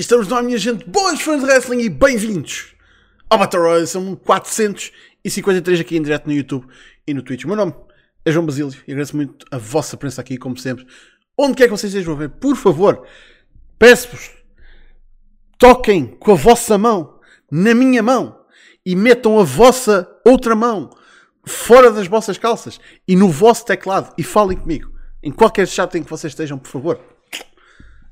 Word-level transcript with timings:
Estamos 0.00 0.32
ar, 0.32 0.42
minha 0.42 0.56
gente, 0.56 0.88
bons 0.88 1.20
fãs 1.20 1.42
de 1.42 1.46
wrestling 1.46 1.80
e 1.80 1.90
bem-vindos 1.90 2.74
ao 3.28 3.38
Battle 3.38 3.62
Royale. 3.62 3.86
São 3.86 4.16
453 4.16 5.78
aqui 5.78 5.98
em 5.98 6.02
direto 6.02 6.26
no 6.26 6.32
YouTube 6.32 6.66
e 7.06 7.12
no 7.12 7.20
Twitch. 7.20 7.44
O 7.44 7.48
meu 7.48 7.56
nome 7.56 7.74
é 8.24 8.32
João 8.32 8.46
Basílio 8.46 8.72
e 8.88 8.92
agradeço 8.92 9.14
muito 9.14 9.44
a 9.50 9.58
vossa 9.58 9.98
presença 9.98 10.22
aqui, 10.22 10.38
como 10.38 10.56
sempre. 10.56 10.86
Onde 11.36 11.54
quer 11.54 11.64
que 11.64 11.70
vocês 11.72 11.92
estejam 11.92 12.14
a 12.14 12.16
ver, 12.16 12.30
por 12.30 12.56
favor, 12.56 13.06
peço-vos, 13.78 14.30
toquem 15.58 16.06
com 16.06 16.32
a 16.32 16.34
vossa 16.34 16.78
mão 16.78 17.20
na 17.52 17.74
minha 17.74 18.02
mão 18.02 18.40
e 18.86 18.96
metam 18.96 19.38
a 19.38 19.44
vossa 19.44 20.10
outra 20.24 20.56
mão 20.56 20.88
fora 21.44 21.90
das 21.90 22.06
vossas 22.06 22.38
calças 22.38 22.80
e 23.06 23.14
no 23.14 23.28
vosso 23.28 23.66
teclado 23.66 24.14
e 24.16 24.22
falem 24.22 24.56
comigo. 24.56 24.94
Em 25.22 25.30
qualquer 25.30 25.68
chat 25.68 25.94
em 25.94 26.02
que 26.02 26.08
vocês 26.08 26.32
estejam, 26.32 26.58
por 26.58 26.70
favor. 26.70 26.98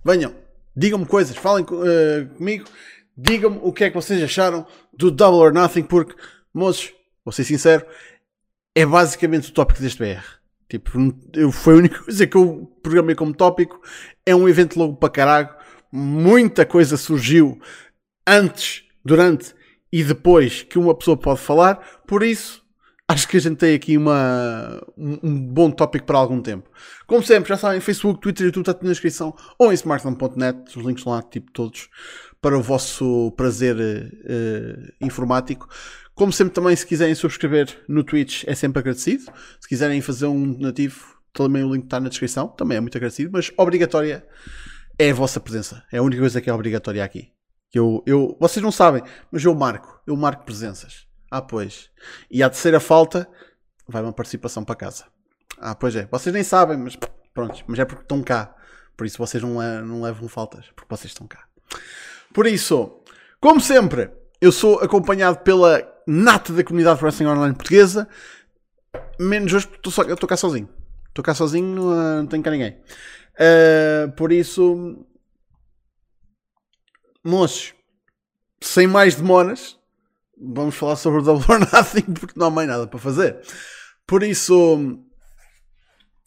Venham, 0.04 0.47
digam-me 0.78 1.04
coisas, 1.04 1.36
falem 1.36 1.64
uh, 1.64 2.34
comigo, 2.36 2.64
digam-me 3.16 3.58
o 3.62 3.72
que 3.72 3.84
é 3.84 3.90
que 3.90 3.96
vocês 3.96 4.22
acharam 4.22 4.64
do 4.96 5.10
Double 5.10 5.40
or 5.40 5.52
Nothing, 5.52 5.82
porque, 5.82 6.14
moços, 6.54 6.92
vou 7.24 7.32
ser 7.32 7.42
sincero, 7.42 7.84
é 8.76 8.86
basicamente 8.86 9.50
o 9.50 9.52
tópico 9.52 9.80
deste 9.80 9.98
BR. 9.98 10.22
Tipo, 10.68 11.16
eu, 11.34 11.50
foi 11.50 11.74
a 11.74 11.76
única 11.78 11.98
coisa 12.04 12.26
que 12.26 12.36
eu 12.36 12.70
programei 12.80 13.16
como 13.16 13.34
tópico. 13.34 13.80
É 14.24 14.36
um 14.36 14.48
evento 14.48 14.78
logo 14.78 14.96
para 14.96 15.10
caralho. 15.10 15.48
Muita 15.90 16.64
coisa 16.64 16.96
surgiu 16.96 17.58
antes, 18.26 18.84
durante 19.04 19.54
e 19.90 20.04
depois 20.04 20.62
que 20.62 20.78
uma 20.78 20.94
pessoa 20.94 21.16
pode 21.16 21.40
falar. 21.40 21.76
Por 22.06 22.22
isso, 22.22 22.62
acho 23.08 23.26
que 23.26 23.38
a 23.38 23.40
gente 23.40 23.56
tem 23.56 23.74
aqui 23.74 23.96
uma, 23.96 24.80
um, 24.96 25.18
um, 25.22 25.40
bom 25.40 25.70
tópico 25.70 26.04
para 26.04 26.18
algum 26.18 26.42
tempo. 26.42 26.70
Como 27.06 27.22
sempre, 27.22 27.48
já 27.48 27.56
sabem, 27.56 27.80
Facebook, 27.80 28.20
Twitter 28.20 28.46
YouTube 28.46 28.68
está 28.68 28.78
na 28.82 28.90
descrição 28.90 29.34
ou 29.58 29.72
em 29.72 29.74
smartphone.net, 29.74 30.78
os 30.78 30.84
links 30.84 31.00
estão 31.00 31.14
lá, 31.14 31.22
tipo 31.22 31.50
todos, 31.50 31.88
para 32.40 32.56
o 32.56 32.62
vosso 32.62 33.32
prazer 33.32 33.76
uh, 33.76 34.92
informático. 35.00 35.66
Como 36.14 36.32
sempre, 36.32 36.52
também, 36.52 36.76
se 36.76 36.84
quiserem 36.86 37.14
subscrever 37.14 37.82
no 37.88 38.04
Twitch, 38.04 38.44
é 38.46 38.54
sempre 38.54 38.80
agradecido. 38.80 39.24
Se 39.60 39.68
quiserem 39.68 40.00
fazer 40.02 40.26
um 40.26 40.58
nativo, 40.58 41.16
também 41.32 41.64
o 41.64 41.72
link 41.72 41.84
está 41.84 41.98
na 42.00 42.08
descrição, 42.08 42.48
também 42.48 42.76
é 42.76 42.80
muito 42.80 42.96
agradecido, 42.96 43.30
mas 43.32 43.50
obrigatória 43.56 44.26
é 44.98 45.10
a 45.10 45.14
vossa 45.14 45.40
presença. 45.40 45.82
É 45.92 45.98
a 45.98 46.02
única 46.02 46.20
coisa 46.20 46.40
que 46.40 46.50
é 46.50 46.52
obrigatória 46.52 47.02
aqui. 47.02 47.30
Eu, 47.72 48.02
eu, 48.06 48.36
vocês 48.40 48.62
não 48.62 48.72
sabem, 48.72 49.02
mas 49.30 49.44
eu 49.44 49.54
marco, 49.54 50.00
eu 50.06 50.16
marco 50.16 50.44
presenças. 50.44 51.07
Ah, 51.30 51.42
pois. 51.42 51.90
E 52.30 52.42
a 52.42 52.50
terceira 52.50 52.80
falta, 52.80 53.28
vai 53.86 54.02
uma 54.02 54.12
participação 54.12 54.64
para 54.64 54.76
casa. 54.76 55.04
Ah, 55.58 55.74
pois 55.74 55.94
é. 55.96 56.06
Vocês 56.06 56.32
nem 56.32 56.42
sabem, 56.42 56.76
mas 56.76 56.96
pronto. 57.34 57.64
Mas 57.66 57.78
é 57.78 57.84
porque 57.84 58.02
estão 58.02 58.22
cá. 58.22 58.54
Por 58.96 59.06
isso 59.06 59.18
vocês 59.18 59.42
não, 59.42 59.54
não 59.84 60.02
levam 60.02 60.28
faltas, 60.28 60.66
porque 60.74 60.94
vocês 60.94 61.12
estão 61.12 61.26
cá. 61.26 61.46
Por 62.32 62.46
isso, 62.46 63.02
como 63.40 63.60
sempre, 63.60 64.10
eu 64.40 64.50
sou 64.50 64.80
acompanhado 64.80 65.38
pela 65.38 65.82
nata 66.06 66.52
da 66.52 66.64
comunidade 66.64 67.02
Wrestling 67.02 67.26
Online 67.26 67.54
portuguesa. 67.54 68.08
Menos 69.20 69.52
hoje 69.52 69.66
porque 69.66 69.88
estou, 69.88 70.12
estou 70.12 70.28
cá 70.28 70.36
sozinho. 70.36 70.68
Estou 71.08 71.24
cá 71.24 71.34
sozinho, 71.34 71.94
não, 71.94 72.26
tenho 72.26 72.42
cá 72.42 72.50
ninguém. 72.50 72.80
Uh, 73.34 74.10
por 74.16 74.32
isso, 74.32 75.04
moços, 77.24 77.74
sem 78.60 78.86
mais 78.86 79.14
demoras, 79.14 79.77
vamos 80.40 80.74
falar 80.74 80.96
sobre 80.96 81.20
o 81.20 81.22
Double 81.22 81.44
or 81.48 81.60
Nothing 81.60 82.12
porque 82.14 82.38
não 82.38 82.46
há 82.46 82.50
mais 82.50 82.68
nada 82.68 82.86
para 82.86 82.98
fazer. 82.98 83.40
Por 84.06 84.22
isso, 84.22 84.98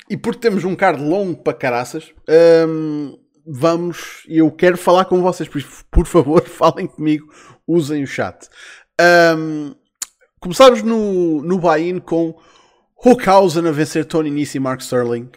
e 0.09 0.17
porque 0.17 0.39
temos 0.41 0.63
um 0.63 0.75
card 0.75 1.01
longo 1.01 1.41
para 1.41 1.53
caraças, 1.53 2.13
um, 2.67 3.17
vamos. 3.45 4.23
Eu 4.27 4.51
quero 4.51 4.77
falar 4.77 5.05
com 5.05 5.21
vocês, 5.21 5.47
por, 5.47 5.63
por 5.89 6.05
favor, 6.05 6.43
falem 6.47 6.85
comigo, 6.87 7.33
usem 7.67 8.03
o 8.03 8.07
chat. 8.07 8.47
Um, 9.37 9.73
começámos 10.39 10.83
no, 10.83 11.41
no 11.41 11.57
buy-in 11.57 11.99
com 11.99 12.37
Hookhausen 13.03 13.67
a 13.67 13.71
vencer 13.71 14.05
Tony 14.05 14.29
Nese 14.29 14.57
e 14.57 14.59
Mark 14.59 14.81
Sterling. 14.81 15.29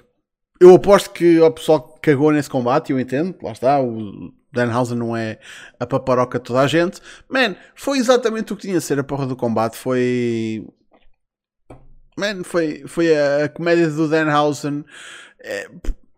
Eu 0.61 0.75
aposto 0.75 1.11
que 1.11 1.41
o 1.41 1.51
pessoal 1.51 1.95
cagou 2.03 2.33
nesse 2.33 2.51
combate, 2.51 2.93
eu 2.93 3.01
entendo, 3.01 3.37
lá 3.43 3.53
está, 3.53 3.81
o 3.81 4.33
Danhausen 4.55 4.97
não 4.97 5.17
é 5.17 5.39
a 5.79 5.87
paparoca 5.87 6.39
de 6.39 6.45
toda 6.45 6.61
a 6.61 6.67
gente. 6.67 7.01
Man, 7.29 7.57
foi 7.75 7.99
exatamente 7.99 8.53
o 8.53 8.57
que 8.57 8.63
tinha 8.63 8.79
de 8.79 8.85
ser 8.85 8.99
a 8.99 9.05
porra 9.05 9.27
do 9.27 9.37
combate. 9.37 9.77
Foi. 9.77 10.67
Man, 12.17 12.45
foi, 12.45 12.85
foi 12.87 13.17
a, 13.17 13.45
a 13.45 13.49
comédia 13.49 13.89
do 13.89 14.09
Danhausen. 14.09 14.85
É, 15.41 15.69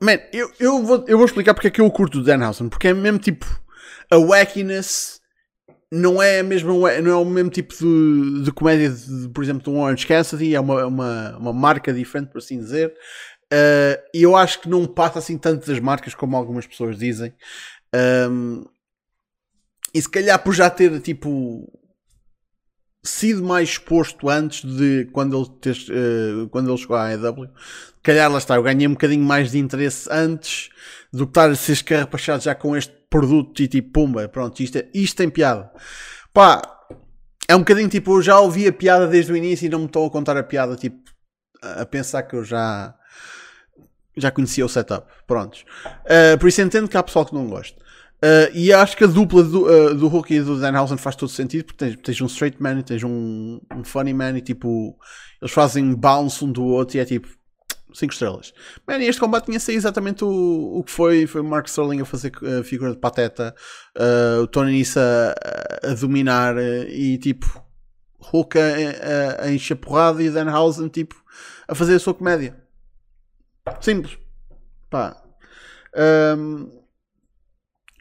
man, 0.01 0.19
eu, 0.33 0.51
eu, 0.61 0.83
vou, 0.83 1.05
eu 1.09 1.17
vou 1.17 1.27
explicar 1.27 1.55
porque 1.55 1.69
é 1.69 1.71
que 1.71 1.81
eu 1.81 1.91
curto 1.91 2.19
do 2.19 2.25
Danhausen. 2.25 2.69
Porque 2.69 2.89
é 2.89 2.95
mesmo 2.95 3.19
tipo. 3.19 3.47
A 4.09 4.17
wackiness 4.17 5.21
não 5.93 6.23
é, 6.23 6.43
mesmo, 6.43 6.73
não 7.03 7.13
é 7.13 7.17
o 7.17 7.25
mesmo 7.25 7.51
tipo 7.51 7.75
de, 7.75 8.45
de 8.45 8.53
comédia, 8.53 8.91
de, 8.91 9.29
por 9.31 9.43
exemplo, 9.43 9.63
do 9.65 9.79
Orange 9.79 10.07
Cassidy. 10.07 10.55
É 10.55 10.61
uma, 10.61 10.87
uma, 10.87 11.37
uma 11.39 11.53
marca 11.53 11.93
diferente, 11.93 12.31
por 12.31 12.39
assim 12.39 12.59
dizer. 12.59 12.95
Uh, 13.53 14.03
e 14.13 14.23
eu 14.25 14.35
acho 14.35 14.61
que 14.61 14.69
não 14.69 14.87
passa 14.87 15.21
assim 15.21 15.39
tanto 15.39 15.67
das 15.67 15.79
marcas 15.79 16.15
como 16.15 16.37
algumas 16.37 16.67
pessoas 16.67 16.99
dizem. 16.99 17.33
Um, 18.31 18.65
e 19.95 20.03
se 20.03 20.09
calhar 20.09 20.43
por 20.43 20.53
já 20.53 20.69
ter 20.69 21.01
tipo 21.01 21.67
sido 23.03 23.43
mais 23.43 23.71
exposto 23.71 24.29
antes 24.29 24.65
de 24.65 25.09
quando 25.13 25.37
ele, 25.37 25.49
ter, 25.61 25.77
uh, 25.91 26.49
quando 26.49 26.71
ele 26.71 26.79
chegou 26.79 26.97
à 26.97 27.09
AEW, 27.09 27.49
se 27.57 28.03
calhar 28.03 28.31
lá 28.31 28.39
está, 28.39 28.57
eu 28.57 28.63
ganhei 28.63 28.87
um 28.87 28.93
bocadinho 28.93 29.25
mais 29.25 29.53
de 29.53 29.59
interesse 29.59 30.09
antes 30.11 30.69
do 31.13 31.25
que 31.25 31.31
estar 31.31 31.49
a 31.49 31.55
ser 31.55 31.73
escarrapachado 31.73 32.43
já 32.43 32.55
com 32.55 32.77
este 32.77 32.93
produto 33.09 33.63
e 33.63 33.69
tipo, 33.69 33.93
pumba, 33.93 34.29
pronto, 34.29 34.61
isto, 34.61 34.79
é, 34.79 34.89
isto 34.93 35.17
tem 35.17 35.31
piada. 35.31 35.71
Pá, 36.33 36.61
é 37.49 37.55
um 37.55 37.61
bocadinho 37.61 37.89
tipo, 37.89 38.17
eu 38.17 38.23
já 38.23 38.41
ouvi 38.41 38.67
a 38.67 38.73
piada 38.73 39.07
desde 39.07 39.33
o 39.33 39.37
início 39.37 39.67
e 39.67 39.69
não 39.69 39.81
me 39.81 39.87
estou 39.87 40.07
a 40.07 40.11
contar 40.11 40.37
a 40.37 40.43
piada, 40.43 40.77
tipo, 40.77 40.99
a 41.63 41.87
pensar 41.87 42.25
que 42.25 42.35
eu 42.35 42.45
já 42.45 42.95
já 44.17 44.31
conhecia 44.31 44.65
o 44.65 44.69
setup. 44.69 45.07
Prontos. 45.27 45.65
Uh, 46.05 46.39
por 46.39 46.49
isso 46.49 46.63
entendo 46.63 46.89
que 46.89 46.97
há 46.97 47.03
pessoal 47.03 47.27
que 47.27 47.35
não 47.35 47.47
gosta. 47.47 47.81
Uh, 48.17 48.49
e 48.55 48.73
acho 48.73 48.97
que 48.97 49.05
a 49.05 49.07
dupla 49.07 49.43
do, 49.43 49.67
uh, 49.67 49.95
do 49.95 50.09
Hulk 50.09 50.35
e 50.35 50.41
do 50.41 50.59
Danhausen 50.59 50.97
faz 50.97 51.15
todo 51.15 51.29
sentido 51.29 51.67
porque 51.67 51.85
tens, 51.85 51.97
tens 52.03 52.21
um 52.23 52.27
straight 52.27 52.61
man 52.63 52.79
e 52.79 52.83
tens 52.83 53.05
um, 53.05 53.61
um, 53.75 53.85
funny 53.85 54.15
man 54.15 54.39
e 54.39 54.41
tipo 54.41 54.97
eles 55.41 55.53
fazem 55.53 55.95
bounce 55.95 56.43
um 56.43 56.51
do 56.51 56.65
outro 56.65 56.97
e 56.97 57.01
é 57.01 57.05
tipo 57.05 57.29
5 57.93 58.13
estrelas. 58.13 58.55
Man, 58.87 58.99
este 59.03 59.21
combate 59.21 59.47
tinha 59.47 59.61
sido 59.61 59.77
exatamente 59.77 60.25
o, 60.25 60.79
o 60.79 60.83
que 60.83 60.91
foi. 60.91 61.27
Foi 61.27 61.41
o 61.41 61.45
Mark 61.45 61.67
Sterling 61.67 62.01
a 62.01 62.05
fazer 62.05 62.33
a 62.59 62.65
figura 62.65 62.93
de 62.93 62.99
pateta, 62.99 63.55
uh, 63.97 64.43
o 64.43 64.47
Tony 64.47 64.73
Nissa 64.73 65.35
a, 65.83 65.91
a 65.91 65.95
dominar 65.95 66.57
e 66.89 67.19
tipo 67.19 67.63
Hulk 68.19 68.59
a, 68.59 68.63
a, 68.63 69.45
a 69.45 69.53
encher 69.53 69.77
porrada 69.77 70.23
e 70.23 70.31
Danhausen 70.31 70.89
tipo 70.89 71.15
a 71.69 71.75
fazer 71.75 71.95
a 71.95 71.99
sua 71.99 72.15
comédia. 72.15 72.57
Simples. 73.81 74.19
Pá. 74.89 75.23
Um, 76.37 76.86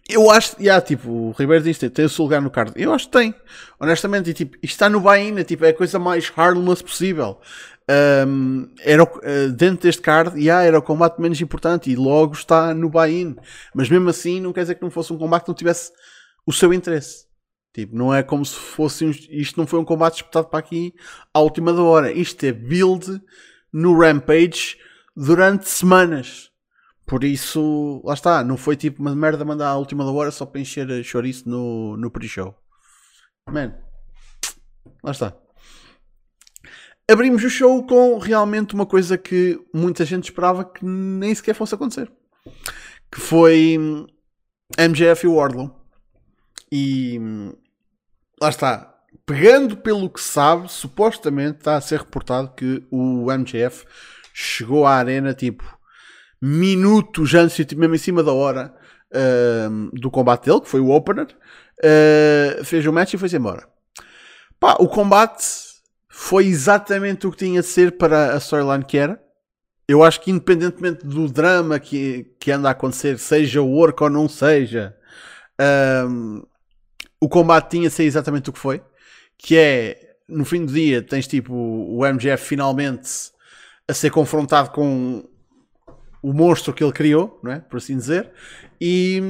eu 0.07 0.29
acho, 0.29 0.55
yeah, 0.59 0.79
tipo, 0.85 1.09
o 1.09 1.31
Ribeiro 1.31 1.63
diz 1.63 1.79
que 1.79 1.89
tem 1.89 2.05
o 2.05 2.09
seu 2.09 2.23
lugar 2.23 2.39
no 2.39 2.51
card. 2.51 2.71
Eu 2.75 2.93
acho 2.93 3.07
que 3.07 3.17
tem, 3.17 3.33
honestamente. 3.79 4.29
E, 4.29 4.33
tipo, 4.33 4.55
isto 4.57 4.73
está 4.73 4.87
no 4.87 4.99
buy-in, 4.99 5.39
é, 5.39 5.43
tipo, 5.43 5.65
é 5.65 5.69
a 5.69 5.73
coisa 5.73 5.97
mais 5.97 6.31
harmless 6.35 6.83
possível. 6.83 7.39
Um, 8.27 8.67
era, 8.79 9.03
uh, 9.03 9.51
dentro 9.51 9.83
deste 9.83 10.01
card, 10.01 10.39
yeah, 10.39 10.63
era 10.63 10.77
o 10.77 10.81
combate 10.81 11.19
menos 11.19 11.39
importante 11.41 11.89
e 11.89 11.95
logo 11.95 12.33
está 12.33 12.73
no 12.73 12.89
buy-in. 12.89 13.35
Mas 13.73 13.89
mesmo 13.89 14.09
assim, 14.09 14.39
não 14.39 14.53
quer 14.53 14.61
dizer 14.61 14.75
que 14.75 14.83
não 14.83 14.91
fosse 14.91 15.11
um 15.11 15.17
combate 15.17 15.43
que 15.43 15.49
não 15.49 15.55
tivesse 15.55 15.91
o 16.45 16.53
seu 16.53 16.71
interesse. 16.71 17.25
Tipo, 17.73 17.95
não 17.95 18.13
é 18.13 18.21
como 18.21 18.45
se 18.45 18.55
fosse. 18.55 19.05
Um, 19.05 19.09
isto 19.09 19.59
não 19.59 19.65
foi 19.65 19.79
um 19.79 19.85
combate 19.85 20.13
disputado 20.13 20.47
para 20.47 20.59
aqui 20.59 20.93
à 21.33 21.39
última 21.39 21.73
hora. 21.81 22.11
Isto 22.11 22.45
é 22.45 22.51
build 22.51 23.19
no 23.73 23.99
Rampage 23.99 24.77
durante 25.15 25.67
semanas. 25.67 26.51
Por 27.05 27.23
isso, 27.23 28.01
lá 28.03 28.15
está, 28.15 28.43
não 28.43 28.57
foi 28.57 28.75
tipo 28.75 29.01
uma 29.01 29.15
merda 29.15 29.45
mandar 29.45 29.69
à 29.69 29.77
última 29.77 30.09
hora 30.11 30.31
só 30.31 30.45
para 30.45 30.59
encher 30.59 31.03
chouriço 31.03 31.47
no, 31.47 31.95
no 31.97 32.09
pre-show. 32.09 32.55
Man, 33.47 33.75
lá 35.03 35.11
está. 35.11 35.35
Abrimos 37.09 37.43
o 37.43 37.49
show 37.49 37.85
com 37.85 38.17
realmente 38.17 38.73
uma 38.73 38.87
coisa 38.87 39.15
que 39.15 39.63
muita 39.71 40.03
gente 40.03 40.23
esperava 40.23 40.65
que 40.65 40.83
nem 40.83 41.35
sequer 41.35 41.53
fosse 41.53 41.75
acontecer. 41.75 42.11
Que 43.11 43.21
foi 43.21 43.77
MJF 44.75 45.27
e 45.27 45.29
Wardlow. 45.29 45.79
E 46.71 47.19
lá 48.41 48.49
está. 48.49 48.91
Pegando 49.27 49.77
pelo 49.77 50.09
que 50.09 50.19
sabe, 50.19 50.71
supostamente 50.71 51.59
está 51.59 51.75
a 51.75 51.81
ser 51.81 51.99
reportado 51.99 52.53
que 52.55 52.83
o 52.89 53.31
MJF 53.31 53.85
chegou 54.33 54.87
à 54.87 54.95
arena 54.95 55.33
tipo 55.33 55.63
minutos 56.45 57.33
antes, 57.33 57.65
mesmo 57.73 57.95
em 57.95 57.97
cima 57.97 58.21
da 58.21 58.31
hora 58.31 58.71
uh, 59.11 59.89
do 59.99 60.11
combate 60.11 60.45
dele, 60.45 60.61
que 60.61 60.69
foi 60.69 60.79
o 60.79 60.91
opener, 60.91 61.27
uh, 61.79 62.63
fez 62.63 62.85
o 62.85 62.93
match 62.93 63.13
e 63.13 63.17
foi-se 63.17 63.35
embora. 63.35 63.67
Pá, 64.59 64.75
o 64.79 64.87
combate 64.87 65.43
foi 66.07 66.45
exatamente 66.45 67.25
o 67.25 67.31
que 67.31 67.37
tinha 67.37 67.61
de 67.61 67.67
ser 67.67 67.97
para 67.97 68.35
a 68.35 68.37
storyline 68.37 68.85
que 68.85 68.97
era. 68.97 69.19
Eu 69.87 70.03
acho 70.03 70.21
que 70.21 70.31
independentemente 70.31 71.05
do 71.05 71.27
drama 71.27 71.79
que, 71.79 72.35
que 72.39 72.51
anda 72.51 72.69
a 72.69 72.71
acontecer, 72.71 73.17
seja 73.17 73.61
o 73.61 73.69
work 73.69 74.01
ou 74.03 74.09
não 74.09 74.27
seja, 74.27 74.95
o 77.19 77.29
combate 77.29 77.71
tinha 77.71 77.89
de 77.89 77.93
ser 77.93 78.03
exatamente 78.03 78.49
o 78.49 78.53
que 78.53 78.59
foi, 78.59 78.81
que 79.37 79.57
é 79.57 80.15
no 80.27 80.43
fim 80.43 80.65
do 80.65 80.73
dia 80.73 81.03
tens 81.03 81.27
tipo 81.27 81.53
o 81.53 82.03
MGF 82.03 82.43
finalmente 82.43 83.09
a 83.87 83.93
ser 83.93 84.09
confrontado 84.09 84.71
com 84.71 85.23
o 86.25 86.33
monstro 86.33 86.73
que 86.73 86.83
ele 86.83 86.91
criou, 86.91 87.39
não 87.43 87.51
é? 87.51 87.59
por 87.59 87.77
assim 87.77 87.95
dizer, 87.95 88.31
e 88.81 89.21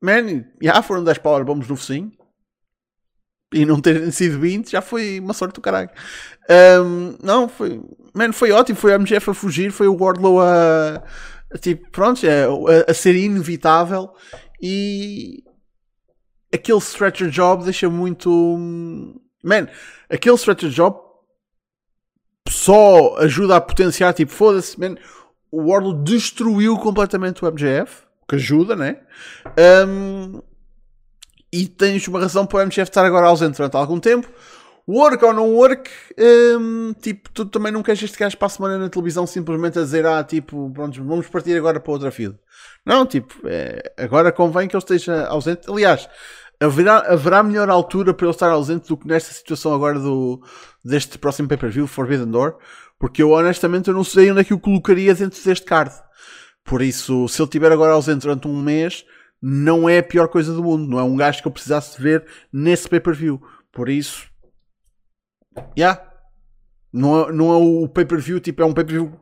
man, 0.00 0.44
já 0.62 0.80
foram 0.80 1.04
10 1.04 1.18
powerbombs 1.18 1.68
no 1.68 1.76
focinho 1.76 2.10
e 3.52 3.66
não 3.66 3.78
terem 3.78 4.10
sido 4.10 4.40
20 4.40 4.70
já 4.70 4.80
foi 4.80 5.20
uma 5.20 5.34
sorte 5.34 5.56
do 5.56 5.60
caralho. 5.60 5.90
Um, 6.48 7.16
não, 7.22 7.46
foi, 7.46 7.82
man, 8.14 8.32
foi 8.32 8.52
ótimo. 8.52 8.78
Foi 8.78 8.94
a 8.94 8.98
MGF 8.98 9.30
a 9.30 9.34
fugir, 9.34 9.70
foi 9.70 9.86
o 9.86 9.96
Wardlow 9.96 10.40
a, 10.40 11.02
a 11.52 11.58
tipo, 11.58 11.90
pronto, 11.90 12.22
a, 12.26 12.88
a, 12.88 12.90
a, 12.90 12.94
ser 12.94 13.14
inevitável 13.16 14.10
e 14.62 15.42
aquele 16.52 16.78
stretcher 16.78 17.28
job 17.28 17.64
deixa 17.64 17.90
muito. 17.90 18.30
Man, 19.44 19.68
aquele 20.08 20.36
stretcher 20.36 20.70
job 20.70 20.98
só 22.48 23.16
ajuda 23.18 23.56
a 23.56 23.60
potenciar, 23.60 24.14
tipo, 24.14 24.32
foda-se, 24.32 24.78
man. 24.80 24.96
O 25.50 25.70
Wardlow 25.70 26.02
destruiu 26.02 26.76
completamente 26.78 27.44
o 27.44 27.48
MGF, 27.48 28.02
que 28.28 28.36
ajuda, 28.36 28.76
né? 28.76 28.98
Um, 29.86 30.40
e 31.52 31.66
tens 31.66 32.06
uma 32.06 32.20
razão 32.20 32.46
para 32.46 32.60
o 32.60 32.62
MGF 32.62 32.88
estar 32.88 33.04
agora 33.04 33.26
ausente 33.26 33.56
durante 33.56 33.76
algum 33.76 33.98
tempo. 33.98 34.28
Work 34.88 35.24
ou 35.24 35.32
não 35.32 35.52
work, 35.54 35.90
um, 36.58 36.92
tipo, 37.00 37.30
tu 37.30 37.44
também 37.44 37.70
não 37.70 37.82
queres 37.82 38.02
este 38.02 38.18
gajo 38.18 38.36
para 38.36 38.46
a 38.46 38.48
semana 38.48 38.78
na 38.78 38.88
televisão 38.88 39.26
simplesmente 39.26 39.78
a 39.78 39.82
dizer, 39.82 40.04
ah, 40.04 40.24
tipo, 40.24 40.70
pronto, 40.72 41.04
vamos 41.04 41.28
partir 41.28 41.56
agora 41.56 41.78
para 41.78 41.92
outra 41.92 42.10
feed. 42.10 42.36
Não, 42.84 43.06
tipo, 43.06 43.34
é, 43.46 43.92
agora 43.96 44.32
convém 44.32 44.66
que 44.66 44.74
ele 44.74 44.82
esteja 44.82 45.26
ausente. 45.26 45.70
Aliás, 45.70 46.08
haverá, 46.58 46.98
haverá 47.12 47.42
melhor 47.42 47.70
altura 47.70 48.12
para 48.12 48.26
ele 48.26 48.34
estar 48.34 48.50
ausente 48.50 48.88
do 48.88 48.96
que 48.96 49.06
nesta 49.06 49.32
situação 49.32 49.72
agora 49.72 49.98
do, 49.98 50.42
deste 50.84 51.18
próximo 51.18 51.48
pay-per-view, 51.48 51.86
Forbidden 51.86 52.30
Door, 52.30 52.56
porque 53.00 53.22
eu 53.22 53.30
honestamente 53.30 53.88
eu 53.88 53.94
não 53.94 54.04
sei 54.04 54.30
onde 54.30 54.42
é 54.42 54.44
que 54.44 54.52
o 54.52 54.60
colocaria 54.60 55.14
dentro 55.14 55.42
deste 55.42 55.64
card. 55.64 55.92
Por 56.62 56.82
isso, 56.82 57.26
se 57.26 57.40
ele 57.40 57.48
estiver 57.48 57.72
agora 57.72 57.94
ausente 57.94 58.20
durante 58.20 58.46
um 58.46 58.62
mês, 58.62 59.06
não 59.40 59.88
é 59.88 59.98
a 59.98 60.02
pior 60.02 60.28
coisa 60.28 60.52
do 60.52 60.62
mundo. 60.62 60.86
Não 60.86 60.98
é 60.98 61.02
um 61.02 61.16
gajo 61.16 61.40
que 61.40 61.48
eu 61.48 61.52
precisasse 61.52 62.00
ver 62.00 62.26
nesse 62.52 62.86
pay-per-view. 62.86 63.42
Por 63.72 63.88
isso, 63.88 64.28
já. 65.56 65.62
Yeah. 65.76 66.10
Não, 66.92 67.22
é, 67.22 67.32
não 67.32 67.52
é 67.52 67.56
o 67.56 67.88
pay-per-view, 67.88 68.40
tipo, 68.40 68.62
é 68.62 68.66
um 68.66 68.74
pay-per-view 68.74 69.18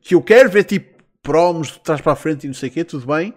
que 0.00 0.14
eu 0.14 0.22
quero 0.22 0.48
ver, 0.48 0.64
tipo, 0.64 1.02
promos 1.20 1.72
de 1.72 1.80
trás 1.80 2.00
para 2.00 2.12
a 2.12 2.16
frente 2.16 2.44
e 2.44 2.46
não 2.46 2.54
sei 2.54 2.68
o 2.70 2.72
quê, 2.72 2.84
tudo 2.84 3.06
bem. 3.06 3.34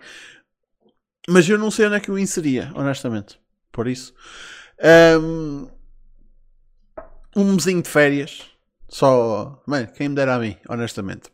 Mas 1.27 1.49
eu 1.49 1.57
não 1.57 1.69
sei 1.71 1.87
onde 1.87 1.95
é 1.95 1.99
que 1.99 2.09
eu 2.09 2.17
inseria, 2.17 2.71
honestamente. 2.75 3.39
Por 3.71 3.87
isso. 3.87 4.13
Um, 5.19 5.67
um 7.35 7.53
mesinho 7.53 7.81
de 7.81 7.89
férias. 7.89 8.56
Só. 8.89 9.61
Mano, 9.65 9.87
quem 9.87 10.09
me 10.09 10.15
dera 10.15 10.35
a 10.35 10.39
mim, 10.39 10.57
honestamente. 10.67 11.29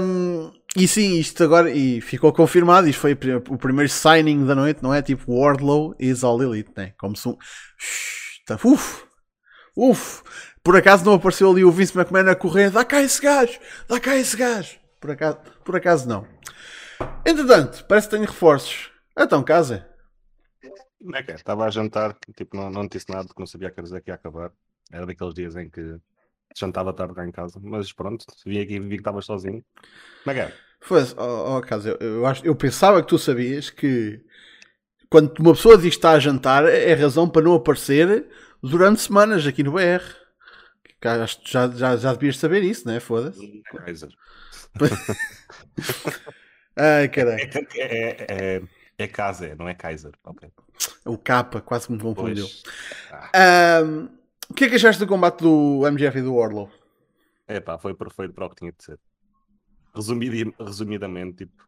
Um, 0.00 0.52
e 0.76 0.86
sim, 0.86 1.18
isto 1.18 1.42
agora 1.42 1.70
e 1.70 2.00
ficou 2.00 2.32
confirmado. 2.32 2.88
Isto 2.88 3.00
foi 3.00 3.18
o 3.48 3.58
primeiro 3.58 3.90
signing 3.90 4.44
da 4.44 4.54
noite, 4.54 4.82
não 4.82 4.92
é? 4.92 5.02
Tipo, 5.02 5.40
Wardlow 5.40 5.94
is 5.98 6.22
all 6.22 6.42
elite, 6.42 6.70
né? 6.76 6.92
Como 6.98 7.16
se 7.16 7.28
um. 7.28 7.36
Tá, 8.46 8.58
uf, 8.64 9.04
uf. 9.76 10.22
Por 10.62 10.76
acaso 10.76 11.04
não 11.04 11.14
apareceu 11.14 11.50
ali 11.50 11.64
o 11.64 11.70
Vince 11.70 11.96
McMahon 11.96 12.28
a 12.28 12.34
correr? 12.34 12.70
Dá 12.70 12.84
cá 12.84 13.00
esse 13.00 13.22
gajo, 13.22 13.58
dá 13.88 13.98
cá 13.98 14.16
esse 14.16 14.36
gajo. 14.36 14.78
Por 15.00 15.10
acaso, 15.12 15.38
por 15.64 15.76
acaso 15.76 16.08
não. 16.08 16.26
Entretanto, 17.24 17.84
parece 17.88 18.08
que 18.08 18.16
tenho 18.16 18.28
reforços. 18.28 18.90
Então, 19.18 19.42
casa. 19.42 19.88
Não 21.00 21.18
é 21.18 21.22
que 21.22 21.32
é? 21.32 21.34
Estava 21.34 21.64
a 21.64 21.70
jantar, 21.70 22.16
tipo, 22.36 22.56
não, 22.56 22.70
não 22.70 22.86
disse 22.86 23.08
nada 23.08 23.28
não 23.38 23.46
sabia 23.46 23.70
que 23.70 23.80
era 23.80 24.00
que 24.00 24.10
ia 24.10 24.14
acabar. 24.14 24.52
Era 24.90 25.06
daqueles 25.06 25.34
dias 25.34 25.56
em 25.56 25.70
que 25.70 25.98
jantava 26.58 26.92
tarde 26.92 27.14
cá 27.14 27.26
em 27.26 27.30
casa, 27.30 27.60
mas 27.62 27.92
pronto, 27.92 28.24
vim 28.44 28.60
aqui 28.60 28.80
vi 28.80 28.90
que 28.90 28.96
estavas 28.96 29.24
sozinho. 29.24 29.64
Como 30.24 30.30
é 30.30 30.34
que 30.34 30.40
é? 30.40 30.52
Foi, 30.80 31.02
oh, 31.16 31.56
oh 31.56 31.60
caso, 31.60 31.88
eu, 31.88 31.96
eu, 31.96 32.26
acho, 32.26 32.44
eu 32.44 32.54
pensava 32.54 33.02
que 33.02 33.08
tu 33.08 33.18
sabias 33.18 33.70
que 33.70 34.20
quando 35.08 35.38
uma 35.38 35.54
pessoa 35.54 35.76
diz 35.76 35.90
que 35.90 35.96
está 35.96 36.12
a 36.12 36.18
jantar 36.18 36.66
é 36.66 36.92
razão 36.94 37.28
para 37.28 37.42
não 37.42 37.54
aparecer 37.54 38.26
durante 38.62 39.00
semanas 39.00 39.46
aqui 39.46 39.62
no 39.62 39.72
BR. 39.72 40.02
Acho 41.22 41.40
que 41.40 41.52
já, 41.52 41.68
já, 41.68 41.96
já 41.96 42.12
devias 42.14 42.38
saber 42.38 42.64
isso, 42.64 42.88
né? 42.88 42.98
Foda-se. 42.98 43.62
É 43.72 43.78
Kaiser. 43.78 44.08
Ai, 46.76 47.08
caralho. 47.08 47.38
É, 47.38 47.66
é, 47.76 48.26
é, 48.28 48.62
é 48.98 49.06
Kaiser, 49.06 49.56
não 49.56 49.68
é 49.68 49.74
Kaiser. 49.74 50.10
Okay. 50.24 50.50
O 51.04 51.16
capa 51.16 51.60
quase 51.60 51.92
me 51.92 51.98
confundiu. 51.98 52.48
Ah. 53.12 53.82
Um, 53.84 54.08
o 54.48 54.54
que 54.54 54.64
é 54.64 54.68
que 54.68 54.76
achaste 54.76 55.00
do 55.00 55.08
combate 55.08 55.42
do 55.42 55.86
MGF 55.86 56.18
e 56.18 56.22
do 56.22 56.34
Orlo? 56.34 56.70
É 57.46 57.60
pá, 57.60 57.78
foi 57.78 57.94
perfeito 57.94 58.34
para 58.34 58.46
o 58.46 58.50
que 58.50 58.56
tinha 58.56 58.72
de 58.72 58.82
ser. 58.82 58.98
Resumid, 59.94 60.54
resumidamente, 60.58 61.46
tipo, 61.46 61.64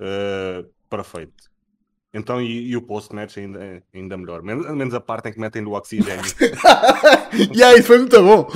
uh, 0.00 0.68
perfeito. 0.88 1.50
Então, 2.12 2.40
e, 2.40 2.70
e 2.70 2.76
o 2.76 2.80
post-match 2.80 3.36
ainda, 3.36 3.82
ainda 3.94 4.16
melhor. 4.16 4.42
Menos, 4.42 4.66
menos 4.74 4.94
a 4.94 5.00
parte 5.00 5.28
em 5.28 5.32
que 5.32 5.38
metem 5.38 5.62
do 5.62 5.72
oxigênio. 5.72 6.24
e 7.54 7.62
aí, 7.62 7.82
foi 7.82 7.98
muito 7.98 8.22
bom. 8.22 8.48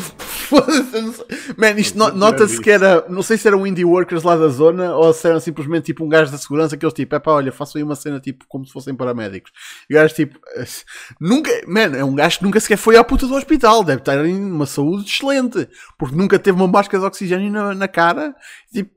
Man, 1.57 1.71
isto 1.79 1.99
no, 1.99 2.13
nota-se 2.13 2.61
que 2.61 2.71
era. 2.71 3.05
Não 3.09 3.23
sei 3.23 3.37
se 3.37 3.47
eram 3.47 3.67
indie 3.67 3.85
workers 3.85 4.23
lá 4.23 4.37
da 4.37 4.49
zona 4.49 4.95
ou 4.95 5.13
se 5.13 5.27
eram 5.29 5.41
simplesmente 5.41 5.87
tipo 5.87 6.05
um 6.05 6.09
gajo 6.09 6.33
da 6.33 6.39
segurança 6.39 6.77
que 6.77 6.85
eles 6.85 6.95
tipo, 6.95 7.15
é 7.15 7.19
pá, 7.19 7.33
olha, 7.33 7.53
faço 7.53 7.79
aí 7.79 7.85
uma 7.85 7.95
cena 7.95 8.21
tipo 8.21 8.45
como 8.49 8.67
se 8.67 8.73
fossem 8.73 8.95
paramédicos. 8.95 9.53
E 9.89 9.95
o 9.95 9.99
gajo 9.99 10.15
tipo. 10.15 10.39
Nunca. 11.21 11.51
Man, 11.67 11.97
é 11.97 12.05
um 12.05 12.15
gajo 12.15 12.39
que 12.39 12.45
nunca 12.45 12.61
sequer 12.61 12.77
foi 12.79 12.97
à 12.97 13.05
puta 13.05 13.27
do 13.27 13.35
hospital. 13.35 13.85
Deve 13.85 14.01
estar 14.01 14.25
em 14.25 14.35
uma 14.35 14.67
saúde 14.67 15.07
excelente. 15.07 15.69
Porque 15.99 16.17
nunca 16.17 16.39
teve 16.39 16.57
uma 16.57 16.69
máscara 16.69 17.01
de 17.01 17.07
oxigênio 17.07 17.51
na, 17.51 17.75
na 17.75 17.89
cara. 17.89 18.35
Tipo 18.73 18.91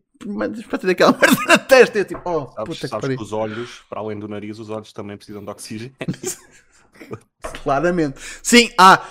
para 0.69 0.77
ter 0.79 0.89
aquela 0.89 1.11
merda 1.19 1.41
na 1.47 1.57
testa. 1.57 1.99
Eu 1.99 2.05
tipo, 2.05 2.21
oh, 2.25 2.51
sabes, 2.51 2.75
puta 2.75 2.87
sabes 2.87 3.09
que, 3.09 3.17
que 3.17 3.23
os 3.23 3.33
olhos, 3.33 3.83
para 3.89 3.99
além 3.99 4.19
do 4.19 4.27
nariz, 4.27 4.59
os 4.59 4.69
olhos 4.69 4.91
também 4.93 5.17
precisam 5.17 5.43
de 5.43 5.49
oxigênio. 5.49 5.95
Claramente. 7.63 8.19
Sim, 8.41 8.71
ah, 8.77 9.03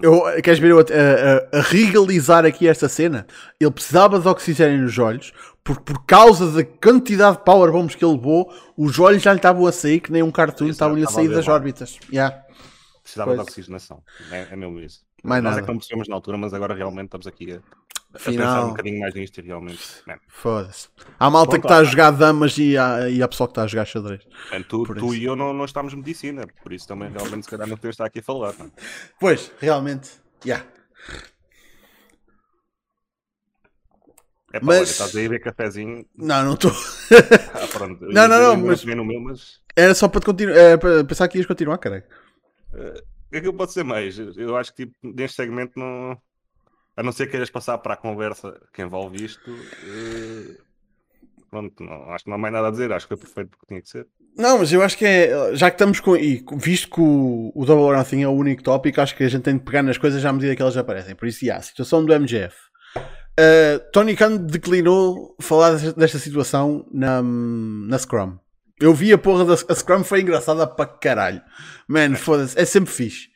eu, 0.00 0.22
queres 0.42 0.58
ver 0.58 0.70
eu 0.70 0.78
a, 0.78 0.82
a, 0.82 1.58
a, 1.58 1.62
regalizar 1.62 2.44
aqui 2.44 2.68
esta 2.68 2.88
cena? 2.88 3.26
Ele 3.60 3.70
precisava 3.70 4.18
de 4.18 4.28
oxigênio 4.28 4.82
nos 4.82 4.98
olhos, 4.98 5.32
porque 5.62 5.82
por 5.82 6.04
causa 6.06 6.50
da 6.50 6.64
quantidade 6.64 7.38
de 7.38 7.44
powerbombs 7.44 7.94
que 7.94 8.04
ele 8.04 8.14
levou, 8.14 8.52
os 8.76 8.98
olhos 8.98 9.22
já 9.22 9.32
lhe 9.32 9.38
estavam 9.38 9.66
a 9.66 9.72
sair, 9.72 10.00
que 10.00 10.12
nem 10.12 10.22
um 10.22 10.30
cartoon, 10.30 10.68
estavam 10.68 11.02
a 11.02 11.06
sair 11.06 11.28
das 11.28 11.48
órbitas. 11.48 11.98
Yeah. 12.10 12.44
Precisava 13.02 13.34
pois. 13.34 13.40
de 13.40 13.50
oxigenação. 13.50 14.02
É, 14.30 14.48
é 14.50 14.56
mesmo 14.56 14.80
isso. 14.80 15.04
Mais 15.22 15.42
Nós 15.42 15.52
nada. 15.52 15.62
é 15.62 15.64
que 15.64 15.72
não 15.72 15.78
percebemos 15.78 16.08
na 16.08 16.14
altura, 16.14 16.38
mas 16.38 16.54
agora 16.54 16.74
realmente 16.74 17.06
estamos 17.06 17.26
aqui 17.26 17.52
a, 17.52 17.60
Afinal, 18.14 18.66
um 18.66 18.68
bocadinho 18.70 19.00
mais 19.00 19.14
nisto 19.14 19.40
realmente. 19.42 19.80
Foda-se. 20.28 20.88
Há 21.18 21.28
malta 21.28 21.58
que 21.58 21.66
está 21.66 21.78
a 21.78 21.84
jogar 21.84 22.12
damas 22.12 22.56
e 22.58 22.78
há, 22.78 23.08
e 23.08 23.20
há 23.20 23.26
pessoal 23.26 23.48
que 23.48 23.52
está 23.52 23.64
a 23.64 23.66
jogar 23.66 23.84
xadrez. 23.86 24.22
É, 24.52 24.62
tu, 24.62 24.84
tu 24.84 25.14
e 25.14 25.24
eu 25.24 25.34
não, 25.34 25.52
não 25.52 25.64
estamos 25.64 25.92
medicina, 25.94 26.46
por 26.62 26.72
isso 26.72 26.86
também 26.86 27.10
realmente 27.10 27.44
se 27.44 27.50
calhar 27.50 27.66
não 27.66 27.76
podemos 27.76 27.94
estar 27.94 28.06
aqui 28.06 28.20
a 28.20 28.22
falar. 28.22 28.54
Não? 28.56 28.70
Pois, 29.18 29.50
realmente. 29.58 30.10
Yeah. 30.46 30.64
É 34.52 34.60
pá, 34.60 34.66
mas... 34.66 34.78
olha, 34.78 34.84
estás 34.84 35.16
aí 35.16 35.26
a 35.26 35.28
ver 35.28 35.40
cafezinho. 35.40 36.06
Não, 36.16 36.44
não 36.44 36.54
estou. 36.54 36.70
ah, 37.52 37.66
pronto. 37.72 38.04
Não, 38.04 38.28
não, 38.28 38.40
não, 38.40 38.56
mas... 38.68 38.84
No 38.84 39.04
meu, 39.04 39.20
mas... 39.20 39.60
Era 39.74 39.92
só 39.92 40.06
para, 40.06 40.20
continuar, 40.20 40.56
é, 40.56 40.76
para 40.76 41.04
pensar 41.04 41.26
que 41.26 41.38
ias 41.38 41.46
continuar, 41.46 41.78
caralho. 41.78 42.04
Uh, 42.72 42.96
o 43.26 43.30
que 43.32 43.38
é 43.38 43.40
que 43.40 43.48
eu 43.48 43.54
posso 43.54 43.72
ser 43.72 43.82
mais? 43.82 44.16
Eu 44.16 44.56
acho 44.56 44.72
que 44.72 44.86
tipo, 44.86 44.96
neste 45.02 45.34
segmento 45.34 45.76
não 45.76 46.16
a 46.96 47.02
não 47.02 47.12
ser 47.12 47.26
que 47.26 47.32
queiras 47.32 47.50
passar 47.50 47.78
para 47.78 47.94
a 47.94 47.96
conversa 47.96 48.60
que 48.72 48.82
envolve 48.82 49.24
isto, 49.24 49.50
uh, 49.50 50.56
pronto, 51.50 51.82
não, 51.82 52.10
acho 52.10 52.24
que 52.24 52.30
não 52.30 52.36
há 52.36 52.38
mais 52.38 52.52
nada 52.52 52.68
a 52.68 52.70
dizer, 52.70 52.92
acho 52.92 53.06
que 53.06 53.16
foi 53.16 53.24
perfeito 53.24 53.50
porque 53.50 53.66
tinha 53.66 53.80
que 53.80 53.88
ser. 53.88 54.06
Não, 54.36 54.58
mas 54.58 54.72
eu 54.72 54.82
acho 54.82 54.98
que 54.98 55.04
é, 55.04 55.54
já 55.54 55.70
que 55.70 55.74
estamos 55.74 56.00
com, 56.00 56.16
e 56.16 56.44
visto 56.56 56.90
que 56.90 57.00
o, 57.00 57.52
o 57.54 57.64
Double 57.64 57.84
or 57.84 57.96
Nothing 57.96 58.22
é 58.22 58.28
o 58.28 58.32
único 58.32 58.62
tópico, 58.62 59.00
acho 59.00 59.16
que 59.16 59.24
a 59.24 59.28
gente 59.28 59.42
tem 59.42 59.56
de 59.56 59.64
pegar 59.64 59.82
nas 59.82 59.98
coisas 59.98 60.24
à 60.24 60.32
medida 60.32 60.56
que 60.56 60.62
elas 60.62 60.76
aparecem. 60.76 61.14
Por 61.14 61.28
isso, 61.28 61.44
yeah, 61.44 61.60
a 61.60 61.62
situação 61.62 62.04
do 62.04 62.12
MGF. 62.12 62.56
Uh, 62.96 63.80
Tony 63.92 64.14
Khan 64.14 64.36
declinou 64.36 65.36
falar 65.40 65.76
desta 65.76 66.18
situação 66.18 66.86
na, 66.92 67.20
na 67.22 67.98
Scrum. 67.98 68.38
Eu 68.80 68.92
vi 68.92 69.12
a 69.12 69.18
porra 69.18 69.44
da 69.44 69.54
a 69.54 69.74
Scrum, 69.74 70.04
foi 70.04 70.20
engraçada 70.20 70.66
para 70.66 70.86
caralho. 70.86 71.42
Man, 71.88 72.14
foda-se, 72.16 72.58
é 72.58 72.64
sempre 72.64 72.92
fixe 72.92 73.33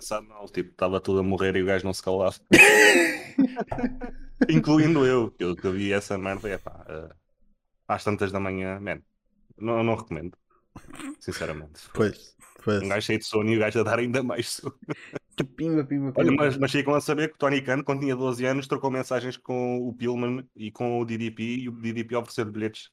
engraçado 0.00 0.26
não, 0.26 0.46
tipo, 0.46 0.70
estava 0.70 1.00
tudo 1.00 1.20
a 1.20 1.22
morrer 1.22 1.54
e 1.56 1.62
o 1.62 1.66
gajo 1.66 1.84
não 1.84 1.92
se 1.92 2.02
calava. 2.02 2.34
Incluindo 4.48 5.04
eu, 5.04 5.30
que 5.30 5.44
eu, 5.44 5.54
que 5.54 5.66
eu 5.66 5.72
vi 5.72 5.92
essa 5.92 6.16
merda, 6.16 6.48
é 6.48 6.58
pá, 6.58 6.84
uh, 6.88 7.14
às 7.86 8.02
tantas 8.02 8.32
da 8.32 8.40
manhã, 8.40 8.80
man, 8.80 9.00
não, 9.58 9.82
não 9.84 9.94
recomendo. 9.94 10.36
Sinceramente. 11.20 11.82
Pois, 11.92 12.34
pois. 12.64 12.82
Um 12.82 12.88
gajo 12.88 13.06
cheio 13.06 13.18
de 13.18 13.26
sono 13.26 13.50
e 13.50 13.56
o 13.56 13.60
gajo 13.60 13.80
a 13.80 13.82
dar 13.82 13.98
ainda 13.98 14.22
mais 14.22 14.48
sono. 14.48 14.74
Pimba, 15.56 15.84
pimba, 15.84 15.84
pimba. 15.84 16.12
Olha, 16.16 16.32
mas, 16.32 16.56
mas 16.56 16.70
chegam 16.70 16.94
a 16.94 17.00
saber 17.00 17.28
que 17.28 17.34
o 17.34 17.38
Tony 17.38 17.60
Khan, 17.60 17.82
quando 17.82 18.00
tinha 18.00 18.16
12 18.16 18.44
anos, 18.46 18.66
trocou 18.66 18.90
mensagens 18.90 19.36
com 19.36 19.78
o 19.86 19.92
Pillman 19.94 20.48
e 20.56 20.70
com 20.70 20.98
o 20.98 21.04
DDP 21.04 21.42
e 21.42 21.68
o 21.68 21.72
DDP 21.72 22.16
ofereceu 22.16 22.46
bilhetes 22.46 22.90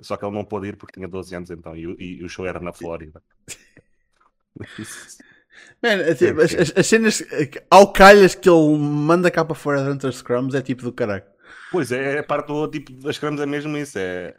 Só 0.00 0.16
que 0.16 0.24
ele 0.24 0.34
não 0.34 0.44
pôde 0.44 0.68
ir 0.68 0.76
porque 0.76 0.94
tinha 0.94 1.08
12 1.08 1.34
anos 1.34 1.50
então 1.50 1.76
e, 1.76 1.86
o- 1.86 1.96
e 2.00 2.22
o 2.22 2.28
show 2.28 2.46
era 2.46 2.60
na 2.60 2.72
Flórida. 2.72 3.20
Man, 5.82 6.00
assim, 6.10 6.26
Deve 6.26 6.42
as, 6.42 6.54
as- 6.54 6.72
as 6.76 6.86
cenas 6.86 7.22
ao 7.70 7.92
calhas 7.92 8.34
que 8.34 8.48
ele 8.48 8.78
manda 8.78 9.30
cá 9.30 9.44
para 9.44 9.54
fora 9.54 9.82
durante 9.82 10.06
os 10.06 10.16
scrums 10.18 10.54
é 10.54 10.62
tipo 10.62 10.82
do 10.82 10.92
caralho. 10.92 11.24
Pois 11.70 11.90
é, 11.92 12.18
é 12.18 12.22
parte 12.22 12.48
do 12.48 12.68
tipo 12.68 12.92
das 12.92 13.18
cramos 13.18 13.40
é 13.40 13.46
mesmo 13.46 13.76
isso. 13.76 13.98
É, 13.98 14.34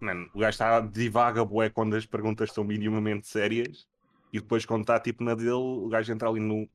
mano, 0.00 0.28
o 0.34 0.38
gajo 0.40 0.50
está 0.50 0.80
divaga 0.80 1.44
bué 1.44 1.70
quando 1.70 1.96
as 1.96 2.06
perguntas 2.06 2.52
são 2.52 2.64
minimamente 2.64 3.26
sérias 3.28 3.86
e 4.32 4.40
depois 4.40 4.64
quando 4.66 4.82
está 4.82 4.98
tipo 5.00 5.24
na 5.24 5.34
dele, 5.34 5.52
o 5.52 5.88
gajo 5.88 6.12
entra 6.12 6.28
ali 6.28 6.40
no, 6.40 6.68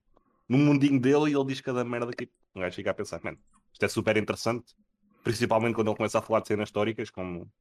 no 0.49 0.57
mundinho 0.57 0.99
dele 0.99 1.31
e 1.31 1.35
ele 1.35 1.45
diz 1.45 1.61
cada 1.61 1.83
merda 1.85 2.11
que 2.13 2.29
o 2.55 2.59
gajo 2.61 2.75
fica 2.75 2.91
a 2.91 2.93
pensar, 2.93 3.21
mano, 3.23 3.37
isto 3.73 3.83
é 3.85 3.87
super 3.87 4.17
interessante, 4.17 4.75
principalmente 5.23 5.75
quando 5.75 5.89
ele 5.89 5.97
começa 5.97 6.19
a 6.19 6.21
falar 6.21 6.41
de 6.41 6.47
cenas 6.49 6.69
históricas, 6.69 7.09
como 7.09 7.51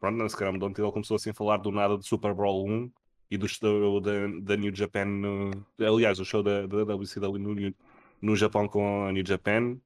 pronto, 0.00 0.16
na 0.18 0.28
Scrum 0.28 0.58
de 0.58 0.64
ontem 0.64 0.82
ele 0.82 0.92
começou 0.92 1.16
assim 1.16 1.30
a 1.30 1.34
falar 1.34 1.58
do 1.58 1.70
nada 1.72 1.96
do 1.96 2.04
Super 2.04 2.34
Bowl 2.34 2.66
1 2.68 2.90
e 3.32 3.38
do 3.38 3.48
show 3.48 3.98
da, 3.98 4.12
da 4.42 4.56
New 4.58 4.74
Japan, 4.74 5.06
no- 5.06 5.66
aliás, 5.80 6.20
o 6.20 6.24
show 6.24 6.42
da, 6.42 6.66
da 6.66 6.84
WCW 6.84 7.38
no, 7.38 7.74
no 8.20 8.36
Japão 8.36 8.68
com 8.68 9.06
a 9.06 9.12
New 9.12 9.24
Japan. 9.26 9.78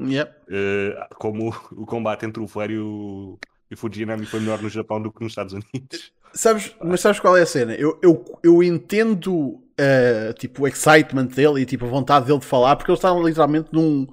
Yep. 0.00 0.32
Eh, 0.48 1.08
como 1.16 1.50
o, 1.50 1.82
o 1.82 1.86
combate 1.86 2.24
entre 2.24 2.42
o 2.42 2.48
Flair 2.48 2.70
e 2.70 2.78
o, 2.78 3.38
e 3.70 3.74
o 3.74 3.76
Fujinami 3.76 4.24
foi 4.24 4.40
melhor 4.40 4.62
no 4.62 4.70
Japão 4.70 5.00
do 5.02 5.12
que 5.12 5.22
nos 5.22 5.32
Estados 5.32 5.52
Unidos. 5.52 6.10
Sabes, 6.32 6.74
mas 6.82 7.02
sabes 7.02 7.20
qual 7.20 7.36
é 7.36 7.42
a 7.42 7.46
cena? 7.46 7.74
Eu, 7.74 7.98
eu, 8.02 8.24
eu 8.42 8.62
entendo 8.62 9.62
eh, 9.76 10.32
tipo, 10.38 10.62
o 10.62 10.66
excitement 10.66 11.26
dele 11.26 11.60
e 11.60 11.66
tipo, 11.66 11.84
a 11.84 11.88
vontade 11.88 12.24
dele 12.24 12.38
de 12.38 12.46
falar, 12.46 12.76
porque 12.76 12.90
ele 12.90 12.96
está 12.96 13.12
literalmente 13.12 13.68
num, 13.72 14.06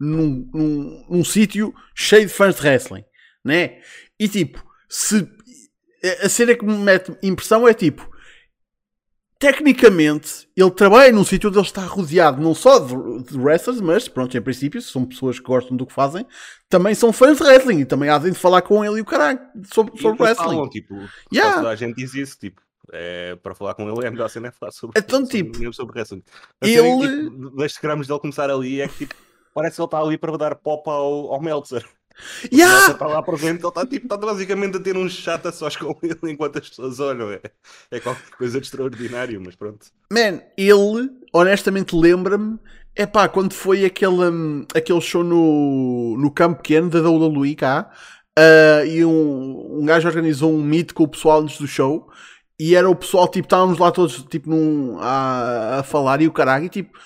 num, 0.00 0.50
num, 0.54 1.06
num 1.10 1.24
sítio 1.24 1.74
cheio 1.94 2.26
de 2.26 2.32
fãs 2.32 2.56
de 2.56 2.62
wrestling, 2.62 3.04
né? 3.44 3.80
E 4.18 4.26
tipo, 4.28 4.64
se 4.88 5.28
a 6.24 6.28
cena 6.30 6.54
que 6.54 6.64
me 6.64 6.74
mete 6.74 7.14
impressão 7.22 7.68
é 7.68 7.74
tipo, 7.74 8.08
tecnicamente, 9.40 10.46
ele 10.56 10.70
trabalha 10.70 11.10
num 11.12 11.24
sítio 11.24 11.48
onde 11.48 11.58
ele 11.58 11.66
está 11.66 11.82
rodeado 11.82 12.40
não 12.42 12.54
só 12.54 12.78
de, 12.78 12.94
de 13.24 13.38
wrestlers, 13.38 13.80
mas 13.80 14.06
pronto, 14.06 14.36
em 14.36 14.40
princípio, 14.42 14.80
são 14.82 15.04
pessoas 15.04 15.38
que 15.40 15.44
gostam 15.46 15.76
do 15.76 15.86
que 15.86 15.92
fazem, 15.92 16.26
também 16.68 16.94
são 16.94 17.12
fãs 17.12 17.38
de 17.38 17.42
wrestling 17.42 17.80
e 17.80 17.84
também 17.86 18.08
há 18.10 18.18
de 18.18 18.32
falar 18.34 18.62
com 18.62 18.84
ele 18.84 18.98
e 18.98 19.00
o 19.00 19.04
caralho 19.04 19.40
sobre, 19.72 19.94
E 19.96 20.02
sobre 20.02 20.22
wrestling. 20.22 20.44
falam, 20.54 20.68
tipo, 20.68 20.94
Yeah. 21.32 21.68
a 21.68 21.74
gente 21.74 21.96
diz 21.96 22.14
isso, 22.14 22.38
tipo, 22.38 22.60
é, 22.92 23.34
para 23.36 23.54
falar 23.54 23.74
com 23.74 23.88
ele 23.88 24.06
é 24.06 24.10
melhor 24.10 24.28
cena 24.28 24.48
é 24.48 24.50
falar 24.50 24.72
sobre, 24.72 25.00
Então, 25.00 25.20
sobre, 25.20 25.36
tipo, 25.38 25.58
mesmo 25.58 25.72
sobre 25.74 25.96
wrestling. 25.98 26.22
A 26.60 26.66
cena 26.66 26.82
que, 26.82 27.04
ele- 27.04 27.30
tipo, 27.30 27.50
das 27.56 27.76
gramas 27.78 28.06
dele 28.06 28.20
começar 28.20 28.50
ali 28.50 28.80
é 28.80 28.88
que 28.88 28.98
tipo, 29.06 29.14
parece 29.54 29.76
que 29.76 29.80
ele 29.82 29.86
está 29.86 30.00
ali 30.00 30.18
para 30.18 30.36
dar 30.36 30.54
pop 30.56 30.88
ao, 30.90 31.32
ao 31.32 31.40
Meltzer. 31.40 31.84
Yeah! 32.52 32.92
Está 32.92 33.06
lá 33.06 33.22
presente, 33.22 33.60
ele 33.60 33.68
está 33.68 33.86
tipo, 33.86 34.06
está 34.06 34.16
basicamente 34.16 34.76
a 34.76 34.80
ter 34.80 34.96
um 34.96 35.08
chato 35.08 35.46
a 35.46 35.52
sós 35.52 35.76
com 35.76 35.96
ele 36.02 36.18
enquanto 36.24 36.58
as 36.58 36.68
pessoas 36.68 37.00
olham. 37.00 37.30
É, 37.30 37.40
é 37.90 38.00
qualquer 38.00 38.30
coisa 38.36 38.60
de 38.60 38.66
extraordinário, 38.66 39.40
mas 39.44 39.54
pronto. 39.54 39.86
Man, 40.12 40.40
ele, 40.56 41.10
honestamente, 41.32 41.94
lembra-me. 41.94 42.58
É 42.96 43.06
pá, 43.06 43.28
quando 43.28 43.54
foi 43.54 43.84
aquele, 43.84 44.28
hum, 44.28 44.66
aquele 44.74 45.00
show 45.00 45.22
no, 45.22 46.16
no 46.18 46.30
campo 46.30 46.56
pequeno 46.56 46.90
da 46.90 47.00
WWE 47.08 47.54
cá, 47.54 47.90
ah, 48.40 48.84
e 48.84 49.04
um, 49.04 49.80
um 49.80 49.84
gajo 49.84 50.08
organizou 50.08 50.52
um 50.52 50.62
meet 50.62 50.92
com 50.92 51.04
o 51.04 51.08
pessoal 51.08 51.40
antes 51.40 51.58
do 51.58 51.66
show, 51.66 52.08
e 52.58 52.74
era 52.74 52.88
o 52.88 52.96
pessoal, 52.96 53.28
tipo, 53.28 53.46
estávamos 53.46 53.78
lá 53.78 53.90
todos, 53.90 54.22
tipo, 54.24 54.48
num, 54.48 54.98
a, 54.98 55.80
a 55.80 55.82
falar 55.82 56.20
e 56.20 56.26
o 56.26 56.32
caralho, 56.32 56.66
e 56.66 56.68
tipo, 56.68 56.98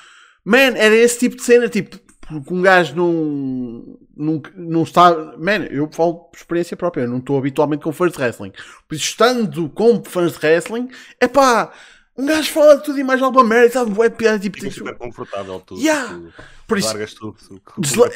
man, 0.45 0.77
era 0.77 0.95
esse 0.95 1.19
tipo 1.19 1.37
de 1.37 1.43
cena, 1.43 1.69
tipo, 1.69 1.99
porque 2.21 2.55
um 2.55 2.63
gajo 2.63 2.95
não, 2.97 3.99
não, 4.17 4.43
não 4.55 4.83
está. 4.83 5.15
Man, 5.39 5.67
eu 5.71 5.89
falo 5.93 6.25
por 6.25 6.37
experiência 6.37 6.77
própria, 6.77 7.03
eu 7.03 7.09
não 7.09 7.19
estou 7.19 7.39
habitualmente 7.39 7.83
com 7.83 7.93
fãs 7.93 8.13
de 8.13 8.19
wrestling. 8.19 8.53
Por 8.89 8.95
isso, 8.95 9.05
estando 9.05 9.69
com 9.71 10.03
fãs 10.05 10.33
de 10.33 10.39
wrestling, 10.47 10.89
é 11.21 11.27
pá, 11.29 11.73
um 12.17 12.27
gajo 12.27 12.51
fala 12.53 12.77
de 12.77 12.85
tudo 12.85 12.99
e 12.99 13.05
mais 13.05 13.21
alguma 13.21 13.45
merda, 13.45 13.73
sabe? 13.73 13.91
De 13.93 14.11
piada, 14.11 14.39
tipo, 14.39 14.57
Fica 14.59 14.69
tipo, 14.71 14.87
super 14.87 14.97
confortável 14.99 15.61
tudo. 15.61 15.81
Yeah. 15.81 16.09
tu 16.15 16.33
por 16.67 16.79
isso, 16.79 16.89
largas 16.89 17.15
tudo. 17.15 17.37
tu- 17.49 17.81
Desla- 17.81 18.11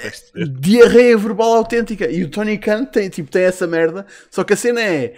diarreia 0.61 1.19
verbal 1.19 1.55
autêntica. 1.57 2.09
E 2.11 2.23
o 2.25 2.31
Tony 2.31 2.59
Khan 2.59 2.85
tem, 2.85 3.09
tipo, 3.11 3.31
tem 3.31 3.43
essa 3.43 3.67
merda. 3.67 4.07
Só 4.31 4.45
que 4.45 4.53
a 4.53 4.57
cena 4.57 4.81
é. 4.83 5.15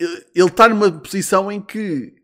Ele 0.00 0.24
ele 0.34 0.46
está 0.46 0.68
numa 0.68 0.92
posição 0.92 1.50
em 1.50 1.60
que 1.60 2.14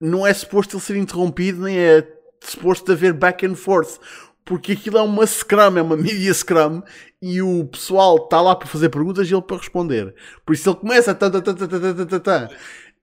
não 0.00 0.26
é 0.26 0.34
suposto 0.34 0.76
ele 0.76 0.82
ser 0.82 0.96
interrompido, 0.96 1.62
nem 1.62 1.78
é 1.78 2.06
suposto 2.42 2.92
haver 2.92 3.14
back 3.14 3.46
and 3.46 3.54
forth 3.54 3.98
porque 4.44 4.72
aquilo 4.72 4.98
é 4.98 5.02
uma 5.02 5.26
scrum, 5.26 5.78
é 5.78 5.82
uma 5.82 5.96
media 5.96 6.32
scrum, 6.34 6.82
e 7.20 7.40
o 7.40 7.64
pessoal 7.64 8.16
está 8.16 8.40
lá 8.40 8.54
para 8.54 8.68
fazer 8.68 8.90
perguntas 8.90 9.30
e 9.30 9.34
ele 9.34 9.42
para 9.42 9.56
responder. 9.56 10.14
Por 10.44 10.54
isso 10.54 10.68
ele 10.68 10.76
começa 10.76 11.12
a, 11.12 11.14
tata, 11.14 11.40
tata, 11.40 12.06
tata, 12.06 12.50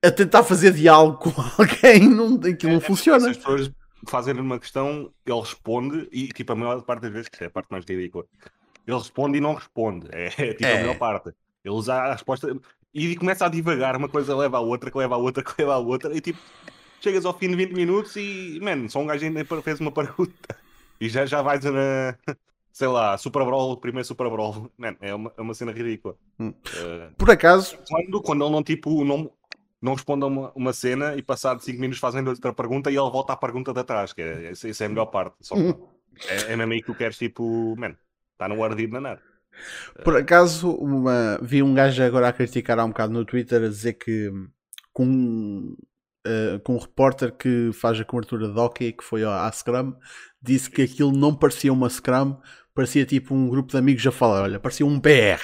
a 0.04 0.12
tentar 0.12 0.44
fazer 0.44 0.74
diálogo 0.74 1.18
com 1.18 1.34
alguém, 1.58 2.08
não, 2.08 2.36
aquilo 2.36 2.74
não 2.74 2.80
é, 2.80 2.84
é 2.84 2.86
funciona. 2.86 3.30
As 3.30 3.38
pessoas 3.38 3.72
fazem 4.08 4.34
uma 4.36 4.60
questão, 4.60 5.12
ele 5.26 5.40
responde, 5.40 6.08
e 6.12 6.28
tipo, 6.28 6.52
a 6.52 6.56
maior 6.56 6.82
parte 6.84 7.02
das 7.02 7.12
vezes, 7.12 7.30
que 7.30 7.44
é 7.44 7.48
a 7.48 7.50
parte 7.50 7.70
mais 7.72 7.86
ridícula, 7.86 8.26
ele 8.86 8.98
responde 8.98 9.38
e 9.38 9.42
não 9.42 9.56
responde. 9.56 10.08
É, 10.12 10.28
é 10.28 10.54
tipo 10.54 10.66
é. 10.66 10.78
a 10.78 10.82
maior 10.82 10.98
parte. 10.98 11.30
Ele 11.64 11.74
usa 11.74 11.94
a 11.94 12.14
resposta 12.14 12.56
e 12.94 13.16
começa 13.16 13.46
a 13.46 13.50
divagar, 13.50 13.96
uma 13.96 14.10
coisa 14.10 14.36
leva 14.36 14.58
a 14.58 14.62
outra, 14.62 14.92
que 14.92 14.98
leva 14.98 15.16
a 15.16 15.18
outra, 15.18 15.44
que 15.44 15.54
leva 15.58 15.74
a 15.74 15.78
outra, 15.80 16.16
e 16.16 16.22
tipo, 16.22 16.40
chegas 17.00 17.26
ao 17.26 17.38
fim 17.38 17.50
de 17.50 17.56
20 17.56 17.74
minutos 17.74 18.16
e, 18.16 18.60
mano, 18.62 18.90
só 18.90 19.00
um 19.00 19.08
gajo 19.08 19.26
ainda 19.26 19.44
fez 19.64 19.80
uma 19.80 19.92
pergunta 19.92 20.56
e 21.02 21.10
já, 21.10 21.26
já 21.26 21.42
vais 21.42 21.64
na. 21.66 22.16
Sei 22.74 22.88
lá, 22.88 23.18
Super 23.18 23.44
Brawl, 23.44 23.76
primeiro 23.78 24.08
Super 24.08 24.30
Brawl. 24.30 24.72
Man, 24.78 24.96
é 25.02 25.14
uma, 25.14 25.34
é 25.38 25.42
uma 25.42 25.54
cena 25.54 25.74
ridícula. 25.74 26.16
Hum. 26.40 26.54
Eh, 26.74 27.10
Por 27.18 27.30
acaso, 27.30 27.78
quando, 27.90 28.22
quando 28.22 28.46
ele 28.46 28.52
não, 28.54 28.64
tipo, 28.64 29.04
não, 29.04 29.30
não 29.82 29.94
responde 29.94 30.24
a 30.24 30.28
uma, 30.28 30.52
uma 30.56 30.72
cena 30.72 31.18
e 31.18 31.22
passado 31.22 31.60
5 31.62 31.82
minutos 31.82 32.00
fazem 32.00 32.26
outra 32.26 32.54
pergunta 32.54 32.90
e 32.90 32.94
ele 32.96 33.12
volta 33.12 33.34
à 33.34 33.36
pergunta 33.36 33.74
de 33.74 33.80
atrás, 33.82 34.14
que 34.14 34.22
é, 34.22 34.52
essa, 34.52 34.70
é 34.70 34.86
a 34.86 34.90
melhor 34.90 35.08
parte. 35.08 35.36
Só 35.42 35.56
que 35.56 35.76
é, 36.30 36.54
é 36.54 36.56
mesmo 36.56 36.72
aí 36.72 36.80
que 36.80 36.86
tu 36.88 36.96
queres, 36.96 37.18
tipo, 37.18 37.76
man, 37.78 37.94
está 38.32 38.48
no 38.48 38.64
ardido 38.64 38.94
na 38.94 39.02
nada. 39.02 39.22
Por 40.04 40.16
acaso, 40.16 40.72
uma- 40.72 41.38
vi 41.42 41.62
um 41.62 41.74
gajo 41.74 42.02
agora 42.04 42.30
a 42.30 42.34
criticar 42.34 42.80
há 42.80 42.86
um 42.86 42.90
bocado 42.90 43.12
no 43.12 43.26
Twitter 43.26 43.62
a 43.64 43.68
dizer 43.68 43.94
que 43.94 44.32
com, 44.94 45.76
eh, 46.26 46.60
com 46.64 46.76
um 46.76 46.78
repórter 46.78 47.32
que 47.32 47.72
faz 47.74 48.00
a 48.00 48.06
cobertura 48.06 48.48
de 48.48 48.60
hockey, 48.60 48.92
que 48.92 49.04
foi 49.04 49.24
à 49.24 49.48
à 49.48 49.52
Scrum, 49.52 49.94
disse 50.42 50.70
que 50.70 50.82
aquilo 50.82 51.12
não 51.12 51.34
parecia 51.34 51.74
uma 51.74 51.90
Scrum, 51.90 52.38
parecia 52.74 53.06
tipo 53.06 53.34
um 53.34 53.50
grupo 53.50 53.72
de 53.72 53.78
amigos 53.78 54.06
a 54.06 54.12
falar, 54.12 54.44
olha, 54.44 54.60
parecia 54.60 54.86
um 54.86 55.00
BR, 55.00 55.44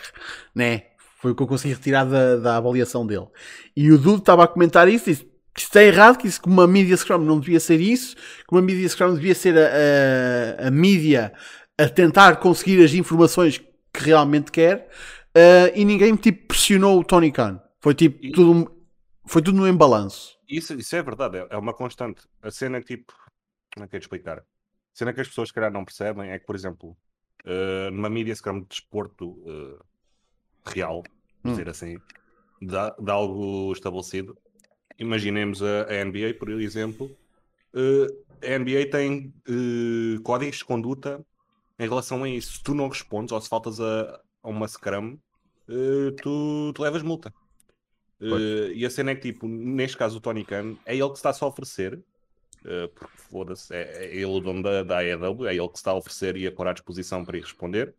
né? 0.55 0.83
Foi 1.19 1.31
o 1.31 1.35
que 1.35 1.41
eu 1.41 1.47
consegui 1.47 1.73
retirar 1.73 2.05
da, 2.05 2.35
da 2.35 2.57
avaliação 2.57 3.05
dele. 3.05 3.27
E 3.75 3.91
o 3.91 3.97
Dude 3.97 4.19
estava 4.19 4.43
a 4.43 4.47
comentar 4.47 4.87
isso, 4.87 5.05
disse 5.05 5.25
que 5.53 5.61
isto 5.61 5.75
é 5.77 5.85
errado, 5.85 6.17
que, 6.17 6.27
isso, 6.27 6.39
que 6.39 6.47
uma 6.47 6.67
Media 6.67 6.95
Scrum 6.95 7.17
não 7.17 7.39
devia 7.39 7.59
ser 7.59 7.81
isso, 7.81 8.15
que 8.15 8.51
uma 8.51 8.61
Media 8.61 8.87
Scrum 8.87 9.15
devia 9.15 9.33
ser 9.33 9.57
a, 9.57 10.63
a, 10.63 10.67
a 10.67 10.71
mídia 10.71 11.33
a 11.77 11.89
tentar 11.89 12.35
conseguir 12.37 12.83
as 12.83 12.93
informações 12.93 13.57
que 13.57 14.03
realmente 14.03 14.51
quer 14.51 14.89
uh, 15.35 15.71
e 15.73 15.83
ninguém 15.83 16.15
tipo 16.15 16.47
pressionou 16.47 16.99
o 16.99 17.03
Tony 17.03 17.31
Khan. 17.31 17.59
Foi 17.79 17.95
tipo 17.95 18.19
tudo, 18.31 18.71
foi 19.25 19.41
tudo 19.41 19.57
no 19.57 19.67
embalanço. 19.67 20.36
Isso, 20.47 20.73
isso 20.73 20.95
é 20.95 21.03
verdade, 21.03 21.37
é, 21.37 21.47
é 21.49 21.57
uma 21.57 21.73
constante. 21.73 22.27
A 22.41 22.49
cena 22.49 22.79
que, 22.79 22.97
tipo, 22.97 23.13
como 23.73 23.85
é 23.85 23.87
que 23.87 23.97
de 23.97 24.03
explicar? 24.03 24.39
A 24.39 24.43
cena 24.93 25.13
que 25.13 25.21
as 25.21 25.27
pessoas, 25.27 25.49
se 25.49 25.53
calhar, 25.53 25.71
não 25.71 25.85
percebem 25.85 26.31
é 26.31 26.39
que, 26.39 26.45
por 26.45 26.55
exemplo, 26.55 26.97
eh, 27.45 27.89
numa 27.91 28.09
mídia 28.09 28.35
scrum 28.35 28.61
de 28.61 28.67
desporto 28.67 29.41
eh, 29.45 29.79
real, 30.65 31.03
Hum. 31.45 31.51
dizer 31.51 31.69
assim, 31.69 31.97
de, 32.61 32.67
de 32.99 33.11
algo 33.11 33.71
estabelecido, 33.71 34.37
imaginemos 34.97 35.61
a, 35.63 35.83
a 35.83 35.93
NBA, 35.93 36.33
por 36.37 36.49
exemplo, 36.49 37.15
eh, 37.73 38.07
a 38.43 38.59
NBA 38.59 38.89
tem 38.89 39.33
códigos 40.23 40.57
de 40.57 40.65
conduta 40.65 41.25
em 41.79 41.87
relação 41.87 42.23
a 42.23 42.29
isso. 42.29 42.57
Se 42.57 42.63
tu 42.63 42.73
não 42.73 42.89
respondes 42.89 43.31
ou 43.31 43.39
se 43.39 43.47
faltas 43.47 43.79
a, 43.79 44.19
a 44.43 44.49
uma 44.49 44.67
scrum, 44.67 45.17
tu, 46.21 46.73
tu 46.73 46.81
levas 46.81 47.01
multa. 47.01 47.33
Eh, 48.21 48.71
e 48.73 48.85
a 48.85 48.89
cena 48.89 49.11
é 49.11 49.15
que, 49.15 49.21
tipo, 49.31 49.47
neste 49.47 49.97
caso 49.97 50.17
o 50.17 50.21
Tony 50.21 50.43
Khan 50.43 50.75
é 50.85 50.95
ele 50.95 51.09
que 51.09 51.17
está 51.17 51.31
-se 51.31 51.43
a 51.43 51.47
oferecer, 51.47 51.99
eh, 52.65 52.89
porque 52.93 53.17
foda-se, 53.29 53.73
é, 53.75 54.05
é 54.07 54.15
ele 54.15 54.25
o 54.25 54.39
dono 54.39 54.63
da, 54.63 54.83
da 54.83 54.97
AEW, 54.99 55.47
é 55.47 55.55
ele 55.55 55.69
que 55.69 55.77
está 55.77 55.91
a 55.91 55.95
oferecer 55.95 56.35
e 56.37 56.47
a 56.47 56.51
pôr 56.51 56.67
à 56.67 56.73
disposição 56.73 57.23
para 57.23 57.37
ir 57.37 57.41
responder. 57.41 57.93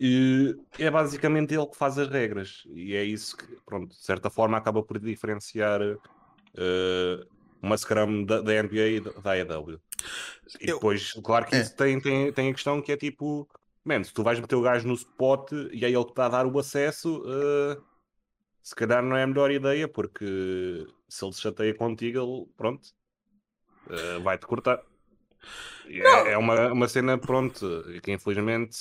E 0.00 0.56
é 0.78 0.90
basicamente 0.90 1.54
ele 1.54 1.66
que 1.66 1.76
faz 1.76 1.98
as 1.98 2.08
regras, 2.08 2.64
e 2.74 2.94
é 2.94 3.04
isso 3.04 3.36
que, 3.36 3.46
pronto, 3.64 3.88
de 3.90 4.04
certa 4.04 4.28
forma 4.30 4.56
acaba 4.56 4.82
por 4.82 4.98
diferenciar 4.98 5.80
eh, 5.82 7.24
uma 7.60 7.76
Scrum 7.76 8.24
da, 8.24 8.40
da 8.40 8.62
NBA 8.62 8.86
e 8.88 9.00
da, 9.00 9.32
AEW. 9.32 9.80
E 10.60 10.66
depois, 10.66 11.12
claro 11.22 11.46
que 11.46 11.54
É. 11.54 11.60
isso 11.60 11.76
tem, 11.76 12.00
tem, 12.00 12.32
tem 12.32 12.50
a 12.50 12.52
questão 12.52 12.82
que 12.82 12.90
é 12.90 12.96
tipo, 12.96 13.48
man, 13.84 14.02
se 14.02 14.12
tu 14.12 14.22
vais 14.24 14.40
meter 14.40 14.56
o 14.56 14.60
gajo 14.62 14.88
no 14.88 14.94
spot 14.94 15.52
e 15.72 15.84
é 15.84 15.88
ele 15.88 16.04
que 16.04 16.10
está 16.10 16.26
a 16.26 16.30
dar 16.30 16.46
o 16.46 16.58
acesso, 16.58 17.22
eh, 17.24 17.78
se 18.62 18.74
calhar 18.74 19.02
não 19.02 19.16
é 19.16 19.22
a 19.24 19.26
melhor 19.26 19.50
ideia, 19.50 19.88
porque 19.88 20.86
se 21.08 21.24
ele 21.24 21.32
se 21.32 21.40
chateia 21.40 21.74
contigo, 21.74 22.18
ele, 22.18 22.46
pronto, 22.56 22.88
eh, 23.90 24.18
vai-te 24.20 24.46
cortar. 24.46 24.80
É, 25.88 26.32
é 26.32 26.38
uma, 26.38 26.72
uma 26.72 26.88
cena, 26.88 27.18
pronto, 27.18 27.84
que 28.02 28.12
infelizmente 28.12 28.76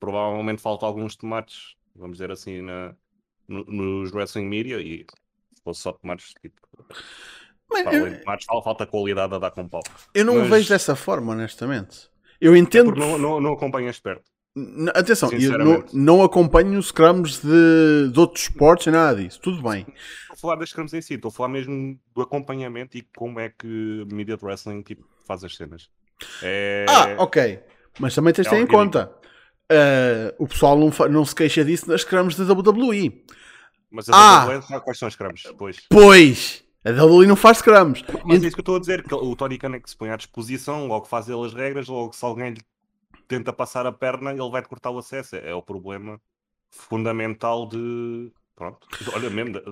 provavelmente 0.00 0.62
falta 0.62 0.86
alguns 0.86 1.16
tomates, 1.16 1.74
vamos 1.94 2.16
dizer 2.16 2.30
assim, 2.30 2.62
na, 2.62 2.94
no- 3.46 3.64
nos 3.64 4.12
wrestling 4.12 4.46
media 4.46 4.80
e 4.80 5.04
se 5.54 5.62
fosse 5.62 5.80
só 5.82 5.92
tomates, 5.92 6.32
tipo, 6.40 6.54
Mas 7.70 7.86
eu, 7.94 8.18
tomates, 8.20 8.46
fal- 8.46 8.62
falta 8.64 8.86
qualidade 8.86 9.34
a 9.34 9.38
dar 9.38 9.50
com 9.50 9.68
pau. 9.68 9.82
eu 10.14 10.24
não 10.24 10.36
o 10.36 10.40
mas- 10.40 10.48
vejo 10.50 10.68
dessa 10.70 10.96
forma, 10.96 11.32
honestamente. 11.32 12.08
Eu 12.40 12.54
entendo. 12.56 12.86
Porque 12.92 13.00
não, 13.00 13.18
não, 13.18 13.40
não 13.40 13.52
acompanhas 13.54 13.98
perto. 13.98 14.30
Atenção, 14.94 15.30
eu 15.32 15.84
não, 15.92 16.22
acompanho 16.22 16.78
os 16.78 16.86
scrums 16.86 17.40
de, 17.42 18.10
de 18.10 18.18
outros 18.18 18.44
esportes, 18.44 18.90
nada 18.92 19.22
disso. 19.22 19.38
Tudo 19.40 19.62
bem. 19.62 19.80
Estou 19.80 20.32
a 20.32 20.36
falar 20.36 20.54
das 20.56 20.70
scrums 20.70 20.94
em 20.94 21.02
si, 21.02 21.14
estou 21.14 21.28
a 21.28 21.32
falar 21.32 21.50
mesmo 21.50 21.98
do 22.14 22.22
acompanhamento 22.22 22.96
e 22.96 23.02
como 23.16 23.38
é 23.38 23.50
que 23.50 24.06
Media 24.10 24.38
Wrestling 24.40 24.82
tipo, 24.82 25.04
faz 25.26 25.44
as 25.44 25.54
cenas. 25.54 25.90
É... 26.42 26.86
Ah, 26.88 27.22
ok. 27.22 27.60
Mas 27.98 28.14
também 28.14 28.32
tens 28.32 28.44
de 28.44 28.50
ter 28.50 28.56
É 28.56 28.58
em 28.60 28.62
algo 28.62 28.72
conta. 28.72 29.12
ah, 29.70 30.34
o 30.38 30.46
pessoal 30.48 30.78
não, 30.78 30.90
não 31.10 31.24
se 31.24 31.34
queixa 31.34 31.64
disso 31.64 31.88
nas 31.88 32.00
scrums 32.00 32.36
da 32.36 32.50
WWE. 32.52 33.24
Mas 33.90 34.08
Ah! 34.08 34.42
a 34.42 34.46
WWE 34.46 34.62
sabe 34.62 34.84
quais 34.84 34.98
são 34.98 35.08
as 35.08 35.14
scrums, 35.14 35.42
pois. 35.58 35.76
Pois! 35.90 36.64
A 36.84 36.90
WWE 36.90 37.26
não 37.26 37.36
faz 37.36 37.58
scrums. 37.58 38.02
Mas 38.24 38.42
é 38.42 38.46
isso 38.46 38.56
que 38.56 38.60
eu 38.60 38.62
estou 38.62 38.76
a 38.76 38.80
dizer, 38.80 39.02
que 39.02 39.14
o 39.14 39.36
Tony 39.36 39.58
Khan 39.58 39.74
é 39.74 39.80
que 39.80 39.90
se 39.90 39.96
põe 39.96 40.10
à 40.10 40.16
disposição, 40.16 40.86
logo 40.86 41.04
faz 41.06 41.28
ele 41.28 41.44
as 41.44 41.52
regras, 41.52 41.88
logo 41.88 42.12
se 42.14 42.24
alguém 42.24 42.50
lhe 42.54 42.60
tenta 43.28 43.52
passar 43.52 43.86
a 43.86 43.92
perna, 43.92 44.30
ele 44.32 44.50
vai-te 44.50 44.68
cortar 44.68 44.90
o 44.90 44.98
acesso. 44.98 45.36
É, 45.36 45.50
é 45.50 45.54
o 45.54 45.62
problema 45.62 46.20
fundamental 46.70 47.68
de. 47.68 48.32
Pronto, 48.54 48.86
olha 49.14 49.30
mesmo, 49.30 49.52
da, 49.54 49.62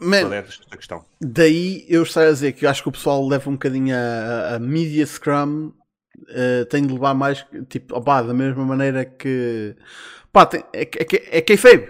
Man, 0.00 0.34
esta 0.34 0.76
questão. 0.76 1.04
daí 1.20 1.84
eu 1.88 2.02
estou 2.02 2.22
a 2.22 2.30
dizer 2.30 2.52
que 2.52 2.66
eu 2.66 2.70
acho 2.70 2.82
que 2.82 2.88
o 2.88 2.92
pessoal 2.92 3.26
leva 3.26 3.48
um 3.48 3.54
bocadinho 3.54 3.94
a, 3.96 4.56
a, 4.56 4.58
media 4.58 5.06
scrum. 5.06 5.72
ah, 6.30 6.66
tem 6.70 6.86
de 6.86 6.92
levar 6.92 7.14
mais, 7.14 7.44
tipo, 7.68 7.96
opá, 7.96 8.22
da 8.22 8.34
mesma 8.34 8.64
maneira 8.64 9.04
que. 9.04 9.76
Pá, 10.32 10.46
tem, 10.46 10.64
é, 10.72 10.84
que- 10.84 11.16
é, 11.16 11.38
é 11.38 11.40
kayfabe. 11.42 11.88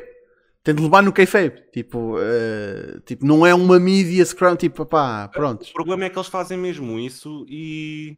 Tem 0.62 0.74
de 0.74 0.82
levar 0.82 1.02
no 1.02 1.12
kayfabe. 1.12 1.62
Tipo, 1.72 2.16
ah, 2.18 3.00
tipo, 3.06 3.24
não 3.26 3.46
é 3.46 3.54
uma 3.54 3.78
media 3.80 4.24
scrum, 4.24 4.56
tipo, 4.56 4.84
pá, 4.86 5.28
pronto. 5.28 5.64
O 5.64 5.72
problema 5.72 6.04
é 6.04 6.10
que 6.10 6.18
eles 6.18 6.28
fazem 6.28 6.58
mesmo 6.58 6.98
isso 6.98 7.44
e. 7.48 8.16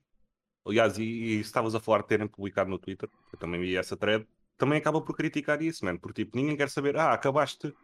Aliás, 0.67 0.99
e, 0.99 1.03
e 1.05 1.35
se 1.37 1.43
estavas 1.43 1.75
a 1.75 1.81
falar 1.81 2.03
de 2.03 2.09
terem 2.09 2.27
publicado 2.27 2.69
no 2.71 2.79
Twitter, 2.79 3.09
eu 3.33 3.39
também 3.39 3.61
vi 3.61 3.77
essa 3.77 3.97
thread, 3.97 4.27
também 4.59 4.79
acaba 4.79 5.01
por 5.01 5.17
criticar 5.17 5.63
isso, 5.63 5.85
mano. 5.85 5.99
Porque 6.01 6.25
tipo, 6.25 6.37
ninguém 6.37 6.57
quer 6.57 6.69
saber, 6.71 6.97
ah, 6.97 7.13
acabaste, 7.13 7.75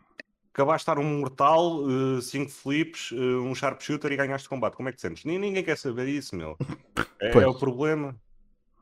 acabaste 0.53 0.91
de 0.91 0.95
dar 0.97 1.01
um 1.03 1.21
mortal, 1.21 1.83
5 2.23 2.51
flips, 2.51 3.13
eh, 3.13 3.17
um 3.17 3.55
sharpshooter 3.55 4.13
e 4.13 4.17
ganhaste 4.17 4.49
combate. 4.49 4.77
Como 4.77 4.89
é 4.89 4.93
que 4.93 4.97
te 4.97 5.03
sentes? 5.03 5.25
Ni- 5.25 5.39
Ninguém 5.39 5.65
quer 5.65 5.77
saber 5.79 6.09
isso, 6.09 6.35
meu. 6.37 6.57
É, 7.21 7.31
é 7.31 7.47
o 7.47 7.57
problema. 7.57 8.17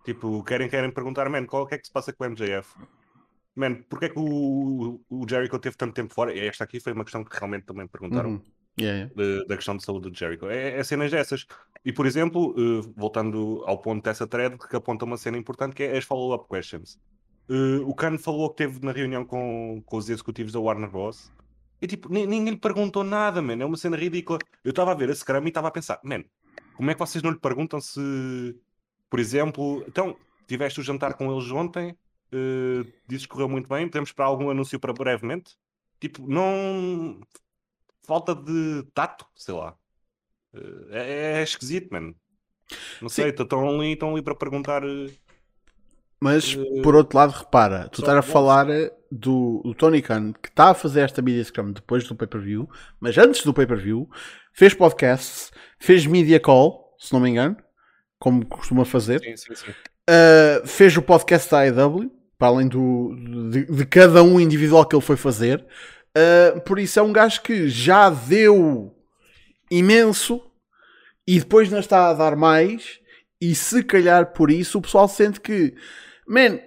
Tipo, 0.03 0.43
querem, 0.45 0.69
querem 0.69 0.91
perguntar, 0.91 1.29
man, 1.29 1.45
qual 1.47 1.69
é 1.71 1.77
que 1.77 1.87
se 1.87 1.93
passa 1.93 2.11
com 2.13 2.25
o 2.25 2.27
MJF? 2.27 2.75
Man, 3.55 3.83
porque 3.83 4.07
é 4.07 4.09
que 4.09 4.19
o, 4.19 5.01
o 5.11 5.27
Jericho 5.29 5.59
teve 5.59 5.77
tanto 5.77 5.93
tempo 5.93 6.15
fora? 6.15 6.37
Esta 6.37 6.65
aqui 6.65 6.81
foi 6.81 6.93
uma 6.95 7.05
questão 7.05 7.23
que 7.23 7.37
realmente 7.37 7.67
também 7.67 7.87
perguntaram 7.87 8.31
Uhum. 8.31 8.43
Yeah, 8.81 9.11
da 9.47 9.57
questão 9.57 9.77
de 9.77 9.85
saúde 9.85 10.11
de 10.11 10.19
Jericho. 10.19 10.47
É, 10.49 10.79
é 10.79 10.85
cenas 10.85 11.11
dessas. 11.11 11.47
E, 11.85 11.93
por 11.93 12.07
exemplo, 12.07 12.55
eh, 12.59 12.93
voltando 12.97 13.63
ao 13.67 13.79
ponto 13.81 14.03
dessa 14.05 14.27
thread, 14.27 14.57
que 14.59 14.77
aponta 14.77 15.05
uma 15.05 15.17
cena 15.17 15.39
importante, 15.39 15.75
que 15.75 15.83
é 15.83 15.97
as 15.97 16.05
follow-up 16.05 16.49
questions. 16.49 16.99
Eh, 17.49 17.81
o 17.85 17.95
Khan 17.95 18.19
falou 18.19 18.51
que 18.51 18.57
teve 18.57 18.85
na 18.85 18.93
reunião 18.93 19.25
com, 19.25 19.83
com 19.85 19.97
os 19.97 20.09
executivos 20.09 20.53
da 20.53 20.61
Warner 20.61 20.91
Bros. 20.91 21.31
E, 21.81 21.87
tipo, 21.87 22.13
ni- 22.13 22.27
ninguém 22.27 22.55
lhe 22.55 22.61
perguntou 22.61 23.03
nada, 23.03 23.41
man. 23.41 23.55
É 23.61 23.65
uma 23.65 23.77
cena 23.77 23.97
ridícula. 23.97 24.39
Eu 24.63 24.71
estava 24.71 24.93
a 24.93 24.95
ver 24.95 25.11
a 25.11 25.15
Scrum 25.15 25.45
e 25.45 25.49
estava 25.49 25.69
a 25.69 25.71
pensar, 25.71 25.99
man, 26.05 26.23
como 26.77 26.91
é 26.91 26.95
que 26.95 27.01
vocês 27.01 27.23
não 27.23 27.31
lhe 27.31 27.39
perguntam 27.39 27.81
se, 27.81 28.55
por 29.09 29.19
exemplo, 29.19 29.83
então, 29.89 30.17
tiveste 30.47 30.81
o 30.81 30.83
jantar 30.83 31.15
com 31.15 31.33
eles 31.33 31.51
ontem, 31.51 31.97
eh, 32.33 32.85
dizes 33.09 33.27
que 33.27 33.33
correu 33.33 33.49
muito 33.49 33.69
bem, 33.69 33.87
podemos 33.89 34.11
esperar 34.11 34.29
algum 34.29 34.51
anúncio 34.51 34.79
para 34.79 34.93
brevemente? 34.93 35.57
Tipo, 35.99 36.27
não 36.29 37.21
falta 38.11 38.35
de 38.35 38.85
tato, 38.95 39.27
sei 39.37 39.55
lá. 39.55 39.75
Eh, 40.55 40.89
É, 40.93 41.41
é 41.41 41.45
esquisito, 41.45 41.91
mano. 41.93 42.15
Não 43.01 43.09
Sim. 43.09 43.23
sei, 43.23 43.31
estão 43.31 43.69
ali, 43.69 43.93
estão 43.95 44.13
ali 44.13 44.23
para 44.23 44.35
perguntar. 44.37 44.83
eh, 44.85 45.11
Mas, 46.21 46.55
Eh, 46.55 46.83
por 46.83 46.95
outro 46.95 47.17
lado, 47.19 47.31
repara, 47.33 47.89
tu 47.89 48.01
estás 48.01 48.17
a 48.19 48.23
falar 48.23 48.67
do, 49.11 49.63
do 49.65 49.75
Tony 49.75 50.03
Khan, 50.03 50.33
que 50.35 50.49
está 50.49 50.71
a 50.71 50.75
fazer 50.75 51.01
esta 51.01 51.23
media 51.23 51.43
scrum 51.45 51.73
depois 51.73 52.07
do 52.07 52.15
pay-per-view, 52.15 52.69
mas 53.01 53.17
antes 53.17 53.43
do 53.43 53.55
pay-per-view, 53.55 54.09
fez 54.53 54.75
podcasts, 54.75 55.51
fez 55.79 56.07
media 56.07 56.39
call, 56.39 56.95
se 56.99 57.13
não 57.13 57.21
me 57.21 57.31
engano, 57.31 57.57
como 58.19 58.45
costuma 58.47 58.85
fazer, 58.85 59.21
Sim, 59.21 59.37
sim, 59.37 59.55
sim. 59.55 59.75
Uh, 60.11 60.67
fez 60.67 60.97
o 60.97 61.03
podcast 61.03 61.51
da 61.51 61.59
AEW, 61.61 62.11
para 62.37 62.49
além 62.49 62.67
do, 62.67 63.15
de, 63.51 63.65
de 63.65 63.87
cada 63.87 64.23
um 64.23 64.41
individual 64.41 64.85
que 64.85 64.97
ele 64.97 65.03
foi 65.03 65.17
fazer. 65.17 65.65
Uh, 66.17 66.61
por 66.63 66.79
isso 66.79 66.99
é 66.99 67.03
um 67.03 67.13
gajo 67.13 67.41
que 67.43 67.69
já 67.69 68.11
deu 68.11 68.95
imenso 69.71 70.43
e 71.27 71.39
depois 71.39 71.71
não 71.71 71.79
está 71.79 72.09
a 72.09 72.15
dar 72.15 72.37
mais. 72.37 72.99
E 73.41 73.55
se 73.55 73.83
calhar 73.83 74.33
por 74.33 74.51
isso 74.51 74.79
o 74.79 74.83
pessoal 74.83 75.09
sente 75.09 75.41
que, 75.41 75.75
man, 76.27 76.59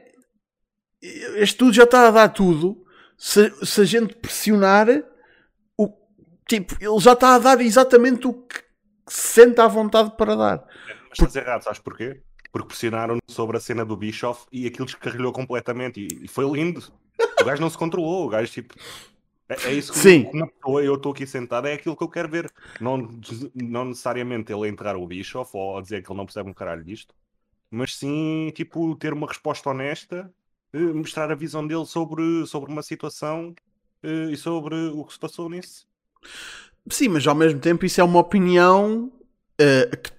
este 1.35 1.57
tudo 1.57 1.73
já 1.73 1.83
está 1.83 2.07
a 2.07 2.11
dar 2.11 2.29
tudo. 2.29 2.83
Se, 3.17 3.53
se 3.65 3.81
a 3.81 3.85
gente 3.85 4.15
pressionar, 4.15 4.87
o, 5.77 5.89
tipo, 6.47 6.75
ele 6.79 6.99
já 6.99 7.13
está 7.13 7.35
a 7.35 7.39
dar 7.39 7.61
exatamente 7.61 8.25
o 8.27 8.33
que 8.33 8.63
se 9.07 9.27
sente 9.33 9.61
à 9.61 9.67
vontade 9.67 10.15
para 10.17 10.35
dar. 10.35 10.65
Mas 11.09 11.19
estás 11.19 11.35
errado, 11.35 11.63
sabes 11.63 11.79
porquê? 11.79 12.21
Porque 12.51 12.67
pressionaram 12.69 13.17
sobre 13.29 13.57
a 13.57 13.59
cena 13.59 13.85
do 13.85 13.95
Bischoff 13.97 14.45
e 14.51 14.65
aquilo 14.65 14.85
descarrilhou 14.85 15.31
completamente. 15.31 15.99
E, 15.99 16.25
e 16.25 16.27
foi 16.27 16.49
lindo. 16.49 16.81
O 17.39 17.45
gajo 17.45 17.61
não 17.61 17.69
se 17.69 17.77
controlou. 17.77 18.25
O 18.25 18.29
gajo, 18.29 18.51
tipo. 18.51 18.73
É, 19.49 19.69
é 19.69 19.73
isso 19.73 19.91
que 19.93 19.99
Sim. 19.99 20.23
como 20.61 20.79
eu 20.79 20.95
estou 20.95 21.11
aqui 21.11 21.27
sentado, 21.27 21.67
é 21.67 21.73
aquilo 21.73 21.95
que 21.95 22.03
eu 22.03 22.09
quero 22.09 22.29
ver. 22.29 22.51
Não, 22.79 22.97
não 23.53 23.85
necessariamente 23.85 24.51
ele 24.53 24.67
enterrar 24.69 24.95
o 24.95 25.05
Bischoff 25.07 25.51
ou 25.55 25.81
dizer 25.81 26.01
que 26.03 26.11
ele 26.11 26.17
não 26.17 26.25
percebe 26.25 26.49
um 26.49 26.53
caralho 26.53 26.83
disto, 26.83 27.13
mas 27.71 27.95
sim, 27.95 28.51
tipo, 28.55 28.95
ter 28.95 29.13
uma 29.13 29.27
resposta 29.27 29.69
honesta, 29.69 30.31
eh, 30.73 30.79
mostrar 30.79 31.31
a 31.31 31.35
visão 31.35 31.65
dele 31.65 31.85
sobre, 31.85 32.45
sobre 32.47 32.71
uma 32.71 32.83
situação 32.83 33.53
eh, 34.03 34.31
e 34.31 34.37
sobre 34.37 34.75
o 34.75 35.03
que 35.05 35.13
se 35.13 35.19
passou 35.19 35.49
nisso. 35.49 35.87
Sim, 36.89 37.09
mas 37.09 37.25
ao 37.25 37.35
mesmo 37.35 37.59
tempo 37.59 37.85
isso 37.85 38.01
é 38.01 38.03
uma 38.03 38.19
opinião 38.19 39.11
eh, 39.57 39.89
que- 39.95 40.11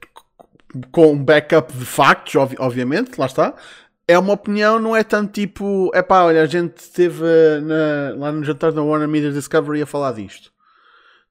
com 0.90 1.16
backup 1.16 1.72
de 1.72 1.84
factos, 1.84 2.34
obvi- 2.34 2.56
obviamente, 2.58 3.18
lá 3.18 3.26
está. 3.26 3.54
É 4.06 4.18
uma 4.18 4.34
opinião, 4.34 4.78
não 4.78 4.94
é 4.94 5.02
tanto 5.02 5.32
tipo, 5.32 5.90
é 5.94 6.02
pá, 6.02 6.24
olha, 6.24 6.42
a 6.42 6.46
gente 6.46 6.76
esteve 6.78 7.24
eh, 7.24 7.60
na- 7.60 8.14
lá 8.16 8.32
no 8.32 8.44
jantar 8.44 8.70
da 8.72 8.82
Warner 8.82 9.08
Media 9.08 9.32
Discovery 9.32 9.80
a 9.82 9.86
falar 9.86 10.12
disto. 10.12 10.52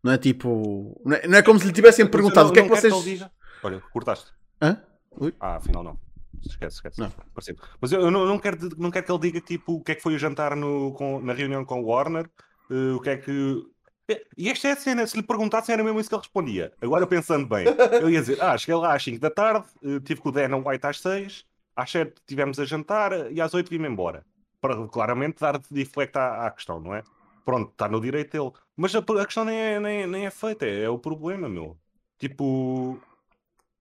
Não 0.03 0.11
é 0.11 0.17
tipo, 0.17 0.99
não 1.05 1.15
é, 1.15 1.27
não 1.27 1.37
é 1.37 1.41
como 1.43 1.59
se 1.59 1.67
lhe 1.67 1.71
tivessem 1.71 2.05
perguntado 2.07 2.49
Mas 2.49 2.49
o 2.49 2.53
que 2.53 2.59
é 2.59 2.63
que 2.63 2.69
não 2.69 2.75
vocês. 2.75 3.03
diga. 3.03 3.31
Olha, 3.63 3.79
cortaste. 3.91 4.31
Hã? 4.61 4.81
Ui? 5.11 5.33
Ah, 5.39 5.57
afinal 5.57 5.83
não. 5.83 5.99
Esquece, 6.45 6.75
esquece. 6.77 6.99
Não. 6.99 7.09
Pareceu. 7.33 7.55
Mas 7.79 7.91
eu, 7.91 8.01
eu 8.01 8.11
não, 8.11 8.25
não 8.25 8.39
quero, 8.39 8.57
não 8.77 8.89
quero 8.91 9.05
que 9.05 9.11
ele 9.11 9.19
diga 9.19 9.39
tipo 9.39 9.73
o 9.75 9.83
que 9.83 9.91
é 9.91 9.95
que 9.95 10.01
foi 10.01 10.15
o 10.15 10.19
jantar 10.19 10.55
no, 10.55 10.93
com- 10.93 11.21
na 11.21 11.31
reunião 11.31 11.63
com 11.63 11.79
o 11.81 11.85
Warner, 11.85 12.27
eh, 12.71 12.91
o 12.95 12.99
que 12.99 13.09
é 13.11 13.17
que. 13.17 13.61
Eh, 14.09 14.21
E 14.35 14.49
esta 14.49 14.67
é 14.67 14.71
a 14.71 14.75
cena, 14.75 15.05
se 15.07 15.15
lhe 15.15 15.23
perguntassem 15.23 15.71
era 15.73 15.83
mesmo 15.83 15.99
isso 15.99 16.09
que 16.09 16.15
ele 16.15 16.21
respondia. 16.23 16.73
Agora 16.81 17.05
pensando 17.07 17.47
bem, 17.47 17.65
eu 18.01 18.09
ia 18.09 18.19
dizer, 18.19 18.41
ah, 18.41 18.57
cheguei 18.57 18.75
lá 18.75 18.93
às 18.95 19.03
5 19.03 19.19
da 19.19 19.29
tarde, 19.29 19.65
tive 20.03 20.19
com 20.19 20.29
o 20.29 20.31
Dan 20.31 20.55
White 20.65 20.85
às 20.87 20.99
6, 20.99 21.45
às 21.75 21.91
7 21.91 22.13
tivemos 22.25 22.59
a 22.59 22.65
jantar 22.65 23.31
e 23.31 23.41
às 23.41 23.53
8 23.53 23.69
vim-me 23.69 23.87
embora. 23.87 24.25
Para 24.61 24.87
claramente 24.87 25.39
dar 25.39 25.59
deflect 25.69 26.17
à, 26.17 26.47
à 26.47 26.51
questão, 26.51 26.79
não 26.79 26.95
é? 26.95 27.03
Pronto, 27.43 27.71
está 27.71 27.89
no 27.89 27.99
direito 27.99 28.31
dele. 28.31 28.51
Mas 28.75 28.95
a, 28.95 28.99
a 28.99 29.25
questão 29.25 29.43
nem 29.43 29.57
é, 29.57 29.79
nem, 29.79 30.07
nem 30.07 30.25
é 30.25 30.31
feita, 30.31 30.65
é, 30.65 30.83
é 30.83 30.89
o 30.89 30.97
problema, 30.97 31.49
meu. 31.49 31.77
Tipo, 32.17 32.99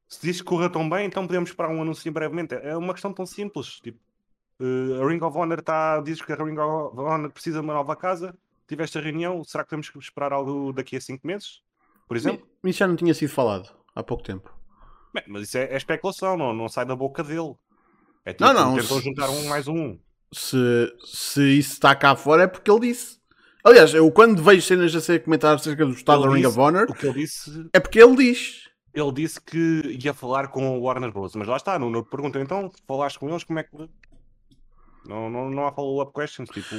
se 0.08 0.20
diz 0.20 0.40
que 0.40 0.46
corra 0.46 0.68
tão 0.68 0.88
bem, 0.88 1.06
então 1.06 1.26
podemos 1.26 1.50
esperar 1.50 1.70
um 1.70 1.80
anúncio 1.80 2.10
brevemente. 2.12 2.54
É 2.54 2.76
uma 2.76 2.92
questão 2.92 3.12
tão 3.12 3.24
simples. 3.24 3.80
Tipo, 3.80 3.98
eh, 4.60 5.02
a 5.02 5.08
Ring 5.08 5.22
of 5.22 5.36
Honor 5.38 5.60
está. 5.60 6.00
Diz 6.00 6.20
que 6.20 6.32
a 6.32 6.36
Ring 6.36 6.58
of 6.58 6.98
Honor 6.98 7.30
precisa 7.30 7.60
de 7.60 7.64
uma 7.64 7.74
nova 7.74 7.96
casa. 7.96 8.36
Tiveste 8.66 8.98
a 8.98 9.00
reunião, 9.00 9.42
será 9.44 9.64
que 9.64 9.70
temos 9.70 9.88
que 9.88 9.98
esperar 9.98 10.32
algo 10.32 10.72
daqui 10.72 10.96
a 10.96 11.00
5 11.00 11.26
meses? 11.26 11.62
Por 12.06 12.16
exemplo? 12.16 12.46
Isso 12.64 12.78
já 12.78 12.86
não 12.86 12.96
tinha 12.96 13.14
sido 13.14 13.30
falado 13.30 13.74
há 13.94 14.02
pouco 14.02 14.22
tempo. 14.22 14.52
Bem, 15.14 15.24
mas 15.26 15.44
isso 15.44 15.58
é, 15.58 15.64
é 15.64 15.76
especulação, 15.76 16.36
não, 16.36 16.52
não 16.52 16.68
sai 16.68 16.84
da 16.84 16.96
boca 16.96 17.22
dele. 17.22 17.54
É 18.24 18.32
tipo, 18.32 18.44
Não, 18.44 18.52
não, 18.54 18.76
tentam 18.76 18.98
se- 18.98 19.04
juntar 19.04 19.28
um 19.30 19.44
mais 19.48 19.66
um. 19.68 19.98
Se, 20.32 20.92
se 21.04 21.58
isso 21.58 21.72
está 21.74 21.94
cá 21.94 22.16
fora 22.16 22.44
é 22.44 22.46
porque 22.46 22.70
ele 22.70 22.80
disse. 22.80 23.18
Aliás, 23.64 23.92
eu 23.94 24.10
quando 24.10 24.42
vejo 24.42 24.66
cenas 24.66 24.94
a 24.94 25.00
ser 25.00 25.22
comentadas 25.22 25.60
acerca 25.60 25.84
do 25.84 25.92
estado 25.92 26.22
da 26.22 26.30
Ring 26.30 26.44
of 26.46 26.58
Honor, 26.58 26.86
O 26.90 26.94
que 26.94 27.06
ele 27.06 27.20
disse, 27.20 27.68
é 27.72 27.78
porque 27.78 28.00
ele 28.02 28.16
diz. 28.16 28.68
ele 28.94 29.12
disse 29.12 29.40
que 29.40 29.98
ia 30.02 30.12
falar 30.14 30.48
com 30.48 30.78
o 30.78 30.82
Warner 30.82 31.12
Bros. 31.12 31.34
Mas 31.34 31.46
lá 31.48 31.56
está, 31.56 31.78
não, 31.78 31.90
não 31.90 32.02
perguntam 32.02 32.40
então, 32.42 32.70
falaste 32.88 33.18
com 33.18 33.28
eles, 33.28 33.44
como 33.44 33.58
é 33.58 33.62
que. 33.62 33.70
Não, 35.06 35.28
não, 35.28 35.50
não 35.50 35.66
há 35.66 35.72
follow-up 35.72 36.12
questions. 36.12 36.48
Tipo, 36.48 36.74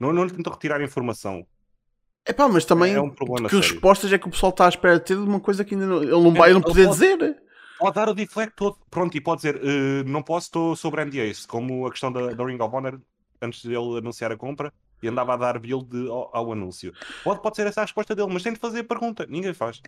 não, 0.00 0.12
não 0.12 0.24
lhe 0.24 0.30
tentam 0.32 0.52
retirar 0.52 0.82
informação. 0.82 1.46
É 2.24 2.32
pá, 2.32 2.48
mas 2.48 2.64
também 2.64 2.94
É 2.94 3.00
um 3.00 3.10
problema 3.10 3.48
que 3.48 3.56
sério. 3.56 3.72
respostas 3.72 4.12
é 4.12 4.18
que 4.18 4.28
o 4.28 4.30
pessoal 4.30 4.50
está 4.50 4.66
à 4.66 4.68
espera 4.68 4.98
de 4.98 5.04
ter 5.04 5.16
de 5.16 5.22
uma 5.22 5.40
coisa 5.40 5.64
que 5.64 5.74
ainda 5.74 5.86
não, 5.86 6.02
ele 6.02 6.10
não 6.12 6.32
vai, 6.32 6.48
ele 6.50 6.54
não 6.54 6.62
poder 6.62 6.86
pode- 6.86 6.98
dizer. 7.00 7.42
Pode 7.82 7.94
dar 7.96 8.08
o 8.08 8.14
deflect 8.14 8.54
todo. 8.54 8.78
Pronto, 8.90 9.16
e 9.16 9.20
pode 9.20 9.42
dizer, 9.42 9.56
"Eh, 9.56 10.04
não 10.04 10.22
posso, 10.22 10.46
estou 10.46 10.76
sobre 10.76 11.04
NDAs, 11.04 11.46
como 11.46 11.86
a 11.86 11.90
questão 11.90 12.12
da, 12.12 12.32
da 12.32 12.44
Ring 12.44 12.60
of 12.60 12.74
Honor, 12.74 13.00
antes 13.40 13.64
dele 13.64 13.98
anunciar 13.98 14.30
a 14.30 14.36
compra. 14.36 14.72
e 15.02 15.08
andava 15.08 15.34
a 15.34 15.36
dar 15.36 15.58
build 15.58 16.08
ao, 16.08 16.30
ao 16.32 16.52
anúncio. 16.52 16.92
Pode, 17.24 17.42
pode 17.42 17.56
ser 17.56 17.66
essa 17.66 17.80
a 17.80 17.84
resposta 17.84 18.14
dele, 18.14 18.32
mas 18.32 18.44
tem 18.44 18.52
de 18.52 18.60
fazer 18.60 18.78
a 18.78 18.84
pergunta. 18.84 19.26
Ninguém 19.28 19.52
faz. 19.52 19.82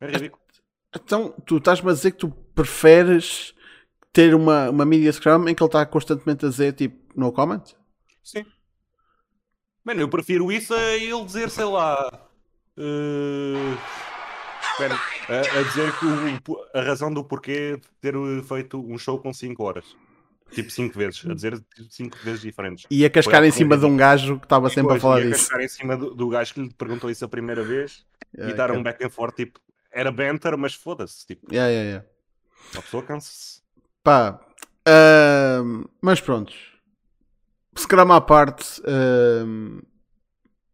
É 0.00 0.06
ridículo. 0.06 0.40
Então, 0.96 1.34
tu 1.44 1.58
estás-me 1.58 1.90
a 1.90 1.92
dizer 1.92 2.12
que 2.12 2.16
tu 2.16 2.30
preferes 2.54 3.54
ter 4.10 4.34
uma, 4.34 4.70
uma 4.70 4.86
media 4.86 5.12
scrum 5.12 5.46
em 5.48 5.54
que 5.54 5.62
ele 5.62 5.68
está 5.68 5.84
constantemente 5.84 6.46
a 6.46 6.48
dizer 6.48 6.72
tipo 6.72 6.96
no 7.14 7.30
comment? 7.30 7.62
Sim. 8.24 8.46
Mano, 9.84 10.00
eu 10.00 10.08
prefiro 10.08 10.50
isso 10.50 10.72
a 10.72 10.80
ele 10.94 11.24
dizer, 11.26 11.50
sei 11.50 11.64
lá. 11.64 12.28
Uh... 12.78 13.76
Espera, 14.72 14.94
a, 15.28 15.58
a 15.58 15.62
dizer 15.62 15.92
que 15.98 16.06
o- 16.50 16.64
a 16.74 16.80
razão 16.82 17.12
do 17.12 17.22
porquê 17.24 17.76
de 17.76 17.88
ter 18.00 18.14
feito 18.44 18.80
um 18.80 18.98
show 18.98 19.18
com 19.18 19.32
5 19.32 19.62
horas. 19.64 19.84
Tipo 20.50 20.70
5 20.70 20.98
vezes. 20.98 21.24
A 21.26 21.34
dizer 21.34 21.62
5 21.90 22.18
vezes 22.22 22.40
diferentes. 22.42 22.86
E 22.90 23.04
a 23.04 23.10
cascar 23.10 23.40
Foi 23.40 23.46
em 23.46 23.50
a 23.50 23.52
cima 23.52 23.76
de 23.78 23.86
um 23.86 23.96
gajo 23.96 24.38
que 24.38 24.44
estava 24.46 24.68
E 24.68 24.70
sempre 24.70 24.96
a 24.96 25.00
falar 25.00 25.20
disso. 25.20 25.30
cascar 25.48 25.60
em 25.60 25.68
cima 25.68 25.96
do, 25.96 26.14
do 26.14 26.28
gajo 26.28 26.52
que 26.54 26.60
lhe 26.62 26.74
perguntou 26.74 27.10
isso 27.10 27.24
a 27.24 27.28
primeira 27.28 27.62
vez 27.62 28.04
e 28.34 28.38
Yeah, 28.40 28.56
dar 28.56 28.70
um 28.70 28.80
ok. 28.80 28.84
back 28.84 29.04
and 29.04 29.10
forth. 29.10 29.34
Tipo, 29.36 29.60
era 29.90 30.10
banter, 30.12 30.56
mas 30.58 30.74
foda-se. 30.74 31.26
Tipo, 31.26 31.46
Yeah, 31.52 31.70
yeah, 31.70 31.88
yeah. 31.88 32.06
uma 32.74 32.82
pessoa 32.82 33.02
cansa-se. 33.02 33.60
Pá, 34.02 34.40
ahm, 34.86 35.84
mas 36.02 36.20
pronto. 36.20 36.52
Scrum 37.78 38.12
à 38.12 38.20
parte, 38.20 38.82
ahm, 38.86 39.80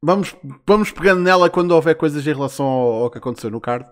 vamos, 0.03 0.35
vamos 0.67 0.91
pegando 0.91 1.21
nela 1.21 1.51
quando 1.51 1.73
houver 1.73 1.95
coisas 1.95 2.27
em 2.27 2.33
relação 2.33 2.67
ao, 2.67 2.93
ao 3.05 3.11
que 3.11 3.19
aconteceu 3.19 3.51
no 3.51 3.61
card. 3.61 3.87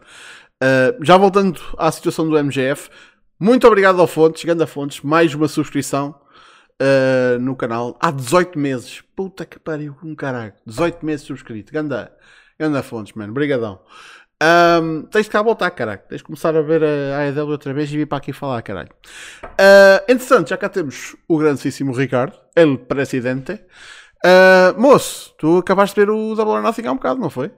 Ah, 0.62 0.94
já 1.02 1.16
voltando 1.16 1.60
à 1.76 1.90
situação 1.92 2.28
do 2.28 2.38
MGF, 2.38 2.88
muito 3.38 3.66
obrigado 3.66 4.00
ao 4.00 4.06
Fontes, 4.06 4.40
chegando 4.40 4.62
a 4.62 4.66
Fontes, 4.66 5.00
mais 5.02 5.34
uma 5.34 5.48
subscrição 5.48 6.14
ah, 6.80 7.38
no 7.38 7.54
canal 7.56 7.96
há 8.00 8.10
18 8.10 8.58
meses. 8.58 9.02
Puta 9.14 9.44
que 9.44 9.58
pariu, 9.58 9.96
um 10.02 10.14
caralho, 10.14 10.54
18 10.66 11.04
meses 11.04 11.26
subscrito. 11.26 11.72
Ganda, 11.72 12.12
ganda 12.58 12.82
Fontes, 12.82 13.12
mano, 13.14 13.32
brigadão. 13.32 13.80
Ahm, 14.42 15.04
tens 15.10 15.24
de 15.24 15.30
cá 15.30 15.40
voltar, 15.40 15.70
caralho. 15.70 16.00
Tens 16.08 16.18
de 16.18 16.24
começar 16.24 16.54
a 16.54 16.60
ver 16.60 16.84
a 16.84 17.20
AEW 17.20 17.48
outra 17.48 17.72
vez 17.72 17.90
e 17.90 17.96
vir 17.96 18.06
para 18.06 18.18
aqui 18.18 18.32
falar, 18.32 18.60
caralho. 18.62 18.90
Ah, 19.58 20.04
entretanto, 20.08 20.50
já 20.50 20.56
cá 20.56 20.68
temos 20.68 21.16
o 21.28 21.38
grandíssimo 21.38 21.92
Ricardo, 21.92 22.36
el 22.54 22.78
presidente. 22.78 23.60
Ah, 24.28 24.74
moço, 24.76 25.32
tu 25.38 25.58
acabaste 25.58 25.94
de 25.94 26.04
ver 26.04 26.10
o 26.10 26.34
Double 26.34 26.54
or 26.54 26.62
Nothing 26.62 26.86
há 26.86 26.92
um 26.92 26.96
bocado, 26.96 27.20
não 27.20 27.30
foi? 27.30 27.52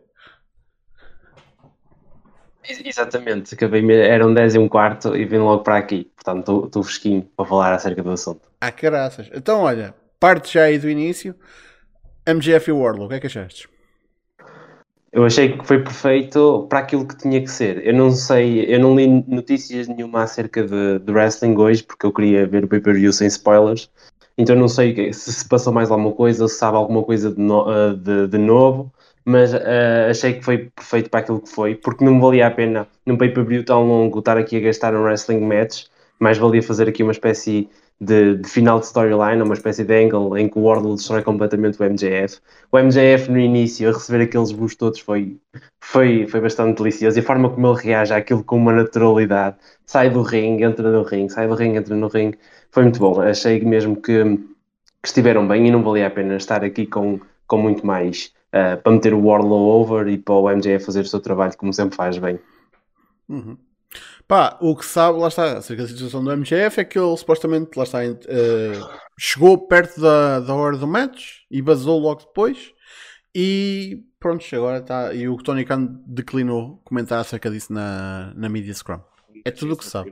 Ex- 2.68 2.82
Exatamente, 2.84 3.54
acabei, 3.54 3.90
eram 3.90 4.34
10 4.34 4.54
e 4.54 4.58
um 4.58 4.68
quarto 4.68 5.16
e 5.16 5.24
vim 5.24 5.38
logo 5.38 5.62
para 5.62 5.78
aqui. 5.78 6.10
Portanto, 6.14 6.64
estou 6.66 6.82
fresquinho 6.82 7.22
para 7.34 7.46
falar 7.46 7.72
acerca 7.72 8.02
do 8.02 8.10
assunto. 8.10 8.42
Ah, 8.60 8.70
caraças. 8.70 9.30
Então, 9.32 9.60
olha, 9.62 9.94
parte 10.20 10.52
já 10.52 10.64
aí 10.64 10.78
do 10.78 10.90
início. 10.90 11.34
MGF 12.26 12.68
e 12.68 12.72
Warlow, 12.72 13.06
o 13.06 13.08
que 13.08 13.14
é 13.14 13.20
que 13.20 13.26
achaste? 13.28 13.66
Eu 15.10 15.24
achei 15.24 15.56
que 15.56 15.66
foi 15.66 15.82
perfeito 15.82 16.66
para 16.68 16.80
aquilo 16.80 17.08
que 17.08 17.16
tinha 17.16 17.40
que 17.40 17.50
ser. 17.50 17.82
Eu 17.86 17.94
não 17.94 18.10
sei, 18.10 18.66
eu 18.66 18.78
não 18.78 18.94
li 18.94 19.06
notícias 19.26 19.88
nenhuma 19.88 20.24
acerca 20.24 20.62
de, 20.62 20.98
de 20.98 21.10
wrestling 21.10 21.56
hoje, 21.56 21.82
porque 21.82 22.04
eu 22.04 22.12
queria 22.12 22.46
ver 22.46 22.64
o 22.64 22.68
pay-per-view 22.68 23.10
sem 23.10 23.26
spoilers. 23.28 23.90
Então 24.38 24.54
não 24.56 24.68
sei 24.68 25.12
se 25.12 25.32
se 25.32 25.48
passou 25.48 25.72
mais 25.72 25.90
alguma 25.90 26.12
coisa, 26.12 26.46
se 26.48 26.56
sabe 26.58 26.76
alguma 26.76 27.02
coisa 27.02 27.32
de, 27.32 27.40
no- 27.40 27.68
ah, 27.68 27.94
de- 27.94 28.28
de 28.28 28.38
novo, 28.38 28.92
mas 29.24 29.52
ah, 29.54 30.08
achei 30.10 30.34
que 30.34 30.44
foi 30.44 30.58
perfeito 30.70 31.10
para 31.10 31.20
aquilo 31.20 31.40
que 31.40 31.48
foi, 31.50 31.74
porque 31.74 32.04
não 32.04 32.20
valia 32.20 32.46
a 32.46 32.50
pena, 32.50 32.86
num 33.04 33.16
pay-per-view 33.16 33.64
tão 33.64 33.86
longo, 33.86 34.20
estar 34.20 34.36
aqui 34.38 34.56
a 34.56 34.60
gastar 34.60 34.94
um 34.94 35.02
wrestling 35.02 35.40
match, 35.40 35.86
mais 36.20 36.38
valia 36.38 36.62
fazer 36.62 36.88
aqui 36.88 37.02
uma 37.02 37.12
espécie 37.12 37.68
de, 38.00 38.36
de 38.36 38.48
final 38.48 38.78
de 38.78 38.86
storyline, 38.86 39.42
uma 39.42 39.54
espécie 39.54 39.82
de 39.84 39.92
angle 40.04 40.36
em 40.38 40.48
que 40.48 40.56
o 40.58 40.62
Wardlow 40.62 40.94
destrói 40.94 41.22
completamente 41.22 41.80
o 41.80 41.84
MJF. 41.84 42.38
O 42.70 42.78
MJF 42.78 43.30
no 43.30 43.38
início, 43.40 43.88
a 43.88 43.92
receber 43.92 44.22
aqueles 44.22 44.52
boosts 44.52 44.76
todos, 44.78 45.00
foi, 45.00 45.36
foi, 45.80 46.26
foi 46.26 46.40
bastante 46.40 46.78
delicioso. 46.78 47.18
E 47.18 47.20
a 47.20 47.22
forma 47.22 47.50
como 47.50 47.66
ele 47.68 47.80
reage 47.82 48.12
àquilo 48.12 48.44
com 48.44 48.56
uma 48.56 48.72
naturalidade, 48.72 49.56
sai 49.86 50.10
do 50.10 50.22
ringue, 50.22 50.64
entra 50.64 50.90
no 50.90 51.02
ringue, 51.02 51.32
sai 51.32 51.48
do 51.48 51.54
ringue, 51.54 51.78
entra 51.78 51.94
no 51.96 52.08
ringue, 52.08 52.38
foi 52.70 52.82
muito 52.84 52.98
bom. 52.98 53.20
Achei 53.20 53.60
mesmo 53.60 53.96
que, 54.00 54.24
que 55.02 55.08
estiveram 55.08 55.46
bem 55.46 55.66
e 55.66 55.70
não 55.70 55.82
valia 55.82 56.06
a 56.06 56.10
pena 56.10 56.36
estar 56.36 56.64
aqui 56.64 56.86
com, 56.86 57.20
com 57.46 57.58
muito 57.58 57.86
mais 57.86 58.32
ah, 58.52 58.76
para 58.76 58.92
meter 58.92 59.12
o 59.12 59.24
Warlow 59.24 59.80
over 59.80 60.08
e 60.08 60.16
para 60.16 60.34
o 60.34 60.48
MJF 60.48 60.84
fazer 60.84 61.00
o 61.00 61.06
seu 61.06 61.20
trabalho 61.20 61.56
como 61.56 61.72
sempre 61.72 61.96
faz 61.96 62.18
bem. 62.18 62.38
Uhum. 63.28 63.56
Pá, 64.26 64.58
o 64.60 64.76
que 64.76 64.84
sabe, 64.84 65.18
lá 65.18 65.28
está, 65.28 65.58
acerca 65.58 65.82
da 65.82 65.88
situação 65.88 66.22
do 66.22 66.30
MGF 66.36 66.80
é 66.80 66.84
que 66.84 66.98
ele 66.98 67.16
supostamente, 67.16 67.70
lá 67.76 67.84
está, 67.84 68.04
eh, 68.04 68.18
chegou 69.18 69.66
perto 69.66 70.00
da, 70.00 70.40
da 70.40 70.54
hora 70.54 70.76
do 70.76 70.86
match 70.86 71.38
e 71.50 71.62
vazou 71.62 71.98
logo 71.98 72.20
depois. 72.20 72.74
E 73.34 74.04
pronto, 74.20 74.44
agora 74.54 74.78
está. 74.78 75.14
E 75.14 75.28
o 75.28 75.36
Tony 75.38 75.64
Khan 75.64 76.02
declinou 76.06 76.80
comentar 76.84 77.20
acerca 77.20 77.50
disso 77.50 77.72
na, 77.72 78.32
na 78.34 78.48
Media 78.48 78.74
Scrum. 78.74 79.00
É 79.44 79.50
tudo 79.50 79.74
o 79.74 79.76
que 79.76 79.84
sabe. 79.84 80.10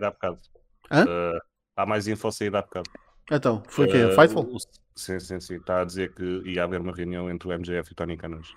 Hã? 0.90 1.04
Uh, 1.04 1.40
há 1.76 1.86
mais 1.86 2.08
info 2.08 2.30
saída 2.32 2.58
há 2.58 2.62
bocado. 2.62 2.90
Então, 3.30 3.62
foi 3.68 3.86
o 3.86 3.90
quê? 3.90 4.04
Uh, 4.04 4.14
Fightful? 4.14 4.58
Sim, 4.94 5.20
sim, 5.20 5.40
sim. 5.40 5.56
Está 5.56 5.82
a 5.82 5.84
dizer 5.84 6.14
que 6.14 6.24
ia 6.46 6.64
haver 6.64 6.80
uma 6.80 6.92
reunião 6.94 7.30
entre 7.30 7.48
o 7.48 7.52
MJF 7.52 7.90
e 7.90 7.92
o 7.92 7.94
Tony 7.94 8.16
Khan 8.16 8.36
hoje. 8.36 8.56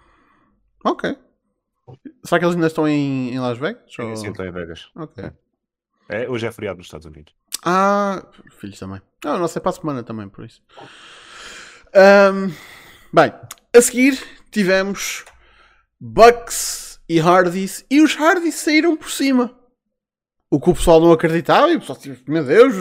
Ok. 0.86 1.18
Será 2.24 2.40
que 2.40 2.46
eles 2.46 2.56
ainda 2.56 2.68
estão 2.68 2.88
em, 2.88 3.34
em 3.34 3.40
Las 3.40 3.58
Vegas? 3.58 3.82
Sim, 3.94 4.04
Ou- 4.04 4.16
sim, 4.16 4.30
estão 4.30 4.46
em 4.46 4.52
Vegas. 4.52 4.90
Ok. 4.96 5.24
É. 5.24 5.34
É, 6.24 6.30
hoje 6.30 6.46
é 6.48 6.52
feriado 6.52 6.78
nos 6.78 6.88
Estados 6.88 7.06
Unidos. 7.06 7.34
Ah, 7.64 8.26
filhos 8.60 8.80
também. 8.80 9.02
Ah, 9.26 9.38
não 9.38 9.48
sei 9.48 9.62
para 9.62 9.72
a 9.72 9.74
semana 9.74 10.04
também, 10.04 10.30
por 10.30 10.46
isso. 10.46 10.62
Ahm, 11.94 12.52
bem, 13.12 13.34
a 13.76 13.82
seguir 13.82 14.18
tivemos 14.52 15.26
Bucks 16.00 17.00
e 17.10 17.20
Hardys 17.20 17.86
e 17.90 18.02
os 18.02 18.16
Hardys 18.16 18.56
saíram 18.56 18.96
por 18.96 19.12
cima. 19.12 19.59
O 20.52 20.60
que 20.60 20.70
o 20.70 20.74
pessoal 20.74 21.00
não 21.00 21.12
acreditava 21.12 21.70
e 21.72 21.76
o 21.76 21.80
pessoal 21.80 22.00
tipo, 22.00 22.32
meu 22.32 22.44
Deus, 22.44 22.74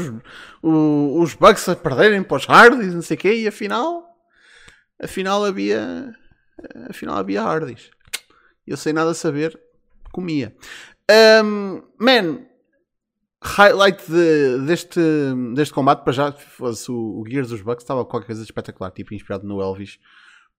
os, 0.62 1.22
os 1.22 1.34
Bucks 1.34 1.68
a 1.68 1.76
perderem 1.76 2.22
para 2.22 2.36
os 2.38 2.46
Hardys, 2.46 2.94
não 2.94 3.02
sei 3.02 3.16
o 3.16 3.20
quê, 3.20 3.34
e 3.34 3.46
afinal, 3.48 4.06
afinal 5.02 5.44
havia, 5.44 6.14
afinal 6.88 7.16
havia 7.16 7.42
Hardys. 7.42 7.90
Eu 8.66 8.76
sem 8.76 8.92
nada 8.94 9.12
saber, 9.12 9.58
comia. 10.12 10.56
Ahm, 11.10 11.82
man, 12.00 12.46
highlight 13.42 14.02
de- 14.10 14.58
deste, 14.66 15.00
deste 15.54 15.72
combate 15.74 16.04
para 16.04 16.12
já 16.12 16.32
fosse 16.32 16.90
o, 16.90 17.20
o 17.20 17.24
Gears 17.28 17.48
dos 17.50 17.60
Bucks 17.62 17.84
estava 17.84 18.04
qualquer 18.04 18.26
coisa 18.26 18.40
de 18.42 18.46
espetacular, 18.46 18.90
tipo 18.90 19.14
inspirado 19.14 19.46
no 19.46 19.60
Elvis, 19.60 19.98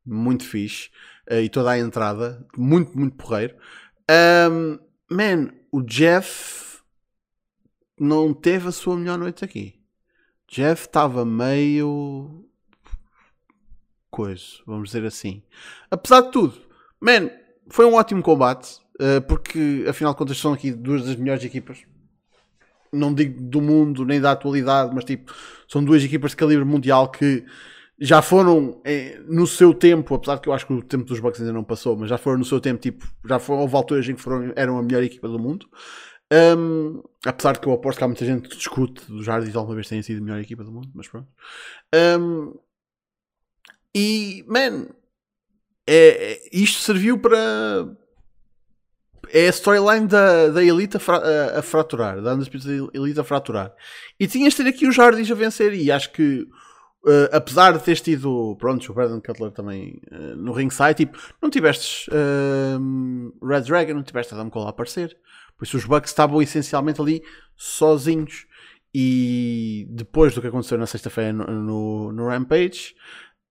muito 0.05 0.43
fixe, 0.45 0.89
eh, 1.27 1.41
e 1.41 1.49
toda 1.49 1.71
a 1.71 1.79
entrada, 1.79 2.45
muito, 2.55 2.97
muito 2.97 3.15
porreiro. 3.15 3.55
Um, 4.49 4.79
man, 5.11 5.49
o 5.71 5.81
Jeff 5.83 6.68
não 7.99 8.33
teve 8.33 8.67
a 8.67 8.71
sua 8.71 8.95
melhor 8.95 9.17
noite 9.17 9.43
aqui. 9.43 9.75
Jeff 10.47 10.87
estava 10.87 11.23
meio 11.25 12.45
coisa, 14.09 14.45
vamos 14.65 14.89
dizer 14.89 15.05
assim. 15.05 15.43
Apesar 15.91 16.21
de 16.21 16.31
tudo, 16.31 16.55
man, 16.99 17.29
foi 17.69 17.85
um 17.85 17.93
ótimo 17.93 18.23
combate, 18.23 18.79
eh, 18.99 19.19
porque 19.19 19.85
afinal 19.87 20.13
de 20.13 20.17
contas 20.17 20.37
são 20.37 20.53
aqui 20.53 20.71
duas 20.71 21.05
das 21.05 21.15
melhores 21.15 21.43
equipas 21.43 21.85
não 22.91 23.13
digo 23.13 23.41
do 23.41 23.61
mundo 23.61 24.05
nem 24.05 24.19
da 24.19 24.31
atualidade, 24.31 24.93
mas 24.93 25.03
tipo, 25.03 25.33
são 25.67 25.83
duas 25.83 26.03
equipas 26.03 26.31
de 26.31 26.37
calibre 26.37 26.65
mundial 26.65 27.09
que 27.09 27.45
já 27.99 28.21
foram 28.21 28.81
eh, 28.85 29.19
no 29.27 29.45
seu 29.45 29.73
tempo, 29.73 30.15
apesar 30.15 30.35
de 30.35 30.41
que 30.41 30.49
eu 30.49 30.53
acho 30.53 30.65
que 30.65 30.73
o 30.73 30.81
tempo 30.81 31.03
dos 31.03 31.19
Bucks 31.19 31.41
ainda 31.41 31.51
não 31.53 31.63
passou, 31.63 31.97
mas 31.97 32.09
já 32.09 32.17
foram 32.17 32.37
no 32.37 32.45
seu 32.45 32.59
tempo, 32.59 32.79
tipo, 32.79 33.05
já 33.25 33.39
foram, 33.39 33.61
houve 33.61 33.75
alturas 33.75 34.07
em 34.07 34.15
que 34.15 34.21
foram, 34.21 34.53
eram 34.55 34.77
a 34.77 34.83
melhor 34.83 35.03
equipa 35.03 35.27
do 35.27 35.37
mundo. 35.37 35.67
Um, 36.31 37.01
apesar 37.25 37.53
de 37.53 37.59
que 37.59 37.67
eu 37.67 37.73
aposto 37.73 37.97
que 37.97 38.03
há 38.03 38.07
muita 38.07 38.23
gente 38.25 38.47
que 38.47 38.55
discute 38.55 39.03
dos 39.11 39.25
Hardys 39.27 39.55
alguma 39.55 39.75
vez 39.75 39.87
tenham 39.87 40.03
sido 40.03 40.19
a 40.19 40.23
melhor 40.23 40.39
equipa 40.39 40.63
do 40.63 40.71
mundo, 40.71 40.89
mas 40.93 41.07
pronto. 41.07 41.27
Um, 42.19 42.53
e, 43.95 44.45
man, 44.47 44.87
é, 45.87 46.33
é- 46.33 46.49
isto 46.53 46.81
serviu 46.81 47.17
para. 47.17 47.37
É 49.31 49.47
a 49.47 49.49
storyline 49.49 50.07
da, 50.07 50.47
da 50.49 50.63
Elite 50.63 50.97
a, 50.97 50.99
fra- 50.99 51.17
a- 51.23 51.59
a 51.59 51.61
fraturar, 51.61 52.21
da 52.21 52.33
Undisputed 52.33 52.89
Elite 52.93 53.19
a 53.19 53.23
fraturar. 53.23 53.73
E 54.19 54.27
tinhas 54.27 54.53
de 54.53 54.63
ter 54.63 54.69
aqui 54.69 54.87
os 54.87 54.97
Hardys 54.97 55.29
a 55.29 55.35
vencer, 55.35 55.73
e 55.73 55.91
acho 55.91 56.11
que, 56.11 56.47
eh, 57.07 57.29
apesar 57.31 57.73
de 57.77 57.83
teres 57.83 58.01
tido, 58.01 58.55
pronto, 58.59 58.89
o 58.91 58.93
Brandon 58.95 59.21
Cutler 59.21 59.51
também 59.51 60.01
eh, 60.11 60.35
no 60.35 60.51
ringside, 60.53 60.95
tipo, 60.95 61.17
não 61.41 61.49
tivestes 61.49 62.07
ehm, 62.11 63.29
Red 63.43 63.61
Dragon, 63.61 63.93
não 63.93 64.03
tiveste 64.03 64.33
Adam 64.33 64.49
Cole 64.49 64.65
a 64.67 64.69
aparecer. 64.69 65.15
Por 65.59 65.65
isso 65.65 65.75
os 65.75 65.83
Bucks 65.83 66.09
estavam 66.09 66.41
essencialmente 66.41 67.01
ali 67.01 67.21
sozinhos. 67.55 68.47
E 68.95 69.85
depois 69.89 70.33
do 70.33 70.41
que 70.41 70.47
aconteceu 70.47 70.77
na 70.77 70.87
sexta-feira 70.87 71.33
no, 71.33 71.45
no, 71.45 72.11
no 72.13 72.27
Rampage, 72.29 72.95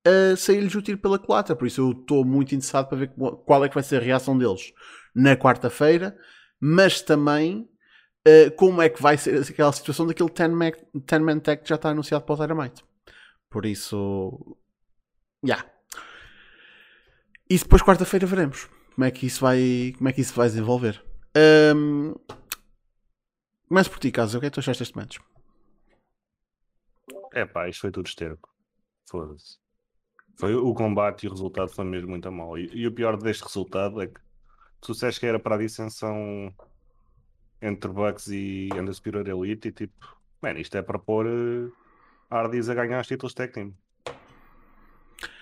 uh, 0.07 0.37
saiu-lhes 0.37 0.75
o 0.75 0.81
tiro 0.81 0.97
pela 0.99 1.19
culatra. 1.19 1.55
Por 1.55 1.67
isso 1.67 1.83
eu 1.83 1.91
estou 1.93 2.25
muito 2.25 2.55
interessado 2.55 2.89
para 2.89 2.99
ver 2.99 3.13
qual 3.45 3.63
é 3.63 3.69
que 3.69 3.75
vai 3.75 3.85
ser 3.85 3.99
a 3.99 4.05
reação 4.05 4.37
deles 4.37 4.73
na 5.15 5.37
quarta-feira, 5.37 6.17
mas 6.59 7.03
também 7.03 7.69
uh, 8.27 8.51
como 8.57 8.81
é 8.81 8.89
que 8.89 9.03
vai 9.03 9.19
ser 9.19 9.43
aquela 9.43 9.73
situação 9.73 10.07
daquele 10.07 10.31
10-man 10.31 11.39
tag 11.41 11.63
que 11.63 11.69
já 11.69 11.75
está 11.75 11.91
anunciado 11.91 12.25
para 12.25 12.35
o 12.35 12.39
Dynamite. 12.39 12.83
Por 13.51 13.67
isso, 13.67 14.57
já. 15.45 15.65
E 17.51 17.59
depois 17.59 17.83
quarta-feira 17.83 18.27
veremos 18.27 18.69
como 18.95 19.05
é 19.05 19.11
que 19.13 19.27
isso 19.27 19.43
vai, 19.43 19.95
como 19.97 20.09
é 20.09 20.13
que 20.13 20.23
isso 20.23 20.35
vai 20.35 20.49
desenvolver. 20.49 21.08
Um, 21.39 22.15
por 23.69 23.99
ti, 23.99 24.11
Caso. 24.11 24.39
O 24.39 24.41
que 24.41 24.47
é 24.47 24.51
que 24.51 24.55
tu 24.55 24.61
achaste 24.61 24.83
deste 24.83 24.97
match? 24.97 25.19
É 27.33 27.45
pá, 27.45 27.69
isto 27.69 27.83
foi 27.83 27.91
tudo 27.91 28.07
esterco. 28.07 28.49
Foda-se. 29.09 29.59
Foi 30.39 30.55
o 30.55 30.73
combate 30.75 31.25
e 31.25 31.29
o 31.29 31.33
resultado 31.33 31.71
foi 31.71 31.85
mesmo 31.85 32.11
muito 32.11 32.31
mal. 32.33 32.59
E, 32.59 32.71
e 32.73 32.87
o 32.87 32.93
pior 32.93 33.17
deste 33.17 33.45
resultado 33.45 34.01
é 34.01 34.07
que 34.07 34.21
tu 34.81 34.93
disseste 34.93 35.21
que 35.21 35.27
era 35.27 35.39
para 35.39 35.57
a 35.57 35.59
dissensão 35.59 36.55
entre 37.61 37.91
Bucks 37.91 38.29
e 38.29 38.69
Undisputed 38.75 39.29
Elite 39.29 39.69
e 39.69 39.73
tipo, 39.73 40.19
mano, 40.41 40.59
isto 40.59 40.77
é 40.77 40.83
para 40.83 40.99
pôr 40.99 41.27
uh, 41.27 41.73
Hardys 42.31 42.69
a 42.69 42.75
ganhar 42.75 43.01
os 43.01 43.07
títulos 43.07 43.35
team. 43.35 43.75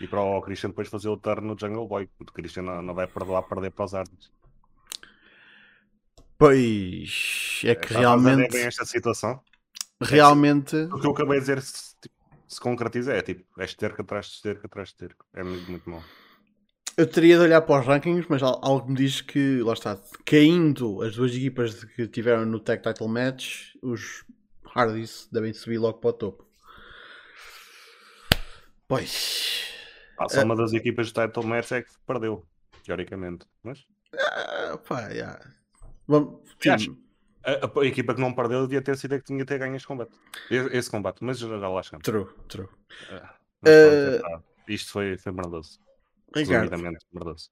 E 0.00 0.06
para 0.06 0.20
o 0.20 0.40
Christian 0.40 0.70
depois 0.70 0.88
fazer 0.88 1.08
o 1.08 1.16
turn 1.16 1.46
no 1.46 1.58
Jungle 1.58 1.86
Boy, 1.86 2.08
o 2.18 2.24
Christian 2.24 2.62
não, 2.62 2.82
não 2.82 2.94
vai 2.94 3.06
perdoar 3.06 3.42
perder 3.42 3.70
para 3.72 3.84
os 3.84 3.92
Hardys. 3.92 4.35
Pois 6.38 7.60
é 7.64 7.74
que 7.74 7.94
realmente, 7.94 8.52
bem 8.52 8.64
esta 8.66 8.84
situação. 8.84 9.40
realmente, 10.00 10.76
O 10.76 10.98
que 11.00 11.06
eu 11.06 11.10
acabei 11.12 11.36
de 11.38 11.40
dizer 11.40 11.62
se, 11.62 11.94
tipo, 12.00 12.14
se 12.46 12.60
concretiza 12.60 13.14
é 13.14 13.22
tipo, 13.22 13.44
é 13.60 13.64
esterco 13.64 14.02
atrás 14.02 14.26
de 14.26 14.32
esterco 14.34 14.66
atrás 14.66 14.88
de 14.88 14.94
esterco. 14.94 15.24
É 15.34 15.42
muito, 15.42 15.70
muito 15.70 15.88
mal. 15.88 16.02
eu 16.96 17.06
teria 17.06 17.36
de 17.36 17.42
olhar 17.44 17.62
para 17.62 17.80
os 17.80 17.86
rankings, 17.86 18.26
mas 18.28 18.42
al- 18.42 18.60
algo 18.62 18.88
me 18.90 18.96
diz 18.96 19.20
que, 19.20 19.60
lá 19.62 19.72
está, 19.72 19.98
caindo 20.24 21.02
as 21.02 21.16
duas 21.16 21.34
equipas 21.34 21.84
que 21.84 22.06
tiveram 22.06 22.44
no 22.46 22.60
Tag 22.60 22.82
Title 22.82 23.08
Match, 23.08 23.74
os 23.82 24.24
Hardys 24.74 25.28
devem 25.32 25.52
subir 25.54 25.78
logo 25.78 25.98
para 25.98 26.10
o 26.10 26.12
topo. 26.12 26.46
Pois. 28.88 29.64
Ah, 30.18 30.28
só 30.28 30.42
uma 30.44 30.54
das 30.56 30.72
equipas 30.72 31.08
de 31.08 31.12
title 31.14 31.42
match 31.44 31.72
é 31.72 31.82
que 31.82 31.90
perdeu, 32.06 32.46
teoricamente. 32.84 33.46
Mas 33.62 33.84
Ah, 34.18 34.78
pá, 34.86 35.08
yeah. 35.08 35.38
Sim, 36.60 36.70
acho. 36.70 36.96
a, 37.44 37.80
a- 37.80 37.86
equipa 37.86 38.14
que 38.14 38.20
não 38.20 38.32
perdeu 38.32 38.62
devia 38.62 38.82
ter 38.82 38.96
sido 38.96 39.14
a 39.14 39.18
que 39.18 39.24
tinha 39.24 39.38
que 39.40 39.44
ter 39.44 39.58
ganho 39.58 39.76
este 39.76 39.86
combate. 39.86 40.12
Esse, 40.50 40.76
esse 40.76 40.90
combate, 40.90 41.22
mas 41.24 41.38
já, 41.38 41.48
já 41.48 41.68
lá 41.68 41.82
chegamos. 41.82 42.04
true, 42.04 42.26
true. 42.48 42.68
Pronto, 43.60 44.08
epá, 44.08 44.42
isto 44.68 44.92
foi, 44.92 45.16
foi 45.16 45.32
merdoso. 45.32 45.80
Ricardo, 46.34 46.70
merdoso. 47.12 47.50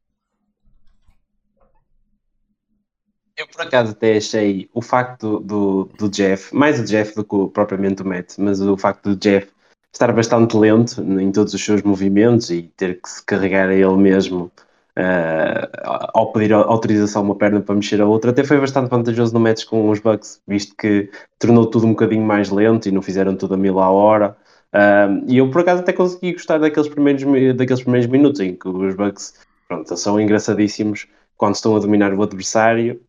Eu 3.36 3.48
por 3.48 3.62
acaso 3.62 3.92
até 3.92 4.16
achei 4.16 4.70
o 4.72 4.80
facto 4.80 5.40
do, 5.40 5.84
do 5.98 6.08
Jeff, 6.08 6.54
mais 6.54 6.78
o 6.78 6.84
Jeff 6.84 7.14
do 7.16 7.24
que 7.24 7.34
o- 7.34 7.48
propriamente 7.48 8.02
o 8.02 8.06
Matt, 8.06 8.38
mas 8.38 8.60
o 8.60 8.76
facto 8.76 9.10
do 9.10 9.16
Jeff 9.16 9.50
estar 9.92 10.12
bastante 10.12 10.56
lento 10.56 11.02
em 11.02 11.32
todos 11.32 11.52
os 11.52 11.64
seus 11.64 11.82
movimentos 11.82 12.50
e 12.50 12.62
ter 12.76 13.00
que 13.00 13.08
se 13.08 13.24
carregar 13.24 13.68
a 13.68 13.74
ele 13.74 13.96
mesmo 13.96 14.52
ah, 14.96 16.10
ao 16.14 16.32
pedir 16.32 16.52
autorização 16.52 17.22
uma 17.22 17.34
perna 17.36 17.60
para 17.60 17.74
mexer 17.74 18.00
a 18.00 18.06
outra, 18.06 18.30
até 18.30 18.44
foi 18.44 18.58
bastante 18.60 18.88
vantajoso 18.90 19.32
no 19.34 19.40
match 19.40 19.64
com 19.64 19.88
os 19.90 19.98
Bucks, 20.00 20.40
visto 20.46 20.74
que 20.76 21.10
tornou 21.38 21.66
tudo 21.66 21.86
um 21.86 21.90
bocadinho 21.90 22.22
mais 22.24 22.50
lento 22.50 22.88
e 22.88 22.92
não 22.92 23.02
fizeram 23.02 23.36
tudo 23.36 23.54
a 23.54 23.56
mil 23.56 23.78
à 23.80 23.90
hora. 23.90 24.36
Ah, 24.72 25.08
e 25.26 25.38
eu 25.38 25.50
por 25.50 25.60
acaso 25.62 25.82
até 25.82 25.92
consegui 25.92 26.32
gostar 26.32 26.58
daqueles 26.58 26.88
primeiros, 26.88 27.22
daqueles 27.56 27.82
primeiros 27.82 28.08
minutos 28.10 28.40
em 28.40 28.54
que 28.54 28.68
os 28.68 28.94
Bucks 28.94 29.34
pronto, 29.68 29.96
são 29.96 30.20
engraçadíssimos 30.20 31.06
quando 31.36 31.54
estão 31.56 31.76
a 31.76 31.80
dominar 31.80 32.12
o 32.14 32.22
adversário 32.22 33.00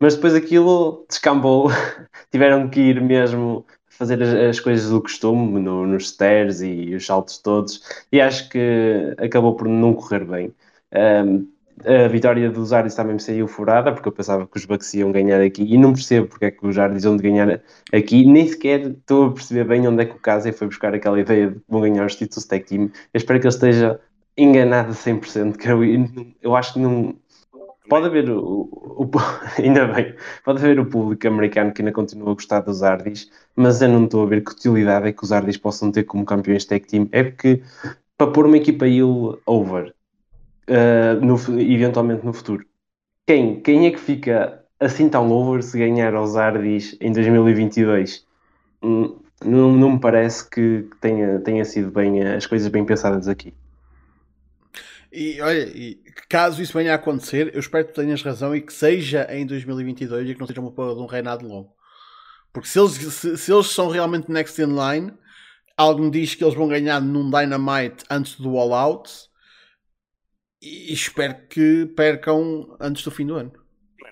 mas 0.00 0.14
depois 0.14 0.34
aquilo 0.34 1.04
descambou, 1.08 1.68
tiveram 2.30 2.68
que 2.68 2.80
ir 2.80 3.00
mesmo 3.00 3.66
fazer 3.88 4.22
as, 4.22 4.28
as 4.28 4.60
coisas 4.60 4.90
do 4.90 5.00
costume, 5.02 5.60
no- 5.60 5.86
nos 5.86 6.08
stairs 6.10 6.60
e 6.60 6.94
os 6.94 7.04
saltos 7.04 7.38
todos, 7.38 7.82
e 8.12 8.20
acho 8.20 8.48
que 8.48 9.14
acabou 9.18 9.56
por 9.56 9.68
não 9.68 9.92
correr 9.94 10.24
bem. 10.24 10.54
Um, 10.94 11.48
a 11.84 12.08
vitória 12.08 12.50
dos 12.50 12.72
Ardis 12.72 12.94
também 12.94 13.14
me 13.14 13.20
saiu 13.20 13.46
furada, 13.46 13.92
porque 13.92 14.08
eu 14.08 14.12
pensava 14.12 14.46
que 14.48 14.56
os 14.56 14.64
Bucks 14.64 14.92
iam 14.94 15.12
ganhar 15.12 15.40
aqui, 15.40 15.62
e 15.62 15.78
não 15.78 15.92
percebo 15.92 16.26
porque 16.26 16.46
é 16.46 16.50
que 16.50 16.66
os 16.66 16.76
Ardis 16.76 17.04
vão 17.04 17.16
de 17.16 17.22
ganhar 17.22 17.62
aqui, 17.92 18.24
nem 18.26 18.48
sequer 18.48 18.80
estou 18.90 19.26
a 19.26 19.32
perceber 19.32 19.64
bem 19.64 19.86
onde 19.86 20.02
é 20.02 20.06
que 20.06 20.16
o 20.16 20.18
Casey 20.18 20.52
foi 20.52 20.66
buscar 20.66 20.92
aquela 20.94 21.20
ideia 21.20 21.50
de 21.50 21.54
que 21.60 21.64
vão 21.68 21.80
ganhar 21.82 22.04
os 22.04 22.16
títulos 22.16 22.46
tag 22.46 22.64
team. 22.64 22.84
Eu 23.14 23.18
espero 23.18 23.38
que 23.40 23.46
ele 23.46 23.54
esteja 23.54 24.00
enganado 24.36 24.90
a 24.90 24.94
100%, 24.94 25.56
que 25.58 25.68
eu, 25.68 25.80
eu 26.42 26.56
acho 26.56 26.72
que 26.74 26.80
não, 26.80 27.16
Pode 27.88 28.06
haver 28.06 28.28
o, 28.30 28.38
o- 28.40 29.04
o- 29.04 29.10
ainda 29.62 29.86
bem, 29.86 30.14
pode 30.44 30.58
haver 30.62 30.78
o 30.78 30.86
público 30.86 31.26
americano 31.26 31.72
que 31.72 31.80
ainda 31.80 31.92
continua 31.92 32.30
a 32.32 32.34
gostar 32.34 32.60
dos 32.60 32.82
Ardis, 32.82 33.30
mas 33.56 33.80
eu 33.80 33.88
não 33.88 34.04
estou 34.04 34.22
a 34.22 34.26
ver 34.26 34.44
que 34.44 34.52
utilidade 34.52 35.08
é 35.08 35.12
que 35.12 35.24
os 35.24 35.32
Ardis 35.32 35.56
possam 35.56 35.90
ter 35.90 36.04
como 36.04 36.24
campeões 36.24 36.64
tag 36.66 36.86
team. 36.86 37.08
É 37.12 37.22
porque 37.24 37.62
para 38.18 38.30
pôr 38.32 38.46
uma 38.46 38.56
equipa 38.58 38.86
heel 38.88 39.40
over, 39.46 39.94
uh, 40.68 41.24
no 41.24 41.36
eventualmente 41.60 42.24
no 42.24 42.32
futuro, 42.32 42.64
quem, 43.26 43.60
quem 43.62 43.86
é 43.86 43.90
que 43.92 43.98
fica 43.98 44.64
assim 44.80 45.08
tão 45.08 45.30
over 45.32 45.62
se 45.62 45.78
ganhar 45.78 46.14
aos 46.14 46.36
Ardis 46.36 46.96
em 47.00 47.12
2022? 47.12 48.26
Hum, 48.82 49.20
Não, 49.44 49.72
não 49.72 49.92
me 49.92 50.00
parece 50.00 50.48
que 50.48 50.88
tenha, 51.00 51.40
tenha 51.40 51.64
sido 51.64 51.90
bem 51.92 52.22
as 52.22 52.46
coisas 52.46 52.68
bem 52.68 52.84
pensadas 52.86 53.28
aqui. 53.28 53.54
E 55.10 55.40
olha, 55.40 55.66
e 55.74 55.96
caso 56.28 56.60
isso 56.62 56.72
venha 56.74 56.92
a 56.92 56.96
acontecer, 56.96 57.54
eu 57.54 57.60
espero 57.60 57.86
que 57.86 57.92
tu 57.92 58.00
tenhas 58.02 58.22
razão 58.22 58.54
e 58.54 58.60
que 58.60 58.72
seja 58.72 59.26
em 59.30 59.46
2022 59.46 60.28
e 60.28 60.34
que 60.34 60.40
não 60.40 60.46
seja 60.46 60.60
uma 60.60 60.72
porra 60.72 60.94
de 60.94 61.00
um 61.00 61.06
reinado 61.06 61.46
longo. 61.46 61.72
Porque 62.52 62.68
se 62.68 62.78
eles, 62.80 62.92
se, 63.14 63.38
se 63.38 63.52
eles 63.52 63.68
são 63.68 63.88
realmente 63.88 64.30
next 64.30 64.60
in 64.62 64.66
line, 64.76 65.12
algo 65.76 66.02
me 66.02 66.10
diz 66.10 66.34
que 66.34 66.44
eles 66.44 66.54
vão 66.54 66.68
ganhar 66.68 67.00
num 67.00 67.30
Dynamite 67.30 68.04
antes 68.10 68.36
do 68.40 68.56
All 68.58 68.74
Out 68.74 69.10
e 70.60 70.92
espero 70.92 71.46
que 71.48 71.86
percam 71.86 72.76
antes 72.80 73.02
do 73.04 73.10
fim 73.10 73.26
do 73.26 73.34
ano. 73.36 73.52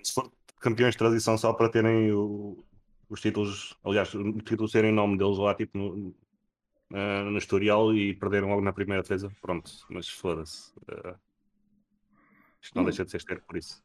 Se 0.02 0.12
for 0.12 0.30
campeões 0.60 0.94
de 0.94 0.98
tradição 0.98 1.36
só 1.36 1.52
para 1.52 1.68
terem 1.68 2.12
o- 2.12 2.64
os 3.08 3.20
títulos, 3.20 3.76
aliás, 3.84 4.12
os 4.14 4.42
títulos 4.44 4.72
serem 4.72 4.92
o 4.92 4.94
nome 4.94 5.16
deles 5.18 5.38
lá, 5.38 5.54
tipo 5.54 5.76
no, 5.78 6.14
eh, 6.92 7.22
no 7.24 7.38
historial 7.38 7.94
e 7.94 8.14
perderam 8.14 8.48
logo 8.48 8.60
na 8.62 8.72
primeira 8.72 9.02
defesa, 9.02 9.30
pronto, 9.40 9.70
mas 9.90 10.08
foda-se. 10.08 10.72
eh, 10.88 11.14
isto 12.62 12.74
não 12.76 12.84
deixa 12.84 13.04
de 13.04 13.10
ser 13.10 13.18
esterco 13.18 13.46
por 13.46 13.56
isso. 13.56 13.82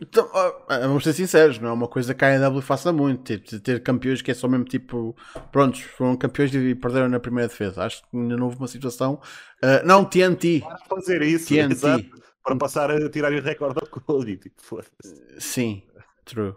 Então, 0.00 0.28
ó, 0.30 0.52
vamos 0.80 1.04
ser 1.04 1.14
sinceros, 1.14 1.58
não 1.58 1.70
é 1.70 1.72
uma 1.72 1.88
coisa 1.88 2.14
que 2.14 2.22
a 2.24 2.28
AEW 2.28 2.60
faça 2.60 2.92
muito. 2.92 3.22
Ter, 3.38 3.60
ter 3.60 3.82
campeões 3.82 4.20
que 4.20 4.30
é 4.30 4.34
só 4.34 4.46
mesmo 4.46 4.64
tipo, 4.66 5.16
prontos, 5.50 5.80
foram 5.80 6.16
campeões 6.16 6.54
e 6.54 6.74
perderam 6.74 7.08
na 7.08 7.18
primeira 7.18 7.48
defesa. 7.48 7.84
Acho 7.84 8.02
que 8.02 8.16
ainda 8.16 8.36
não 8.36 8.44
houve 8.46 8.58
uma 8.58 8.68
situação. 8.68 9.20
ah, 9.62 9.82
não, 9.84 10.04
TNT, 10.04 10.62
Fazer 10.88 11.22
isso, 11.22 11.48
TNT. 11.48 11.72
exato, 11.72 12.04
para 12.44 12.56
passar 12.56 12.90
a 12.90 13.08
tirar 13.10 13.32
o 13.32 13.40
recorde 13.40 13.80
ao 13.80 13.86
Cody, 13.88 14.36
tipo, 14.36 14.60
foda-se. 14.62 14.90
sim, 15.38 15.82
true. 16.24 16.54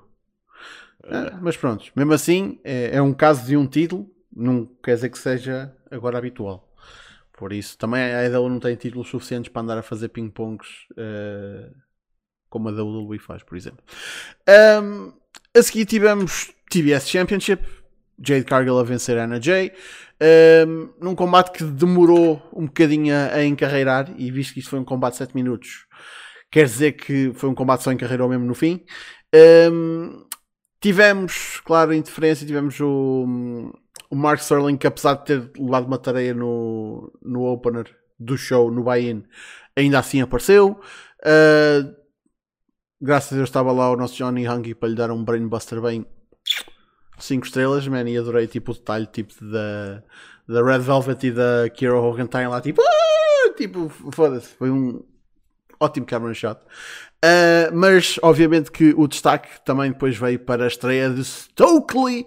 Ah, 1.06 1.40
mas 1.42 1.56
pronto, 1.56 1.86
mesmo 1.96 2.14
assim, 2.14 2.60
é, 2.64 2.98
é 2.98 3.02
um 3.02 3.14
caso 3.14 3.46
de 3.46 3.56
um 3.56 3.66
título, 3.66 4.10
não 4.36 4.66
quer 4.84 4.96
dizer 4.96 5.10
que 5.10 5.18
seja 5.18 5.74
agora 5.90 6.18
habitual. 6.18 6.68
Por 7.34 7.54
isso, 7.54 7.78
também 7.78 8.02
a 8.14 8.20
AEW 8.20 8.50
não 8.50 8.60
tem 8.60 8.76
títulos 8.76 9.08
suficientes 9.08 9.50
para 9.50 9.62
andar 9.62 9.78
a 9.78 9.82
fazer 9.82 10.10
ping-pongs 10.10 10.68
ah, 10.98 11.72
como 12.50 12.70
a 12.70 12.72
WWE 12.72 13.20
faz, 13.20 13.44
por 13.44 13.58
exemplo. 13.58 13.84
Um, 14.82 15.14
a 15.56 15.62
seguir 15.62 15.86
tivemos 15.86 16.52
TBS 16.70 17.08
Championship, 17.08 17.64
Jade 18.22 18.46
Cargill 18.46 18.78
a 18.78 18.84
vencer 18.84 19.18
a 19.18 19.24
Anna 19.24 19.42
Jay, 19.42 19.72
um, 20.68 20.90
num 21.02 21.16
combate 21.16 21.52
que 21.52 21.64
demorou 21.64 22.42
um 22.54 22.66
bocadinho 22.66 23.14
a, 23.14 23.36
a 23.36 23.46
encarreirar, 23.46 24.14
e 24.18 24.30
visto 24.32 24.54
que 24.54 24.60
isto 24.60 24.70
foi 24.70 24.80
um 24.80 24.86
combate 24.86 25.14
de 25.14 25.20
7 25.20 25.36
minutos, 25.36 25.86
quer 26.52 26.66
dizer 26.66 26.94
que 26.94 27.32
foi 27.34 27.50
um 27.50 27.56
combate 27.56 27.84
só 27.84 27.92
encarreirou 27.92 28.28
mesmo 28.28 28.46
no 28.46 28.56
fim. 28.56 28.84
Um, 29.72 30.26
tivemos, 30.82 31.62
claro, 31.64 31.94
interferência, 31.94 32.46
tivemos 32.46 32.80
o, 32.80 33.74
o 34.10 34.16
Mark 34.16 34.42
Sterling, 34.42 34.78
que 34.78 34.88
apesar 34.88 35.16
de 35.16 35.26
ter 35.26 35.52
levado 35.58 35.86
uma 35.88 35.98
tareia 35.98 36.34
no, 36.34 37.12
no 37.22 37.46
opener 37.46 37.86
do 38.20 38.38
show, 38.38 38.70
no 38.70 38.84
buy-in, 38.84 39.24
ainda 39.76 40.00
assim 40.00 40.22
apareceu. 40.22 40.80
Uh, 41.22 41.99
graças 43.02 43.34
a 43.34 43.36
Deus 43.36 43.50
estava 43.50 43.72
lá 43.72 43.92
o 43.92 43.96
nosso 43.96 44.16
Johnny 44.16 44.48
Hungy 44.48 44.76
para 44.76 44.90
lhe 44.90 44.96
dar 44.96 45.12
um 45.12 45.24
brainbuster 45.24 45.82
bem 45.82 46.06
5 47.18 47.46
estrelas, 47.46 47.88
man, 47.88 48.10
e 48.10 48.18
adorei 48.18 48.48
tipo 48.48 48.72
o 48.72 48.74
detalhe 48.74 49.06
tipo 49.06 49.34
da, 49.44 50.04
da 50.48 50.64
Red 50.64 50.80
Velvet 50.80 51.28
e 51.28 51.32
da 51.32 51.70
Kira 51.74 51.96
Hogan 51.96 52.30
lá 52.50 52.62
tipo, 52.62 52.82
"Ah!" 52.82 53.54
tipo 53.56 53.90
foda-se, 54.12 54.48
foi 54.48 54.70
um 54.70 55.04
ótimo 55.80 56.06
camera 56.06 56.34
shot. 56.34 56.60
Uh, 57.24 57.74
mas 57.74 58.18
obviamente 58.22 58.72
que 58.72 58.94
o 58.96 59.08
destaque 59.08 59.50
também 59.66 59.92
depois 59.92 60.18
veio 60.18 60.40
para 60.40 60.64
a 60.64 60.68
estreia 60.68 61.10
de 61.10 61.24
Stokely 61.24 62.26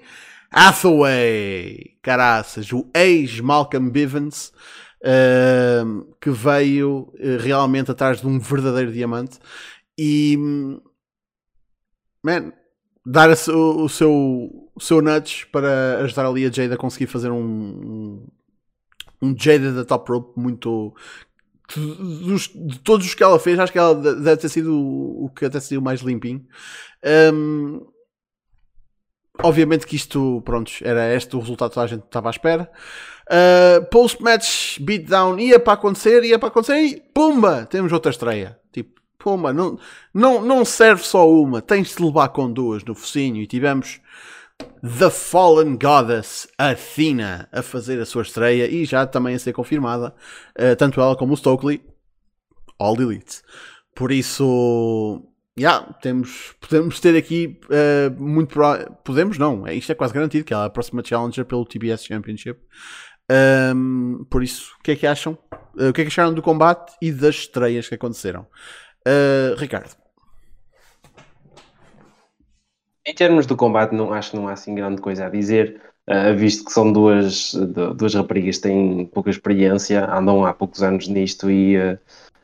Hathaway, 0.50 1.96
caraças, 2.02 2.70
o 2.72 2.87
ex-Malcolm 2.94 3.90
Bivens, 3.90 4.52
uh, 5.02 6.14
que 6.20 6.30
veio 6.30 7.11
uh, 7.14 7.38
realmente 7.40 7.90
atrás 7.90 8.20
de 8.20 8.26
um 8.26 8.38
verdadeiro 8.38 8.92
diamante 8.92 9.38
e 9.98 10.37
man, 12.22 12.52
dar 13.05 13.35
seu- 13.37 13.81
o, 13.81 13.88
seu, 13.88 14.12
o 14.74 14.81
seu 14.81 15.02
nudge 15.02 15.46
para 15.46 15.98
ajudar 16.05 16.26
ali 16.26 16.46
a 16.46 16.50
Jade 16.50 16.72
a 16.72 16.76
conseguir 16.76 17.07
fazer 17.07 17.31
um, 17.31 18.26
um, 19.20 19.35
Jade 19.37 19.72
da 19.72 19.85
top 19.85 20.12
rope 20.12 20.40
muito 20.40 20.94
dos, 21.74 22.48
de 22.48 22.78
todos 22.81 23.07
os 23.07 23.14
que 23.14 23.22
ela 23.22 23.38
fez, 23.38 23.59
acho 23.59 23.72
que 23.72 23.78
ela 23.78 23.94
deve 23.94 24.37
ter 24.37 24.48
sido 24.48 24.74
o, 24.74 25.24
o 25.24 25.31
que 25.31 25.44
até 25.44 25.59
saiu 25.59 25.81
mais 25.81 26.00
limpinho. 26.00 26.46
Um, 27.35 27.81
obviamente 29.42 29.87
que 29.87 29.96
isto, 29.96 30.42
pronto, 30.44 30.70
era 30.83 31.14
este 31.14 31.35
o 31.35 31.40
resultado 31.40 31.72
que 31.72 31.81
a 31.81 31.87
gente 31.87 32.05
estava 32.05 32.28
à 32.28 32.31
espera. 32.31 32.70
Uh, 33.26 33.85
Post-match 33.90 34.78
beatdown 34.81 35.38
ia 35.38 35.59
para 35.59 35.72
acontecer, 35.72 36.22
ia 36.24 36.38
para 36.38 36.48
acontecer 36.48 36.78
e 36.78 37.00
pumba, 37.14 37.66
temos 37.66 37.92
outra 37.92 38.11
estreia. 38.11 38.59
Tipo, 39.22 39.30
pumba, 39.30 39.52
não, 39.52 39.78
não, 40.12 40.42
não 40.42 40.64
serve 40.64 41.04
só 41.04 41.30
uma, 41.30 41.62
tens 41.62 41.94
de 41.94 42.04
levar 42.04 42.28
com 42.30 42.52
duas 42.52 42.85
no 42.85 42.94
focinho. 42.94 43.40
E 43.40 43.46
tivemos 43.46 44.00
The 44.82 45.11
Fallen 45.11 45.76
Goddess 45.76 46.48
Athena 46.58 47.48
a 47.52 47.62
fazer 47.62 48.00
a 48.00 48.04
sua 48.04 48.22
estreia 48.22 48.68
e 48.68 48.85
já 48.85 49.06
também 49.06 49.35
a 49.35 49.38
ser 49.38 49.52
confirmada, 49.52 50.14
uh, 50.58 50.76
tanto 50.76 51.00
ela 51.00 51.16
como 51.16 51.35
o 51.35 51.37
Stokely, 51.37 51.82
All 52.78 53.00
Elite. 53.00 53.42
Por 53.94 54.11
isso, 54.11 55.22
yeah, 55.58 55.92
temos, 56.00 56.54
podemos 56.61 56.98
ter 56.98 57.16
aqui 57.16 57.61
uh, 57.66 58.20
muito 58.20 58.58
podemos 59.04 59.38
não, 59.38 59.66
é, 59.66 59.74
isto 59.74 59.92
é 59.92 59.94
quase 59.94 60.14
garantido 60.14 60.44
que 60.44 60.52
ela 60.52 60.64
é 60.64 60.66
a 60.66 60.70
próxima 60.70 61.02
challenger 61.04 61.44
pelo 61.44 61.64
TBS 61.64 62.04
Championship. 62.04 62.58
Um, 63.74 64.24
por 64.28 64.42
isso, 64.42 64.74
o 64.78 64.82
que 64.82 64.92
é 64.92 64.96
que 64.96 65.06
acham? 65.06 65.38
Uh, 65.74 65.88
o 65.88 65.92
que 65.92 66.02
é 66.02 66.04
que 66.04 66.08
acharam 66.08 66.35
do 66.35 66.42
combate 66.42 66.94
e 67.00 67.12
das 67.12 67.37
estreias 67.37 67.88
que 67.88 67.94
aconteceram? 67.94 68.46
Uh, 69.07 69.55
Ricardo. 69.57 69.97
Em 73.05 73.15
termos 73.15 73.47
do 73.47 73.57
combate, 73.57 73.93
não, 73.93 74.12
acho 74.12 74.31
que 74.31 74.37
não 74.37 74.47
há 74.47 74.53
assim 74.53 74.75
grande 74.75 75.01
coisa 75.01 75.27
a 75.27 75.29
dizer, 75.29 75.81
uh, 76.09 76.37
visto 76.37 76.65
que 76.65 76.73
são 76.73 76.93
duas, 76.93 77.53
duas 77.97 78.15
raparigas 78.15 78.57
que 78.57 78.62
têm 78.62 79.07
pouca 79.07 79.31
experiência, 79.31 80.09
andam 80.09 80.45
há 80.45 80.55
poucos 80.55 80.83
anos 80.83 81.09
nisto 81.09 81.51
e 81.51 81.77
uh, 81.77 81.99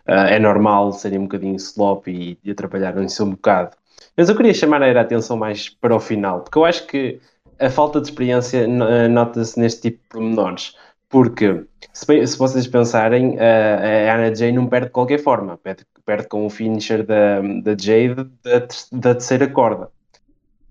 é 0.04 0.38
normal 0.38 0.92
serem 0.92 1.20
um 1.20 1.24
bocadinho 1.24 1.56
slop 1.56 2.08
e, 2.08 2.38
e 2.42 2.50
atrapalharem-se 2.50 3.22
um 3.22 3.30
bocado. 3.30 3.76
Mas 4.16 4.28
eu 4.28 4.36
queria 4.36 4.54
chamar 4.54 4.82
a 4.82 5.00
atenção 5.00 5.36
mais 5.36 5.68
para 5.68 5.94
o 5.94 6.00
final, 6.00 6.40
porque 6.40 6.58
eu 6.58 6.64
acho 6.64 6.86
que 6.88 7.20
a 7.60 7.70
falta 7.70 8.00
de 8.00 8.08
experiência 8.08 8.66
nota-se 9.08 9.58
neste 9.58 9.82
tipo 9.82 10.02
de 10.02 10.08
pormenores. 10.08 10.74
Porque, 11.08 11.64
se, 11.92 12.26
se 12.26 12.38
vocês 12.38 12.66
pensarem, 12.66 13.38
a 13.38 14.14
Anna 14.14 14.34
Jay 14.34 14.52
não 14.52 14.66
perde 14.66 14.86
de 14.86 14.92
qualquer 14.92 15.18
forma, 15.18 15.56
perde, 15.56 15.84
perde 16.04 16.28
com 16.28 16.46
o 16.46 16.50
finisher 16.50 17.04
da, 17.04 17.40
da 17.40 17.70
Jade 17.70 18.30
da, 18.42 18.66
da 18.92 19.14
terceira 19.14 19.48
corda 19.48 19.90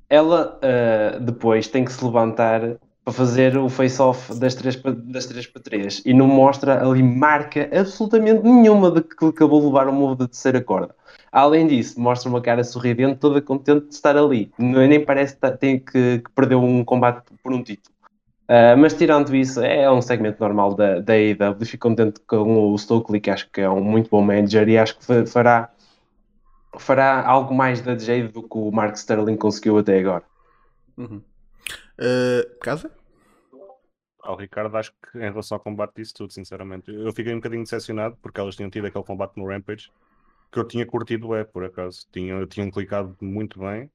ela 0.09 0.57
uh, 0.57 1.19
depois 1.19 1.67
tem 1.67 1.83
que 1.83 1.91
se 1.91 2.03
levantar 2.03 2.77
para 3.03 3.13
fazer 3.13 3.57
o 3.57 3.69
face-off 3.69 4.37
das 4.37 4.53
3 4.55 4.81
das 5.05 5.25
três 5.25 5.47
para 5.47 5.61
3 5.61 6.03
e 6.05 6.13
não 6.13 6.27
mostra 6.27 6.85
ali 6.85 7.01
marca 7.01 7.69
absolutamente 7.73 8.43
nenhuma 8.43 8.91
de 8.91 9.01
que 9.01 9.25
acabou 9.25 9.61
de 9.61 9.67
levar 9.67 9.87
o 9.87 9.93
move 9.93 10.17
da 10.17 10.27
terceira 10.27 10.61
corda. 10.61 10.93
Além 11.31 11.67
disso, 11.67 11.99
mostra 11.99 12.29
uma 12.29 12.41
cara 12.41 12.63
sorridente, 12.63 13.19
toda 13.19 13.41
contente 13.41 13.87
de 13.87 13.93
estar 13.93 14.17
ali. 14.17 14.51
Nem 14.57 15.03
parece 15.03 15.37
tem 15.59 15.79
que, 15.79 16.19
que 16.19 16.31
perdeu 16.35 16.61
um 16.61 16.83
combate 16.83 17.23
por 17.43 17.53
um 17.53 17.63
título. 17.63 17.95
Uh, 18.49 18.77
mas 18.77 18.93
tirando 18.93 19.35
isso, 19.35 19.59
é 19.61 19.91
um 19.91 20.01
segmento 20.01 20.39
normal 20.39 20.73
da, 20.73 20.99
da 20.99 21.13
AEW. 21.13 21.65
Fico 21.65 21.89
contente 21.89 22.19
com 22.21 22.71
o 22.71 22.77
Stokely, 22.77 23.19
que 23.19 23.29
acho 23.29 23.49
que 23.51 23.61
é 23.61 23.69
um 23.69 23.83
muito 23.83 24.09
bom 24.09 24.21
manager 24.21 24.67
e 24.69 24.77
acho 24.77 24.97
que 24.97 25.25
fará 25.25 25.69
fará 26.79 27.25
algo 27.25 27.53
mais 27.53 27.81
da 27.81 27.97
Jade 27.97 28.29
do 28.29 28.43
que 28.43 28.57
o 28.57 28.71
Mark 28.71 28.95
Sterling 28.95 29.37
conseguiu 29.37 29.77
até 29.77 29.99
agora. 29.99 30.23
Uhum. 30.97 31.21
Uh, 31.99 32.59
casa? 32.59 32.91
Ao 34.21 34.35
Ricardo, 34.35 34.75
acho 34.77 34.91
que 34.91 35.17
em 35.17 35.29
relação 35.29 35.55
ao 35.55 35.63
combate 35.63 35.93
disse 35.95 36.13
tudo, 36.13 36.31
sinceramente. 36.33 36.91
Eu 36.91 37.11
fiquei 37.13 37.33
um 37.33 37.37
bocadinho 37.37 37.63
decepcionado 37.63 38.17
porque 38.21 38.39
elas 38.39 38.55
tinham 38.55 38.69
tido 38.69 38.85
aquele 38.87 39.03
combate 39.03 39.37
no 39.37 39.47
Rampage 39.47 39.89
que 40.51 40.59
eu 40.59 40.65
tinha 40.65 40.85
curtido, 40.85 41.35
é, 41.35 41.43
por 41.43 41.63
acaso. 41.63 42.07
Tinham, 42.11 42.45
tinham 42.45 42.69
clicado 42.71 43.15
muito 43.21 43.59
bem. 43.59 43.89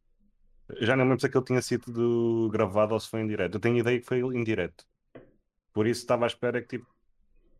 Já 0.81 0.97
não 0.97 1.05
lembro 1.05 1.21
se 1.21 1.27
aquele 1.27 1.45
tinha 1.45 1.63
sido 1.63 2.49
gravado 2.51 2.95
ou 2.95 3.01
se 3.01 3.09
foi 3.09 3.21
em 3.21 3.27
direto. 3.27 3.57
Eu 3.57 3.61
tenho 3.61 3.79
ideia 3.79 4.01
que 4.01 4.07
foi 4.07 4.21
em 4.21 4.45
direto. 4.45 4.85
Por 5.73 5.87
isso 5.87 6.01
estava 6.03 6.25
à 6.25 6.29
espera 6.29 6.61
que 6.61 6.79
tipo. 6.79 6.87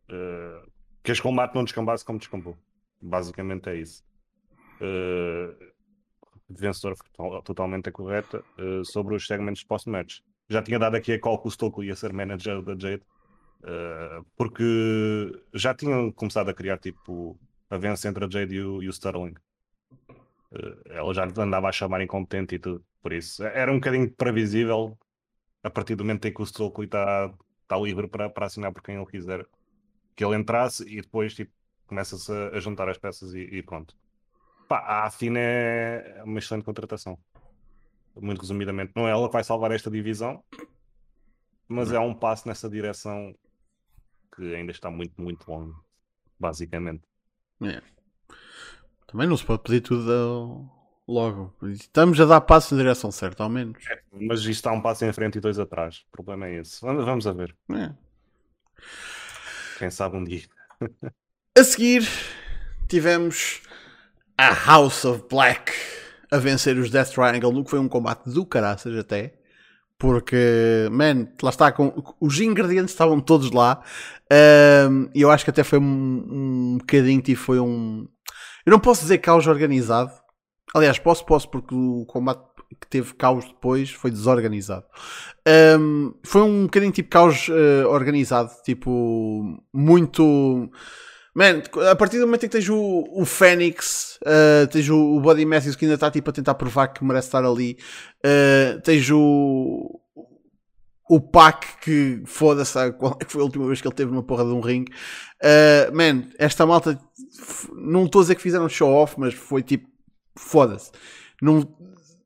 Uh, 0.09 0.71
que 1.03 1.11
este 1.11 1.21
combate 1.21 1.55
não 1.55 1.63
descambasse 1.63 2.05
como 2.05 2.19
descambou. 2.19 2.57
Basicamente 3.01 3.69
é 3.69 3.75
isso 3.75 4.03
uh, 4.83 5.73
vencedora 6.49 6.95
totalmente 7.43 7.91
correta 7.91 8.43
uh, 8.57 8.83
sobre 8.85 9.15
os 9.15 9.25
segmentos 9.25 9.61
de 9.61 9.67
post-match. 9.67 10.19
Já 10.49 10.61
tinha 10.61 10.77
dado 10.77 10.95
aqui 10.95 11.13
a 11.13 11.19
call 11.19 11.39
que 11.41 11.47
o 11.47 11.51
Stokely 11.51 11.87
ia 11.87 11.95
ser 11.95 12.13
manager 12.13 12.61
da 12.61 12.73
Jade, 12.73 13.03
uh, 13.63 14.25
porque 14.35 15.41
já 15.53 15.73
tinham 15.73 16.11
começado 16.11 16.49
a 16.49 16.53
criar 16.53 16.77
tipo 16.77 17.39
a 17.69 17.77
vença 17.77 18.07
entre 18.07 18.25
a 18.25 18.29
Jade 18.29 18.55
e 18.55 18.61
o, 18.61 18.83
e 18.83 18.87
o 18.87 18.91
Sterling. 18.91 19.33
Ela 20.85 21.13
já 21.13 21.25
andava 21.37 21.67
a 21.67 21.71
chamar 21.71 22.01
incompetente 22.01 22.55
e 22.55 22.59
tudo, 22.59 22.85
por 23.01 23.13
isso 23.13 23.43
era 23.43 23.71
um 23.71 23.75
bocadinho 23.75 24.11
previsível 24.11 24.97
a 25.63 25.69
partir 25.69 25.95
do 25.95 26.03
momento 26.03 26.27
em 26.27 26.33
que 26.33 26.41
o 26.41 26.45
Stokely 26.45 26.85
está 26.85 27.33
tá 27.67 27.77
livre 27.77 28.07
para, 28.07 28.29
para 28.29 28.45
assinar 28.45 28.71
por 28.71 28.83
quem 28.83 28.95
ele 28.95 29.05
quiser 29.05 29.45
que 30.15 30.23
ele 30.23 30.35
entrasse 30.35 30.83
e 30.87 31.01
depois 31.01 31.33
tipo, 31.33 31.51
começa-se 31.87 32.31
a, 32.31 32.59
juntar 32.59 32.89
as 32.89 32.97
peças 32.97 33.33
e, 33.33 33.39
e 33.39 33.63
pronto. 33.63 33.95
Pá, 34.67 34.79
a 34.79 35.05
Afina 35.05 35.39
é 35.39 36.23
uma 36.23 36.39
excelente 36.39 36.63
contratação. 36.63 37.17
Muito 38.15 38.41
resumidamente, 38.41 38.93
não 38.95 39.07
é 39.07 39.11
ela 39.11 39.27
que 39.27 39.33
vai 39.33 39.43
salvar 39.43 39.71
esta 39.71 39.89
divisão, 39.89 40.43
mas 41.67 41.91
é 41.91 41.99
um 41.99 42.13
passo 42.13 42.47
nessa 42.47 42.69
direção 42.69 43.33
que 44.35 44.53
ainda 44.53 44.71
está 44.71 44.91
muito, 44.91 45.19
muito 45.19 45.49
longo, 45.49 45.83
basicamente. 46.39 47.03
É. 47.63 47.81
Também 49.13 49.27
não 49.27 49.37
se 49.37 49.45
pode 49.45 49.61
pedir 49.61 49.81
tudo 49.81 50.67
logo. 51.07 51.53
Estamos 51.71 52.19
a 52.19 52.25
dar 52.25 52.41
passos 52.41 52.71
na 52.71 52.79
direção 52.79 53.11
certa, 53.11 53.43
ao 53.43 53.49
menos. 53.49 53.77
É, 53.87 53.99
mas 54.11 54.39
isto 54.39 54.49
está 54.49 54.71
um 54.71 54.81
passo 54.81 55.05
em 55.05 55.13
frente 55.13 55.37
e 55.37 55.39
dois 55.39 55.59
atrás. 55.59 56.03
O 56.07 56.11
problema 56.11 56.47
é 56.47 56.55
esse. 56.59 56.81
Vamos, 56.81 57.27
a 57.27 57.31
ver. 57.31 57.55
É. 57.71 57.91
Quem 59.77 59.91
sabe 59.91 60.17
um 60.17 60.23
dia. 60.23 60.41
a 61.55 61.63
seguir, 61.63 62.07
tivemos 62.89 63.61
a 64.35 64.51
House 64.51 65.05
of 65.05 65.25
Black 65.29 65.71
a 66.31 66.39
vencer 66.39 66.75
os 66.79 66.89
Death 66.89 67.11
Triangle 67.11 67.53
no 67.53 67.63
que 67.63 67.69
foi 67.69 67.77
um 67.77 67.87
combate 67.87 68.27
do 68.31 68.43
caraças 68.43 68.97
até. 68.97 69.35
Porque, 69.99 70.89
man, 70.91 71.27
lá 71.41 71.51
está, 71.51 71.71
com, 71.71 71.93
os 72.19 72.41
ingredientes 72.41 72.93
estavam 72.93 73.21
todos 73.21 73.51
lá. 73.51 73.83
Um, 74.89 75.07
e 75.13 75.21
eu 75.21 75.29
acho 75.29 75.43
que 75.43 75.51
até 75.51 75.63
foi 75.63 75.77
um, 75.77 75.83
um 75.83 76.77
bocadinho, 76.79 77.21
tipo, 77.21 77.39
foi 77.39 77.59
um. 77.59 78.07
Eu 78.65 78.71
não 78.71 78.79
posso 78.79 79.01
dizer 79.01 79.17
caos 79.19 79.47
organizado. 79.47 80.11
Aliás, 80.73 80.97
posso, 80.97 81.25
posso, 81.25 81.49
porque 81.49 81.75
o 81.75 82.05
combate 82.05 82.41
que 82.81 82.87
teve 82.87 83.13
caos 83.13 83.45
depois 83.45 83.91
foi 83.91 84.09
desorganizado. 84.09 84.85
Um, 85.79 86.13
foi 86.23 86.41
um 86.41 86.63
bocadinho 86.63 86.91
tipo 86.91 87.09
caos 87.09 87.47
uh, 87.49 87.87
organizado, 87.89 88.51
tipo, 88.63 89.61
muito 89.71 90.69
Man, 91.35 91.63
a 91.89 91.95
partir 91.95 92.19
do 92.19 92.27
momento 92.27 92.45
em 92.45 92.49
que 92.49 92.57
tens 92.57 92.69
o, 92.69 93.05
o 93.11 93.25
Fênix, 93.25 94.19
uh, 94.21 94.67
tens 94.67 94.87
o, 94.87 95.15
o 95.15 95.19
Buddy 95.19 95.45
Matthews 95.45 95.75
que 95.75 95.85
ainda 95.85 95.95
está 95.95 96.11
tipo, 96.11 96.29
a 96.29 96.33
tentar 96.33 96.53
provar 96.53 96.89
que 96.89 97.03
merece 97.03 97.27
estar 97.27 97.43
ali, 97.43 97.75
uh, 98.23 98.79
tens 98.81 99.09
o, 99.09 99.99
o 101.09 101.19
Pac 101.19 101.65
que 101.81 102.21
foda-se, 102.27 102.91
qual 102.93 103.17
é 103.19 103.25
que 103.25 103.31
foi 103.31 103.41
a 103.41 103.45
última 103.45 103.65
vez 103.65 103.81
que 103.81 103.87
ele 103.87 103.95
teve 103.95 104.11
uma 104.11 104.21
porra 104.21 104.45
de 104.45 104.51
um 104.51 104.59
ring. 104.59 104.85
Uh, 105.41 105.95
man, 105.95 106.29
esta 106.37 106.67
malta, 106.67 106.99
não 107.75 108.05
estou 108.05 108.21
a 108.21 108.23
dizer 108.23 108.35
que 108.35 108.41
fizeram 108.41 108.69
show 108.69 108.89
off, 108.91 109.15
mas 109.17 109.33
foi 109.33 109.61
tipo, 109.61 109.87
foda-se. 110.35 110.91
Não, 111.41 111.67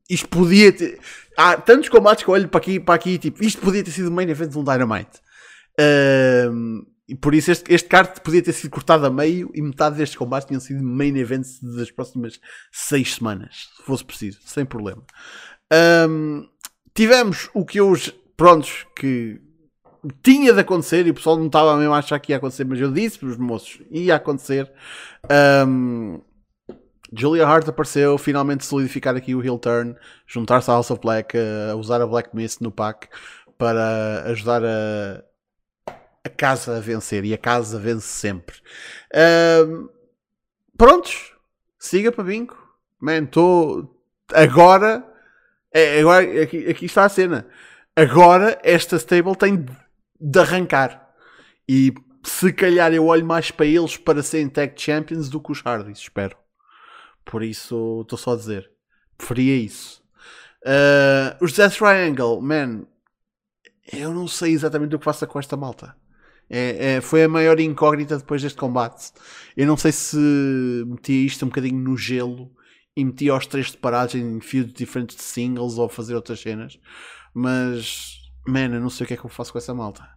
isto 0.08 0.28
podia 0.28 0.72
ter. 0.72 0.98
Há 1.36 1.56
tantos 1.56 1.88
combates 1.88 2.24
que 2.24 2.30
eu 2.30 2.34
olho 2.34 2.48
para 2.48 2.58
aqui, 2.58 2.80
para 2.80 2.94
aqui 2.94 3.18
tipo, 3.18 3.42
isto 3.44 3.60
podia 3.60 3.82
ter 3.82 3.90
sido 3.90 4.08
o 4.08 4.12
main 4.12 4.28
event 4.28 4.50
de 4.50 4.58
um 4.58 4.64
Dynamite. 4.64 5.20
Uh, 5.78 6.86
e 7.08 7.14
por 7.14 7.34
isso 7.34 7.50
este, 7.50 7.72
este 7.72 7.88
card 7.88 8.20
podia 8.20 8.42
ter 8.42 8.52
sido 8.52 8.70
cortado 8.70 9.06
a 9.06 9.10
meio 9.10 9.50
e 9.54 9.62
metade 9.62 9.96
destes 9.96 10.18
combates 10.18 10.46
tinham 10.46 10.60
sido 10.60 10.82
main 10.84 11.16
events 11.16 11.58
das 11.62 11.90
próximas 11.90 12.38
seis 12.70 13.14
semanas, 13.14 13.70
se 13.76 13.82
fosse 13.82 14.04
preciso, 14.04 14.40
sem 14.44 14.64
problema. 14.66 15.02
Um, 16.06 16.46
tivemos 16.94 17.48
o 17.54 17.64
que 17.64 17.80
hoje, 17.80 18.12
prontos, 18.36 18.86
que 18.94 19.40
tinha 20.22 20.52
de 20.52 20.60
acontecer 20.60 21.06
e 21.06 21.10
o 21.10 21.14
pessoal 21.14 21.36
não 21.36 21.46
estava 21.46 21.76
mesmo 21.76 21.92
a 21.92 21.98
achar 21.98 22.18
que 22.18 22.32
ia 22.32 22.36
acontecer, 22.36 22.64
mas 22.64 22.80
eu 22.80 22.92
disse 22.92 23.18
para 23.18 23.28
os 23.28 23.36
moços, 23.36 23.80
ia 23.90 24.16
acontecer. 24.16 24.70
Um, 25.66 26.20
Julia 27.12 27.46
Hart 27.46 27.66
apareceu, 27.68 28.18
finalmente 28.18 28.64
solidificar 28.64 29.16
aqui 29.16 29.34
o 29.34 29.42
heel 29.42 29.58
turn, 29.58 29.96
juntar-se 30.26 30.70
à 30.70 30.74
House 30.74 30.90
of 30.90 31.00
Black, 31.00 31.36
a 31.36 31.74
usar 31.74 32.00
a 32.02 32.06
Black 32.06 32.34
Mist 32.34 32.60
no 32.60 32.70
pack 32.70 33.08
para 33.56 34.24
ajudar 34.26 34.62
a, 34.64 35.24
a 36.24 36.28
casa 36.28 36.76
a 36.76 36.80
vencer 36.80 37.24
e 37.24 37.32
a 37.32 37.38
casa 37.38 37.78
vence 37.78 38.06
sempre. 38.06 38.56
Uh, 39.12 39.88
prontos, 40.76 41.32
siga 41.78 42.12
para 42.12 42.24
bingo. 42.24 42.56
Man, 43.00 43.24
estou. 43.24 43.96
Agora, 44.34 45.04
é, 45.72 46.00
agora 46.00 46.42
aqui, 46.42 46.68
aqui 46.68 46.84
está 46.84 47.04
a 47.04 47.08
cena. 47.08 47.46
Agora 47.96 48.58
esta 48.62 48.96
stable 48.96 49.34
tem 49.34 49.66
de 50.20 50.38
arrancar. 50.38 51.12
E 51.68 51.92
se 52.22 52.52
calhar 52.52 52.92
eu 52.92 53.06
olho 53.06 53.24
mais 53.24 53.50
para 53.50 53.66
eles 53.66 53.96
para 53.96 54.22
serem 54.22 54.48
tag 54.48 54.80
champions 54.80 55.28
do 55.28 55.40
que 55.40 55.52
os 55.52 55.60
Hardys, 55.60 55.98
espero. 55.98 56.36
Por 57.24 57.42
isso, 57.42 58.00
estou 58.02 58.18
só 58.18 58.32
a 58.32 58.36
dizer. 58.36 58.70
Preferia 59.16 59.56
isso. 59.56 60.02
Uh, 60.64 61.44
os 61.44 61.52
Death 61.52 61.76
Triangle, 61.76 62.40
man, 62.40 62.86
eu 63.92 64.12
não 64.12 64.26
sei 64.26 64.52
exatamente 64.52 64.94
o 64.94 64.98
que 64.98 65.04
faça 65.04 65.26
com 65.26 65.38
esta 65.38 65.56
malta. 65.56 65.96
É, 66.50 66.94
é, 66.94 67.00
foi 67.00 67.24
a 67.24 67.28
maior 67.28 67.60
incógnita 67.60 68.16
depois 68.16 68.42
deste 68.42 68.58
combate. 68.58 69.12
Eu 69.56 69.66
não 69.66 69.76
sei 69.76 69.92
se 69.92 70.16
metia 70.86 71.26
isto 71.26 71.44
um 71.44 71.48
bocadinho 71.48 71.78
no 71.78 71.96
gelo 71.96 72.50
e 72.96 73.04
metia 73.04 73.34
os 73.34 73.46
três 73.46 73.70
de 73.70 73.76
paragem 73.76 74.22
em 74.22 74.40
fios 74.40 74.72
diferentes 74.72 75.16
de 75.16 75.22
singles 75.22 75.78
ou 75.78 75.88
fazer 75.88 76.14
outras 76.14 76.40
cenas. 76.40 76.78
Mas, 77.34 78.17
man, 78.48 78.74
eu 78.74 78.80
não 78.80 78.90
sei 78.90 79.04
o 79.04 79.06
que 79.08 79.14
é 79.14 79.16
que 79.16 79.24
eu 79.24 79.30
faço 79.30 79.52
com 79.52 79.58
essa 79.58 79.74
malta. 79.74 80.08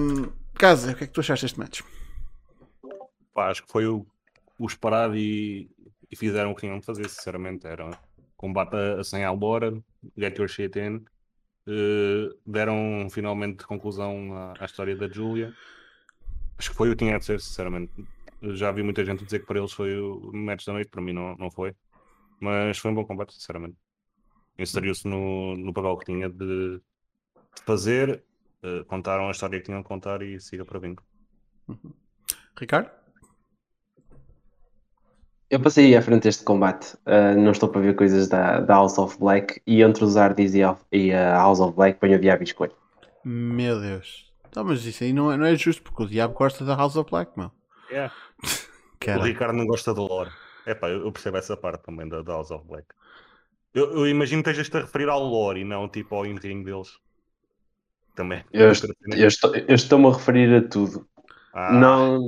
Um, 0.00 0.30
Casa, 0.60 0.92
o 0.92 0.94
que 0.94 1.04
é 1.04 1.06
que 1.06 1.12
tu 1.12 1.20
achaste 1.20 1.46
deste 1.46 1.58
match? 1.58 1.80
Pá, 3.32 3.48
acho 3.48 3.64
que 3.64 3.72
foi 3.72 3.86
o, 3.86 4.06
o 4.58 4.66
esperado 4.66 5.16
e, 5.16 5.70
e 6.10 6.14
fizeram 6.14 6.50
o 6.50 6.54
que 6.54 6.60
tinham 6.60 6.78
de 6.78 6.84
fazer, 6.84 7.08
sinceramente. 7.08 7.66
Era 7.66 7.98
combate 8.36 8.76
a, 8.76 9.00
a 9.00 9.04
100 9.04 9.24
albora, 9.24 9.82
get 10.18 10.38
your 10.38 10.48
shit 10.48 10.78
in. 10.78 10.96
Uh, 11.66 12.36
deram 12.44 13.08
finalmente 13.10 13.64
conclusão 13.64 14.34
à, 14.34 14.54
à, 14.60 14.64
história 14.66 14.94
da 14.94 15.08
Julia. 15.08 15.54
Acho 16.58 16.70
que 16.70 16.76
foi 16.76 16.88
o 16.88 16.92
que 16.92 17.04
tinha 17.04 17.18
de 17.18 17.24
ser, 17.24 17.40
sinceramente. 17.40 17.92
Já 18.42 18.70
vi 18.70 18.82
muita 18.82 19.02
gente 19.02 19.24
dizer 19.24 19.40
que 19.40 19.46
para 19.46 19.58
eles 19.58 19.72
foi 19.72 19.98
o 19.98 20.30
match 20.32 20.66
da 20.66 20.74
noite, 20.74 20.90
para 20.90 21.00
mim 21.00 21.14
não, 21.14 21.36
não 21.36 21.50
foi. 21.50 21.74
Mas 22.38 22.76
foi 22.76 22.90
um 22.90 22.94
bom 22.94 23.04
combate, 23.06 23.32
sinceramente. 23.32 23.76
Inseriu-se 24.58 25.08
no, 25.08 25.56
no 25.56 25.72
papel 25.72 25.96
que 25.96 26.06
tinha 26.06 26.28
de, 26.28 26.82
fazer, 27.64 28.22
uh, 28.62 28.84
contaram 28.86 29.28
a 29.28 29.30
história 29.30 29.58
que 29.58 29.66
tinham 29.66 29.82
de 29.82 29.88
contar 29.88 30.22
e 30.22 30.40
siga 30.40 30.64
para 30.64 30.78
vinco. 30.78 31.02
Uhum. 31.68 31.92
Ricardo? 32.58 32.90
Eu 35.48 35.60
passei 35.60 35.96
à 35.96 36.02
frente 36.02 36.22
deste 36.22 36.44
combate, 36.44 36.94
uh, 37.06 37.36
não 37.36 37.50
estou 37.50 37.68
para 37.68 37.80
ver 37.80 37.96
coisas 37.96 38.28
da, 38.28 38.60
da 38.60 38.74
House 38.74 38.96
of 38.98 39.18
Black 39.18 39.60
e 39.66 39.82
entre 39.82 40.04
os 40.04 40.14
Hardys 40.14 40.54
e, 40.54 40.60
e 40.92 41.12
a 41.12 41.34
House 41.34 41.58
of 41.58 41.74
Black 41.74 41.98
ponho 41.98 42.16
o 42.16 42.20
Diabo 42.20 42.42
e 42.42 42.44
escolho. 42.44 42.72
Meu 43.24 43.80
Deus. 43.80 44.32
Não, 44.54 44.64
mas 44.64 44.84
isso 44.84 45.02
aí 45.02 45.12
não 45.12 45.32
é, 45.32 45.36
não 45.36 45.46
é 45.46 45.54
justo 45.56 45.82
porque 45.82 46.04
o 46.04 46.06
Diabo 46.06 46.34
gosta 46.34 46.64
da 46.64 46.76
House 46.76 46.96
of 46.96 47.10
Black, 47.10 47.32
meu. 47.36 47.50
Yeah. 47.90 48.14
o 49.18 49.22
Ricardo 49.22 49.56
não 49.56 49.66
gosta 49.66 49.92
do 49.92 50.02
lore. 50.02 50.30
É 50.66 50.74
pá, 50.74 50.88
eu 50.88 51.10
percebo 51.10 51.36
essa 51.36 51.56
parte 51.56 51.82
também 51.82 52.08
da, 52.08 52.22
da 52.22 52.32
House 52.34 52.50
of 52.50 52.64
Black. 52.66 52.86
Eu, 53.74 53.92
eu 53.92 54.08
imagino 54.08 54.42
que 54.42 54.50
estejas-te 54.50 54.76
a 54.76 54.80
referir 54.80 55.08
ao 55.08 55.22
lore 55.22 55.60
e 55.60 55.64
não 55.64 55.88
tipo 55.88 56.14
ao 56.14 56.26
in-ring 56.26 56.62
deles. 56.62 56.98
Também. 58.20 58.44
Eu, 58.52 58.70
estou, 58.70 58.90
eu, 59.06 59.28
estou, 59.28 59.56
eu 59.56 59.74
estou-me 59.74 60.06
a 60.06 60.12
referir 60.12 60.54
a 60.54 60.68
tudo. 60.68 61.06
Ah, 61.54 61.72
não, 61.72 62.20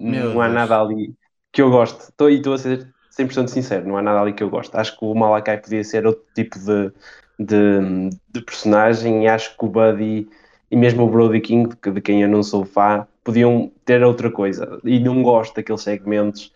não 0.00 0.40
há 0.40 0.48
nada 0.48 0.80
ali 0.80 1.14
que 1.52 1.60
eu 1.60 1.70
gosto. 1.70 2.08
Estou, 2.08 2.30
e 2.30 2.36
estou 2.36 2.54
a 2.54 2.58
ser 2.58 2.88
100% 3.10 3.48
sincero, 3.48 3.86
não 3.86 3.98
há 3.98 4.02
nada 4.02 4.20
ali 4.22 4.32
que 4.32 4.42
eu 4.42 4.48
gosto. 4.48 4.74
Acho 4.74 4.98
que 4.98 5.04
o 5.04 5.14
Malakai 5.14 5.58
podia 5.58 5.84
ser 5.84 6.06
outro 6.06 6.24
tipo 6.34 6.58
de, 6.58 6.90
de, 7.38 8.10
de 8.30 8.40
personagem 8.40 9.24
e 9.24 9.28
acho 9.28 9.54
que 9.54 9.64
o 9.66 9.68
Buddy 9.68 10.26
e 10.70 10.76
mesmo 10.76 11.04
o 11.04 11.10
Brody 11.10 11.40
King, 11.42 11.68
de 11.92 12.00
quem 12.00 12.22
eu 12.22 12.28
não 12.28 12.42
sou 12.42 12.64
fã, 12.64 13.06
podiam 13.22 13.70
ter 13.84 14.02
outra 14.02 14.30
coisa. 14.30 14.80
E 14.82 14.98
não 14.98 15.22
gosto 15.22 15.54
daqueles 15.54 15.82
segmentos 15.82 16.50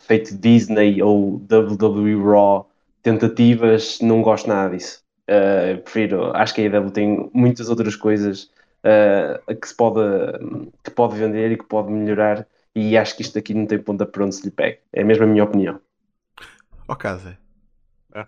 feito 0.00 0.36
Disney 0.36 1.00
ou 1.00 1.40
WWE 1.50 2.20
Raw, 2.20 2.68
tentativas, 3.00 4.00
não 4.02 4.22
gosto 4.22 4.48
nada 4.48 4.76
disso. 4.76 5.03
Uh, 5.28 5.80
prefiro, 5.82 6.36
acho 6.36 6.54
que 6.54 6.60
a 6.60 6.64
AEW 6.64 6.90
tem 6.90 7.30
muitas 7.32 7.68
outras 7.70 7.96
coisas 7.96 8.50
uh, 8.84 9.54
que 9.54 9.66
se 9.66 9.74
pode, 9.74 10.00
que 10.82 10.90
pode 10.90 11.16
vender 11.16 11.52
e 11.52 11.56
que 11.56 11.64
pode 11.64 11.90
melhorar 11.90 12.46
e 12.74 12.98
acho 12.98 13.16
que 13.16 13.22
isto 13.22 13.38
aqui 13.38 13.54
não 13.54 13.66
tem 13.66 13.78
ponta 13.78 14.04
para 14.04 14.24
onde 14.24 14.34
se 14.34 14.44
lhe 14.44 14.50
pega. 14.50 14.78
É 14.92 15.04
mesmo 15.04 15.24
a 15.24 15.26
minha 15.26 15.44
opinião. 15.44 15.80
Ó 16.88 16.92
oh, 16.92 16.96
Casa, 16.96 17.38
é. 18.14 18.26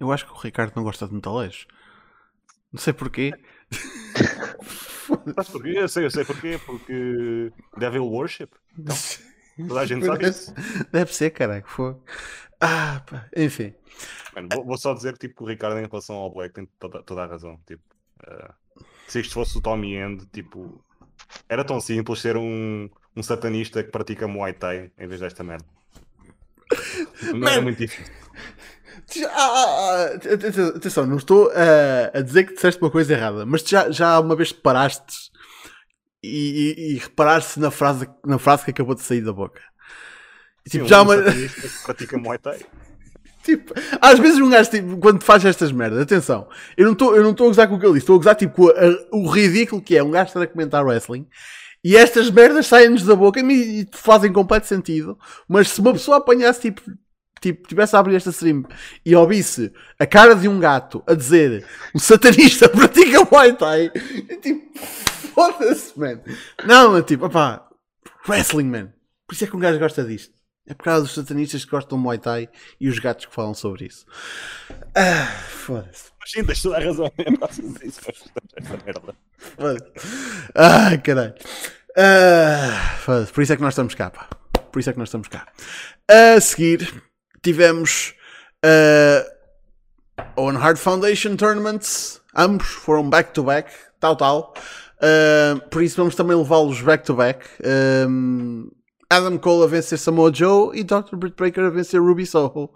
eu 0.00 0.10
acho 0.10 0.26
que 0.26 0.32
o 0.32 0.36
Ricardo 0.36 0.72
não 0.74 0.82
gosta 0.82 1.06
de 1.06 1.14
metalejos. 1.14 1.66
Não 2.72 2.80
sei 2.80 2.92
porquê. 2.92 3.32
Mas 5.36 5.48
porquê? 5.48 5.74
Eu 5.76 5.88
sei, 5.88 6.06
eu 6.06 6.10
sei 6.10 6.24
porquê. 6.24 6.58
Porque 6.64 7.52
Devil 7.76 8.06
Worship. 8.06 8.48
Então, 8.78 8.96
toda 9.68 9.80
a 9.80 9.86
gente 9.86 10.06
sabe 10.06 10.28
isso. 10.28 10.54
Deve 10.90 11.14
ser, 11.14 11.30
caraca. 11.30 11.68
Foi. 11.68 11.94
Ah, 12.64 13.02
pá. 13.04 13.26
Enfim. 13.36 13.74
Mano, 14.34 14.48
vou, 14.52 14.64
vou, 14.64 14.78
só 14.78 14.94
dizer 14.94 15.18
tipo, 15.18 15.34
que 15.34 15.42
o 15.42 15.46
Ricardo, 15.46 15.78
em 15.78 15.86
relação 15.86 16.14
ao 16.14 16.32
Black, 16.32 16.54
tem 16.54 16.66
toda, 16.78 17.02
toda 17.02 17.24
a 17.24 17.26
razão. 17.26 17.58
Tipo, 17.66 17.82
uh, 18.22 18.84
se 19.08 19.20
isto 19.20 19.34
fosse 19.34 19.58
o 19.58 19.60
Tommy 19.60 19.96
End, 19.96 20.24
tipo, 20.26 20.82
era 21.48 21.64
tão 21.64 21.80
simples 21.80 22.20
ser 22.20 22.36
um, 22.36 22.88
um 23.16 23.22
satanista 23.22 23.82
que 23.82 23.90
pratica 23.90 24.28
Muay 24.28 24.52
Thai 24.52 24.92
em 24.96 25.06
vez 25.08 25.20
desta 25.20 25.42
merda. 25.42 25.66
Não 27.24 27.38
Man. 27.38 27.50
era 27.50 27.60
muito 27.60 27.78
difícil. 27.78 28.14
Ah, 29.26 29.36
ah, 29.36 30.10
ah, 30.12 30.76
atenção, 30.76 31.06
não 31.06 31.16
estou 31.16 31.50
a, 31.50 32.18
a 32.18 32.22
dizer 32.22 32.44
que 32.44 32.54
disseste 32.54 32.80
uma 32.80 32.90
coisa 32.90 33.12
errada, 33.12 33.44
mas 33.44 33.62
já, 33.62 33.90
já 33.90 34.20
uma 34.20 34.36
vez 34.36 34.52
paraste 34.52 35.30
e, 36.22 36.74
e, 36.78 36.92
e 36.92 36.98
reparaste 36.98 37.58
na 37.58 37.70
frase, 37.70 38.08
na 38.24 38.38
frase 38.38 38.64
que 38.64 38.70
acabou 38.70 38.94
de 38.94 39.02
sair 39.02 39.20
da 39.20 39.32
boca. 39.32 39.60
Tipo, 40.68 40.84
Sim, 40.84 40.88
já 40.88 41.02
um 41.02 41.04
uma... 41.04 41.16
pratica 41.84 42.18
Muay 42.18 42.38
Thai. 42.38 42.60
Tipo, 43.42 43.74
às 44.00 44.20
vezes 44.20 44.38
um 44.38 44.48
gajo, 44.48 44.70
tipo, 44.70 44.96
quando 44.98 45.20
faz 45.24 45.44
estas 45.44 45.72
merdas, 45.72 46.00
atenção, 46.00 46.48
eu 46.76 46.84
não 46.84 46.92
estou 46.92 47.12
a 47.12 47.48
gozar 47.48 47.68
com 47.68 47.74
o 47.74 47.80
que 47.80 47.84
ele 47.84 47.94
disse, 47.94 48.04
estou 48.04 48.14
a 48.14 48.18
gozar 48.18 48.36
tipo, 48.36 48.70
a, 48.70 49.06
o 49.10 49.28
ridículo 49.28 49.82
que 49.82 49.96
é 49.96 50.02
um 50.02 50.12
gajo 50.12 50.28
estar 50.28 50.42
a 50.42 50.46
comentar 50.46 50.84
wrestling 50.84 51.26
e 51.82 51.96
estas 51.96 52.30
merdas 52.30 52.68
saem-nos 52.68 53.02
da 53.02 53.16
boca 53.16 53.40
e, 53.40 53.80
e 53.80 53.88
fazem 53.92 54.32
completo 54.32 54.68
sentido, 54.68 55.18
mas 55.48 55.70
se 55.70 55.80
uma 55.80 55.92
pessoa 55.92 56.18
apanhasse 56.18 56.60
tipo, 56.60 56.82
tipo, 57.40 57.66
tivesse 57.66 57.96
a 57.96 57.98
abrir 57.98 58.14
esta 58.14 58.30
stream 58.30 58.64
e 59.04 59.16
ouvisse 59.16 59.72
a 59.98 60.06
cara 60.06 60.36
de 60.36 60.46
um 60.46 60.60
gato 60.60 61.02
a 61.04 61.14
dizer 61.14 61.66
um 61.92 61.98
satanista 61.98 62.68
pratica 62.70 63.26
Muay 63.28 63.54
Thai, 63.54 63.90
é 64.28 64.36
tipo, 64.36 64.78
foda-se, 65.34 65.98
man. 65.98 66.20
Não, 66.64 66.96
é 66.96 67.02
tipo, 67.02 67.26
opá, 67.26 67.68
wrestling, 68.28 68.68
man. 68.68 68.92
Por 69.26 69.34
isso 69.34 69.44
é 69.44 69.46
que 69.48 69.56
um 69.56 69.60
gajo 69.60 69.80
gosta 69.80 70.04
disto. 70.04 70.41
É 70.66 70.74
por 70.74 70.84
causa 70.84 71.02
dos 71.02 71.14
satanistas 71.14 71.64
que 71.64 71.70
gostam 71.70 71.98
de 71.98 72.04
Muay 72.04 72.18
Thai 72.18 72.48
e 72.80 72.88
os 72.88 72.98
gatos 72.98 73.26
que 73.26 73.34
falam 73.34 73.52
sobre 73.52 73.86
isso. 73.86 74.06
Ah, 74.94 75.26
foda-se. 75.48 76.12
Mas 76.20 76.30
sim, 76.30 76.44
tens 76.44 76.62
toda 76.62 76.76
a 76.76 76.80
razão. 76.80 77.12
Isso, 77.82 78.00
merda. 78.84 79.14
Ah, 80.54 80.96
caralho. 80.98 81.34
Ah, 81.96 82.96
foda-se. 83.00 83.32
Por 83.32 83.42
isso 83.42 83.52
é 83.52 83.56
que 83.56 83.62
nós 83.62 83.74
estamos 83.74 83.94
cá, 83.94 84.10
pá. 84.10 84.28
Por 84.70 84.78
isso 84.78 84.88
é 84.88 84.92
que 84.92 84.98
nós 84.98 85.08
estamos 85.08 85.28
cá. 85.28 85.48
A 86.08 86.40
seguir, 86.40 87.02
tivemos 87.42 88.14
uh, 88.64 90.40
On 90.40 90.56
Hard 90.56 90.78
Foundation 90.78 91.36
Tournaments. 91.36 92.22
Ambos 92.34 92.68
foram 92.68 93.10
back-to-back, 93.10 93.70
tal, 93.98 94.16
tal. 94.16 94.54
Uh, 94.98 95.60
por 95.68 95.82
isso 95.82 95.96
vamos 95.96 96.14
também 96.14 96.36
levá-los 96.36 96.80
back-to-back. 96.80 97.44
Um, 98.08 98.70
Adam 99.12 99.36
Cole 99.36 99.64
a 99.64 99.66
vencer 99.66 99.98
Samoa 99.98 100.32
Joe 100.32 100.74
e 100.74 100.82
Dr. 100.82 101.16
Britt 101.16 101.36
Baker 101.38 101.64
a 101.64 101.70
vencer 101.70 102.00
Ruby 102.00 102.24
Soho. 102.24 102.70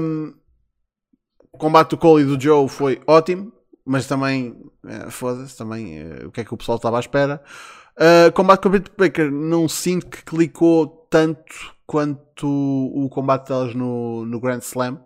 Um, 0.00 0.34
o 1.52 1.58
combate 1.58 1.90
do 1.90 1.96
Cole 1.96 2.22
e 2.22 2.26
do 2.26 2.40
Joe 2.40 2.68
foi 2.68 3.00
ótimo, 3.08 3.52
mas 3.84 4.06
também, 4.06 4.56
é, 4.86 5.10
foda-se, 5.10 5.56
também 5.56 5.98
é, 5.98 6.26
o 6.26 6.30
que 6.30 6.42
é 6.42 6.44
que 6.44 6.54
o 6.54 6.56
pessoal 6.56 6.76
estava 6.76 6.96
à 6.96 7.00
espera. 7.00 7.42
Uh, 7.96 8.30
combate 8.32 8.62
com 8.62 8.68
a 8.68 8.70
Britt 8.70 8.92
Baker 8.96 9.32
não 9.32 9.68
sinto 9.68 10.06
que 10.06 10.22
clicou 10.24 11.08
tanto 11.10 11.74
quanto 11.86 12.46
o 12.46 13.08
combate 13.10 13.48
delas 13.48 13.74
no, 13.74 14.24
no 14.24 14.40
Grand 14.40 14.60
Slam, 14.60 15.00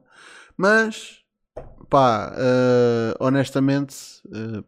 mas 0.55 1.21
pá, 1.89 2.31
uh, 2.33 3.25
honestamente, 3.25 3.97
uh, 4.27 4.63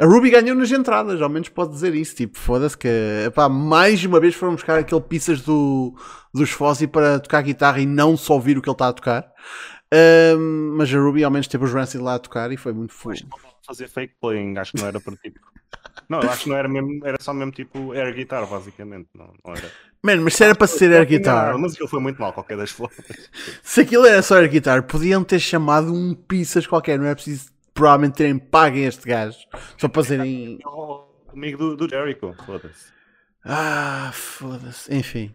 a 0.00 0.06
Ruby 0.06 0.30
ganhou 0.30 0.54
nas 0.54 0.70
entradas, 0.70 1.20
ao 1.20 1.28
menos 1.28 1.48
pode 1.48 1.72
dizer 1.72 1.92
isso. 1.92 2.14
Tipo, 2.14 2.38
foda-se 2.38 2.78
que, 2.78 2.88
epá, 3.26 3.48
mais 3.48 4.04
uma 4.04 4.20
vez 4.20 4.34
foram 4.34 4.54
buscar 4.54 4.78
aquele 4.78 5.00
pizzas 5.00 5.40
do, 5.40 5.92
dos 6.32 6.50
Fozzy 6.50 6.86
para 6.86 7.18
tocar 7.18 7.42
guitarra 7.42 7.80
e 7.80 7.86
não 7.86 8.16
só 8.16 8.34
ouvir 8.34 8.56
o 8.56 8.62
que 8.62 8.68
ele 8.68 8.74
está 8.74 8.88
a 8.88 8.92
tocar. 8.92 9.32
Um, 9.92 10.76
mas 10.76 10.94
a 10.94 10.98
Ruby 10.98 11.24
ao 11.24 11.30
menos 11.30 11.48
teve 11.48 11.64
os 11.64 11.72
Rancid 11.72 12.00
lá 12.00 12.14
a 12.14 12.18
tocar 12.18 12.52
e 12.52 12.56
foi 12.56 12.72
muito 12.72 12.92
foda. 12.92 13.18
Fazer 13.66 13.88
fake 13.88 14.14
playing, 14.20 14.56
acho 14.56 14.72
que 14.72 14.80
não 14.80 14.86
era 14.86 15.00
para 15.00 15.16
tipo. 15.16 15.40
Não, 16.08 16.20
acho 16.20 16.44
que 16.44 16.48
não 16.48 16.56
era 16.56 16.68
mesmo, 16.68 17.04
era 17.04 17.20
só 17.20 17.34
mesmo 17.34 17.50
tipo 17.50 17.92
air 17.92 18.14
guitar, 18.14 18.46
basicamente. 18.46 19.08
Não, 19.14 19.34
não 19.44 19.54
era. 19.54 19.70
Mano, 20.00 20.22
mas 20.22 20.36
se 20.36 20.44
era 20.44 20.54
para 20.54 20.66
ser 20.68 20.92
air 20.92 21.06
guitar. 21.06 21.58
mas 21.58 21.72
aquilo 21.72 21.88
foi 21.88 22.00
muito 22.00 22.20
mal, 22.20 22.32
qualquer 22.32 22.56
das 22.56 22.70
formas. 22.70 23.04
Se 23.64 23.80
aquilo 23.80 24.06
era 24.06 24.22
só 24.22 24.36
air 24.36 24.48
guitar, 24.48 24.84
podiam 24.84 25.24
ter 25.24 25.40
chamado 25.40 25.92
um 25.92 26.14
pizzas 26.14 26.66
qualquer, 26.68 26.98
não 26.98 27.06
é 27.06 27.14
preciso 27.14 27.57
provavelmente 27.78 28.16
terem 28.16 28.36
pago 28.38 28.76
este 28.76 29.08
gajo 29.08 29.38
só 29.76 29.88
para 29.88 30.02
serem. 30.02 30.58
Amigo 31.32 31.58
do, 31.58 31.76
do 31.76 31.88
Jericho, 31.88 32.34
foda-se. 32.44 32.86
Ah, 33.44 34.10
foda-se. 34.12 34.92
Enfim. 34.92 35.32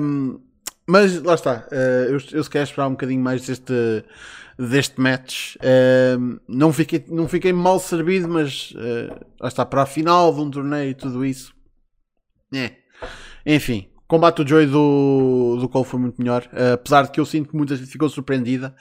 Um, 0.00 0.40
Mas 0.86 1.22
lá 1.22 1.34
está, 1.34 1.68
eh, 1.70 2.06
eu, 2.08 2.18
eu 2.32 2.42
se 2.42 2.50
calhar 2.50 2.66
esperar 2.66 2.88
um 2.88 2.92
bocadinho 2.92 3.22
mais 3.22 3.46
deste, 3.46 4.04
deste 4.58 5.00
match. 5.00 5.54
Não, 6.48 6.72
fiquei, 6.72 7.04
não 7.08 7.28
fiquei 7.28 7.52
mal 7.52 7.78
servido, 7.78 8.28
mas 8.28 8.74
eh, 8.76 9.16
lá 9.40 9.46
está, 9.46 9.64
para 9.64 9.82
a 9.82 9.86
final 9.86 10.34
de 10.34 10.40
um 10.40 10.50
torneio 10.50 10.90
e 10.90 10.94
tudo 10.94 11.24
isso. 11.24 11.54
É. 12.52 12.72
Enfim, 13.46 13.88
o 13.98 14.08
combate 14.08 14.42
do 14.42 14.48
Joy 14.48 14.66
do, 14.66 15.58
do 15.60 15.68
Cole 15.68 15.84
foi 15.84 16.00
muito 16.00 16.20
melhor. 16.20 16.48
apesar 16.74 17.04
de 17.04 17.12
que 17.12 17.20
eu 17.20 17.24
sinto 17.24 17.50
que 17.50 17.56
muita 17.56 17.76
gente 17.76 17.88
ficou 17.88 18.08
surpreendida 18.08 18.74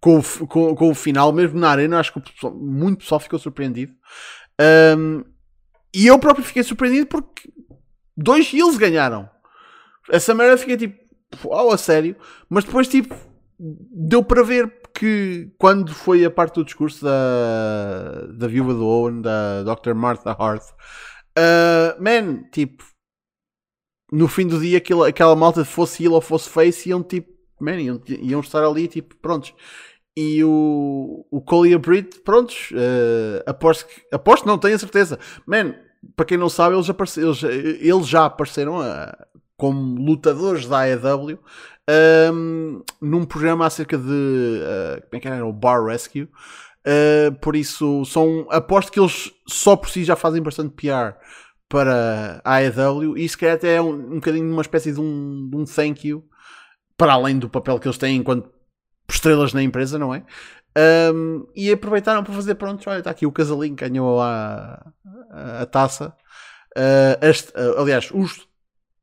com 0.00 0.18
o, 0.18 0.46
com, 0.46 0.74
com 0.74 0.90
o 0.90 0.94
final, 0.94 1.32
mesmo 1.32 1.58
na 1.58 1.70
arena, 1.70 1.98
acho 1.98 2.12
que 2.12 2.20
pessoal, 2.20 2.54
muito 2.54 2.98
pessoal 2.98 3.20
ficou 3.20 3.38
surpreendido. 3.38 3.92
Um, 4.96 5.24
e 5.94 6.06
eu 6.06 6.18
próprio 6.18 6.44
fiquei 6.44 6.62
surpreendido 6.62 7.06
porque 7.06 7.50
dois 8.16 8.52
heels 8.52 8.76
ganharam. 8.76 9.28
Essa 10.10 10.34
merda 10.34 10.56
fiquei 10.56 10.76
tipo, 10.76 10.98
oh, 11.44 11.70
a 11.70 11.78
sério. 11.78 12.16
Mas 12.48 12.64
depois, 12.64 12.88
tipo, 12.88 13.14
deu 13.58 14.22
para 14.22 14.42
ver 14.42 14.72
que 14.94 15.50
quando 15.58 15.94
foi 15.94 16.24
a 16.24 16.30
parte 16.30 16.56
do 16.56 16.64
discurso 16.64 17.04
da, 17.04 18.26
da 18.36 18.46
viúva 18.48 18.74
do 18.74 18.84
Owen, 18.84 19.20
da 19.20 19.62
Dr. 19.62 19.94
Martha 19.94 20.36
Hart, 20.38 20.62
uh, 21.38 22.02
man, 22.02 22.44
tipo, 22.50 22.84
no 24.10 24.26
fim 24.26 24.46
do 24.46 24.58
dia, 24.58 24.78
aquela, 24.78 25.08
aquela 25.08 25.36
malta 25.36 25.64
fosse 25.64 26.02
heel 26.02 26.12
ou 26.12 26.20
fosse 26.20 26.48
face, 26.48 26.88
iam 26.88 27.02
tipo, 27.02 27.37
man, 27.60 27.80
iam, 27.80 28.00
iam 28.08 28.40
estar 28.40 28.64
ali, 28.64 28.88
tipo, 28.88 29.16
prontos. 29.16 29.54
E 30.16 30.42
o, 30.42 31.24
o 31.30 31.40
Cole 31.40 31.70
e 31.70 31.74
a 31.74 31.78
Brit, 31.78 32.20
prontos, 32.20 32.70
uh, 32.72 33.42
aposto, 33.46 33.86
que, 33.86 34.02
aposto, 34.12 34.46
não 34.46 34.58
tenho 34.58 34.74
a 34.74 34.78
certeza. 34.78 35.18
Man, 35.46 35.74
para 36.16 36.26
quem 36.26 36.36
não 36.36 36.48
sabe, 36.48 36.74
eles, 36.74 36.90
apareceram, 36.90 37.28
eles, 37.28 37.42
eles 37.44 38.08
já 38.08 38.24
apareceram 38.24 38.80
a, 38.80 39.16
como 39.56 40.00
lutadores 40.00 40.66
da 40.66 40.80
AEW 40.80 41.38
um, 42.32 42.82
num 43.00 43.24
programa 43.24 43.66
acerca 43.66 43.96
de 43.96 44.04
uh, 44.04 45.00
como 45.02 45.12
é 45.12 45.20
que 45.20 45.28
era? 45.28 45.46
O 45.46 45.52
Bar 45.52 45.84
Rescue. 45.84 46.24
Uh, 46.86 47.34
por 47.40 47.56
isso, 47.56 48.04
são, 48.04 48.46
aposto 48.50 48.92
que 48.92 49.00
eles 49.00 49.32
só 49.46 49.76
por 49.76 49.88
si 49.90 50.04
já 50.04 50.14
fazem 50.16 50.42
bastante 50.42 50.74
PR 50.74 51.18
para 51.68 52.40
a 52.44 52.56
AEW 52.56 53.16
e 53.16 53.28
se 53.28 53.36
calhar 53.36 53.56
até 53.56 53.74
é 53.74 53.82
um, 53.82 53.92
um 53.92 54.14
bocadinho 54.14 54.50
uma 54.50 54.62
espécie 54.62 54.92
de 54.92 55.00
um, 55.00 55.48
de 55.50 55.56
um 55.56 55.64
thank 55.64 56.06
you 56.06 56.24
para 56.98 57.14
além 57.14 57.38
do 57.38 57.48
papel 57.48 57.78
que 57.78 57.86
eles 57.86 57.96
têm 57.96 58.16
enquanto 58.16 58.50
estrelas 59.08 59.54
na 59.54 59.62
empresa, 59.62 59.98
não 59.98 60.14
é? 60.14 60.22
Um, 61.14 61.46
e 61.56 61.70
aproveitaram 61.72 62.22
para 62.22 62.34
fazer, 62.34 62.56
pronto, 62.56 62.88
olha, 62.90 62.98
está 62.98 63.10
aqui 63.10 63.24
o 63.24 63.32
casalinho 63.32 63.74
que 63.74 63.88
ganhou 63.88 64.20
a, 64.20 64.92
a, 65.30 65.62
a 65.62 65.66
taça. 65.66 66.14
Uh, 66.76 67.24
este, 67.24 67.50
uh, 67.52 67.80
aliás, 67.80 68.10
os, 68.12 68.46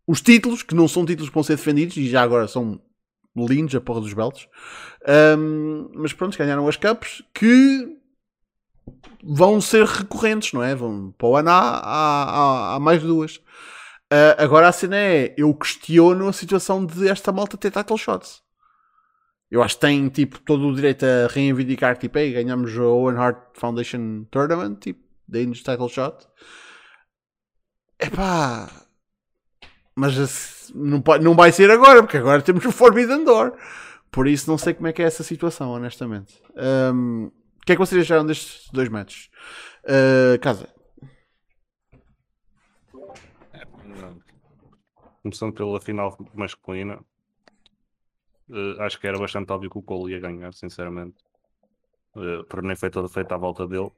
os 0.05 0.21
títulos, 0.21 0.61
que 0.61 0.75
não 0.75 0.87
são 0.87 1.05
títulos 1.05 1.29
que 1.29 1.33
vão 1.33 1.43
ser 1.43 1.55
defendidos, 1.55 1.97
e 1.97 2.07
já 2.07 2.21
agora 2.21 2.47
são 2.47 2.79
lindos, 3.35 3.75
a 3.75 3.81
porra 3.81 4.01
dos 4.01 4.13
belts. 4.13 4.47
Um, 5.37 5.89
mas 5.95 6.13
pronto, 6.13 6.37
ganharam 6.37 6.67
as 6.67 6.77
cups 6.77 7.23
que 7.33 7.97
vão 9.23 9.59
ser 9.59 9.85
recorrentes, 9.85 10.53
não 10.53 10.63
é? 10.63 10.75
Vão, 10.75 11.13
para 11.17 11.27
o 11.27 11.35
ano 11.35 11.49
há, 11.49 11.79
há, 11.79 12.75
há 12.75 12.79
mais 12.79 13.01
duas. 13.01 13.41
Uh, 14.11 14.37
agora 14.37 14.67
a 14.67 14.71
cena 14.71 14.97
é, 14.97 15.33
eu 15.35 15.53
questiono 15.55 16.27
a 16.27 16.33
situação 16.33 16.85
de 16.85 17.07
esta 17.07 17.31
malta 17.31 17.57
ter 17.57 17.71
title 17.71 17.97
shots. 17.97 18.43
Eu 19.49 19.63
acho 19.63 19.75
que 19.75 19.81
tem 19.81 20.09
tipo, 20.09 20.39
todo 20.39 20.67
o 20.67 20.75
direito 20.75 21.05
a 21.05 21.27
reivindicar, 21.27 21.97
tipo, 21.97 22.17
ei, 22.17 22.33
ganhamos 22.33 22.75
o 22.75 22.83
Owen 22.83 23.17
Hart 23.17 23.37
Foundation 23.53 24.25
Tournament, 24.29 24.75
tipo, 24.79 25.03
deem-nos 25.27 25.63
title 25.63 25.89
shot. 25.89 26.27
Epá, 27.99 28.69
mas 29.95 30.71
não, 30.75 31.01
pode, 31.01 31.23
não 31.23 31.33
vai 31.33 31.51
ser 31.51 31.71
agora, 31.71 32.03
porque 32.03 32.17
agora 32.17 32.41
temos 32.41 32.65
o 32.65 32.71
Forbidden 32.71 33.23
Door. 33.23 33.53
Por 34.11 34.27
isso 34.27 34.49
não 34.49 34.57
sei 34.57 34.73
como 34.73 34.87
é 34.87 34.93
que 34.93 35.01
é 35.01 35.05
essa 35.05 35.23
situação, 35.23 35.71
honestamente. 35.71 36.41
Um, 36.55 37.31
o 37.61 37.65
que 37.65 37.71
é 37.71 37.75
que 37.75 37.79
vocês 37.79 38.01
acharam 38.01 38.25
destes 38.25 38.69
dois 38.71 38.89
matches? 38.89 39.29
Uh, 39.83 40.39
casa. 40.39 40.74
Começando 45.25 45.55
pela 45.55 45.81
final 45.81 46.15
masculina, 46.35 47.03
uh, 48.47 48.79
acho 48.81 48.99
que 48.99 49.07
era 49.07 49.17
bastante 49.17 49.51
óbvio 49.51 49.71
que 49.71 49.77
o 49.79 49.81
Cole 49.81 50.13
ia 50.13 50.19
ganhar, 50.19 50.53
sinceramente. 50.53 51.15
Uh, 52.15 52.43
por 52.43 52.61
nem 52.61 52.75
foi 52.75 52.91
toda 52.91 53.09
feita 53.09 53.33
à 53.33 53.37
volta 53.39 53.67
dele. 53.67 53.89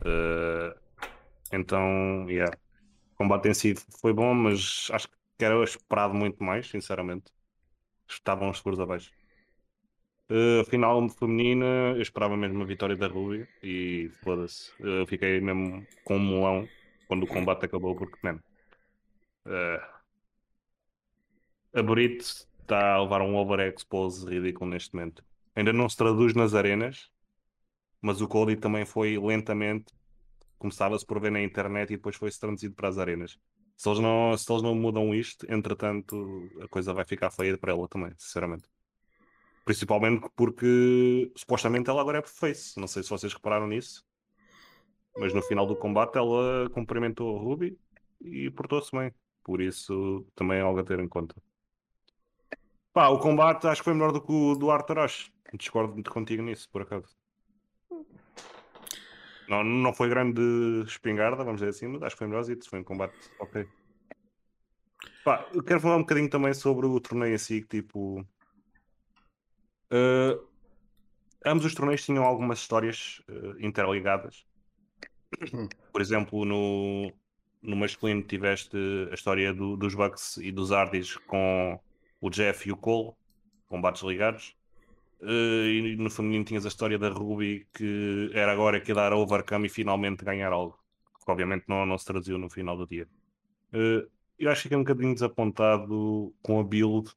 Uh, 0.00 0.74
então, 1.52 2.26
yeah, 2.26 2.56
combate 3.16 3.50
em 3.50 3.52
si 3.52 3.74
foi 4.00 4.14
bom, 4.14 4.32
mas 4.32 4.88
acho 4.92 5.08
que 5.08 5.44
era 5.44 5.62
esperado 5.62 6.14
muito 6.14 6.42
mais, 6.42 6.66
sinceramente. 6.70 7.30
Estavam 8.08 8.48
os 8.48 8.56
seguros 8.56 8.80
abaixo. 8.80 9.12
Uh, 10.30 10.64
final 10.70 11.06
feminina, 11.10 11.92
eu 11.96 12.00
esperava 12.00 12.34
mesmo 12.34 12.62
a 12.62 12.66
vitória 12.66 12.96
da 12.96 13.08
Ruby 13.08 13.46
e 13.62 14.10
foda-se. 14.24 14.72
Eu 14.80 15.06
fiquei 15.06 15.38
mesmo 15.38 15.86
com 16.02 16.16
um 16.16 16.18
melão 16.18 16.66
quando 17.06 17.24
o 17.24 17.26
combate 17.26 17.66
acabou, 17.66 17.94
porque, 17.94 18.16
man, 18.22 18.40
uh, 19.44 19.99
a 21.74 21.82
Brit 21.82 22.20
está 22.20 22.94
a 22.94 23.02
levar 23.02 23.22
um 23.22 23.36
overexpose 23.36 24.26
ridículo 24.26 24.70
neste 24.70 24.94
momento. 24.94 25.24
Ainda 25.54 25.72
não 25.72 25.88
se 25.88 25.96
traduz 25.96 26.34
nas 26.34 26.54
arenas, 26.54 27.10
mas 28.00 28.20
o 28.20 28.28
Cody 28.28 28.56
também 28.56 28.84
foi 28.84 29.18
lentamente 29.18 29.92
começava-se 30.60 31.04
por 31.04 31.18
ver 31.18 31.32
na 31.32 31.42
internet 31.42 31.90
e 31.90 31.96
depois 31.96 32.14
foi-se 32.14 32.38
traduzido 32.38 32.74
para 32.74 32.88
as 32.88 32.98
arenas. 32.98 33.38
Se 33.76 33.88
eles, 33.88 33.98
não, 33.98 34.36
se 34.36 34.52
eles 34.52 34.62
não 34.62 34.74
mudam 34.74 35.14
isto, 35.14 35.50
entretanto, 35.50 36.48
a 36.60 36.68
coisa 36.68 36.92
vai 36.92 37.04
ficar 37.04 37.30
feia 37.30 37.56
para 37.56 37.72
ela 37.72 37.88
também, 37.88 38.12
sinceramente. 38.18 38.68
Principalmente 39.64 40.28
porque 40.36 41.32
supostamente 41.34 41.88
ela 41.88 42.02
agora 42.02 42.18
é 42.18 42.22
face. 42.22 42.78
Não 42.78 42.86
sei 42.86 43.02
se 43.02 43.08
vocês 43.08 43.32
repararam 43.32 43.66
nisso. 43.66 44.04
Mas 45.16 45.32
no 45.32 45.40
final 45.42 45.66
do 45.66 45.74
combate 45.74 46.18
ela 46.18 46.68
cumprimentou 46.70 47.34
o 47.34 47.38
Ruby 47.38 47.78
e 48.20 48.50
portou-se 48.50 48.94
bem. 48.94 49.12
Por 49.42 49.62
isso 49.62 50.26
também 50.34 50.58
é 50.58 50.60
algo 50.60 50.78
a 50.78 50.84
ter 50.84 51.00
em 51.00 51.08
conta. 51.08 51.34
Pá, 52.92 53.08
o 53.08 53.18
combate 53.18 53.66
acho 53.66 53.80
que 53.80 53.84
foi 53.84 53.94
melhor 53.94 54.12
do 54.12 54.20
que 54.20 54.32
o 54.32 54.54
do 54.54 54.70
Arthur 54.70 54.98
Ashe. 55.00 55.32
Discordo 55.54 56.02
contigo 56.10 56.42
nisso, 56.42 56.68
por 56.70 56.82
acaso. 56.82 57.16
Não, 59.48 59.64
não 59.64 59.92
foi 59.92 60.08
grande 60.08 60.40
espingarda, 60.86 61.44
vamos 61.44 61.60
dizer 61.60 61.70
assim, 61.70 61.88
mas 61.88 62.02
acho 62.02 62.14
que 62.14 62.20
foi 62.20 62.28
melhorzito. 62.28 62.68
Foi 62.68 62.80
um 62.80 62.84
combate 62.84 63.14
ok. 63.40 63.66
Pá, 65.24 65.48
eu 65.52 65.62
quero 65.62 65.80
falar 65.80 65.96
um 65.96 66.00
bocadinho 66.00 66.30
também 66.30 66.54
sobre 66.54 66.86
o 66.86 67.00
torneio 67.00 67.34
em 67.34 67.38
si, 67.38 67.62
que 67.62 67.80
tipo. 67.80 68.20
Uh, 69.92 70.46
ambos 71.44 71.64
os 71.64 71.74
torneios 71.74 72.04
tinham 72.04 72.24
algumas 72.24 72.60
histórias 72.60 73.20
uh, 73.28 73.58
interligadas. 73.58 74.46
Por 75.92 76.00
exemplo, 76.00 76.44
no, 76.44 77.12
no 77.62 77.76
masculino 77.76 78.22
tiveste 78.22 78.76
a 79.10 79.14
história 79.14 79.52
do, 79.52 79.76
dos 79.76 79.94
Bucks 79.94 80.36
e 80.38 80.52
dos 80.52 80.70
Hardys 80.70 81.16
com 81.16 81.80
o 82.20 82.30
Jeff 82.30 82.68
e 82.68 82.72
o 82.72 82.76
Cole, 82.76 83.12
combates 83.66 84.02
ligados. 84.02 84.56
Uh, 85.20 85.66
e 85.66 85.96
no 85.96 86.10
feminino 86.10 86.44
tinhas 86.44 86.64
a 86.64 86.68
história 86.68 86.98
da 86.98 87.10
Ruby 87.10 87.66
que 87.74 88.30
era 88.32 88.52
agora 88.52 88.80
que 88.80 88.90
ia 88.90 88.94
dar 88.94 89.12
overcome 89.12 89.66
e 89.66 89.70
finalmente 89.70 90.24
ganhar 90.24 90.52
algo. 90.52 90.78
Que 91.24 91.30
obviamente 91.30 91.64
não, 91.68 91.84
não 91.84 91.98
se 91.98 92.06
traduziu 92.06 92.38
no 92.38 92.48
final 92.48 92.76
do 92.76 92.86
dia. 92.86 93.06
Uh, 93.72 94.08
eu 94.38 94.50
acho 94.50 94.62
que 94.62 94.62
fiquei 94.64 94.78
um 94.78 94.82
bocadinho 94.82 95.14
desapontado 95.14 96.34
com 96.42 96.60
a 96.60 96.64
build 96.64 97.12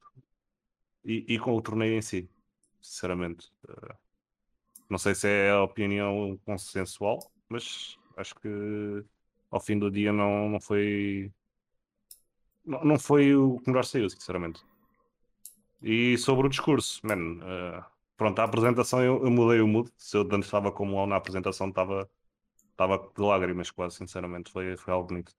e, 1.04 1.24
e 1.26 1.38
com 1.38 1.54
o 1.54 1.62
torneio 1.62 1.96
em 1.96 2.02
si, 2.02 2.28
sinceramente. 2.82 3.50
Uh, 3.66 3.94
não 4.88 4.98
sei 4.98 5.14
se 5.14 5.26
é 5.26 5.50
a 5.50 5.62
opinião 5.62 6.38
consensual, 6.44 7.18
mas 7.48 7.98
acho 8.16 8.34
que 8.36 8.48
ao 9.50 9.60
fim 9.60 9.78
do 9.78 9.90
dia 9.90 10.12
não, 10.12 10.48
não 10.50 10.60
foi. 10.60 11.32
Não, 12.64 12.84
não 12.84 12.98
foi 12.98 13.34
o 13.34 13.58
que 13.60 13.70
melhor 13.70 13.84
saiu, 13.84 14.10
sinceramente. 14.10 14.62
E 15.86 16.16
sobre 16.16 16.46
o 16.46 16.48
discurso, 16.48 16.98
man, 17.06 17.36
uh, 17.44 17.84
pronto, 18.16 18.38
a 18.38 18.44
apresentação 18.44 19.02
eu, 19.02 19.22
eu 19.22 19.30
mudei 19.30 19.60
o 19.60 19.68
mood. 19.68 19.90
Se 19.98 20.16
eu 20.16 20.22
antes 20.22 20.46
estava 20.46 20.72
como 20.72 20.98
lá 20.98 21.06
na 21.06 21.16
apresentação, 21.16 21.68
estava, 21.68 22.08
estava 22.70 22.96
de 23.14 23.20
lágrimas 23.20 23.70
quase, 23.70 23.96
sinceramente. 23.96 24.50
Foi, 24.50 24.78
foi 24.78 24.94
algo 24.94 25.08
bonito. 25.08 25.36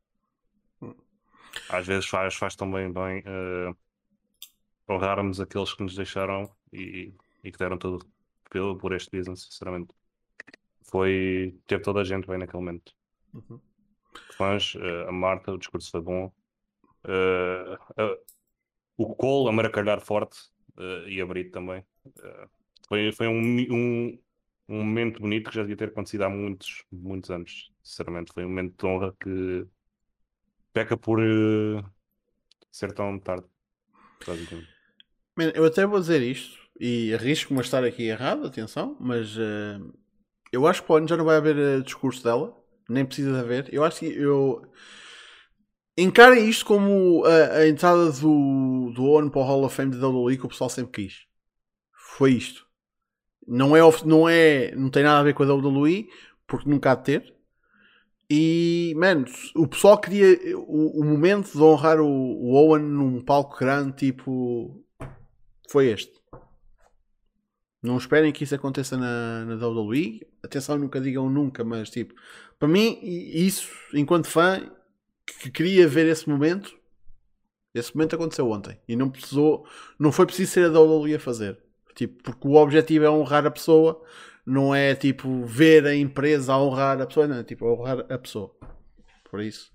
Às 1.68 1.88
vezes 1.88 2.06
faz, 2.06 2.36
faz 2.36 2.56
também 2.56 2.91
bem 2.93 3.22
uh, 3.22 3.76
honrarmos 4.88 5.41
aqueles 5.41 5.74
que 5.74 5.82
nos 5.82 5.96
deixaram 5.96 6.48
e, 6.72 7.12
e 7.43 7.52
que 7.52 7.58
deram 7.58 7.80
tudo 7.80 8.06
pelo, 8.52 8.78
por 8.78 8.93
este 8.93 9.18
business, 9.18 9.48
sinceramente. 9.50 9.96
Foi. 10.84 11.58
Teve 11.66 11.82
toda 11.82 12.02
a 12.02 12.04
gente 12.04 12.28
bem 12.28 12.38
naquele 12.38 12.62
momento. 12.64 12.93
Uhum. 13.34 13.60
Fãs, 14.38 14.76
uh, 14.76 15.10
a 15.10 15.12
Marta, 15.12 15.52
o 15.54 15.58
discurso 15.58 15.89
foi 15.89 16.02
bom. 16.02 16.32
Uh, 17.04 17.74
uh, 18.00 18.35
o 18.98 19.16
Cole 19.16 19.50
a 19.50 19.52
maracalhar 19.52 20.02
forte 20.02 20.38
e 21.08 21.22
a 21.22 21.26
Brito 21.26 21.52
também. 21.52 21.84
Foi, 22.88 23.12
foi 23.12 23.28
um, 23.28 23.39
um, 23.72 24.20
um 24.68 24.78
momento 24.78 25.20
bonito 25.20 25.50
que 25.50 25.56
já 25.56 25.62
devia 25.62 25.78
ter 25.78 25.89
acontecido 25.89 26.24
há 26.24 26.30
muitos, 26.30 26.84
muitos 26.91 27.30
anos. 27.30 27.72
Sinceramente, 27.84 28.34
foi 28.34 28.46
um 28.46 28.50
momento 28.50 28.76
de 28.78 28.86
honra 28.86 29.16
que 29.20 29.66
peca 30.74 30.98
por 30.98 31.20
uh, 31.20 31.84
ser 32.72 32.91
tão 32.93 33.18
tarde. 33.20 33.46
Man, 35.38 35.52
eu 35.54 35.66
até 35.66 35.86
vou 35.86 36.00
dizer 36.00 36.22
isto 36.22 36.58
e 36.80 37.14
arrisco-me 37.14 37.60
a 37.60 37.62
estar 37.62 37.84
aqui 37.84 38.04
errado, 38.04 38.46
atenção, 38.46 38.98
mas 39.00 39.38
uh, 39.38 39.93
eu 40.52 40.68
acho 40.68 40.84
que 40.84 40.91
o 40.91 40.96
ano 40.96 41.08
já 41.08 41.16
não 41.16 41.26
vai 41.26 41.38
haver 41.38 41.56
uh, 41.56 41.84
discurso 41.84 42.24
dela, 42.24 42.56
nem 42.89 43.06
precisa 43.06 43.32
de 43.32 43.39
haver. 43.39 43.74
Eu 43.74 43.84
acho 43.84 44.00
que 44.00 44.08
eu 44.08 44.70
encarem 45.98 46.50
isto 46.50 46.66
como 46.66 47.24
a, 47.26 47.58
a 47.58 47.68
entrada 47.68 48.12
do, 48.12 48.91
do 48.93 49.06
Owen 49.06 49.30
para 49.30 49.41
o 49.41 49.43
Hall 49.43 49.64
of 49.64 49.76
Fame 49.76 49.91
de 49.91 50.04
WWE 50.04 50.38
que 50.38 50.46
o 50.46 50.50
pessoal 50.50 50.70
sempre 50.70 51.04
quis. 51.04 51.26
Foi 52.18 52.32
isto. 52.32 52.66
Não 53.48 53.76
é, 53.76 53.82
não 54.04 54.28
é, 54.28 54.76
não 54.76 54.89
tem 54.89 55.04
nada 55.04 55.20
a 55.20 55.24
ver 55.24 55.34
com 55.34 55.43
a 55.43 55.54
WWE, 55.54 56.08
porque 56.48 56.70
nunca 56.70 56.91
há 56.91 56.96
de 56.96 57.04
ter. 57.04 57.36
E, 58.30 58.93
mano, 58.98 59.26
o 59.56 59.68
pessoal 59.68 60.00
queria 60.00 60.58
o, 60.58 61.00
o 61.00 61.04
momento 61.04 61.52
de 61.52 61.62
honrar 61.62 62.00
o, 62.00 62.08
o, 62.08 62.54
Owen 62.56 62.84
num 62.84 63.22
palco 63.22 63.58
grande, 63.60 63.96
tipo, 63.96 64.84
foi 65.70 65.88
este. 65.88 66.14
Não 67.84 67.98
esperem 67.98 68.34
que 68.34 68.43
isso 68.43 68.56
aconteça 68.56 68.98
na, 68.98 69.46
na 69.46 69.68
WWE. 69.68 70.26
Atenção, 70.43 70.78
nunca 70.78 71.00
digam 71.00 71.30
nunca, 71.30 71.64
mas 71.64 71.91
tipo, 71.91 72.16
para 72.58 72.68
mim, 72.68 72.98
isso, 73.04 73.70
enquanto 73.93 74.28
fã, 74.28 74.72
que 75.26 75.51
queria 75.51 75.88
ver 75.88 76.05
esse 76.05 76.30
momento, 76.30 76.78
esse 77.73 77.95
momento 77.95 78.15
aconteceu 78.15 78.49
ontem. 78.49 78.80
E 78.88 78.95
não 78.95 79.09
precisou, 79.09 79.67
não 79.99 80.11
foi 80.11 80.26
preciso 80.26 80.51
ser 80.51 80.65
a 80.65 80.80
WWE 80.80 81.15
a 81.15 81.19
fazer. 81.19 81.57
Tipo, 81.95 82.23
porque 82.23 82.47
o 82.47 82.55
objetivo 82.55 83.05
é 83.05 83.09
honrar 83.09 83.45
a 83.45 83.51
pessoa, 83.51 84.03
não 84.45 84.76
é 84.76 84.93
tipo 84.95 85.43
ver 85.45 85.86
a 85.86 85.95
empresa 85.95 86.53
a 86.53 86.61
honrar 86.61 87.01
a 87.01 87.05
pessoa, 87.05 87.28
não, 87.28 87.38
é 87.38 87.43
tipo 87.43 87.65
honrar 87.65 87.99
a 88.09 88.17
pessoa. 88.17 88.55
Por 89.30 89.41
isso. 89.41 89.73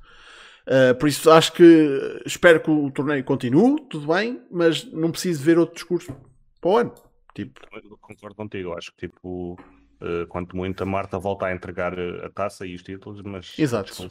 Uh, 0.66 0.94
por 0.94 1.08
isso 1.08 1.30
acho 1.30 1.52
que 1.52 2.22
espero 2.24 2.60
que 2.60 2.70
o 2.70 2.90
torneio 2.90 3.24
continue, 3.24 3.80
tudo 3.88 4.06
bem, 4.06 4.40
mas 4.50 4.84
não 4.92 5.10
preciso 5.10 5.42
ver 5.42 5.58
outro 5.58 5.74
discurso 5.74 6.14
para 6.60 6.70
o 6.70 6.76
ano. 6.76 6.94
Tipo. 7.34 7.60
Eu 7.72 7.96
concordo 7.98 8.36
contigo, 8.36 8.72
acho 8.74 8.92
que 8.92 9.08
tipo, 9.08 9.58
uh, 10.00 10.26
quanto 10.28 10.56
muito 10.56 10.82
a 10.82 10.86
Marta 10.86 11.18
volta 11.18 11.46
a 11.46 11.52
entregar 11.52 11.98
a 11.98 12.28
taça 12.30 12.66
e 12.66 12.74
os 12.74 12.82
títulos, 12.82 13.22
mas. 13.22 13.58
Exato. 13.58 14.08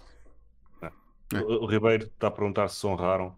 É. 1.34 1.40
O, 1.42 1.66
Ribeiro 1.66 2.06
está 2.06 2.28
a 2.28 2.32
perguntar 2.32 2.68
se 2.70 2.86
honraram. 2.86 3.36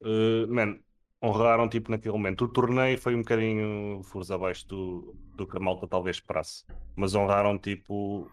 Uh, 0.00 0.46
man, 0.48 0.78
honraram 1.22 1.68
tipo 1.68 1.90
naquele 1.90 2.12
momento. 2.12 2.44
O 2.44 2.48
torneio 2.48 2.98
foi 2.98 3.14
um 3.14 3.20
bocadinho 3.20 4.02
furos 4.04 4.30
abaixo 4.30 4.66
do, 4.68 5.16
do 5.34 5.46
que 5.46 5.56
a 5.56 5.60
malta 5.60 5.86
talvez 5.86 6.16
esperasse, 6.16 6.64
mas 6.94 7.14
honraram 7.14 7.58
tipo 7.58 8.30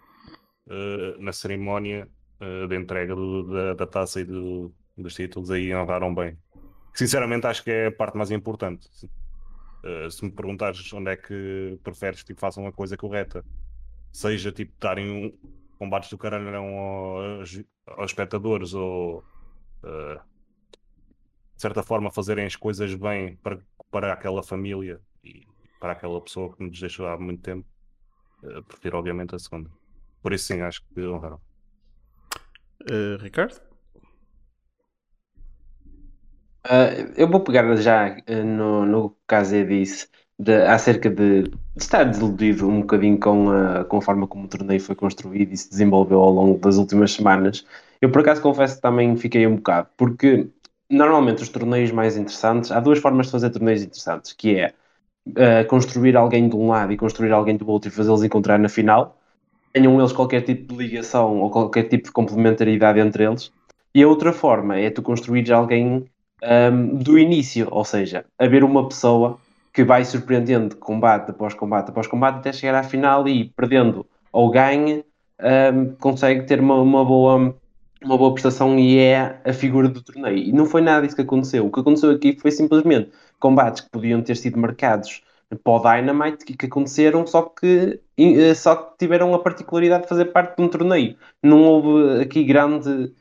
uh, 0.67 1.19
na 1.21 1.31
cerimónia 1.31 2.09
uh, 2.41 2.67
de 2.67 2.75
entrega 2.75 3.15
do, 3.15 3.43
da, 3.43 3.73
da, 3.73 3.87
taça 3.87 4.21
e 4.21 4.25
do, 4.25 4.73
dos 4.97 5.15
títulos, 5.15 5.51
aí 5.51 5.73
honraram 5.73 6.13
bem. 6.13 6.37
Sinceramente, 6.93 7.47
acho 7.47 7.63
que 7.63 7.71
é 7.71 7.87
a 7.87 7.91
parte 7.91 8.17
mais 8.17 8.31
importante. 8.31 8.87
Uh, 9.83 10.09
se 10.09 10.23
me 10.23 10.31
perguntares 10.31 10.91
onde 10.93 11.11
é 11.11 11.15
que 11.15 11.79
preferes 11.83 12.21
que 12.21 12.27
tipo, 12.27 12.39
façam 12.39 12.65
a 12.67 12.71
coisa 12.71 12.97
correta, 12.97 13.43
seja 14.11 14.51
tipo 14.51 14.73
darem 14.79 15.09
um, 15.11 15.37
combates 15.77 16.09
do 16.09 16.17
caralho 16.17 16.55
aos, 16.55 17.59
aos 17.87 18.11
espectadores 18.11 18.73
ou 18.73 19.23
de 21.55 21.61
certa 21.61 21.81
forma, 21.81 22.11
fazerem 22.11 22.45
as 22.45 22.55
coisas 22.55 22.93
bem 22.95 23.37
para, 23.37 23.59
para 23.89 24.13
aquela 24.13 24.43
família 24.43 24.99
e 25.23 25.47
para 25.79 25.93
aquela 25.93 26.21
pessoa 26.21 26.55
que 26.55 26.63
nos 26.63 26.79
deixou 26.79 27.07
há 27.07 27.17
muito 27.17 27.41
tempo, 27.41 27.67
uh, 28.43 28.63
prefiro 28.63 28.97
obviamente 28.97 29.35
a 29.35 29.39
segunda. 29.39 29.69
Por 30.21 30.33
isso, 30.33 30.45
sim, 30.45 30.61
acho 30.61 30.85
que 30.87 31.01
honraram. 31.01 31.39
Uh, 32.81 33.17
Ricardo? 33.21 33.61
Uh, 36.65 37.13
eu 37.15 37.29
vou 37.29 37.43
pegar 37.43 37.75
já 37.77 38.17
uh, 38.17 38.43
no, 38.43 38.85
no 38.85 39.17
caso 39.27 39.55
eu 39.55 39.67
disse 39.67 40.09
de, 40.37 40.63
acerca 40.67 41.09
de, 41.09 41.43
de, 41.43 41.51
estar 41.77 42.03
desiludido 42.03 42.67
um 42.67 42.81
bocadinho 42.81 43.19
com 43.19 43.49
a, 43.51 43.85
com 43.85 43.97
a 43.97 44.01
forma 44.01 44.27
como 44.27 44.45
o 44.45 44.47
torneio 44.47 44.81
foi 44.81 44.95
construído 44.95 45.53
e 45.53 45.57
se 45.57 45.69
desenvolveu 45.69 46.19
ao 46.19 46.31
longo 46.31 46.59
das 46.59 46.77
últimas 46.77 47.13
semanas. 47.13 47.65
Eu 48.01 48.11
por 48.11 48.21
acaso 48.21 48.41
confesso 48.41 48.75
que 48.75 48.81
também 48.81 49.15
fiquei 49.15 49.47
um 49.47 49.55
bocado, 49.55 49.87
porque 49.97 50.47
normalmente 50.89 51.41
os 51.41 51.49
torneios 51.49 51.91
mais 51.91 52.17
interessantes, 52.17 52.71
há 52.71 52.79
duas 52.79 52.99
formas 52.99 53.27
de 53.27 53.31
fazer 53.31 53.49
torneios 53.49 53.81
interessantes, 53.81 54.33
que 54.33 54.59
é 54.59 54.73
uh, 55.29 55.67
construir 55.67 56.15
alguém 56.17 56.49
de 56.49 56.55
um 56.55 56.69
lado 56.69 56.91
e 56.91 56.97
construir 56.97 57.31
alguém 57.31 57.55
do 57.57 57.67
outro 57.69 57.89
e 57.89 57.91
fazê-los 57.91 58.23
encontrar 58.23 58.59
na 58.59 58.69
final. 58.69 59.17
Tenham 59.73 59.99
eles 59.99 60.11
qualquer 60.11 60.41
tipo 60.41 60.73
de 60.73 60.83
ligação 60.83 61.41
ou 61.41 61.49
qualquer 61.49 61.83
tipo 61.83 62.05
de 62.05 62.11
complementaridade 62.11 62.99
entre 62.99 63.25
eles. 63.25 63.51
E 63.93 64.03
a 64.03 64.07
outra 64.07 64.33
forma 64.33 64.77
é 64.77 64.89
tu 64.89 65.01
construires 65.01 65.49
alguém 65.49 65.87
um, 65.87 66.05
ehm, 66.43 66.95
do 66.97 67.17
início, 67.17 67.67
ou 67.71 67.85
seja, 67.85 68.25
haver 68.37 68.63
uma 68.63 68.87
pessoa 68.87 69.39
que 69.75 69.83
vai 69.83 70.05
surpreendendo 70.05 70.77
combate 70.77 71.31
após 71.31 71.53
combate 71.53 71.89
após 71.89 72.07
combate 72.07 72.37
até 72.37 72.53
chegar 72.53 72.79
à 72.79 72.83
final 72.83 73.27
e 73.27 73.49
perdendo 73.49 74.07
ou 74.31 74.49
ganha, 74.49 75.03
um, 75.73 75.93
consegue 75.95 76.45
ter 76.45 76.61
uma, 76.61 76.75
uma 76.75 77.03
boa 77.03 77.53
uma 78.01 78.17
boa 78.17 78.33
prestação 78.33 78.79
e 78.79 78.97
é 78.99 79.41
a 79.43 79.51
figura 79.51 79.89
do 79.89 80.01
torneio. 80.01 80.37
E 80.37 80.51
não 80.51 80.65
foi 80.65 80.81
nada 80.81 81.01
disso 81.01 81.15
que 81.15 81.23
aconteceu. 81.23 81.65
O 81.65 81.71
que 81.71 81.79
aconteceu 81.79 82.11
aqui 82.11 82.37
foi 82.39 82.51
simplesmente 82.51 83.11
combates 83.39 83.81
que 83.81 83.89
podiam 83.89 84.21
ter 84.21 84.35
sido 84.37 84.59
marcados 84.59 85.23
para 85.63 85.73
o 85.73 85.79
Dynamite 85.79 86.45
que, 86.45 86.55
que 86.55 86.65
aconteceram, 86.67 87.25
só 87.27 87.41
que, 87.41 87.99
eh, 88.17 88.53
só 88.53 88.75
que 88.75 88.97
tiveram 88.99 89.33
a 89.33 89.39
particularidade 89.39 90.03
de 90.03 90.09
fazer 90.09 90.25
parte 90.25 90.55
de 90.55 90.63
um 90.63 90.69
torneio. 90.69 91.15
Não 91.43 91.63
houve 91.63 92.21
aqui 92.21 92.43
grande, 92.43 93.11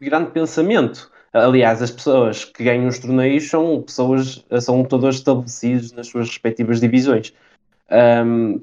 grande 0.00 0.30
pensamento. 0.30 1.10
Aliás, 1.34 1.82
as 1.82 1.90
pessoas 1.90 2.44
que 2.44 2.62
ganham 2.62 2.86
os 2.86 2.98
torneios 2.98 3.50
são 3.50 3.82
pessoas, 3.82 4.44
são 4.60 4.80
lutadores 4.80 5.16
estabelecidos 5.16 5.92
nas 5.92 6.06
suas 6.06 6.28
respectivas 6.28 6.80
divisões. 6.80 7.32
Um, 7.90 8.60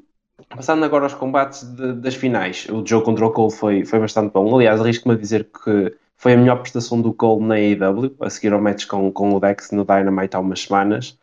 Passando 0.49 0.83
agora 0.83 1.05
aos 1.05 1.13
combates 1.13 1.63
de, 1.63 1.93
das 1.93 2.15
finais, 2.15 2.67
o 2.69 2.85
jogo 2.85 3.05
contra 3.05 3.25
o 3.25 3.31
Cole 3.31 3.51
foi, 3.51 3.85
foi 3.85 3.99
bastante 3.99 4.33
bom. 4.33 4.53
Aliás, 4.55 4.81
arrisco-me 4.81 5.15
a 5.15 5.17
dizer 5.17 5.45
que 5.45 5.95
foi 6.17 6.33
a 6.33 6.37
melhor 6.37 6.61
prestação 6.61 7.01
do 7.01 7.13
Cole 7.13 7.45
na 7.45 7.55
AEW, 7.55 8.15
a 8.19 8.29
seguir 8.29 8.53
ao 8.53 8.61
match 8.61 8.85
com, 8.85 9.11
com 9.11 9.33
o 9.33 9.39
Dex 9.39 9.71
no 9.71 9.85
Dynamite 9.85 10.35
há 10.35 10.39
umas 10.39 10.61
semanas. 10.61 11.17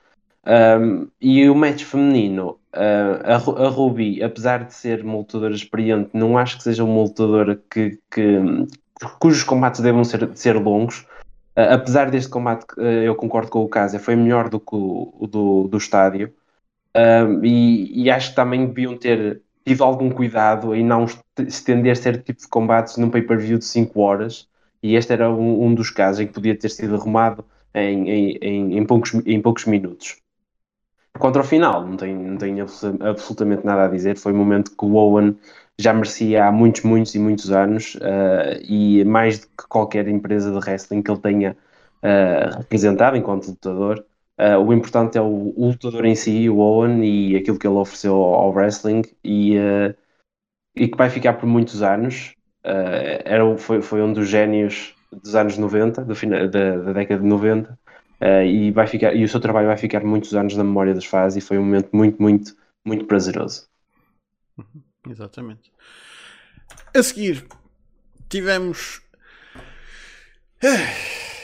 Um, 0.47 1.09
e 1.21 1.49
o 1.49 1.55
match 1.55 1.85
feminino, 1.85 2.59
uh, 2.75 3.23
a, 3.25 3.67
a 3.67 3.69
Ruby, 3.69 4.23
apesar 4.23 4.65
de 4.65 4.73
ser 4.73 5.05
uma 5.05 5.19
lutadora 5.19 5.55
experiente, 5.55 6.11
não 6.15 6.39
acho 6.39 6.57
que 6.57 6.63
seja 6.63 6.85
uma 6.85 7.03
lutadora 7.03 7.61
que, 7.71 7.99
que, 8.11 8.39
cujos 9.19 9.43
combates 9.43 9.81
devam 9.81 10.05
ser, 10.05 10.29
ser 10.35 10.55
longos. 10.55 11.07
Apesar 11.59 12.11
deste 12.11 12.31
combate, 12.31 12.67
uh, 12.79 12.83
eu 12.83 13.15
concordo 13.17 13.51
com 13.51 13.65
o 13.65 13.69
caso, 13.69 13.99
foi 13.99 14.15
melhor 14.15 14.49
do 14.49 14.61
que 14.61 14.75
o, 14.75 15.13
o 15.19 15.27
do, 15.27 15.69
do 15.69 15.77
estádio. 15.77 16.33
Um, 16.97 17.45
e, 17.45 18.05
e, 18.05 18.11
acho 18.11 18.31
que 18.31 18.37
também 18.37 18.67
deviam 18.67 18.97
ter 18.97 19.43
tido 19.65 19.85
algum 19.85 20.11
cuidado 20.11 20.75
em 20.75 20.85
não 20.85 21.05
estender 21.37 21.97
certo 21.97 22.25
tipo 22.25 22.41
de 22.41 22.49
combates 22.49 22.97
num 22.97 23.11
pay-per-view 23.11 23.59
de 23.59 23.65
5 23.65 24.01
horas. 24.01 24.49
E 24.83 24.95
este 24.95 25.13
era 25.13 25.29
um, 25.31 25.65
um, 25.65 25.75
dos 25.75 25.91
casos 25.91 26.21
em 26.21 26.27
que 26.27 26.33
podia 26.33 26.57
ter 26.57 26.69
sido 26.69 26.95
arrumado 26.95 27.45
em, 27.75 28.09
em, 28.09 28.39
em, 28.41 28.79
em, 28.79 28.87
poucos, 28.87 29.15
em 29.27 29.43
poucos 29.43 29.65
minutos. 29.67 30.17
Contra 31.19 31.43
o 31.43 31.45
final, 31.45 31.85
não 31.85 31.97
tenho, 31.97 32.21
não 32.21 32.39
tenho 32.39 32.65
absolutamente 33.01 33.67
nada 33.67 33.85
a 33.85 33.89
dizer. 33.89 34.17
Foi 34.17 34.33
um 34.33 34.37
momento 34.37 34.71
que 34.77 34.85
o 34.85 34.95
Owen 34.95 35.37
já 35.81 35.93
merecia 35.93 36.47
há 36.47 36.53
muitos, 36.53 36.83
muitos 36.83 37.15
e 37.15 37.19
muitos 37.19 37.51
anos. 37.51 37.95
Uh, 37.97 38.61
e 38.63 39.05
mais 39.05 39.41
do 39.41 39.47
que 39.47 39.69
qualquer 39.69 40.09
empresa 40.09 40.51
de 40.51 40.59
wrestling 40.59 41.03
que 41.03 41.11
ele 41.11 41.21
tenha 41.21 41.57
uh, 42.03 42.59
representado 42.59 43.17
enquanto 43.17 43.49
lutador, 43.49 44.05
Uh, 44.41 44.57
o 44.57 44.73
importante 44.73 45.19
é 45.19 45.21
o, 45.21 45.53
o, 45.57 45.67
lutador 45.67 46.07
em 46.07 46.15
si, 46.15 46.49
o 46.49 46.59
Owen, 46.59 47.05
e 47.05 47.35
aquilo 47.35 47.59
que 47.59 47.67
ele 47.67 47.75
ofereceu 47.75 48.15
ao, 48.15 48.35
ao 48.35 48.53
wrestling 48.53 49.03
e, 49.25 49.57
e 50.77 50.87
que 50.87 50.97
vai 50.97 51.11
ficar 51.11 51.33
por 51.33 51.49
muitos 51.49 51.83
anos. 51.83 52.37
Era, 52.63 53.59
foi, 53.59 53.83
foi 53.83 54.01
um 54.01 54.13
dos 54.13 54.29
génios 54.29 54.95
dos 55.11 55.35
anos 55.35 55.59
90, 55.59 56.05
do 56.05 56.15
final, 56.15 56.47
da, 56.49 56.77
da 56.77 56.93
década 56.93 57.21
de 57.21 57.29
90, 57.29 57.77
e, 58.47 58.71
vai 58.71 58.87
ficar, 58.87 59.13
e 59.13 59.25
o 59.25 59.29
seu 59.29 59.41
trabalho 59.41 59.67
vai 59.67 59.77
ficar 59.77 60.05
muitos 60.05 60.33
anos 60.33 60.55
na 60.57 60.63
memória 60.63 60.95
dos 60.95 61.07
fãs 61.07 61.35
e 61.35 61.41
foi 61.41 61.59
um 61.59 61.65
momento 61.65 61.89
muito, 61.93 62.23
muito, 62.23 62.57
muito 62.87 63.07
prazeroso. 63.07 63.67
Uhum, 64.57 64.83
exatamente. 65.07 65.73
A 66.95 67.03
seguir, 67.03 67.47
tivemos 68.29 69.01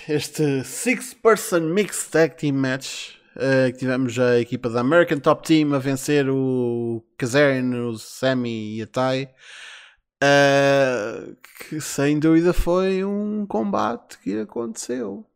este 0.08 0.64
six-person 0.64 1.72
mixed 1.72 2.10
tag 2.10 2.36
team 2.36 2.54
match. 2.54 3.16
Uh, 3.36 3.72
que 3.72 3.78
tivemos 3.78 4.16
a 4.16 4.38
equipa 4.38 4.70
da 4.70 4.80
American 4.80 5.18
Top 5.18 5.42
Team 5.44 5.74
a 5.74 5.78
vencer 5.78 6.30
o 6.30 7.04
Kazarian, 7.18 7.88
o 7.88 7.98
Sammy 7.98 8.76
e 8.76 8.82
a 8.82 8.86
Tai. 8.86 9.28
Uh, 10.22 11.36
que 11.68 11.80
sem 11.80 12.20
dúvida 12.20 12.52
foi 12.52 13.04
um 13.04 13.44
combate 13.44 14.20
que 14.20 14.38
aconteceu. 14.38 15.26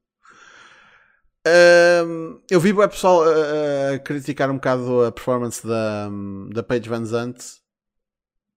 Uh, 1.45 2.41
eu 2.49 2.61
vi 2.61 2.73
o 2.73 2.89
pessoal 2.89 3.23
a 3.25 3.99
criticar 3.99 4.49
um 4.49 4.55
bocado 4.55 5.05
a 5.05 5.11
performance 5.11 5.66
da, 5.66 6.09
da 6.53 6.62
Paige 6.62 6.89
Van 6.89 7.05
Zandt. 7.05 7.61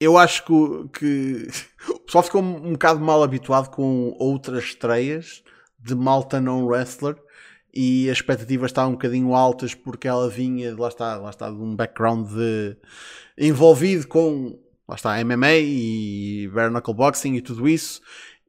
Eu 0.02 0.18
acho 0.18 0.44
que, 0.44 1.00
que 1.00 1.48
o 1.94 2.00
pessoal 2.00 2.24
ficou 2.24 2.42
um 2.42 2.72
bocado 2.72 3.00
mal 3.00 3.22
habituado 3.22 3.70
com 3.70 4.16
outras 4.18 4.64
estreias 4.64 5.44
de 5.80 5.94
malta 5.94 6.42
não 6.42 6.66
wrestler 6.66 7.16
e 7.72 8.10
as 8.10 8.18
expectativas 8.18 8.72
estavam 8.72 8.90
um 8.90 8.96
bocadinho 8.96 9.36
altas 9.36 9.76
porque 9.76 10.08
ela 10.08 10.28
vinha, 10.28 10.76
lá 10.76 10.88
está, 10.88 11.18
lá 11.18 11.30
está 11.30 11.52
de 11.52 11.56
um 11.56 11.76
background 11.76 12.28
de, 12.30 12.78
envolvido 13.38 14.08
com 14.08 14.60
lá 14.90 14.96
está, 14.96 15.24
MMA 15.24 15.54
e 15.60 16.50
bare 16.52 16.72
knuckle 16.72 16.96
boxing 16.96 17.36
e 17.36 17.42
tudo 17.42 17.70
isso. 17.70 18.02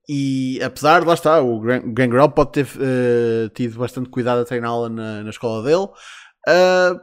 E 0.09 0.59
apesar 0.63 1.01
de 1.03 1.07
lá 1.07 1.15
está, 1.15 1.43
o 1.43 1.61
Gangrel 1.61 2.31
pode 2.31 2.53
ter 2.53 2.67
uh, 2.67 3.49
tido 3.51 3.79
bastante 3.79 4.09
cuidado 4.09 4.41
a 4.41 4.45
treiná-la 4.45 4.89
na, 4.89 5.23
na, 5.23 5.31
escola 5.31 5.63
dele. 5.63 5.89
Uh, 6.49 6.99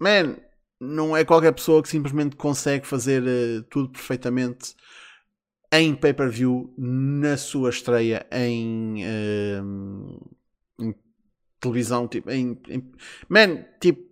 man, 0.00 0.36
não 0.80 1.16
é 1.16 1.24
qualquer 1.24 1.52
pessoa 1.52 1.82
que 1.82 1.88
simplesmente 1.88 2.36
consegue 2.36 2.86
fazer 2.86 3.22
uh, 3.22 3.62
tudo 3.64 3.90
perfeitamente 3.90 4.74
em 5.72 5.94
pay-per-view 5.94 6.72
na 6.78 7.36
sua 7.36 7.70
estreia 7.70 8.26
em, 8.32 9.04
uh, 9.04 10.36
em 10.80 10.94
televisão. 11.60 12.08
Tipo, 12.08 12.30
em, 12.30 12.58
em, 12.68 12.92
man, 13.28 13.64
tipo, 13.80 14.02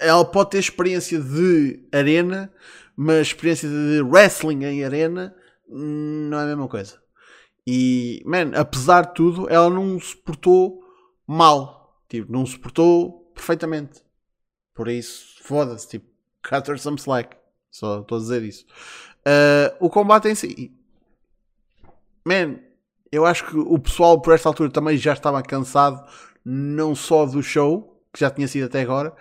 ela 0.00 0.24
pode 0.24 0.50
ter 0.50 0.58
experiência 0.58 1.20
de 1.20 1.86
arena, 1.92 2.52
mas 2.96 3.28
experiência 3.28 3.68
de 3.68 4.02
wrestling 4.02 4.64
em 4.64 4.84
arena 4.84 5.34
hum, 5.68 6.28
não 6.30 6.38
é 6.38 6.42
a 6.42 6.46
mesma 6.46 6.68
coisa. 6.68 6.98
E, 7.66 8.22
man, 8.26 8.52
apesar 8.54 9.06
de 9.06 9.14
tudo, 9.14 9.48
ela 9.48 9.70
não 9.70 9.98
se 9.98 10.16
portou 10.16 10.82
mal. 11.26 12.02
Tipo, 12.08 12.30
não 12.30 12.44
se 12.44 12.58
portou 12.58 13.30
perfeitamente. 13.34 14.02
Por 14.74 14.88
isso, 14.88 15.42
foda-se, 15.42 15.88
tipo, 15.88 16.06
cut 16.42 16.70
her 16.70 16.78
some 16.78 16.96
slack. 16.96 17.36
Só 17.70 18.00
estou 18.00 18.18
a 18.18 18.20
dizer 18.20 18.42
isso. 18.42 18.66
Uh, 19.20 19.74
o 19.80 19.88
combate 19.88 20.28
em 20.28 20.34
si. 20.34 20.72
Man, 22.24 22.58
eu 23.10 23.24
acho 23.24 23.46
que 23.46 23.56
o 23.56 23.78
pessoal 23.78 24.20
por 24.20 24.34
esta 24.34 24.48
altura 24.48 24.70
também 24.70 24.96
já 24.96 25.12
estava 25.12 25.42
cansado, 25.42 26.04
não 26.44 26.94
só 26.94 27.24
do 27.26 27.42
show, 27.42 28.02
que 28.12 28.20
já 28.20 28.30
tinha 28.30 28.48
sido 28.48 28.66
até 28.66 28.80
agora, 28.80 29.14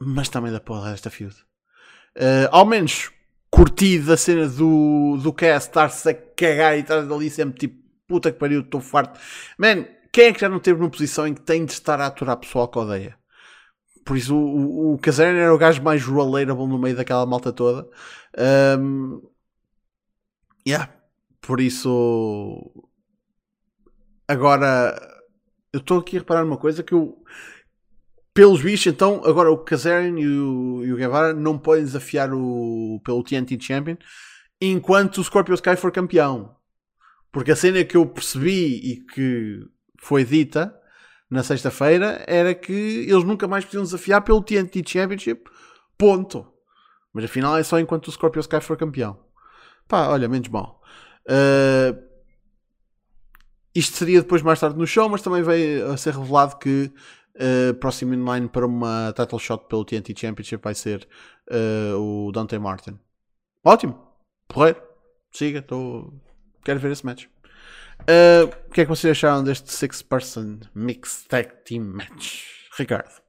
mas 0.00 0.28
também 0.28 0.52
da 0.52 0.60
porra 0.60 0.90
desta 0.90 1.10
feud. 1.10 1.34
Uh, 2.16 2.48
ao 2.50 2.64
menos 2.64 3.10
curti 3.50 3.98
da 3.98 4.16
cena 4.16 4.48
do, 4.48 5.18
do 5.22 5.32
cast 5.32 5.68
estar-se 5.68 6.08
a 6.08 6.14
cagar 6.14 6.76
e 6.76 6.80
estar 6.80 6.98
ali 6.98 7.30
sempre 7.30 7.58
tipo 7.58 7.88
puta 8.06 8.32
que 8.32 8.38
pariu, 8.38 8.60
estou 8.60 8.80
farto. 8.80 9.20
Man, 9.58 9.84
quem 10.10 10.26
é 10.26 10.32
que 10.32 10.40
já 10.40 10.48
não 10.48 10.58
teve 10.58 10.80
numa 10.80 10.90
posição 10.90 11.26
em 11.26 11.34
que 11.34 11.42
tem 11.42 11.64
de 11.64 11.72
estar 11.72 12.00
a 12.00 12.06
aturar 12.06 12.38
pessoal 12.38 12.66
que 12.66 12.78
odeia? 12.78 13.16
Por 14.08 14.16
isso 14.16 14.34
o, 14.34 14.92
o, 14.92 14.94
o 14.94 15.00
era 15.20 15.54
o 15.54 15.58
gajo 15.58 15.82
mais 15.82 16.02
relatable 16.02 16.66
no 16.66 16.78
meio 16.78 16.96
daquela 16.96 17.26
malta 17.26 17.52
toda. 17.52 17.86
Um, 18.80 19.20
yeah. 20.66 20.90
Por 21.42 21.60
isso 21.60 22.72
agora 24.26 24.98
eu 25.74 25.80
estou 25.80 25.98
aqui 25.98 26.16
a 26.16 26.20
reparar 26.20 26.42
uma 26.42 26.56
coisa 26.56 26.82
que 26.82 26.94
eu 26.94 27.22
pelos 28.32 28.62
bichos, 28.62 28.86
então, 28.86 29.22
agora 29.26 29.50
o 29.50 29.58
Kazarian 29.58 30.18
e 30.18 30.26
o, 30.26 30.84
e 30.86 30.92
o 30.92 30.96
Guevara 30.96 31.34
não 31.34 31.58
podem 31.58 31.84
desafiar 31.84 32.32
o, 32.32 33.02
pelo 33.04 33.22
TNT 33.22 33.60
Champion 33.60 33.96
enquanto 34.58 35.18
o 35.18 35.24
Scorpio 35.24 35.54
Sky 35.54 35.76
for 35.76 35.92
campeão. 35.92 36.56
Porque 37.30 37.52
a 37.52 37.56
cena 37.56 37.84
que 37.84 37.96
eu 37.96 38.06
percebi 38.06 38.76
e 38.76 39.04
que 39.04 39.60
foi 40.00 40.24
dita 40.24 40.77
na 41.30 41.42
sexta-feira 41.42 42.24
era 42.26 42.54
que 42.54 42.72
eles 42.72 43.24
nunca 43.24 43.46
mais 43.46 43.64
podiam 43.64 43.82
desafiar 43.82 44.22
pelo 44.22 44.42
TNT 44.42 44.82
Championship. 44.86 45.50
Ponto. 45.96 46.46
Mas 47.12 47.24
afinal 47.24 47.56
é 47.56 47.62
só 47.62 47.78
enquanto 47.78 48.08
o 48.08 48.12
Scorpio 48.12 48.40
Sky 48.40 48.60
for 48.60 48.76
campeão. 48.76 49.18
Pá, 49.86 50.08
olha, 50.08 50.28
menos 50.28 50.48
mal. 50.48 50.82
Uh, 51.26 51.98
isto 53.74 53.96
seria 53.96 54.20
depois 54.20 54.42
mais 54.42 54.60
tarde 54.60 54.78
no 54.78 54.86
show, 54.86 55.08
mas 55.08 55.22
também 55.22 55.42
veio 55.42 55.90
a 55.90 55.96
ser 55.96 56.14
revelado 56.14 56.58
que 56.58 56.92
Uh, 57.38 57.72
próximo 57.74 58.12
in 58.14 58.24
line 58.24 58.48
para 58.48 58.66
uma 58.66 59.12
title 59.14 59.38
shot 59.38 59.68
pelo 59.68 59.84
TNT 59.84 60.12
Championship 60.16 60.60
vai 60.60 60.74
ser 60.74 61.06
uh, 61.48 61.96
o 61.96 62.32
Dante 62.32 62.58
Martin. 62.58 62.98
Ótimo, 63.64 63.96
porreiro, 64.48 64.82
siga, 65.30 65.62
tô... 65.62 66.12
quero 66.64 66.80
ver 66.80 66.90
esse 66.90 67.06
match. 67.06 67.26
Uh, 68.02 68.46
o 68.68 68.70
que 68.72 68.82
é 68.82 68.84
que 68.84 68.90
vocês 68.90 69.10
acharam 69.10 69.42
deste 69.44 69.72
Six 69.72 70.02
Person 70.02 70.60
Mixed 70.74 71.28
Tag 71.28 71.50
Team 71.64 71.84
Match? 71.84 72.44
Ricardo. 72.78 73.28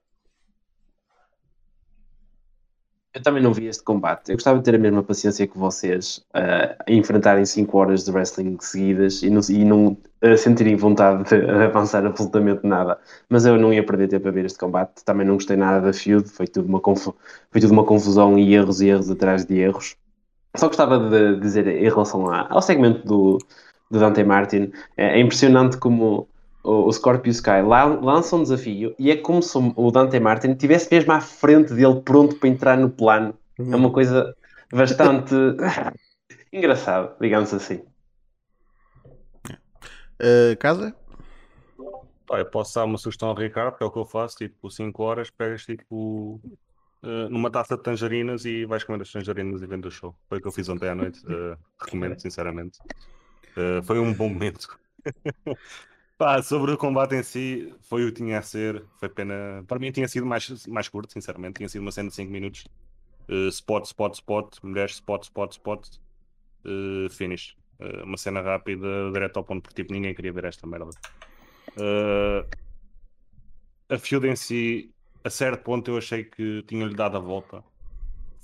Eu 3.12 3.24
também 3.24 3.42
não 3.42 3.52
vi 3.52 3.66
este 3.66 3.84
combate. 3.84 4.30
Eu 4.30 4.36
gostava 4.36 4.60
de 4.60 4.64
ter 4.64 4.76
a 4.76 4.78
mesma 4.78 5.02
paciência 5.02 5.48
que 5.48 5.58
vocês 5.58 6.20
uh, 6.36 6.76
a 6.88 6.92
enfrentarem 6.92 7.44
5 7.44 7.76
horas 7.76 8.06
de 8.06 8.12
wrestling 8.12 8.58
seguidas 8.62 9.24
e 9.24 9.32
não, 9.32 9.42
e 9.50 9.66
não 9.66 9.98
uh, 10.24 10.38
sentirem 10.38 10.76
vontade 10.76 11.24
de 11.24 11.50
avançar 11.66 12.06
absolutamente 12.06 12.68
nada. 12.68 13.00
Mas 13.28 13.46
eu 13.46 13.58
não 13.58 13.74
ia 13.74 13.84
perder 13.84 14.10
tempo 14.10 14.28
a 14.28 14.32
ver 14.32 14.46
este 14.46 14.60
combate. 14.60 15.04
Também 15.04 15.26
não 15.26 15.34
gostei 15.34 15.58
nada 15.58 15.88
da 15.88 15.92
feud. 15.92 16.30
Foi 16.30 16.48
tudo 16.48 16.70
uma, 16.70 16.80
foi 16.96 17.60
tudo 17.60 17.72
uma 17.74 17.84
confusão 17.84 18.38
e 18.38 18.54
erros 18.54 18.80
e 18.80 18.90
erros 18.90 19.10
atrás 19.10 19.44
de 19.44 19.58
erros. 19.58 19.96
Só 20.56 20.68
gostava 20.68 21.10
de 21.10 21.40
dizer 21.40 21.68
em 21.68 21.90
relação 21.90 22.32
ao 22.32 22.62
segmento 22.62 23.06
do, 23.06 23.38
do 23.90 24.00
Dante 24.00 24.24
Martin. 24.24 24.72
É, 24.96 25.18
é 25.18 25.20
impressionante 25.20 25.78
como 25.78 26.28
o, 26.64 26.92
Scorpio 26.92 27.32
Sky 27.32 27.62
lança 28.02 28.36
um 28.36 28.44
desafio 28.44 28.94
e 29.00 29.12
é 29.12 29.18
como 29.18 29.42
se 29.42 29.58
o 29.58 29.92
Dante 29.92 30.20
Martin 30.20 30.52
estivesse 30.52 30.90
mesmo 30.92 31.12
à 31.12 31.22
frente 31.22 31.74
dele, 31.74 32.02
pronto 32.02 32.36
para 32.36 32.50
entrar 32.50 32.78
no 32.78 32.90
plano. 32.90 33.34
Uhum. 33.58 33.74
É 33.74 33.76
uma 33.76 33.92
coisa 33.92 34.36
bastante 34.72 35.34
engraçada, 36.54 37.16
digamos 37.20 37.54
assim. 37.54 37.82
Uh, 40.22 40.56
casa? 40.60 40.94
eu 42.32 42.46
posso 42.46 42.76
dar 42.76 42.86
uma 42.86 42.98
sugestão 42.98 43.30
ao 43.30 43.36
Ricardo, 43.36 43.76
que 43.76 43.84
é 43.84 43.86
o 43.88 43.92
que 43.92 43.98
eu 43.98 44.06
faço, 44.06 44.38
tipo, 44.38 44.70
5 44.70 45.02
horas, 45.02 45.32
pegas 45.32 45.66
tipo 45.66 46.40
uh, 47.02 47.30
numa 47.30 47.50
taça 47.50 47.76
de 47.76 47.82
tangerinas 47.82 48.46
e 48.46 48.66
vais 48.66 48.84
comer 48.84 49.02
as 49.02 49.12
tangerinas 49.12 49.62
e 49.62 49.66
vendo 49.66 49.88
o 49.88 49.92
show. 49.92 50.16
Foi 50.28 50.38
o 50.38 50.42
que 50.42 50.48
eu 50.48 50.52
fiz 50.52 50.70
ontem 50.70 50.90
à 50.90 50.96
noite, 50.96 51.26
uh, 51.26 51.58
recomendo 51.82 52.20
sinceramente. 52.20 52.80
Foi 53.84 54.00
um 54.00 54.14
bom 54.14 54.30
momento. 54.30 54.80
Pá, 56.20 56.44
sobre 56.44 56.74
o 56.74 56.78
combate 56.78 57.16
em 57.16 57.24
si, 57.24 57.74
foi 57.80 58.04
o 58.04 58.08
que 58.08 58.22
tinha 58.22 58.40
a 58.40 58.42
ser. 58.42 58.84
Foi 59.00 59.08
pena. 59.08 59.64
Para 59.66 59.80
mim 59.80 59.90
tinha 59.90 60.06
sido 60.06 60.26
mais, 60.26 60.68
mais 60.68 60.90
curto, 60.90 61.14
sinceramente. 61.14 61.56
Tinha 61.56 61.70
sido 61.70 61.82
uma 61.82 61.94
cena 61.94 62.10
de 62.10 62.16
5 62.16 62.30
minutos. 62.30 62.66
Uh, 63.30 63.48
spot, 63.48 63.86
spot, 63.86 64.16
spot. 64.16 64.58
Mulheres, 64.62 64.96
spot, 64.96 65.24
spot, 65.24 65.54
spot. 65.54 65.88
Uh, 66.66 67.10
finish. 67.10 67.56
Uh, 67.80 68.04
uma 68.04 68.18
cena 68.18 68.42
rápida, 68.42 69.10
direto 69.14 69.38
ao 69.38 69.46
ponto, 69.46 69.62
porque 69.62 69.82
tipo, 69.82 69.94
ninguém 69.94 70.14
queria 70.14 70.34
ver 70.34 70.44
esta 70.44 70.68
merda. 70.68 70.90
a 73.88 73.98
feud 73.98 74.28
em 74.28 74.36
si, 74.36 74.94
a 75.24 75.30
certo 75.30 75.64
ponto, 75.64 75.90
eu 75.90 75.98
achei 75.98 76.26
que 76.26 76.64
tinha-lhe 76.64 76.96
dado 76.96 77.16
a 77.16 77.22
volta. 77.22 77.64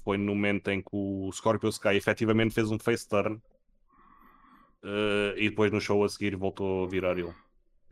Foi 0.01 0.17
no 0.17 0.33
momento 0.33 0.69
em 0.69 0.81
que 0.81 0.87
o 0.93 1.29
Scorpio 1.33 1.67
Sky 1.67 1.97
efetivamente 1.97 2.53
fez 2.53 2.71
um 2.71 2.79
face 2.79 3.05
turn. 3.05 3.41
E 5.35 5.49
depois 5.49 5.71
no 5.71 5.81
show 5.81 6.03
a 6.03 6.09
seguir 6.09 6.35
voltou 6.35 6.85
a 6.85 6.87
virar 6.87 7.17
ele. 7.17 7.33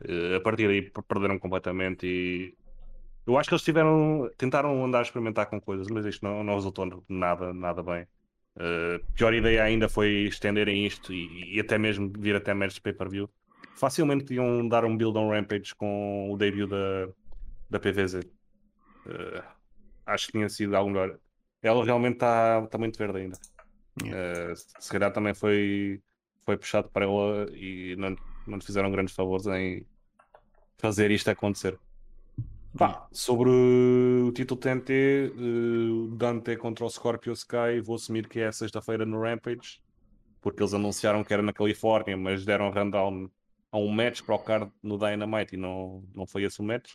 Uh, 0.02 0.36
a 0.36 0.40
partir 0.40 0.66
daí 0.66 0.90
perderam 1.08 1.38
completamente 1.38 2.06
e 2.06 2.54
eu 3.26 3.38
acho 3.38 3.48
que 3.48 3.54
eles 3.54 3.64
tiveram, 3.64 4.30
tentaram 4.36 4.84
andar 4.84 4.98
a 4.98 5.02
experimentar 5.02 5.46
com 5.46 5.60
coisas, 5.60 5.86
mas 5.88 6.04
isto 6.04 6.22
não, 6.24 6.44
não 6.44 6.54
resultou 6.54 7.04
nada, 7.08 7.54
nada 7.54 7.82
bem. 7.82 8.06
Uh, 8.56 9.02
pior 9.14 9.32
ideia 9.32 9.64
ainda 9.64 9.88
foi 9.88 10.26
estenderem 10.26 10.86
isto 10.86 11.12
e, 11.12 11.56
e 11.56 11.60
até 11.60 11.78
mesmo 11.78 12.12
vir 12.18 12.36
até 12.36 12.52
meros 12.52 12.78
pay-per-view. 12.78 13.28
Facilmente 13.74 14.34
iam 14.34 14.68
dar 14.68 14.84
um 14.84 14.96
build 14.96 15.16
on 15.18 15.30
Rampage 15.30 15.74
com 15.74 16.30
o 16.30 16.36
debut 16.36 16.68
da, 16.68 17.08
da 17.70 17.80
PVZ. 17.80 18.14
Uh, 18.14 18.28
eh, 19.08 19.44
acho 20.06 20.26
que 20.26 20.32
tinha 20.32 20.48
sido 20.48 20.76
algo 20.76 20.90
melhor. 20.90 21.18
Ela 21.62 21.84
realmente 21.84 22.14
está 22.14 22.66
tá 22.66 22.78
muito 22.78 22.98
verde 22.98 23.18
ainda. 23.18 23.38
Yeah. 24.02 24.52
Uh, 24.52 24.56
se 24.56 24.90
calhar 24.90 25.12
também 25.12 25.34
foi, 25.34 26.00
foi 26.44 26.56
puxado 26.56 26.88
para 26.88 27.04
ela 27.04 27.46
e 27.54 27.96
não, 27.96 28.16
não 28.46 28.60
fizeram 28.60 28.90
grandes 28.90 29.14
favores 29.14 29.46
em 29.46 29.86
fazer 30.78 31.10
isto 31.10 31.28
acontecer. 31.30 31.78
Pá, 32.76 33.06
sobre 33.12 33.48
o 33.50 34.32
título 34.32 34.60
TNT, 34.60 34.92
eh, 34.92 36.16
Dante 36.16 36.56
contra 36.56 36.84
o 36.84 36.90
Scorpio 36.90 37.32
Sky, 37.32 37.80
vou 37.80 37.94
assumir 37.94 38.28
que 38.28 38.40
é 38.40 38.50
sexta-feira 38.50 39.06
no 39.06 39.22
Rampage, 39.22 39.80
porque 40.40 40.60
eles 40.60 40.74
anunciaram 40.74 41.22
que 41.22 41.32
era 41.32 41.42
na 41.42 41.52
Califórnia, 41.52 42.16
mas 42.16 42.44
deram 42.44 42.72
rundown 42.72 43.30
a 43.70 43.78
um 43.78 43.88
match 43.88 44.22
para 44.22 44.34
o 44.34 44.38
card 44.38 44.72
no 44.82 44.98
Dynamite 44.98 45.54
e 45.54 45.56
não, 45.56 46.04
não 46.14 46.26
foi 46.26 46.42
esse 46.42 46.60
o 46.60 46.64
match. 46.64 46.94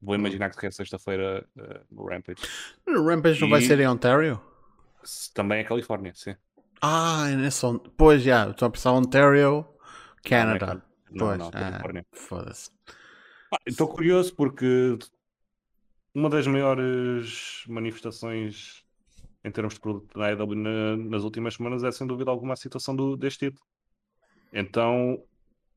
Vou 0.00 0.14
imaginar 0.14 0.50
que 0.50 0.66
é 0.66 0.70
sexta-feira 0.70 1.46
uh, 1.56 1.94
no 1.94 2.06
Rampage. 2.06 2.42
O 2.88 3.04
Rampage 3.04 3.38
e... 3.38 3.42
não 3.42 3.50
vai 3.50 3.60
ser 3.60 3.78
em 3.80 3.86
Ontario? 3.86 4.40
Também 5.34 5.60
é 5.60 5.64
Califórnia, 5.64 6.12
sim. 6.14 6.34
Ah, 6.82 7.28
é 7.30 7.36
nessa. 7.36 7.78
Pois 7.96 8.22
já, 8.22 8.50
estou 8.50 8.66
a 8.66 8.70
pensar 8.70 8.92
Ontario, 8.92 9.66
Canada. 10.22 10.82
Não, 11.10 11.26
pois, 11.26 11.38
não, 11.38 11.50
Califórnia. 11.50 12.06
Ah, 12.12 12.16
Foda-se. 12.16 12.70
Ah, 13.52 13.58
estou 13.66 13.88
curioso 13.88 14.34
porque 14.34 14.96
uma 16.14 16.28
das 16.28 16.46
maiores 16.46 17.64
manifestações 17.68 18.84
em 19.44 19.50
termos 19.50 19.74
de 19.74 19.80
produto 19.80 20.18
da 20.18 20.26
AEW 20.26 20.54
na, 20.54 20.96
nas 20.96 21.22
últimas 21.22 21.54
semanas 21.54 21.82
é 21.84 21.90
sem 21.92 22.06
dúvida 22.06 22.30
alguma 22.30 22.54
a 22.54 22.56
situação 22.56 22.94
do, 22.94 23.16
deste 23.16 23.46
título. 23.50 23.66
Então 24.52 25.22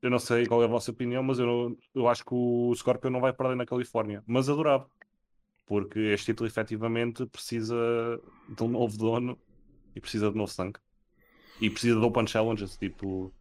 eu 0.02 0.10
não 0.10 0.20
sei 0.20 0.46
qual 0.46 0.62
é 0.62 0.66
a 0.66 0.70
vossa 0.70 0.92
opinião, 0.92 1.24
mas 1.24 1.40
eu, 1.40 1.46
não- 1.46 1.78
eu 1.96 2.08
acho 2.08 2.26
que 2.26 2.34
o 2.34 2.74
Scorpio 2.76 3.10
não 3.10 3.22
vai 3.22 3.34
perder 3.34 3.56
na 3.56 3.66
Califórnia. 3.66 4.24
Mas 4.28 4.50
adorava. 4.50 4.90
Porque 5.66 6.00
este 6.00 6.28
título 6.28 6.48
efetivamente 6.48 7.26
precisa 7.28 7.76
de 8.50 8.64
um 8.64 8.68
novo 8.70 8.98
dono 8.98 9.40
e 9.96 10.02
precisa 10.02 10.30
de 10.30 10.38
novo 10.38 10.52
sangue. 10.52 10.80
E 11.62 11.70
precisa 11.70 12.00
de 12.00 12.06
Open 12.06 12.28
Challenges. 12.28 12.78
Tipo, 12.78 13.34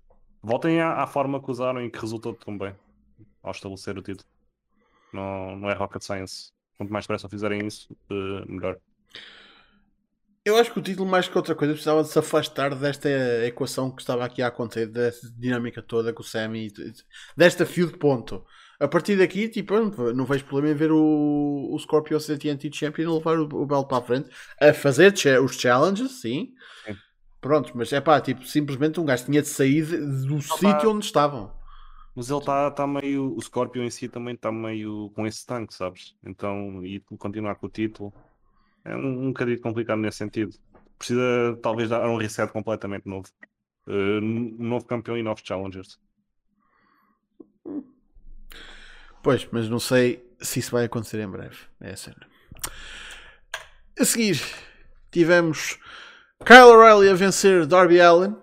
voltem 0.42 0.80
à, 0.80 1.02
à 1.02 1.06
forma 1.06 1.42
que 1.42 1.50
usaram 1.50 1.84
e 1.84 1.90
que 1.90 1.98
resultou 1.98 2.34
tão 2.34 2.56
bem 2.56 2.74
ao 3.42 3.50
estabelecer 3.50 3.96
o 3.98 4.02
título. 4.02 4.28
Não, 5.12 5.56
não 5.56 5.70
é 5.70 5.74
rocket 5.74 6.02
science. 6.02 6.52
Quanto 6.76 6.92
mais 6.92 7.04
depressa 7.04 7.28
fizerem 7.28 7.66
isso, 7.66 7.94
eh, 8.10 8.44
melhor. 8.46 8.78
Eu 10.44 10.56
acho 10.56 10.72
que 10.72 10.78
o 10.78 10.82
título, 10.82 11.08
mais 11.08 11.28
que 11.28 11.36
outra 11.36 11.54
coisa, 11.54 11.72
precisava 11.72 12.02
de 12.02 12.08
se 12.08 12.18
afastar 12.18 12.74
desta 12.74 13.08
equação 13.46 13.90
que 13.92 14.02
estava 14.02 14.24
aqui 14.24 14.42
a 14.42 14.48
acontecer, 14.48 14.86
desta 14.86 15.30
dinâmica 15.30 15.80
toda 15.80 16.12
com 16.12 16.22
o 16.22 16.24
Sammy, 16.24 16.72
desta 17.36 17.64
feud 17.64 17.96
ponto. 17.96 18.44
A 18.80 18.88
partir 18.88 19.16
daqui, 19.16 19.48
tipo, 19.48 19.74
não, 20.12 20.24
vejo 20.24 20.44
problema 20.44 20.74
em 20.74 20.76
ver 20.76 20.90
o, 20.90 21.68
o 21.70 21.78
Scorpio 21.78 22.18
ser 22.18 22.38
TNT 22.38 22.70
Champion 22.74 23.04
e 23.04 23.14
levar 23.14 23.38
o, 23.38 23.44
o 23.44 23.64
belo 23.64 23.86
para 23.86 23.98
a 23.98 24.02
frente, 24.02 24.30
a 24.60 24.74
fazer 24.74 25.14
os 25.44 25.54
challenges, 25.54 26.20
sim. 26.20 26.52
Sim. 26.84 26.96
Pronto, 27.42 27.72
mas 27.74 27.92
é 27.92 28.00
pá, 28.00 28.20
tipo, 28.20 28.46
simplesmente 28.46 29.00
um 29.00 29.04
gajo 29.04 29.24
tinha 29.24 29.42
de 29.42 29.48
sair 29.48 29.84
do 29.84 30.40
sítio 30.40 30.92
onde 30.92 31.04
estavam. 31.04 31.52
Mas 32.14 32.30
ele 32.30 32.38
está 32.38 32.70
tá 32.70 32.86
meio. 32.86 33.36
O 33.36 33.42
Scorpio 33.42 33.82
em 33.82 33.90
si 33.90 34.08
também 34.08 34.34
está 34.34 34.52
meio 34.52 35.10
com 35.10 35.26
esse 35.26 35.44
tanque, 35.44 35.74
sabes? 35.74 36.14
Então, 36.24 36.84
e 36.86 37.00
continuar 37.18 37.56
com 37.56 37.66
o 37.66 37.68
título 37.68 38.14
é 38.84 38.94
um, 38.94 39.24
um 39.24 39.28
bocadinho 39.28 39.60
complicado 39.60 39.98
nesse 39.98 40.18
sentido. 40.18 40.56
Precisa 40.96 41.58
talvez 41.60 41.90
dar 41.90 42.08
um 42.08 42.16
reset 42.16 42.52
completamente 42.52 43.08
novo. 43.08 43.28
Eh, 43.88 44.20
um 44.20 44.54
novo 44.58 44.84
campeão 44.84 45.18
e 45.18 45.22
novos 45.22 45.42
challengers. 45.44 45.98
Pois, 49.20 49.48
mas 49.50 49.68
não 49.68 49.80
sei 49.80 50.24
se 50.40 50.60
isso 50.60 50.70
vai 50.70 50.84
acontecer 50.84 51.18
em 51.18 51.28
breve. 51.28 51.56
É 51.80 51.90
a 51.90 51.96
cena. 51.96 52.24
A 53.98 54.04
seguir, 54.04 54.40
tivemos 55.10 55.80
Kyle 56.44 56.70
O'Reilly 56.70 57.08
a 57.10 57.14
vencer 57.14 57.66
Darby 57.66 58.00
Allen 58.00 58.36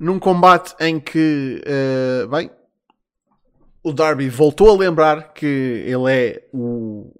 num 0.00 0.18
combate 0.18 0.74
em 0.80 0.98
que, 1.00 1.62
eh, 1.64 2.26
bem, 2.30 2.50
o 3.82 3.92
Darby 3.92 4.28
voltou 4.28 4.70
a 4.74 4.76
lembrar 4.78 5.32
que 5.32 5.46
ele 5.86 6.10
é 6.12 6.48
o. 6.52 7.12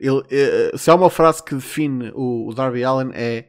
ele- 0.00 0.24
eh, 0.30 0.72
se 0.76 0.90
há 0.90 0.94
uma 0.94 1.10
frase 1.10 1.42
que 1.42 1.54
define 1.54 2.10
o, 2.14 2.48
o 2.48 2.54
Darby 2.54 2.82
Allen 2.84 3.10
é 3.14 3.46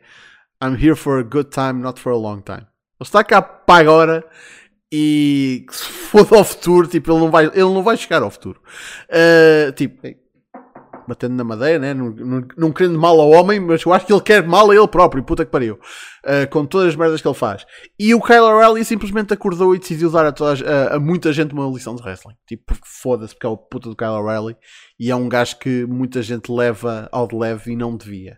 I'm 0.61 0.75
here 0.75 0.95
for 0.95 1.19
a 1.19 1.23
good 1.23 1.49
time, 1.49 1.73
not 1.81 1.99
for 2.01 2.11
a 2.11 2.17
long 2.17 2.41
time. 2.41 2.67
Ele 2.99 3.07
está 3.07 3.23
cá 3.23 3.41
para 3.41 3.79
agora 3.81 4.25
e 4.91 5.65
se 5.71 5.85
foda 5.85 6.35
ao 6.37 6.43
futuro, 6.43 6.87
tipo, 6.87 7.11
ele 7.11 7.19
não 7.19 7.31
vai, 7.31 7.45
ele 7.45 7.59
não 7.61 7.81
vai 7.83 7.95
chegar 7.95 8.21
ao 8.21 8.29
futuro. 8.29 8.61
Uh, 9.09 9.71
tipo, 9.71 10.05
batendo 11.09 11.35
na 11.35 11.43
madeira, 11.43 11.79
né? 11.79 11.93
não, 11.93 12.11
não, 12.11 12.47
não 12.55 12.71
querendo 12.71 12.97
mal 12.97 13.19
ao 13.19 13.31
homem, 13.31 13.59
mas 13.59 13.83
eu 13.83 13.91
acho 13.91 14.05
que 14.05 14.13
ele 14.13 14.21
quer 14.21 14.45
mal 14.45 14.69
a 14.69 14.75
ele 14.75 14.87
próprio, 14.87 15.23
puta 15.23 15.43
que 15.43 15.51
pariu, 15.51 15.79
Uh, 16.19 16.47
com 16.49 16.65
todas 16.65 16.89
as 16.89 16.95
merdas 16.97 17.21
que 17.21 17.27
ele 17.27 17.33
faz. 17.33 17.65
E 17.97 18.13
o 18.13 18.21
Kyle 18.21 18.39
O'Reilly 18.41 18.83
simplesmente 18.83 19.33
acordou 19.33 19.73
e 19.73 19.79
decidiu 19.79 20.11
dar 20.11 20.25
a, 20.25 20.33
toda 20.33 20.69
a, 20.69 20.95
a 20.95 20.99
muita 20.99 21.31
gente 21.31 21.53
uma 21.53 21.65
lição 21.65 21.95
de 21.95 22.03
wrestling. 22.03 22.35
Tipo, 22.45 22.77
foda-se, 22.83 23.33
porque 23.33 23.47
é 23.47 23.49
o 23.49 23.55
puta 23.55 23.89
do 23.89 23.95
Kyle 23.95 24.09
O'Reilly 24.09 24.57
e 24.99 25.09
é 25.09 25.15
um 25.15 25.29
gajo 25.29 25.57
que 25.57 25.85
muita 25.85 26.21
gente 26.21 26.51
leva 26.51 27.07
ao 27.09 27.25
de 27.25 27.37
leve 27.37 27.71
e 27.71 27.75
não 27.75 27.95
devia. 27.95 28.37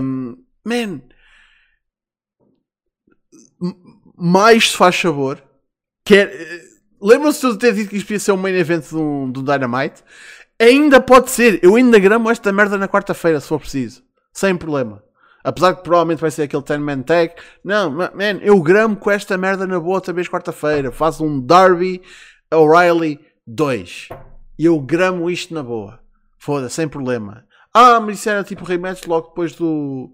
Um, 0.00 0.36
man, 0.64 1.02
mais 4.16 4.70
se 4.70 4.76
faz 4.76 4.94
favor. 4.94 5.42
Quer, 6.04 6.28
eh, 6.28 6.72
Lembram-se 7.02 7.40
de 7.40 7.46
eu 7.46 7.58
ter 7.58 7.74
dito 7.74 7.90
que 7.90 7.96
isto 7.96 8.06
podia 8.06 8.20
ser 8.20 8.30
um 8.30 8.36
main 8.36 8.54
event 8.54 8.88
do, 8.88 9.26
do 9.32 9.42
Dynamite? 9.42 10.04
Ainda 10.62 11.00
pode 11.00 11.28
ser. 11.28 11.58
Eu 11.60 11.74
ainda 11.74 11.98
gramo 11.98 12.30
esta 12.30 12.52
merda 12.52 12.78
na 12.78 12.86
quarta-feira, 12.86 13.40
se 13.40 13.48
for 13.48 13.58
preciso. 13.58 14.00
Sem 14.32 14.56
problema. 14.56 15.02
Apesar 15.42 15.74
que 15.74 15.82
provavelmente 15.82 16.20
vai 16.20 16.30
ser 16.30 16.42
aquele 16.42 16.62
10-man 16.62 17.02
tag. 17.02 17.34
Não, 17.64 17.90
ma- 17.90 18.12
man, 18.14 18.38
eu 18.42 18.60
gramo 18.62 18.94
com 18.94 19.10
esta 19.10 19.36
merda 19.36 19.66
na 19.66 19.80
boa 19.80 19.96
outra 19.96 20.12
vez 20.12 20.28
quarta-feira. 20.28 20.92
Faço 20.92 21.24
um 21.24 21.40
Darby 21.40 22.00
O'Reilly 22.52 23.18
2. 23.44 24.10
E 24.56 24.64
eu 24.64 24.78
gramo 24.78 25.28
isto 25.28 25.52
na 25.52 25.64
boa. 25.64 25.98
Foda, 26.38 26.68
sem 26.68 26.86
problema. 26.86 27.44
Ah, 27.74 27.98
mas 27.98 28.20
isso 28.20 28.30
era 28.30 28.44
tipo 28.44 28.64
rematch 28.64 29.04
logo 29.06 29.30
depois 29.30 29.56
do, 29.56 30.12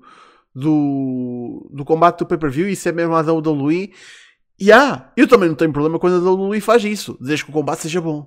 do, 0.55 1.69
do 1.71 1.85
combate 1.85 2.21
do 2.21 2.27
pay-per-view. 2.27 2.71
Isso 2.71 2.89
é 2.89 2.93
mesmo 2.93 3.15
a 3.15 3.21
WWE. 3.21 3.93
E 4.59 4.73
ah, 4.73 5.13
eu 5.15 5.29
também 5.29 5.51
não 5.51 5.57
tenho 5.57 5.73
problema 5.75 5.99
quando 5.99 6.27
a 6.27 6.31
WWE 6.31 6.59
faz 6.63 6.83
isso. 6.85 7.19
Desde 7.21 7.45
que 7.45 7.51
o 7.51 7.55
combate 7.55 7.83
seja 7.83 8.01
bom. 8.01 8.27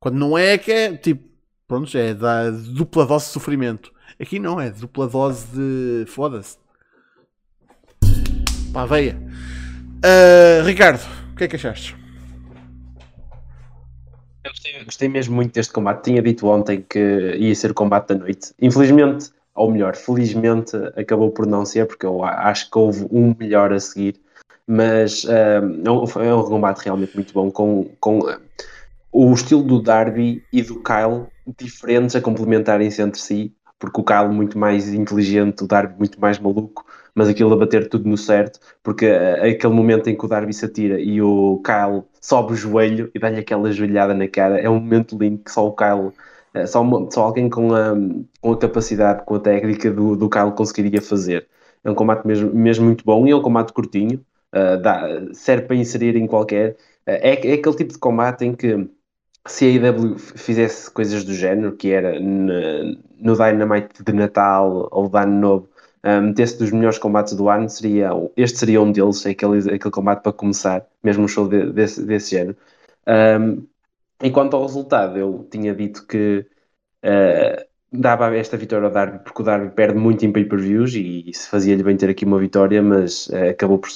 Quando 0.00 0.16
não 0.16 0.36
é, 0.36 0.58
que 0.58 0.72
é 0.72 0.96
tipo, 0.96 1.35
pronto, 1.66 1.96
é 1.96 2.14
da 2.14 2.50
dupla 2.50 3.06
dose 3.06 3.26
de 3.26 3.32
sofrimento. 3.32 3.92
Aqui 4.20 4.38
não, 4.38 4.60
é 4.60 4.70
dupla 4.70 5.06
dose 5.08 5.46
de 5.52 6.04
foda-se. 6.10 6.56
Pá, 8.72 8.84
veia. 8.86 9.16
Ah, 10.04 10.62
Ricardo, 10.64 11.00
o 11.32 11.36
que 11.36 11.44
é 11.44 11.48
que 11.48 11.56
achaste? 11.56 11.96
Eu 14.44 14.50
gostei, 14.52 14.84
gostei 14.84 15.08
mesmo 15.08 15.34
muito 15.34 15.52
deste 15.54 15.72
combate. 15.72 16.04
Tinha 16.04 16.22
dito 16.22 16.46
ontem 16.46 16.84
que 16.88 17.36
ia 17.36 17.54
ser 17.54 17.72
o 17.72 17.74
combate 17.74 18.08
da 18.08 18.14
noite. 18.14 18.52
Infelizmente, 18.60 19.30
ou 19.54 19.70
melhor, 19.70 19.96
felizmente, 19.96 20.76
acabou 20.96 21.30
por 21.30 21.46
não 21.46 21.64
ser, 21.64 21.86
porque 21.86 22.06
eu 22.06 22.22
acho 22.22 22.70
que 22.70 22.78
houve 22.78 23.06
um 23.10 23.34
melhor 23.38 23.72
a 23.72 23.80
seguir. 23.80 24.20
Mas 24.66 25.26
ah, 25.28 25.60
é 25.84 25.90
um- 25.90 26.06
foi 26.06 26.30
um 26.32 26.42
combate 26.44 26.78
realmente 26.84 27.14
muito 27.14 27.32
bom, 27.32 27.50
com, 27.50 27.90
com 27.98 28.20
o 29.12 29.32
estilo 29.34 29.62
do 29.62 29.80
Darby 29.82 30.44
e 30.52 30.62
do 30.62 30.80
Kyle 30.82 31.26
diferentes 31.58 32.16
a 32.16 32.20
complementarem-se 32.20 33.00
entre 33.02 33.20
si, 33.20 33.54
porque 33.78 34.00
o 34.00 34.04
Kyle 34.04 34.28
muito 34.28 34.58
mais 34.58 34.92
inteligente, 34.92 35.64
o 35.64 35.66
Darby 35.66 35.94
muito 35.98 36.20
mais 36.20 36.38
maluco, 36.38 36.84
mas 37.14 37.28
aquilo 37.28 37.52
a 37.52 37.56
bater 37.56 37.88
tudo 37.88 38.08
no 38.08 38.16
certo, 38.16 38.58
porque 38.82 39.06
ah, 39.06 39.44
aquele 39.46 39.72
momento 39.74 40.08
em 40.08 40.16
que 40.16 40.24
o 40.24 40.28
Darby 40.28 40.52
se 40.54 40.64
atira 40.64 41.00
e 41.00 41.20
o 41.22 41.60
Kyle 41.64 42.04
sobe 42.20 42.52
o 42.54 42.56
joelho 42.56 43.10
e 43.14 43.18
dá-lhe 43.18 43.38
aquela 43.40 43.70
joelhada 43.72 44.14
na 44.14 44.28
cara, 44.28 44.58
é 44.60 44.68
um 44.68 44.80
momento 44.80 45.16
lindo 45.18 45.42
que 45.44 45.50
só 45.50 45.66
o 45.66 45.74
Kyle, 45.74 46.12
eh, 46.54 46.66
só, 46.66 46.82
só 47.10 47.22
alguém 47.24 47.48
com 47.50 47.74
a, 47.74 47.94
com 48.40 48.52
a 48.52 48.58
capacidade, 48.58 49.24
com 49.24 49.34
a 49.34 49.40
técnica 49.40 49.90
do, 49.90 50.16
do 50.16 50.28
Kyle 50.30 50.52
conseguiria 50.52 51.00
fazer. 51.02 51.48
É 51.84 51.90
um 51.90 51.94
combate 51.94 52.26
mesmo, 52.26 52.52
mesmo 52.54 52.84
muito 52.86 53.04
bom 53.04 53.26
e 53.26 53.30
é 53.30 53.36
um 53.36 53.42
combate 53.42 53.72
curtinho, 53.72 54.24
eh, 54.52 54.76
dá- 54.78 55.06
serve 55.32 55.66
para 55.66 55.76
inserir 55.76 56.16
em 56.16 56.26
qualquer. 56.26 56.76
eh, 57.06 57.30
é, 57.30 57.50
é 57.50 57.54
aquele 57.54 57.76
tipo 57.76 57.92
de 57.92 57.98
combate 57.98 58.44
em 58.44 58.54
que 58.54 58.88
se 59.46 59.64
a 59.64 59.68
IW 59.68 60.18
fizesse 60.18 60.90
coisas 60.90 61.24
do 61.24 61.34
género, 61.34 61.76
que 61.76 61.90
era 61.92 62.18
no 62.20 63.36
Dynamite 63.36 64.02
de 64.02 64.12
Natal 64.12 64.88
ou 64.90 65.08
de 65.08 65.18
Ano 65.18 65.40
Novo, 65.40 65.68
um, 66.04 66.20
metesse 66.28 66.58
dos 66.58 66.70
melhores 66.70 66.98
combates 66.98 67.34
do 67.34 67.48
ano, 67.48 67.68
seria, 67.68 68.10
este 68.36 68.58
seria 68.58 68.80
um 68.80 68.92
deles, 68.92 69.24
aquele, 69.26 69.58
aquele 69.74 69.90
combate 69.90 70.22
para 70.22 70.32
começar, 70.32 70.86
mesmo 71.02 71.24
um 71.24 71.28
show 71.28 71.48
de- 71.48 71.72
desse, 71.72 72.04
desse 72.04 72.30
género. 72.30 72.56
Um, 73.06 73.66
e 74.22 74.30
quanto 74.30 74.56
ao 74.56 74.62
resultado, 74.66 75.18
eu 75.18 75.46
tinha 75.50 75.74
dito 75.74 76.06
que 76.06 76.46
uh, 77.04 77.66
dava 77.96 78.34
esta 78.36 78.56
vitória 78.56 78.86
ao 78.86 78.92
Darby, 78.92 79.18
porque 79.24 79.42
o 79.42 79.44
Darby 79.44 79.70
perde 79.70 79.98
muito 79.98 80.24
em 80.24 80.32
pay-per-views 80.32 80.94
e, 80.94 81.30
se 81.32 81.48
fazia-lhe 81.48 81.82
bem 81.82 81.96
ter 81.96 82.10
aqui 82.10 82.24
uma 82.24 82.38
vitória, 82.38 82.82
mas 82.82 83.26
uh, 83.28 83.50
acabou 83.50 83.78
por, 83.78 83.90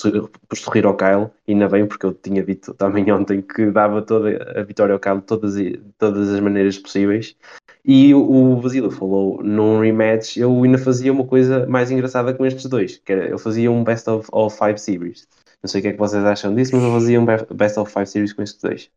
por 0.48 0.58
sorrir 0.58 0.86
ao 0.86 0.96
Kyle, 0.96 1.28
ainda 1.48 1.68
bem, 1.68 1.86
porque 1.86 2.06
eu 2.06 2.12
tinha 2.12 2.42
dito 2.42 2.74
também 2.74 3.10
ontem 3.12 3.42
que 3.42 3.70
dava 3.70 4.02
toda 4.02 4.60
a 4.60 4.62
vitória 4.62 4.92
ao 4.92 5.00
Kyle 5.00 5.18
de 5.18 5.22
todas, 5.22 5.54
todas 5.98 6.30
as 6.32 6.40
maneiras 6.40 6.78
possíveis. 6.78 7.36
E 7.84 8.14
o, 8.14 8.20
o 8.20 8.60
Basílio 8.60 8.90
falou 8.90 9.42
num 9.42 9.80
rematch, 9.80 10.36
eu 10.36 10.62
ainda 10.62 10.78
fazia 10.78 11.12
uma 11.12 11.24
coisa 11.24 11.66
mais 11.66 11.90
engraçada 11.90 12.34
com 12.34 12.44
estes 12.44 12.66
dois, 12.66 12.98
que 12.98 13.12
era, 13.12 13.26
eu 13.26 13.38
fazia 13.38 13.70
um 13.70 13.82
best 13.82 14.08
of, 14.08 14.28
of 14.32 14.56
five 14.56 14.78
series. 14.78 15.26
Não 15.62 15.68
sei 15.68 15.80
o 15.80 15.82
que 15.82 15.88
é 15.88 15.92
que 15.92 15.98
vocês 15.98 16.24
acham 16.24 16.54
disso, 16.54 16.74
mas 16.74 16.84
eu 16.84 16.92
fazia 16.92 17.20
um 17.20 17.26
be- 17.26 17.54
best 17.54 17.78
of 17.78 17.92
five 17.92 18.06
series 18.06 18.32
com 18.32 18.42
estes 18.42 18.62
dois. 18.62 18.90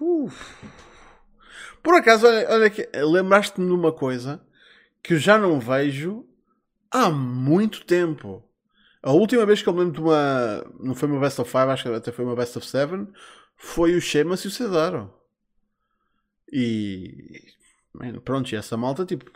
Uf. 0.00 0.56
Por 1.86 1.94
acaso, 1.94 2.26
olha, 2.26 2.48
olha 2.50 2.68
que 2.68 2.84
lembraste-me 2.92 3.64
de 3.64 3.72
uma 3.72 3.92
coisa 3.92 4.44
que 5.00 5.14
eu 5.14 5.18
já 5.18 5.38
não 5.38 5.60
vejo 5.60 6.26
há 6.90 7.08
muito 7.08 7.84
tempo. 7.84 8.42
A 9.00 9.12
última 9.12 9.46
vez 9.46 9.62
que 9.62 9.68
eu 9.68 9.72
me 9.72 9.78
lembro 9.78 9.94
de 9.94 10.00
uma. 10.00 10.66
Não 10.80 10.96
foi 10.96 11.08
uma 11.08 11.20
Best 11.20 11.40
of 11.40 11.48
Five, 11.48 11.70
acho 11.70 11.84
que 11.84 11.88
até 11.90 12.10
foi 12.10 12.24
uma 12.24 12.34
Best 12.34 12.58
of 12.58 12.66
Seven. 12.66 13.06
Foi 13.54 13.94
o 13.94 14.00
Sheamus 14.00 14.40
e 14.40 14.48
o 14.48 14.50
Cesaro. 14.50 15.14
E. 16.52 17.44
man, 17.94 18.18
pronto, 18.18 18.50
e 18.52 18.56
essa 18.56 18.76
malta, 18.76 19.06
tipo. 19.06 19.30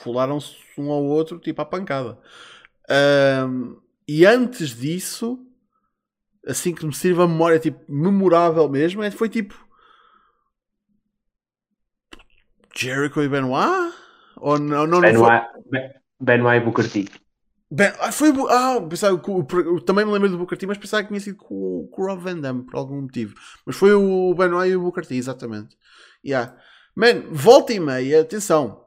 Esfolaram-se 0.00 0.56
um 0.76 0.90
ao 0.90 1.04
outro, 1.04 1.38
tipo, 1.38 1.62
à 1.62 1.64
pancada. 1.64 2.18
Ahm, 2.90 3.76
e 4.08 4.26
antes 4.26 4.76
disso, 4.76 5.38
assim 6.44 6.74
que 6.74 6.84
me 6.84 6.92
sirva 6.92 7.22
a 7.22 7.28
memória, 7.28 7.60
tipo, 7.60 7.80
memorável 7.88 8.68
mesmo, 8.68 9.00
é- 9.00 9.12
foi 9.12 9.28
tipo. 9.28 9.64
Jericho 12.76 13.22
e 13.22 13.28
Benoit? 13.28 13.94
Ou 14.36 14.58
não, 14.58 14.86
não, 14.86 15.00
não 15.00 15.00
foi? 15.00 15.12
Benoit, 15.12 15.46
Ben- 15.70 15.90
Benoit 16.20 16.60
e 16.62 16.64
Booker 16.64 16.90
T. 16.90 17.08
Bem, 17.70 17.92
ah, 18.00 18.12
foi. 18.12 18.32
Ah, 18.48 18.80
pensava 18.88 19.18
que 19.18 19.30
o- 19.30 19.46
eu 19.64 19.80
também 19.80 20.04
me 20.04 20.12
lembro 20.12 20.28
do 20.28 20.38
Booker 20.38 20.56
T, 20.56 20.66
mas 20.66 20.78
pensava 20.78 21.02
que 21.02 21.08
tinha 21.08 21.20
sido 21.20 21.36
com, 21.38 21.54
o- 21.54 21.88
com 21.88 22.02
o 22.02 22.06
Rob 22.06 22.22
Van 22.22 22.38
Damme 22.38 22.64
por 22.64 22.76
algum 22.76 23.02
motivo. 23.02 23.34
Mas 23.64 23.74
foi 23.76 23.92
o 23.92 24.34
Benoit 24.34 24.70
e 24.70 24.76
o 24.76 24.82
Booker 24.82 25.04
T, 25.04 25.14
exatamente. 25.16 25.76
Yeah. 26.24 26.56
Man, 26.94 27.22
volta 27.30 27.72
e 27.72 27.80
meia, 27.80 28.20
atenção. 28.20 28.84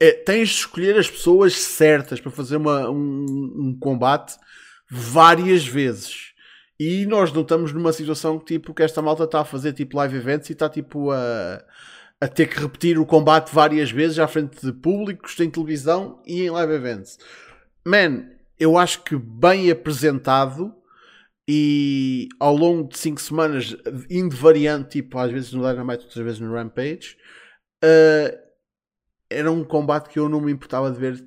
É, 0.00 0.12
tens 0.12 0.48
de 0.50 0.54
escolher 0.56 0.98
as 0.98 1.10
pessoas 1.10 1.54
certas 1.56 2.20
para 2.20 2.30
fazer 2.30 2.56
uma, 2.56 2.90
um, 2.90 3.24
um 3.58 3.78
combate 3.80 4.34
várias 4.90 5.66
vezes. 5.66 6.32
E 6.78 7.06
nós 7.06 7.32
não 7.32 7.42
estamos 7.42 7.72
numa 7.72 7.92
situação 7.92 8.38
que, 8.38 8.46
tipo, 8.54 8.74
que 8.74 8.82
esta 8.82 9.00
malta 9.00 9.24
está 9.24 9.40
a 9.40 9.44
fazer 9.44 9.72
tipo 9.72 9.96
live 9.96 10.16
events 10.16 10.50
e 10.50 10.52
está 10.52 10.68
tipo 10.68 11.10
a, 11.12 11.62
a 12.24 12.28
ter 12.28 12.46
que 12.46 12.58
repetir 12.58 12.98
o 12.98 13.04
combate 13.04 13.54
várias 13.54 13.90
vezes 13.90 14.18
à 14.18 14.26
frente 14.26 14.58
de 14.64 14.72
públicos, 14.72 15.38
em 15.38 15.50
televisão 15.50 16.22
e 16.24 16.40
em 16.40 16.48
live 16.48 16.72
events. 16.72 17.18
Man, 17.84 18.30
eu 18.58 18.78
acho 18.78 19.02
que 19.02 19.14
bem 19.14 19.70
apresentado 19.70 20.74
e 21.46 22.30
ao 22.40 22.56
longo 22.56 22.88
de 22.88 22.96
5 22.96 23.20
semanas, 23.20 23.76
indo 24.08 24.34
variante, 24.34 25.02
tipo, 25.02 25.18
às 25.18 25.30
vezes 25.30 25.52
no 25.52 25.68
Dynamite, 25.68 26.04
outras 26.04 26.24
vezes 26.24 26.40
no 26.40 26.54
Rampage, 26.54 27.14
uh, 27.84 28.38
era 29.28 29.52
um 29.52 29.62
combate 29.62 30.08
que 30.08 30.18
eu 30.18 30.26
não 30.26 30.40
me 30.40 30.50
importava 30.50 30.90
de 30.90 30.98
ver. 30.98 31.22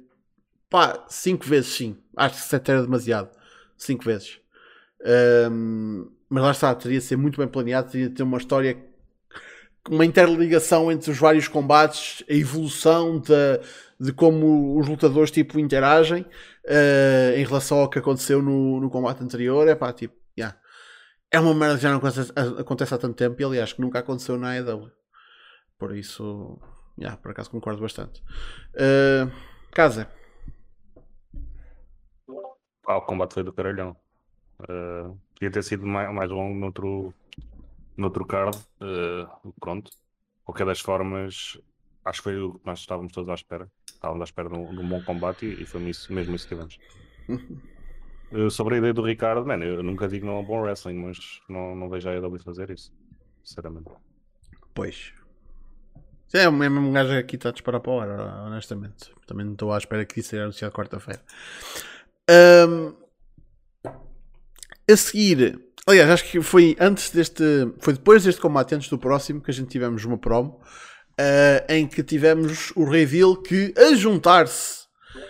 Pá, 0.68 1.06
5 1.08 1.46
vezes 1.46 1.76
sim. 1.76 1.96
Acho 2.16 2.42
que 2.42 2.50
7 2.50 2.72
era 2.72 2.82
demasiado. 2.82 3.30
5 3.78 4.04
vezes. 4.04 4.40
Um, 5.52 6.10
mas 6.28 6.44
lá 6.44 6.52
está, 6.52 6.74
teria 6.74 6.98
de 6.98 7.06
ser 7.06 7.18
muito 7.18 7.38
bem 7.38 7.48
planeado, 7.48 7.92
teria 7.92 8.10
de 8.10 8.16
ter 8.16 8.24
uma 8.24 8.40
história, 8.40 8.84
uma 9.90 10.06
interligação 10.06 10.92
entre 10.92 11.12
os 11.12 11.18
vários 11.18 11.48
combates, 11.48 12.24
a 12.30 12.34
evolução 12.34 13.20
de, 13.20 13.34
de 14.00 14.14
como 14.14 14.78
os 14.78 14.88
lutadores 14.88 15.32
tipo, 15.32 15.60
interagem 15.60 16.22
uh, 16.22 17.36
em 17.36 17.44
relação 17.44 17.80
ao 17.80 17.90
que 17.90 18.00
aconteceu 18.00 18.42
no, 18.42 18.80
no 18.80 18.90
combate 18.90 19.24
anterior. 19.24 19.68
É 19.68 19.76
pá, 19.76 19.94
tipo, 19.94 20.16
yeah. 20.38 20.58
é 21.32 21.40
uma 21.40 21.54
merda 21.54 21.76
que 21.78 21.84
já 21.84 21.90
não 21.90 21.98
acontece, 21.98 22.32
acontece 22.36 22.94
há 22.94 22.98
tanto 22.98 23.16
tempo 23.16 23.42
e 23.42 23.46
aliás 23.46 23.74
que 23.74 23.82
nunca 23.82 24.00
aconteceu 24.00 24.38
na 24.38 24.52
AEW. 24.52 24.92
Por 25.78 25.96
isso, 25.96 26.60
yeah, 27.00 27.18
por 27.18 27.32
acaso 27.32 27.50
concordo 27.50 27.82
bastante. 27.82 28.22
Uh, 28.74 29.32
casa. 29.72 30.10
Ah, 32.88 32.98
o 32.98 33.02
combate 33.02 33.34
foi 33.34 33.44
do 33.44 33.54
caralhão. 33.54 33.96
Uh, 34.62 35.20
podia 35.34 35.52
ter 35.52 35.64
sido 35.64 35.86
mais, 35.86 36.12
mais 36.14 36.32
longo 36.32 36.58
noutro, 36.58 37.14
noutro 37.98 38.26
card. 38.26 38.58
Uh, 38.80 39.54
pronto. 39.60 39.92
Qualquer 40.44 40.66
das 40.66 40.80
formas, 40.80 41.60
acho 42.06 42.20
que 42.20 42.24
foi 42.24 42.40
o 42.40 42.54
que 42.54 42.66
nós 42.66 42.80
estávamos 42.80 43.12
todos 43.12 43.30
à 43.30 43.34
espera. 43.34 43.70
Estávamos 43.86 44.22
à 44.22 44.24
espera 44.24 44.50
de 44.50 44.56
um, 44.56 44.74
de 44.74 44.80
um 44.80 44.88
bom 44.88 45.04
combate 45.04 45.46
e, 45.46 45.64
e 45.64 45.66
foi 45.66 45.82
isso, 45.90 46.12
mesmo 46.14 46.36
isso 46.36 46.48
que 46.48 46.56
tivemos. 46.56 46.80
Uh, 48.32 48.50
sobre 48.52 48.76
a 48.76 48.78
ideia 48.78 48.94
do 48.94 49.02
Ricardo, 49.02 49.46
man, 49.46 49.64
eu 49.64 49.84
nunca 49.84 50.08
digo 50.08 50.26
não 50.26 50.40
a 50.40 50.44
bom 50.44 50.62
wrestling, 50.62 50.96
mas 50.96 51.42
não, 51.50 51.76
não 51.76 51.90
vejo 51.90 52.08
a 52.08 52.14
AEW 52.14 52.40
fazer 52.40 52.70
isso. 52.70 52.94
Sinceramente. 53.44 53.90
Pois. 54.74 55.14
É, 56.34 56.48
o 56.48 56.52
mesmo 56.52 56.92
gajo 56.92 57.14
aqui 57.14 57.36
está 57.36 57.50
a 57.50 57.52
disparar 57.52 57.82
para 57.82 57.92
a 57.92 57.96
hora, 57.96 58.44
honestamente. 58.44 59.12
Também 59.26 59.46
não 59.46 59.54
estou 59.54 59.72
à 59.72 59.78
espera 59.78 60.06
que 60.06 60.20
isso 60.20 60.30
seja 60.30 60.44
anunciado 60.44 60.74
quarta-feira. 60.74 61.22
Um, 62.30 62.94
a 64.90 64.96
seguir, 64.96 65.67
aliás, 65.88 66.10
acho 66.10 66.30
que 66.30 66.42
foi 66.42 66.76
antes 66.80 67.10
deste, 67.10 67.44
foi 67.80 67.94
depois 67.94 68.24
deste 68.24 68.42
combate, 68.42 68.76
antes 68.76 68.90
do 68.90 68.98
próximo, 68.98 69.42
que 69.42 69.50
a 69.50 69.54
gente 69.54 69.70
tivemos 69.70 70.04
uma 70.04 70.18
promo 70.18 70.60
uh, 71.20 71.72
em 71.72 71.88
que 71.88 72.04
tivemos 72.04 72.72
o 72.76 72.84
reveal 72.84 73.42
que 73.42 73.74
a 73.78 73.96
juntar-se. 73.96 74.86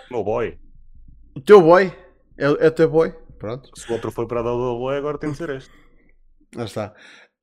Meu 0.09 0.23
boy. 0.23 0.57
O 1.35 1.41
teu 1.41 1.61
boy 1.61 1.93
é, 2.37 2.45
é 2.45 2.67
o 2.67 2.71
teu 2.71 2.89
boy. 2.89 3.13
Pronto. 3.37 3.69
Se 3.75 3.87
o 3.89 3.93
outro 3.93 4.11
foi 4.11 4.27
para 4.27 4.39
a 4.39 4.53
WWE, 4.53 4.97
agora 4.97 5.17
tem 5.17 5.31
de 5.31 5.37
ser 5.37 5.49
este. 5.51 5.71
Lá 6.55 6.65
está. 6.65 6.93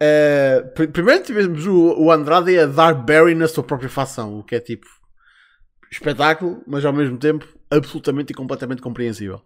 Uh, 0.03 0.75
pr 0.75 0.89
primeiro 0.89 1.23
tivemos 1.23 1.67
o, 1.67 1.95
o 2.03 2.11
Andrade 2.11 2.59
a 2.59 2.67
dar 2.67 2.95
Barry 2.95 3.35
na 3.35 3.47
sua 3.47 3.63
própria 3.63 3.89
facção, 3.89 4.41
o 4.41 4.45
que 4.45 4.57
é 4.57 4.61
tipo 4.61 4.87
espetáculo, 5.91 6.63
mas 6.67 6.85
ao 6.85 6.93
mesmo 6.93 7.17
tempo 7.17 7.47
absolutamente 7.71 8.33
e 8.33 8.35
completamente 8.35 8.83
compreensível. 8.83 9.43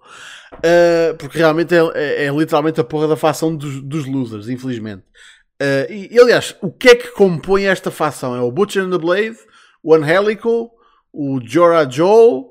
Uh, 0.54 1.16
porque 1.18 1.38
realmente 1.38 1.74
é, 1.74 1.78
é, 1.94 2.24
é, 2.26 2.30
literalmente 2.30 2.80
a 2.80 2.84
porra 2.84 3.08
da 3.08 3.16
facção 3.16 3.54
dos, 3.54 3.82
dos 3.82 4.06
losers, 4.06 4.48
infelizmente. 4.48 5.04
Uh, 5.60 5.90
e, 5.90 6.14
e, 6.14 6.20
aliás, 6.20 6.56
o 6.60 6.70
que 6.70 6.88
é 6.88 6.94
que 6.94 7.10
compõe 7.12 7.64
esta 7.64 7.90
facção? 7.90 8.34
É 8.34 8.40
o 8.40 8.52
Butcher 8.52 8.84
and 8.84 8.90
the 8.90 8.98
Blade, 8.98 9.38
o 9.82 9.94
Angelico, 9.94 10.70
o 11.12 11.40
Jorah 11.42 11.88
Joe 11.88 12.44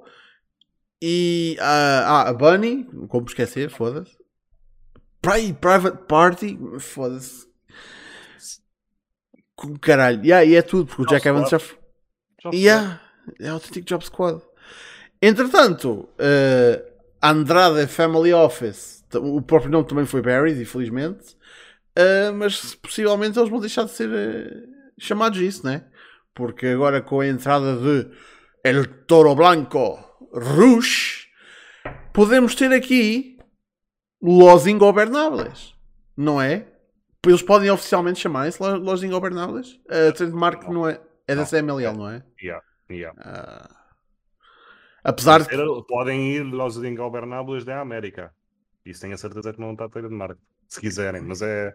e 1.02 1.58
a, 1.60 2.30
a 2.30 2.34
Bunny, 2.34 2.86
como 3.08 3.28
esquecer, 3.28 3.70
foda-se. 3.70 4.18
Private 5.22 6.06
Party, 6.08 6.60
foda-se. 6.80 7.48
Caralho, 9.82 10.24
yeah, 10.24 10.46
e 10.46 10.56
é 10.56 10.62
tudo, 10.62 10.86
porque 10.86 11.02
o 11.02 11.06
Jack 11.06 11.28
Evans 11.28 11.50
já. 11.50 11.60
Yeah, 12.54 13.02
é 13.40 13.50
autêntico 13.50 13.88
Job 13.88 14.06
Squad. 14.06 14.42
Entretanto, 15.22 16.10
uh, 16.20 16.98
Andrade 17.22 17.88
Family 17.88 18.34
Office, 18.34 19.04
o 19.16 19.42
próprio 19.42 19.72
nome 19.72 19.88
também 19.88 20.06
foi 20.06 20.22
buried, 20.22 20.62
infelizmente, 20.62 21.36
uh, 21.98 22.34
mas 22.36 22.76
possivelmente 22.76 23.38
eles 23.38 23.50
vão 23.50 23.60
deixar 23.60 23.86
de 23.86 23.92
ser 23.92 24.10
uh, 24.10 24.68
chamados 25.00 25.40
isso, 25.40 25.66
né? 25.66 25.86
Porque 26.36 26.68
agora 26.68 27.02
com 27.02 27.20
a 27.20 27.28
entrada 27.28 27.76
de 27.78 28.12
El 28.64 28.86
Toro 29.08 29.34
Blanco 29.34 29.98
Rush, 30.32 31.28
podemos 32.14 32.54
ter 32.54 32.72
aqui 32.72 33.38
Los 34.22 34.68
Ingobernables, 34.68 35.74
não 36.16 36.40
é? 36.40 36.68
Eles 37.26 37.42
podem 37.42 37.70
oficialmente 37.72 38.20
chamar-se 38.20 38.62
Los 38.62 39.04
Ingobernables? 39.04 39.80
A 39.90 40.12
trademark 40.12 40.64
não, 40.66 40.74
não 40.74 40.90
é, 40.90 41.02
é 41.28 41.36
da 41.36 41.46
CMLL, 41.46 41.98
não 41.98 42.10
é? 42.10 42.24
Yeah, 42.42 42.64
yeah. 42.90 43.70
Apesar 45.08 45.42
de. 45.42 45.48
Podem 45.88 46.36
ir 46.36 46.44
Los 46.44 46.76
Ingobernables 46.76 47.64
da 47.64 47.80
América. 47.80 48.34
Isso 48.86 49.00
tenho 49.00 49.14
a 49.14 49.18
certeza 49.18 49.54
que 49.54 49.60
não 49.60 49.72
está 49.72 49.86
a 49.86 49.90
ter 49.90 50.04
de 50.04 50.14
marca. 50.14 50.38
Se 50.68 50.82
quiserem, 50.82 51.22
mas 51.22 51.42
é. 51.42 51.74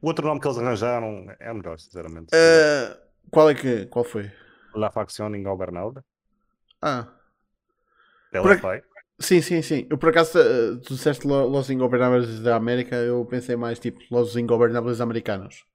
O 0.00 0.06
outro 0.06 0.26
nome 0.26 0.40
que 0.40 0.46
eles 0.46 0.56
arranjaram 0.56 1.26
é 1.38 1.52
melhor, 1.52 1.78
sinceramente. 1.78 2.34
Uh, 2.34 2.96
qual 3.30 3.50
é 3.50 3.54
que. 3.54 3.84
Qual 3.86 4.04
foi? 4.06 4.32
La 4.74 4.90
Facción 4.90 5.34
Ingobernable. 5.34 6.02
Ah. 6.80 7.08
Ela 8.32 8.58
por... 8.58 8.82
Sim, 9.18 9.42
sim, 9.42 9.60
sim. 9.60 9.86
Eu 9.90 9.98
por 9.98 10.08
acaso, 10.08 10.38
uh, 10.38 10.80
tu 10.80 10.94
disseste 10.94 11.26
Los 11.26 11.68
Ingobernables 11.68 12.40
da 12.40 12.56
América, 12.56 12.96
eu 12.96 13.22
pensei 13.26 13.54
mais 13.54 13.78
tipo 13.78 14.00
Los 14.10 14.34
Ingobernables 14.34 15.02
americanos. 15.02 15.66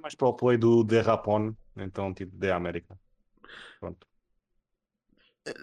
Mais 0.00 0.14
para 0.14 0.28
o 0.28 0.34
play 0.34 0.56
do 0.56 0.84
De 0.84 1.00
Rapon, 1.00 1.56
então 1.76 2.14
tipo 2.14 2.36
de 2.36 2.52
América. 2.52 2.96
Pronto. 3.80 4.07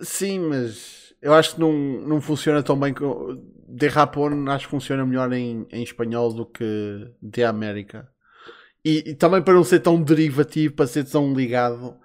Sim, 0.02 0.40
mas 0.40 1.14
eu 1.22 1.34
acho 1.34 1.56
que 1.56 1.60
não, 1.60 1.72
não 1.72 2.22
funciona 2.22 2.62
tão 2.62 2.80
bem. 2.80 2.94
Com... 2.94 3.42
De 3.68 3.88
Rapon 3.88 4.48
acho 4.50 4.66
que 4.66 4.72
funciona 4.72 5.06
melhor 5.06 5.34
em, 5.34 5.66
em 5.72 5.84
espanhol 5.84 6.32
do 6.32 6.46
que 6.46 7.12
de 7.22 7.44
América. 7.44 8.08
E, 8.84 9.04
e, 9.10 9.16
também 9.16 9.42
para 9.42 9.56
não 9.56 9.64
ser 9.64 9.80
tão 9.80 10.00
derivativo, 10.02 10.76
para 10.76 10.86
ser 10.86 11.04
tão 11.04 11.34
ligado. 11.34 11.98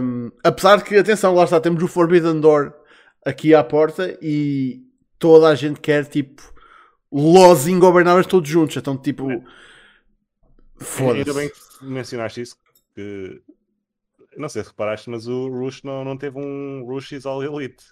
Um, 0.00 0.30
apesar 0.44 0.76
de 0.76 0.84
que, 0.84 0.96
atenção, 0.96 1.34
lá 1.34 1.44
está, 1.44 1.60
temos 1.60 1.82
o 1.82 1.88
Forbidden 1.88 2.40
Door 2.40 2.72
aqui 3.24 3.54
à 3.54 3.64
porta 3.64 4.16
e 4.22 4.82
toda 5.18 5.48
a 5.48 5.54
gente 5.56 5.80
quer 5.80 6.04
tipo 6.04 6.42
Los 7.10 7.66
Ingobernáveis 7.66 8.26
todos 8.26 8.48
juntos. 8.48 8.76
Então, 8.76 8.96
tipo, 8.96 9.26
foda-se. 10.78 11.18
Ainda 11.18 11.34
bem 11.34 11.48
que 11.48 11.84
mencionaste 11.84 12.42
isso, 12.42 12.56
que 12.94 13.42
não 14.36 14.48
sei 14.48 14.62
se 14.62 14.68
reparaste, 14.70 15.10
mas 15.10 15.26
o 15.26 15.48
Rush 15.48 15.82
não, 15.82 16.04
não 16.04 16.16
teve 16.16 16.38
um 16.38 16.84
Rush 16.84 17.12
is 17.12 17.26
All 17.26 17.42
Elite. 17.42 17.84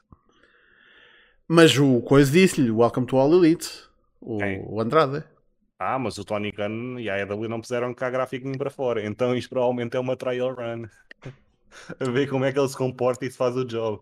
Mas 1.47 1.77
o 1.77 2.01
Coisa 2.01 2.31
disse-lhe: 2.31 2.71
Welcome 2.71 3.07
to 3.07 3.17
All 3.17 3.33
Elite. 3.35 3.69
O, 4.21 4.39
o 4.75 4.81
Andrade. 4.81 5.25
Ah, 5.79 5.99
mas 5.99 6.17
o 6.17 6.25
Tony 6.25 6.51
Khan 6.53 6.99
e 6.99 7.11
a 7.11 7.17
AEW 7.17 7.49
não 7.49 7.61
puseram 7.61 7.93
cá 7.93 8.09
gráfico 8.09 8.51
para 8.57 8.71
fora. 8.71 9.05
Então 9.05 9.37
isto 9.37 9.51
provavelmente 9.51 9.97
é 9.97 10.01
uma 10.01 10.17
trial 10.17 10.55
run. 10.55 10.87
a 12.01 12.11
ver 12.11 12.29
como 12.29 12.45
é 12.45 12.53
que 12.53 12.59
ele 12.59 12.69
se 12.69 12.77
comporta 12.77 13.27
e 13.27 13.31
se 13.31 13.37
faz 13.37 13.57
o 13.57 13.65
job. 13.65 14.01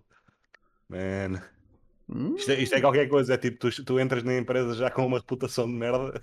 Man. 0.88 1.42
Hum. 2.08 2.36
Isto, 2.36 2.52
é, 2.52 2.60
isto, 2.60 2.74
é, 2.74 2.80
qualquer 2.80 3.08
coisa. 3.08 3.34
É 3.34 3.36
tipo, 3.38 3.58
tu, 3.58 3.84
tu 3.84 3.98
entras 3.98 4.22
na 4.22 4.36
empresa 4.36 4.74
já 4.74 4.90
com 4.90 5.06
uma 5.06 5.18
reputação 5.18 5.66
de 5.66 5.72
merda 5.72 6.22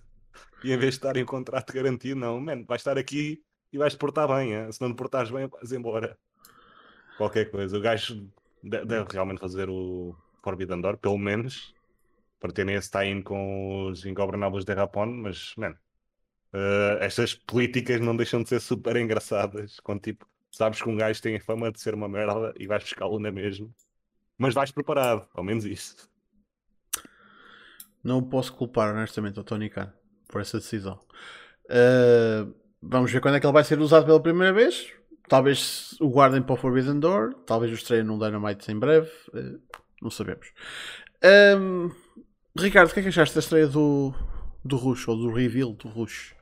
e 0.64 0.72
em 0.72 0.78
vez 0.78 0.94
de 0.94 1.00
estar 1.00 1.18
em 1.18 1.26
contrato 1.26 1.74
garantido, 1.74 2.20
não, 2.20 2.40
man, 2.40 2.64
vais 2.66 2.82
estar 2.82 2.98
aqui 2.98 3.42
e 3.72 3.78
vais-te 3.78 3.98
portar 3.98 4.28
bem. 4.28 4.54
Hein? 4.54 4.72
Se 4.72 4.82
não 4.82 4.92
te 4.92 4.98
portares 4.98 5.32
bem, 5.32 5.48
vais 5.48 5.72
embora. 5.72 6.18
Qualquer 7.18 7.50
coisa. 7.52 7.78
O 7.78 7.82
gajo 7.82 8.28
deve 8.64 9.06
realmente 9.12 9.40
fazer 9.40 9.70
o 9.70 10.16
Forbidden 10.44 10.82
Door, 10.82 10.98
pelo 10.98 11.18
menos, 11.18 11.74
para 12.40 12.52
terem 12.52 12.76
esse 12.76 12.90
tie-in 12.90 13.22
com 13.22 13.88
os 13.88 14.06
ingobernáveis 14.06 14.66
de 14.66 14.74
Rapon, 14.74 15.08
mas, 15.08 15.54
man, 15.58 15.72
uh, 16.54 16.98
estas 17.02 17.36
políticas 17.36 18.00
não 18.00 18.16
deixam 18.16 18.42
de 18.42 18.50
ser 18.50 18.62
super 18.62 18.96
engraçadas. 18.96 19.80
Quando, 19.82 20.02
tipo, 20.02 20.26
sabes 20.52 20.82
que 20.82 20.90
um 20.90 20.96
gajo 20.96 21.22
tem 21.22 21.36
a 21.36 21.42
fama 21.42 21.72
de 21.72 21.80
ser 21.80 21.94
uma 21.94 22.08
merda 22.08 22.54
e 22.58 22.68
vais 22.68 22.84
buscá-lo 22.84 23.20
na 23.20 23.32
mesma. 23.32 23.70
mas 24.38 24.54
vais 24.54 24.72
preparado, 24.72 25.28
ao 25.34 25.44
menos 25.44 25.66
isso. 25.66 26.10
Não 28.04 28.24
posso 28.24 28.54
culpar, 28.54 28.96
honestamente, 28.96 29.40
o 29.40 29.44
Tony 29.44 29.70
Khan 29.70 29.94
por 30.30 30.40
essa 30.40 30.58
decisão. 30.60 31.00
Uh, 31.66 32.54
vamos 32.82 33.12
ver 33.12 33.22
quando 33.22 33.36
é 33.36 33.40
que 33.40 33.46
ele 33.46 33.54
vai 33.54 33.64
ser 33.64 33.80
usado 33.80 34.06
pela 34.06 34.22
primeira 34.22 34.54
vez. 34.54 34.88
Talvez 35.28 35.96
o 36.00 36.10
guardem 36.10 36.42
para 36.42 36.54
o 36.54 36.58
Forbidden 36.58 37.00
Door, 37.00 37.34
talvez 37.46 37.72
o 37.72 37.76
estreiem 37.76 38.04
num 38.04 38.18
Dynamite 38.18 38.72
em 38.72 38.80
breve, 38.80 39.10
uh, 39.34 39.60
não 40.02 40.10
sabemos. 40.10 40.52
Um, 41.24 41.92
Ricardo, 42.58 42.90
o 42.90 42.94
que 42.94 43.00
é 43.00 43.04
que 43.04 43.10
achaste 43.10 43.36
da 43.36 43.40
estreia 43.40 43.68
do, 43.68 44.14
do 44.66 44.76
Rush 44.76 45.08
ou 45.08 45.16
do 45.16 45.32
reveal 45.32 45.74
do 45.74 45.88
Rush? 45.88 46.34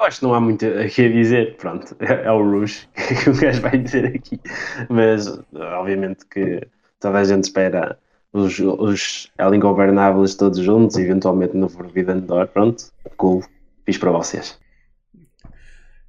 Acho 0.00 0.18
que 0.18 0.24
não 0.24 0.34
há 0.34 0.40
muito 0.40 0.66
a 0.66 0.88
que 0.88 1.08
dizer, 1.08 1.56
pronto, 1.56 1.94
é, 2.00 2.24
é 2.26 2.32
o 2.32 2.42
Rush 2.42 2.88
que 2.94 3.30
o 3.30 3.36
gajo 3.38 3.60
vai 3.60 3.78
dizer 3.78 4.06
aqui, 4.06 4.40
mas 4.88 5.28
obviamente 5.52 6.24
que 6.26 6.66
toda 6.98 7.18
a 7.18 7.24
gente 7.24 7.44
espera 7.44 7.98
os, 8.32 8.58
os 8.58 9.30
El 9.38 9.54
Ingovernáveis 9.54 10.34
todos 10.34 10.58
juntos, 10.58 10.96
eventualmente 10.96 11.56
no 11.56 11.68
Forbidden 11.68 12.20
Door, 12.20 12.48
pronto, 12.48 12.84
cool, 13.16 13.44
fiz 13.84 13.98
para 13.98 14.10
vocês. 14.10 14.58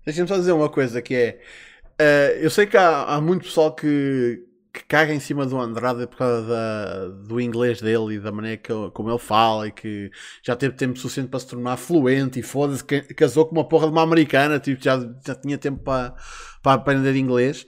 Deixa-me 0.05 0.27
só 0.27 0.37
dizer 0.37 0.51
uma 0.51 0.69
coisa 0.69 1.01
que 1.01 1.15
é, 1.15 1.39
uh, 1.99 2.37
eu 2.39 2.49
sei 2.49 2.67
que 2.67 2.77
há, 2.77 3.03
há 3.03 3.19
muito 3.21 3.45
pessoal 3.45 3.73
que, 3.73 4.43
que 4.71 4.83
caga 4.83 5.11
em 5.13 5.19
cima 5.19 5.45
do 5.45 5.59
Andrade 5.59 6.05
por 6.05 6.17
causa 6.17 6.47
da, 6.47 7.07
do 7.07 7.41
inglês 7.41 7.81
dele 7.81 8.15
e 8.15 8.19
da 8.19 8.31
maneira 8.31 8.57
que, 8.57 8.71
como 8.93 9.09
ele 9.09 9.17
fala 9.17 9.67
e 9.67 9.71
que 9.71 10.11
já 10.43 10.55
teve 10.55 10.75
tempo 10.75 10.99
suficiente 10.99 11.29
para 11.29 11.39
se 11.39 11.47
tornar 11.47 11.77
fluente 11.77 12.39
e 12.39 12.43
foda-se, 12.43 12.83
casou 13.15 13.47
com 13.47 13.55
uma 13.55 13.67
porra 13.67 13.87
de 13.87 13.93
uma 13.93 14.03
americana, 14.03 14.59
tipo, 14.59 14.83
já, 14.83 14.99
já 15.25 15.33
tinha 15.33 15.57
tempo 15.57 15.83
para, 15.83 16.13
para 16.61 16.73
aprender 16.73 17.15
inglês. 17.15 17.65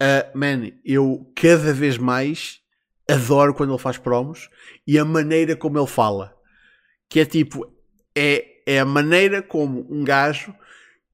Uh, 0.00 0.38
man, 0.38 0.70
eu 0.84 1.30
cada 1.34 1.72
vez 1.72 1.98
mais 1.98 2.60
adoro 3.10 3.52
quando 3.52 3.70
ele 3.72 3.82
faz 3.82 3.98
promos 3.98 4.48
e 4.86 4.96
a 4.96 5.04
maneira 5.04 5.56
como 5.56 5.76
ele 5.76 5.86
fala. 5.88 6.32
Que 7.08 7.20
é 7.20 7.24
tipo, 7.24 7.66
é, 8.16 8.49
é 8.66 8.80
a 8.80 8.84
maneira 8.84 9.42
como 9.42 9.86
um 9.90 10.04
gajo 10.04 10.54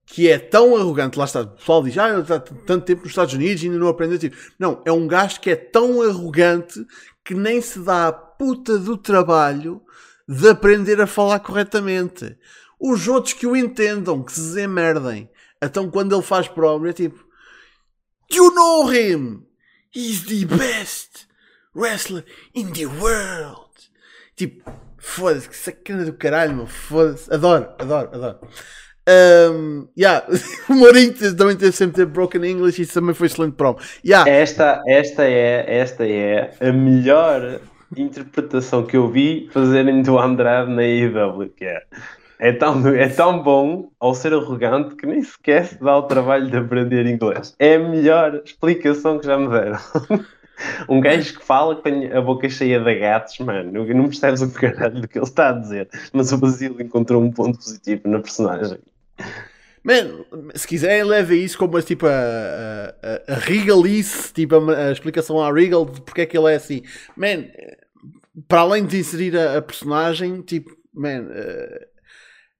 que 0.07 0.29
é 0.31 0.39
tão 0.39 0.77
arrogante, 0.77 1.19
lá 1.19 1.25
está, 1.25 1.41
o 1.41 1.49
pessoal 1.49 1.83
diz, 1.83 1.99
ah, 1.99 2.21
está 2.21 2.39
tanto 2.39 2.85
tempo 2.85 3.03
nos 3.03 3.11
Estados 3.11 3.35
Unidos 3.35 3.63
e 3.63 3.67
ainda 3.67 3.79
não 3.79 3.89
aprendeu. 3.89 4.19
Tipo, 4.19 4.37
não, 4.57 4.81
é 4.85 4.93
um 4.93 5.07
gajo 5.07 5.41
que 5.41 5.51
é 5.51 5.57
tão 5.57 6.01
arrogante 6.01 6.87
que 7.25 7.35
nem 7.35 7.61
se 7.61 7.81
dá 7.81 8.09
a 8.09 8.13
puta 8.13 8.79
do 8.79 8.97
trabalho 8.97 9.83
de 10.29 10.49
aprender 10.49 11.01
a 11.01 11.07
falar 11.09 11.41
corretamente. 11.41 12.39
Os 12.79 13.09
outros 13.09 13.33
que 13.33 13.47
o 13.47 13.57
entendam, 13.57 14.23
que 14.23 14.33
se 14.33 14.41
desemmerdem. 14.41 15.29
Então 15.61 15.91
quando 15.91 16.15
ele 16.15 16.23
faz 16.23 16.47
prova, 16.47 16.89
é 16.89 16.93
tipo, 16.93 17.27
You 18.31 18.51
know 18.53 18.93
him! 18.93 19.47
He's 19.93 20.25
the 20.27 20.45
best 20.45 21.27
wrestler 21.75 22.25
in 22.55 22.73
the 22.73 22.87
world! 22.87 23.71
Tipo, 24.37 24.71
foda-se, 25.07 25.49
que 25.49 25.57
sacana 25.57 26.05
do 26.05 26.13
caralho, 26.13 26.55
meu, 26.55 26.67
foda-se. 26.67 27.33
Adoro, 27.33 27.69
adoro, 27.79 28.11
adoro. 28.13 28.39
Um, 29.09 29.87
yeah. 29.97 30.27
o 30.69 30.75
Mourinho 30.75 31.15
também 31.37 31.57
teve 31.57 31.73
sempre 31.73 31.97
ter 31.97 32.07
broken 32.07 32.45
English 32.45 32.81
e 32.81 32.85
isso 32.85 32.95
também 32.95 33.15
foi 33.15 33.29
excelente 33.29 33.55
promo. 33.55 33.79
Yeah. 34.05 34.29
Esta, 34.29 34.83
esta, 34.87 35.25
é, 35.25 35.79
esta 35.79 36.07
é 36.07 36.51
a 36.61 36.73
melhor 36.73 37.61
interpretação 37.97 38.85
que 38.85 38.97
eu 38.97 39.09
vi 39.09 39.49
fazerem 39.53 40.03
do 40.03 40.19
Andrade 40.19 40.73
na 40.73 40.83
IW, 40.83 41.51
que 41.57 41.65
é. 41.65 41.83
É 42.39 42.53
tão, 42.53 42.87
é 42.89 43.09
tão 43.09 43.43
bom 43.43 43.89
ao 43.99 44.15
ser 44.15 44.35
arrogante 44.35 44.95
que 44.97 45.07
nem 45.07 45.23
sequer 45.23 45.65
se 45.65 45.81
dá 45.83 45.97
o 45.97 46.03
trabalho 46.03 46.51
de 46.51 46.57
aprender 46.59 47.07
inglês. 47.07 47.55
É 47.59 47.77
a 47.77 47.79
melhor 47.79 48.43
explicação 48.45 49.19
que 49.19 49.27
já 49.27 49.39
me 49.39 49.49
deram. 49.49 49.79
um 50.89 51.01
gajo 51.01 51.39
que 51.39 51.45
fala 51.45 51.77
tem 51.77 52.13
a 52.13 52.21
boca 52.21 52.49
cheia 52.49 52.81
de 52.81 52.95
gatos, 52.95 53.39
mano, 53.39 53.85
não 53.87 54.09
percebes 54.09 54.43
o 54.43 54.51
caralho 54.51 55.01
do 55.01 55.09
que 55.09 55.19
ele 55.19 55.25
está 55.25 55.51
a 55.51 55.53
dizer, 55.53 55.89
mas 56.13 56.33
o 56.33 56.39
Basílio 56.39 56.81
encontrou 56.81 57.23
um 57.23 57.31
ponto 57.31 57.59
positivo 57.59 58.09
na 58.09 58.21
personagem. 58.21 58.79
Man, 59.85 60.25
se 60.55 60.67
quiser, 60.67 61.05
leve 61.05 61.37
isso 61.37 61.57
como 61.57 61.81
tipo 61.81 62.07
a, 62.07 62.11
a, 62.11 63.35
a 63.35 63.37
Regalice, 63.37 64.33
tipo 64.33 64.57
a, 64.57 64.89
a, 64.89 64.93
explicação 64.93 65.41
à 65.41 65.53
Regal 65.53 65.85
de 65.85 66.01
porque 66.01 66.23
é 66.23 66.27
que 66.27 66.37
ele 66.37 66.53
é 66.53 66.57
assim. 66.57 66.83
Man, 67.17 67.45
para 68.49 68.63
além 68.63 68.85
de 68.85 68.99
inserir 68.99 69.39
a, 69.39 69.63
personagem, 69.63 70.43
tipo, 70.43 70.77
man, 70.93 71.23
uh, 71.23 71.87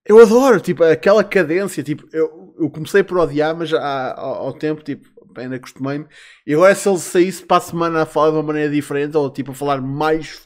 eu 0.05 0.19
adoro, 0.19 0.61
tipo, 0.61 0.83
aquela 0.85 1.21
cadência, 1.21 1.83
tipo, 1.83 2.07
eu, 2.13 2.55
eu 2.57 2.69
comecei 2.69 3.03
por 3.03 3.17
odiar, 3.17 3.53
mas 3.53 3.73
há, 3.73 4.13
ao, 4.17 4.35
ao 4.45 4.53
tempo, 4.53 4.81
tipo, 4.81 5.09
ainda 5.41 5.55
acostumei-me. 5.55 6.07
E 6.45 6.53
agora 6.53 6.75
se 6.75 6.87
ele 6.87 6.97
saísse 6.99 7.45
para 7.45 7.57
a 7.57 7.61
semana 7.61 8.01
a 8.01 8.05
falar 8.05 8.31
de 8.31 8.37
uma 8.37 8.43
maneira 8.43 8.71
diferente, 8.71 9.15
ou 9.15 9.31
tipo 9.31 9.51
a 9.51 9.55
falar 9.55 9.81
mais 9.81 10.41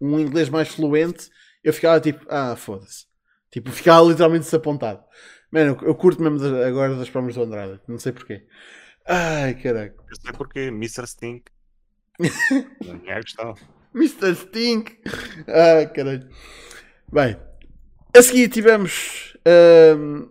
um 0.00 0.18
inglês 0.18 0.48
mais 0.48 0.68
fluente, 0.68 1.30
eu 1.62 1.72
ficava 1.72 2.00
tipo, 2.00 2.24
ah, 2.28 2.56
foda-se. 2.56 3.06
Tipo, 3.50 3.70
ficava 3.70 4.06
literalmente 4.06 4.44
desapontado. 4.44 5.02
Mano, 5.50 5.76
eu, 5.80 5.88
eu 5.88 5.94
curto 5.94 6.22
mesmo 6.22 6.38
de, 6.38 6.64
agora 6.64 6.94
das 6.94 7.10
promos 7.10 7.34
do 7.34 7.42
Andrade. 7.42 7.80
Não 7.88 7.98
sei 7.98 8.12
porquê. 8.12 8.46
Ai, 9.06 9.54
caraca. 9.54 9.96
Eu 10.08 10.16
sei 10.16 10.32
porque 10.32 10.60
Mr. 10.68 11.06
Stink. 11.06 11.44
Não 12.20 13.00
é. 13.06 13.54
Mr. 13.94 14.34
Stink. 14.36 14.98
Ah, 15.48 15.84
caralho. 15.86 16.28
Bem, 17.12 17.36
a 18.16 18.22
seguir 18.22 18.48
tivemos 18.48 19.36
um, 19.96 20.30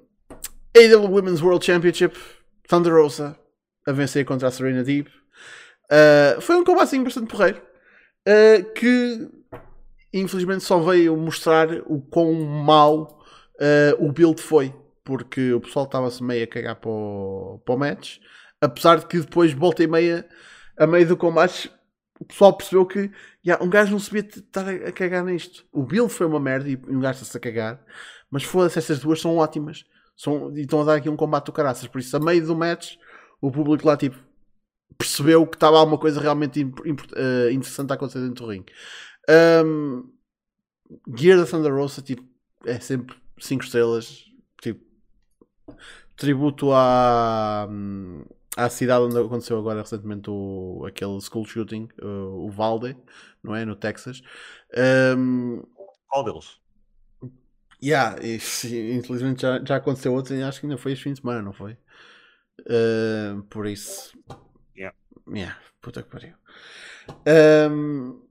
AW 0.76 1.12
Women's 1.12 1.42
World 1.42 1.66
Championship. 1.66 2.18
Thunder 2.68 2.94
Rosa 2.94 3.38
a 3.90 3.92
vencer 3.92 4.24
contra 4.26 4.48
a 4.48 4.52
Serena 4.52 4.84
Deep. 4.84 5.10
Uh, 5.92 6.40
foi 6.42 6.56
um 6.56 6.64
combate 6.64 6.84
assim, 6.84 7.04
bastante 7.04 7.28
porreiro. 7.28 7.62
Uh, 8.28 8.74
que 8.74 9.28
infelizmente 10.14 10.64
só 10.64 10.80
veio 10.80 11.16
mostrar 11.16 11.70
o 11.86 12.02
quão 12.02 12.34
mau 12.34 13.24
uh, 13.56 14.06
o 14.06 14.12
build 14.12 14.42
foi, 14.42 14.74
porque 15.04 15.54
o 15.54 15.62
pessoal 15.62 15.86
estava-se 15.86 16.24
meio 16.24 16.44
a 16.44 16.48
cagar 16.48 16.76
para 16.76 16.90
o, 16.90 17.62
para 17.66 17.76
o 17.76 17.78
match, 17.78 18.18
apesar 18.62 19.00
de 19.00 19.06
que 19.06 19.20
depois 19.20 19.54
volta 19.54 19.84
e 19.84 19.88
meia, 19.88 20.28
a 20.78 20.86
meio 20.86 21.08
do 21.08 21.18
combate, 21.18 21.72
o 22.20 22.26
pessoal 22.26 22.56
percebeu 22.56 22.86
que 22.86 23.12
yeah, 23.46 23.64
um 23.64 23.70
gajo 23.70 23.92
não 23.92 24.00
sabia 24.00 24.22
estar 24.22 24.68
a, 24.68 24.92
cagar 24.92 25.24
nisto. 25.24 25.66
O 25.72 25.84
build 25.84 26.12
foi 26.12 26.26
uma 26.26 26.40
merda 26.40 26.70
e 26.70 26.76
um 26.88 27.00
gajo 27.00 27.22
está-se 27.22 27.38
a 27.38 27.40
cagar, 27.40 27.82
mas 28.30 28.44
foda-se, 28.44 28.78
estas 28.78 29.00
duas 29.00 29.22
são 29.22 29.38
ótimas. 29.38 29.86
São, 30.16 30.52
e 30.54 30.62
estão 30.62 30.82
a 30.82 30.84
dar 30.84 30.96
aqui 30.96 31.10
um 31.10 31.16
combate 31.16 31.46
do 31.46 31.54
caraças, 31.54 31.88
por 31.88 32.00
isso, 32.00 32.16
a 32.16 32.20
meio 32.20 32.46
do 32.46 32.56
match, 32.56 32.98
o 33.42 33.52
público 33.52 33.88
lá 33.88 33.98
tipo 33.98 34.18
percebeu 34.98 35.46
que 35.48 35.56
estava 35.56 35.78
alguma 35.78 35.98
coisa 35.98 36.20
realmente 36.20 36.64
uh, 36.64 37.50
interessante 37.52 37.92
a 37.92 37.96
acontecer 37.96 38.20
dentro 38.20 38.46
do 38.46 38.52
ringue. 38.52 38.72
Um, 39.66 40.12
Gear 41.16 41.38
da 41.38 41.46
Thunder 41.46 41.74
Rosa 41.74 42.02
tipo, 42.02 42.24
é 42.66 42.80
sempre 42.80 43.16
5 43.40 43.64
estrelas. 43.64 44.26
Tipo, 44.62 44.84
tributo 46.18 46.72
à, 46.74 47.68
à 48.58 48.70
cidade 48.70 49.06
onde 49.06 49.18
aconteceu 49.18 49.58
agora 49.58 49.82
recentemente 49.82 50.30
o, 50.30 50.84
aquele 50.86 51.22
school 51.22 51.46
shooting, 51.46 51.88
o, 52.02 52.48
o 52.48 52.50
Valde, 52.50 52.98
não 53.44 53.56
é? 53.56 53.64
No 53.66 53.76
Texas. 53.76 54.22
Um, 55.16 55.64
Qual 56.08 56.24
deles? 56.26 56.60
Yeah, 57.82 58.18
infelizmente 58.26 59.44
já, 59.44 59.64
já 59.64 59.78
aconteceu 59.78 60.14
outro 60.14 60.36
e 60.36 60.44
acho 60.44 60.60
que 60.60 60.66
ainda 60.66 60.78
foi 60.78 60.92
este 60.92 61.04
fim 61.04 61.14
de 61.14 61.22
semana, 61.22 61.42
não 61.42 61.54
foi? 61.54 61.78
Uh, 62.62 63.44
por 63.44 63.68
isso. 63.68 64.12
Yeah. 64.76 64.96
Yeah, 65.28 65.58
puta 65.82 66.04
que 66.04 66.10
pariu. 66.10 66.36
Um, 67.28 68.22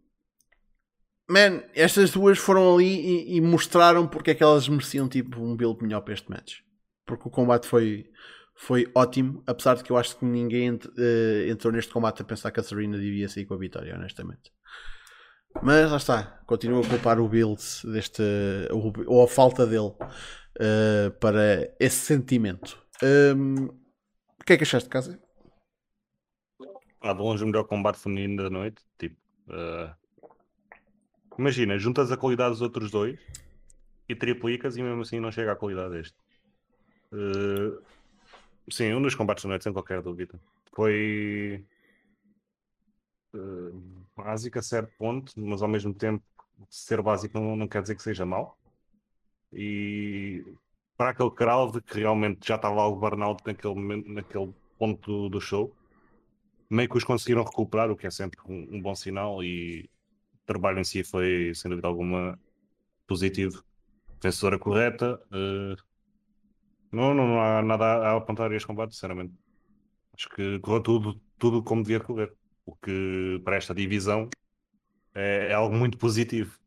man, 1.29 1.63
estas 1.75 2.11
duas 2.11 2.39
foram 2.39 2.75
ali 2.75 2.87
e, 2.87 3.37
e, 3.37 3.41
mostraram 3.41 4.07
porque 4.07 4.31
é 4.31 4.35
que 4.35 4.43
elas 4.43 4.69
mereciam 4.69 5.09
tipo 5.09 5.41
um 5.41 5.57
build 5.57 5.83
melhor 5.83 6.01
para 6.01 6.15
este 6.15 6.31
match. 6.31 6.57
Porque 7.07 7.29
o 7.29 7.31
combate 7.31 7.67
foi, 7.67 8.11
foi 8.57 8.91
ótimo, 8.95 9.43
apesar 9.47 9.77
de 9.77 9.85
que 9.85 9.91
eu 9.91 9.97
acho 9.97 10.17
que 10.19 10.25
ninguém 10.25 10.71
uh, 10.71 11.49
entrou 11.49 11.73
neste 11.73 11.93
combate 11.93 12.23
a 12.23 12.25
pensar 12.25 12.51
que 12.51 12.61
a 12.61 12.63
Serena 12.63 12.99
devia 12.99 13.29
sair 13.29 13.47
com 13.47 13.55
a 13.55 13.59
vitória, 13.59 13.95
honestamente. 13.95 14.53
Mas 15.63 15.91
lá 15.91 15.97
está, 15.97 16.23
continuo 16.47 16.85
a 16.85 16.89
culpar 16.89 17.19
o 17.19 17.29
build 17.29 17.61
deste, 17.85 18.23
ou, 19.07 19.25
a 19.25 19.29
falta 19.29 19.67
dele 19.67 19.93
uh, 19.99 21.11
para 21.19 21.75
esse 21.81 21.97
sentimento. 21.97 22.79
Um, 23.03 23.69
que 24.49 24.55
é 24.55 24.57
que 24.57 24.63
achaste 24.63 24.89
de 24.89 24.93
casa? 24.93 25.23
Ah, 27.03 27.13
de 27.13 27.21
longe 27.21 27.45
o 27.45 27.47
melhor 27.47 27.65
combate 27.65 27.99
feminino 27.99 28.43
da 28.43 28.49
noite. 28.49 28.83
Tipo, 28.99 29.15
uh... 29.49 29.95
imagina, 31.39 31.79
juntas 31.79 32.11
a 32.11 32.17
qualidade 32.17 32.53
dos 32.53 32.63
outros 32.63 32.91
dois 32.91 33.21
e 34.09 34.15
triplicas 34.15 34.79
e 34.79 34.83
mesmo 34.83 35.03
assim 35.03 35.21
não 35.21 35.31
chega 35.31 35.53
à 35.53 35.57
qualidade 35.57 35.91
deste. 35.91 36.17
Uh... 37.13 37.83
Sim, 38.71 38.95
um 38.95 39.03
dos 39.03 39.15
combates 39.15 39.45
da 39.45 39.51
noite, 39.51 39.65
sem 39.65 39.73
qualquer 39.73 40.01
dúvida. 40.01 40.41
Foi 40.75 41.63
uh... 43.35 44.07
básico 44.17 44.59
a 44.59 44.63
certo 44.63 44.97
ponto, 44.97 45.35
mas 45.37 45.61
ao 45.61 45.69
mesmo 45.69 45.93
tempo 45.93 46.25
ser 46.71 47.03
básico 47.03 47.39
não, 47.39 47.55
não 47.55 47.69
quer 47.69 47.83
dizer 47.83 47.97
que 47.97 48.03
seja 48.03 48.25
mau. 48.25 48.59
E 49.53 50.43
para 50.99 51.11
aquele 51.11 51.31
crowd 51.31 51.81
que 51.81 52.01
realmente 52.01 52.47
já 52.49 52.57
estava 52.57 52.83
algo 52.83 52.99
burnout 52.99 53.41
naquele 53.47 53.75
momento, 53.75 54.11
naquele 54.11 54.53
ponto 54.77 55.29
do, 55.29 55.41
show. 55.41 55.73
meio 56.69 56.89
que 56.89 56.99
os 56.99 57.05
conseguiram 57.05 57.45
recuperar, 57.45 57.89
o 57.89 57.97
que 57.97 58.09
é 58.09 58.11
sempre 58.11 58.39
um, 58.49 58.77
um 58.77 58.83
bom 58.83 58.95
sinal. 58.97 59.43
E 59.43 59.89
o 60.35 60.47
trabalho 60.47 60.81
em 60.81 60.85
si 60.85 61.05
foi, 61.05 61.53
sem 61.55 61.71
dúvida 61.71 61.87
alguma, 61.87 62.39
positivo. 63.07 63.65
Vencedora 64.21 64.59
correta. 64.59 65.21
Uh, 65.29 65.77
não, 66.91 67.15
não, 67.15 67.41
há 67.41 67.63
nada 67.63 67.85
a 67.85 68.17
apontar 68.17 68.51
este 68.53 68.67
combate, 68.67 68.95
sinceramente. 68.95 69.33
Acho 70.13 70.29
que 70.31 70.59
correu 70.59 70.83
tudo, 70.83 71.21
tudo 71.39 71.63
como 71.63 71.83
devia 71.85 72.01
correr. 72.01 72.35
O 72.67 72.75
que 72.75 73.41
para 73.45 73.57
esta 73.57 73.73
divisão 73.73 74.29
é, 75.15 75.49
é 75.51 75.55
algo 75.55 75.77
muito 75.77 75.97
positivo, 75.97 76.59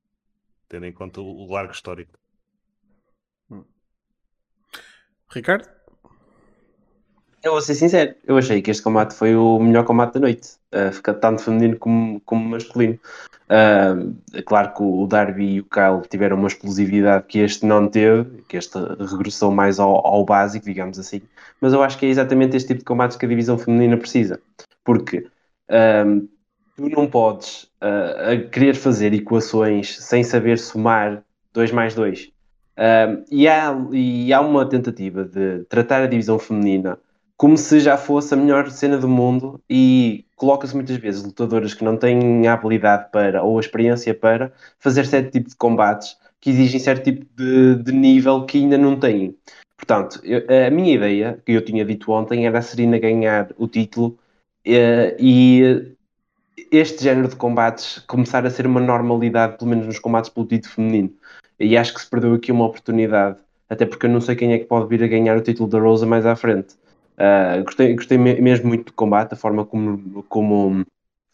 tendo 0.69 0.85
em 0.85 0.93
conta 0.93 1.19
o, 1.19 1.25
o 1.25 1.51
largo 1.51 1.73
histórico. 1.73 2.20
Ricardo? 5.33 5.67
Eu 7.43 7.53
vou 7.53 7.61
ser 7.61 7.73
sincero, 7.73 8.13
eu 8.27 8.37
achei 8.37 8.61
que 8.61 8.69
este 8.69 8.83
combate 8.83 9.15
foi 9.15 9.35
o 9.35 9.59
melhor 9.59 9.83
combate 9.83 10.13
da 10.13 10.19
noite, 10.19 10.57
uh, 10.75 11.13
tanto 11.15 11.41
feminino 11.41 11.75
como, 11.75 12.21
como 12.21 12.49
masculino. 12.49 12.99
Uh, 13.49 14.15
é 14.33 14.43
claro 14.43 14.73
que 14.75 14.83
o 14.83 15.07
Darby 15.07 15.55
e 15.55 15.59
o 15.59 15.65
Kyle 15.65 16.07
tiveram 16.07 16.37
uma 16.37 16.47
explosividade 16.47 17.25
que 17.27 17.39
este 17.39 17.65
não 17.65 17.87
teve, 17.87 18.43
que 18.43 18.57
este 18.57 18.77
regressou 18.77 19.51
mais 19.51 19.79
ao, 19.79 20.05
ao 20.05 20.23
básico, 20.23 20.65
digamos 20.65 20.99
assim, 20.99 21.21
mas 21.59 21.73
eu 21.73 21.81
acho 21.81 21.97
que 21.97 22.05
é 22.05 22.09
exatamente 22.09 22.55
este 22.55 22.67
tipo 22.67 22.79
de 22.79 22.85
combates 22.85 23.17
que 23.17 23.25
a 23.25 23.29
divisão 23.29 23.57
feminina 23.57 23.97
precisa, 23.97 24.39
porque 24.83 25.27
uh, 25.69 26.29
tu 26.75 26.89
não 26.89 27.07
podes 27.07 27.63
uh, 27.81 28.47
querer 28.51 28.75
fazer 28.75 29.13
equações 29.15 29.97
sem 29.99 30.23
saber 30.23 30.59
somar 30.59 31.23
2 31.53 31.71
mais 31.71 31.95
2. 31.95 32.31
E, 33.29 33.47
há, 33.47 33.75
e 33.91 34.33
há 34.33 34.41
uma 34.41 34.67
tentativa 34.67 35.23
de 35.23 35.63
tratar 35.65 36.03
a 36.03 36.07
divisão 36.07 36.39
feminina 36.39 36.97
como 37.41 37.57
se 37.57 37.79
já 37.79 37.97
fosse 37.97 38.35
a 38.35 38.37
melhor 38.37 38.69
cena 38.69 38.99
do 38.99 39.09
mundo 39.09 39.59
e 39.67 40.25
coloca-se 40.35 40.75
muitas 40.75 40.95
vezes 40.97 41.23
lutadoras 41.23 41.73
que 41.73 41.83
não 41.83 41.97
têm 41.97 42.47
a 42.47 42.53
habilidade 42.53 43.09
para 43.11 43.41
ou 43.41 43.57
a 43.57 43.59
experiência 43.59 44.13
para 44.13 44.53
fazer 44.77 45.07
certo 45.07 45.31
tipo 45.31 45.49
de 45.49 45.55
combates 45.55 46.15
que 46.39 46.51
exigem 46.51 46.79
certo 46.79 47.03
tipo 47.03 47.25
de, 47.35 47.77
de 47.77 47.91
nível 47.91 48.45
que 48.45 48.59
ainda 48.59 48.77
não 48.77 48.95
têm. 48.99 49.35
Portanto, 49.75 50.19
eu, 50.23 50.45
a 50.67 50.69
minha 50.69 50.93
ideia, 50.93 51.41
que 51.43 51.53
eu 51.53 51.65
tinha 51.65 51.83
dito 51.83 52.11
ontem, 52.11 52.45
era 52.45 52.59
a 52.59 52.61
Serena 52.61 52.99
ganhar 52.99 53.49
o 53.57 53.67
título 53.67 54.19
uh, 54.67 55.15
e 55.17 55.95
este 56.71 57.03
género 57.03 57.27
de 57.27 57.35
combates 57.35 57.97
começar 58.05 58.45
a 58.45 58.51
ser 58.51 58.67
uma 58.67 58.79
normalidade, 58.79 59.57
pelo 59.57 59.71
menos 59.71 59.87
nos 59.87 59.97
combates 59.97 60.29
pelo 60.29 60.45
título 60.45 60.75
feminino. 60.75 61.11
E 61.61 61.77
acho 61.77 61.93
que 61.93 62.01
se 62.01 62.09
perdeu 62.09 62.33
aqui 62.33 62.51
uma 62.51 62.65
oportunidade, 62.65 63.37
até 63.69 63.85
porque 63.85 64.05
eu 64.07 64.09
não 64.09 64.19
sei 64.19 64.35
quem 64.35 64.53
é 64.53 64.59
que 64.59 64.65
pode 64.65 64.87
vir 64.87 65.03
a 65.03 65.07
ganhar 65.07 65.37
o 65.37 65.41
título 65.41 65.69
da 65.69 65.79
Rosa 65.79 66.05
mais 66.05 66.25
à 66.25 66.35
frente. 66.35 66.75
Uh, 67.17 67.63
gostei, 67.63 67.93
gostei 67.95 68.17
mesmo 68.17 68.67
muito 68.67 68.85
do 68.85 68.93
combate, 68.93 69.33
a 69.33 69.37
forma 69.37 69.65
como, 69.65 70.23
como 70.23 70.83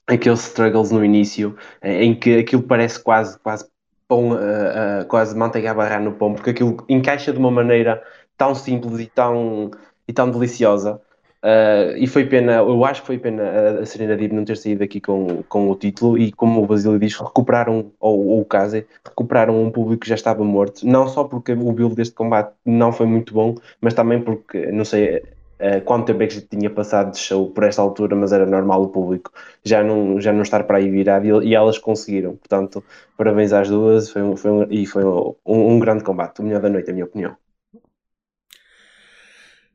aqueles 0.06 0.42
struggles 0.42 0.92
no 0.92 1.04
início, 1.04 1.56
eh, 1.82 2.04
em 2.04 2.14
que 2.14 2.40
aquilo 2.40 2.64
parece 2.64 3.02
quase, 3.02 3.40
quase 3.40 3.66
pão, 4.08 4.32
uh, 4.32 4.36
uh, 4.36 5.06
quase 5.08 5.36
manteiga 5.36 5.72
a 5.72 5.74
barrar 5.74 6.02
no 6.02 6.14
pão, 6.14 6.34
porque 6.34 6.50
aquilo 6.50 6.78
encaixa 6.90 7.32
de 7.32 7.40
uma 7.40 7.52
maneira 7.52 8.04
tão 8.38 8.54
simples 8.54 9.00
e 9.00 9.08
tão, 9.08 9.72
e 10.08 10.14
tão 10.14 10.30
deliciosa. 10.30 11.02
Uh, 11.48 11.96
e 11.96 12.08
foi 12.08 12.26
pena, 12.26 12.56
eu 12.56 12.84
acho 12.84 13.00
que 13.00 13.08
foi 13.08 13.18
pena 13.18 13.80
a, 13.80 13.86
Serena 13.86 14.18
Deeb 14.18 14.34
não 14.34 14.44
ter 14.44 14.58
saído 14.58 14.84
aqui 14.84 15.00
com, 15.00 15.44
com 15.44 15.72
o 15.72 15.76
título 15.76 16.18
e 16.18 16.30
como 16.30 16.62
o 16.62 16.66
Basílio 16.68 17.00
diz, 17.00 17.16
recuperaram, 17.16 17.90
ou, 18.02 18.28
ou 18.28 18.42
o 18.42 18.46
Kaze, 18.46 18.86
recuperaram 19.06 19.64
um 19.64 19.72
público 19.72 20.02
que 20.02 20.10
já 20.10 20.16
estava 20.16 20.44
morto, 20.44 20.86
não 20.86 21.08
só 21.08 21.24
porque 21.24 21.54
o 21.54 21.72
build 21.72 21.96
deste 21.96 22.14
combate 22.14 22.52
não 22.66 22.92
foi 22.92 23.06
muito 23.06 23.34
bom, 23.34 23.56
mas 23.80 23.94
também 23.94 24.22
porque, 24.22 24.72
não 24.74 24.84
sei, 24.84 25.24
Uh, 25.60 25.82
quanto 25.84 26.06
tempo 26.06 26.22
é 26.22 26.28
que 26.28 26.40
tinha 26.40 26.70
passado 26.70 27.14
de 27.14 27.18
show 27.18 27.50
por 27.50 27.64
esta 27.64 27.82
altura, 27.82 28.16
mas 28.16 28.32
era 28.32 28.46
normal 28.46 28.84
o 28.84 28.90
público 28.90 29.32
já 29.64 29.84
não, 29.84 30.22
já 30.22 30.32
não 30.32 30.44
estar 30.44 30.64
para 30.66 30.78
aí 30.78 30.88
virado 30.88 31.26
e, 31.26 31.48
e 31.48 31.56
elas 31.56 31.80
conseguiram. 31.80 32.36
Portanto, 32.36 32.84
parabéns 33.18 33.52
às 33.52 33.68
duas 33.68 34.12
foi 34.12 34.22
um, 34.22 34.38
foi 34.38 34.52
um, 34.52 34.68
e 34.70 34.86
foi 34.86 35.04
um, 35.04 35.34
um, 35.48 35.80
grande 35.80 36.04
combate, 36.04 36.42
o 36.42 36.44
melhor 36.44 36.62
da 36.62 36.70
noite, 36.70 36.92
a 36.92 36.94
minha 36.94 37.06
opinião. 37.06 37.36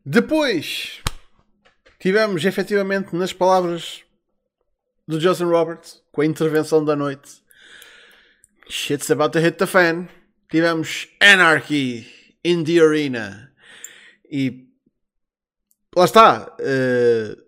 Depois 0.07 1.03
tivemos 2.03 2.45
efetivamente 2.45 3.15
nas 3.15 3.33
palavras 3.33 4.03
do 5.07 5.21
Justin 5.21 5.45
Roberts 5.45 6.03
com 6.11 6.21
a 6.21 6.27
intervenção 6.27 6.85
da 6.85 6.97
noite. 6.97 7.41
Shit's 8.69 9.09
about 9.13 9.31
to 9.31 9.39
hit 9.39 9.57
the 9.57 9.67
fan. 9.67 10.09
Tivemos 10.51 11.07
Anarchy 11.21 12.05
in 12.45 12.65
the 12.65 12.81
Arena. 12.81 13.53
E 14.29 14.67
lá 15.95 16.05
está, 16.05 16.57
uh, 16.59 17.41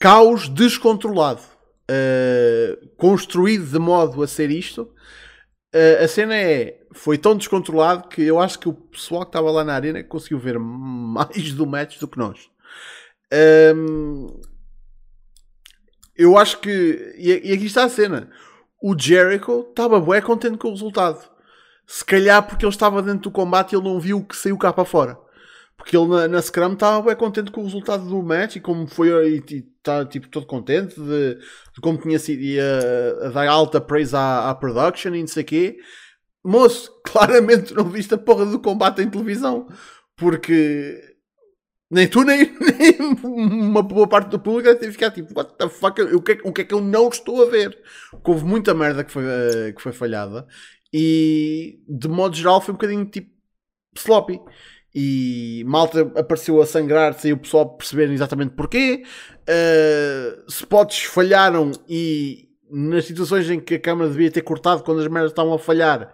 caos 0.00 0.48
descontrolado, 0.48 1.42
uh, 1.42 2.88
construído 2.96 3.66
de 3.66 3.78
modo 3.78 4.22
a 4.22 4.26
ser 4.26 4.50
isto. 4.50 4.90
Uh, 5.74 6.02
a 6.02 6.08
cena 6.08 6.34
é, 6.34 6.80
foi 6.94 7.18
tão 7.18 7.36
descontrolado 7.36 8.08
que 8.08 8.22
eu 8.22 8.40
acho 8.40 8.58
que 8.58 8.70
o 8.70 8.72
pessoal 8.72 9.26
que 9.26 9.28
estava 9.28 9.50
lá 9.50 9.62
na 9.62 9.74
arena 9.74 10.02
conseguiu 10.02 10.38
ver 10.38 10.58
mais 10.58 11.52
do 11.52 11.66
match 11.66 11.98
do 11.98 12.08
que 12.08 12.16
nós. 12.16 12.48
Um, 13.32 14.40
eu 16.16 16.38
acho 16.38 16.60
que, 16.60 17.14
e, 17.18 17.52
aqui 17.52 17.66
está 17.66 17.84
a 17.84 17.88
cena, 17.88 18.30
o 18.82 18.98
Jericho 18.98 19.66
estava 19.68 20.00
bem 20.00 20.22
contente 20.22 20.58
com 20.58 20.68
o 20.68 20.72
resultado. 20.72 21.28
Se 21.86 22.04
calhar 22.04 22.42
porque 22.46 22.64
ele 22.64 22.72
estava 22.72 23.02
dentro 23.02 23.22
do 23.22 23.30
combate 23.30 23.72
e 23.72 23.76
ele 23.76 23.84
não 23.84 24.00
viu 24.00 24.18
o 24.18 24.24
que 24.24 24.36
saiu 24.36 24.58
cá 24.58 24.72
para 24.72 24.84
fora. 24.84 25.18
Porque 25.76 25.96
ele 25.96 26.06
na, 26.08 26.26
na 26.26 26.42
Scrum 26.42 26.72
estava 26.72 27.02
bem 27.02 27.16
contente 27.16 27.50
com 27.50 27.60
o 27.60 27.64
resultado 27.64 28.08
do 28.08 28.22
match 28.22 28.56
e 28.56 28.60
como 28.60 28.86
foi 28.86 29.08
e 29.36 29.64
está 29.76 30.04
tipo 30.06 30.28
todo 30.28 30.46
contente 30.46 30.98
de, 30.98 31.34
de, 31.34 31.80
como 31.82 31.98
tinha 31.98 32.18
sido 32.18 32.42
e 32.42 32.58
a, 32.58 33.26
a 33.26 33.28
dar 33.28 33.48
alta 33.48 33.80
praise 33.80 34.16
à, 34.16 34.50
à 34.50 34.54
production 34.54 35.14
e 35.14 35.20
não 35.20 35.28
sei 35.28 35.42
o 35.42 35.46
quê. 35.46 35.76
Moço, 36.42 36.90
claramente 37.04 37.74
não 37.74 37.84
viste 37.84 38.14
a 38.14 38.18
porra 38.18 38.46
do 38.46 38.58
combate 38.58 39.02
em 39.02 39.10
televisão. 39.10 39.68
Porque 40.16 41.15
nem 41.90 42.08
tu, 42.08 42.24
nem, 42.24 42.38
nem 42.78 42.96
uma 43.22 43.82
boa 43.82 44.08
parte 44.08 44.28
do 44.30 44.40
público 44.40 44.72
deve 44.74 44.92
ficar 44.92 45.10
tipo, 45.10 45.32
what 45.36 45.54
the 45.56 45.68
fuck, 45.68 46.00
o 46.00 46.20
que, 46.20 46.32
é, 46.32 46.38
o 46.42 46.52
que 46.52 46.62
é 46.62 46.64
que 46.64 46.74
eu 46.74 46.80
não 46.80 47.08
estou 47.08 47.42
a 47.42 47.50
ver? 47.50 47.78
Porque 48.10 48.30
houve 48.30 48.44
muita 48.44 48.74
merda 48.74 49.04
que 49.04 49.12
foi, 49.12 49.24
uh, 49.24 49.74
que 49.74 49.82
foi 49.82 49.92
falhada 49.92 50.46
e 50.92 51.80
de 51.88 52.08
modo 52.08 52.36
geral 52.36 52.60
foi 52.60 52.72
um 52.72 52.76
bocadinho 52.76 53.04
tipo 53.06 53.30
sloppy 53.96 54.40
e 54.94 55.62
malta 55.66 56.10
apareceu 56.16 56.60
a 56.60 56.66
sangrar 56.66 57.12
sem 57.14 57.32
o 57.32 57.36
pessoal 57.36 57.76
perceber 57.76 58.10
exatamente 58.10 58.54
porquê. 58.54 59.02
Uh, 59.42 60.44
spots 60.48 61.04
falharam 61.04 61.70
e 61.88 62.48
nas 62.70 63.04
situações 63.04 63.48
em 63.50 63.60
que 63.60 63.74
a 63.74 63.80
câmera 63.80 64.10
devia 64.10 64.30
ter 64.30 64.42
cortado 64.42 64.82
quando 64.82 65.00
as 65.00 65.08
merdas 65.08 65.32
estavam 65.32 65.52
a 65.52 65.58
falhar, 65.58 66.12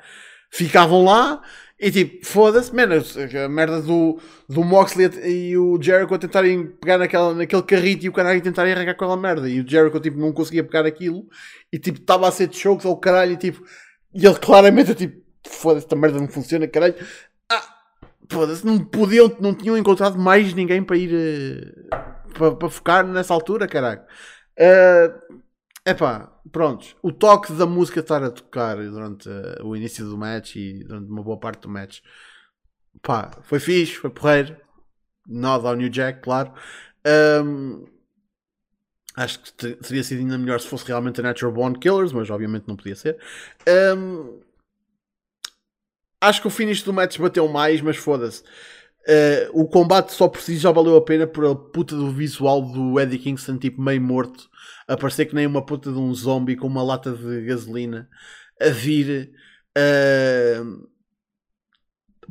ficavam 0.50 1.04
lá. 1.04 1.40
E 1.82 1.90
tipo, 1.90 2.24
foda-se, 2.24 2.70
a 2.70 3.48
merda 3.48 3.82
do, 3.82 4.16
do 4.48 4.62
Moxley 4.62 5.10
e 5.24 5.59
o 5.59 5.82
Jericho 5.82 6.14
a 6.14 6.18
tentarem 6.18 6.64
pegar 6.64 6.96
naquela, 6.96 7.34
naquele 7.34 7.62
carrito 7.62 8.06
e 8.06 8.09
o 8.09 8.12
caralho 8.12 8.40
tentarem 8.40 8.72
arrancar 8.72 8.92
aquela 8.92 9.16
merda. 9.16 9.48
E 9.48 9.60
o 9.60 9.68
Jericho 9.68 9.98
tipo, 9.98 10.16
não 10.16 10.32
conseguia 10.32 10.62
pegar 10.62 10.86
aquilo 10.86 11.26
e 11.72 11.80
tipo, 11.80 11.98
estava 11.98 12.28
a 12.28 12.30
ser 12.30 12.46
de 12.46 12.56
choke 12.56 12.86
ao 12.86 12.96
caralho 12.96 13.32
e 13.32 13.36
tipo, 13.36 13.64
e 14.14 14.24
ele 14.24 14.38
claramente 14.38 14.94
tipo, 14.94 15.20
foda-se, 15.44 15.86
esta 15.86 15.96
merda 15.96 16.20
não 16.20 16.28
funciona, 16.28 16.68
caralho 16.68 16.94
foda-se, 18.30 18.64
não 18.64 18.78
podiam, 18.78 19.30
não 19.40 19.54
tinham 19.54 19.76
encontrado 19.76 20.18
mais 20.18 20.54
ninguém 20.54 20.82
para 20.82 20.96
ir 20.96 21.12
uh, 21.12 22.32
para, 22.32 22.52
para, 22.52 22.70
focar 22.70 23.06
nessa 23.06 23.34
altura, 23.34 23.68
caralho. 23.68 24.00
Uh, 24.59 25.42
epá, 25.84 26.40
pronto. 26.50 26.96
O 27.02 27.12
toque 27.12 27.52
da 27.52 27.66
música 27.66 28.00
estar 28.00 28.22
a 28.22 28.30
tocar 28.30 28.76
durante 28.76 29.28
uh, 29.28 29.64
o 29.66 29.76
início 29.76 30.04
do 30.09 30.16
match 30.18 30.56
e 30.56 30.84
durante 30.84 31.10
uma 31.10 31.22
boa 31.22 31.38
parte 31.38 31.62
do 31.62 31.68
match, 31.68 32.00
pá, 33.02 33.30
foi 33.42 33.59
fixe, 33.60 33.94
foi 33.94 34.10
porreiro. 34.10 34.56
Nada 35.26 35.68
ao 35.68 35.76
New 35.76 35.88
Jack, 35.88 36.20
claro. 36.20 36.52
Um, 37.44 37.86
acho 39.16 39.40
que 39.40 39.52
teria 39.74 40.02
sido 40.02 40.20
ainda 40.20 40.38
melhor 40.38 40.60
se 40.60 40.68
fosse 40.68 40.86
realmente 40.86 41.20
a 41.20 41.22
Natural 41.22 41.52
Born 41.52 41.78
Killers, 41.78 42.12
mas 42.12 42.30
obviamente 42.30 42.66
não 42.66 42.76
podia 42.76 42.96
ser. 42.96 43.18
Um, 43.96 44.40
acho 46.20 46.40
que 46.40 46.46
o 46.46 46.50
finish 46.50 46.82
do 46.82 46.92
match 46.92 47.18
bateu 47.18 47.46
mais, 47.48 47.80
mas 47.80 47.96
foda-se. 47.96 48.42
Uh, 49.02 49.60
o 49.60 49.68
combate 49.68 50.12
só 50.12 50.28
por 50.28 50.40
si 50.40 50.56
já 50.56 50.70
valeu 50.70 50.96
a 50.96 51.04
pena 51.04 51.26
por 51.26 51.44
a 51.44 51.54
puta 51.54 51.96
do 51.96 52.10
visual 52.10 52.62
do 52.62 52.98
Eddie 53.00 53.18
Kingston, 53.18 53.59
tipo 53.59 53.82
meio 53.82 54.00
morto, 54.00 54.48
a 54.88 54.96
parecer 54.96 55.26
que 55.26 55.34
nem 55.34 55.46
uma 55.46 55.64
puta 55.64 55.92
de 55.92 55.98
um 55.98 56.12
zombie 56.14 56.56
com 56.56 56.66
uma 56.66 56.82
lata 56.82 57.12
de 57.12 57.44
gasolina 57.44 58.09
a 58.60 58.68
vir. 58.68 59.32
Uh, 59.76 60.88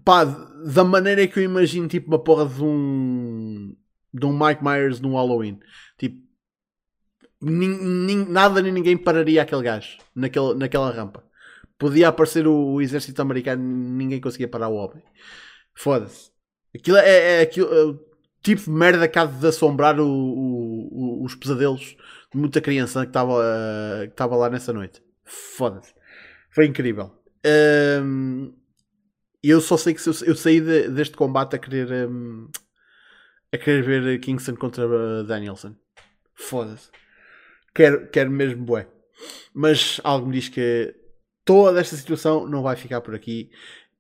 pá, 0.04 0.26
da 0.26 0.84
maneira 0.84 1.28
que 1.28 1.40
eu 1.40 1.44
imagino, 1.44 1.88
tipo 1.88 2.08
uma 2.08 2.24
porra 2.24 2.46
de 2.46 2.64
um 2.64 3.76
de 4.14 4.26
um 4.26 4.38
Mike 4.38 4.64
Myers 4.64 5.00
no 5.00 5.16
Halloween. 5.16 5.60
Tipo, 5.98 6.22
nada 8.30 8.62
nem 8.62 8.72
ninguém 8.72 8.98
pararia 8.98 9.42
aquele 9.42 9.64
gajo 9.64 9.98
naquele, 10.16 10.54
naquela 10.56 10.92
rampa. 10.92 11.24
Podia 11.78 12.10
aparecer 12.10 12.46
o, 12.46 12.74
o 12.74 12.82
exército 12.82 13.22
americano 13.22 13.64
ninguém 13.64 14.22
conseguia 14.22 14.48
parar 14.48 14.70
o 14.70 14.76
homem. 14.76 15.04
Foda-se. 15.74 16.30
Aquilo 16.76 16.98
é, 16.98 17.42
é, 17.42 17.44
é 17.44 17.64
o 17.64 18.00
tipo 18.44 18.64
de 18.64 18.70
merda 18.70 19.08
que 19.08 19.18
há 19.18 19.26
de 19.26 19.48
assombrar 19.48 20.00
o, 20.00 20.08
o, 20.08 21.24
os 21.24 21.36
pesadelos 21.36 21.82
de 21.82 21.98
muita 22.34 22.62
criança 22.62 23.02
que 23.02 23.10
estava 23.10 23.34
uh, 23.34 24.02
que 24.08 24.14
estava 24.14 24.36
lá 24.36 24.50
nessa 24.50 24.72
noite. 24.74 25.02
Foda-se. 25.24 25.94
Foi 26.52 26.66
incrível. 26.66 27.12
Um, 28.04 28.54
eu 29.44 29.60
só 29.62 29.78
sei 29.78 29.94
que 29.94 30.08
eu, 30.08 30.14
eu 30.26 30.36
saí 30.36 30.62
de- 30.62 30.90
deste 30.90 31.16
combate 31.16 31.56
a 31.56 31.60
querer 31.60 32.08
um, 32.08 32.50
a 33.54 33.58
querer 33.58 33.84
ver 33.84 34.20
Kingston 34.20 34.56
contra 34.56 34.86
uh, 34.88 35.24
Danielson. 35.24 35.76
Foda-se. 36.36 36.90
Quero, 37.74 38.08
quero 38.10 38.30
mesmo 38.32 38.64
bué. 38.64 38.88
Mas 39.54 40.00
algo 40.04 40.28
me 40.28 40.34
diz 40.34 40.50
que 40.50 40.94
toda 41.46 41.80
esta 41.80 41.96
situação 41.96 42.48
não 42.48 42.62
vai 42.64 42.76
ficar 42.76 43.02
por 43.02 43.16
aqui 43.16 43.50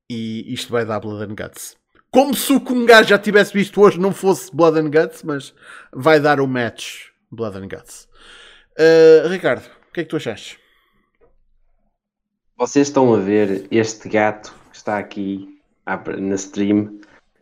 e 0.10 0.53
isto 0.53 0.72
vai 0.72 0.86
dar 0.86 0.99
Blood 0.99 1.32
and 1.32 1.36
Guts. 1.36 1.78
Como 2.10 2.34
se 2.36 2.52
o 2.52 2.60
que 2.60 2.74
um 2.74 2.86
gajo 2.86 3.10
já 3.10 3.18
tivesse 3.18 3.53
visto 3.53 3.80
hoje 3.80 3.99
não 3.99 4.14
fosse 4.14 4.53
Blood 4.53 4.78
and 4.80 4.90
Guts, 4.91 5.24
mas 5.24 5.53
vai 5.94 6.20
dar 6.20 6.41
o 6.41 6.48
match 6.48 7.11
Blood 7.32 7.58
and 7.58 7.68
Guts. 7.68 8.08
Uh, 8.78 9.28
Ricardo, 9.28 9.66
o 9.90 9.94
que 9.94 10.02
é 10.02 10.03
que 10.03 10.10
tu 10.10 10.18
achaste? 10.18 10.60
Vocês 12.58 12.88
estão 12.88 13.14
a 13.14 13.18
ver 13.18 13.68
este 13.72 14.08
gato 14.10 14.53
que 14.70 14.78
está 14.78 14.98
aqui 14.98 15.60
na 16.20 16.36
stream. 16.36 16.99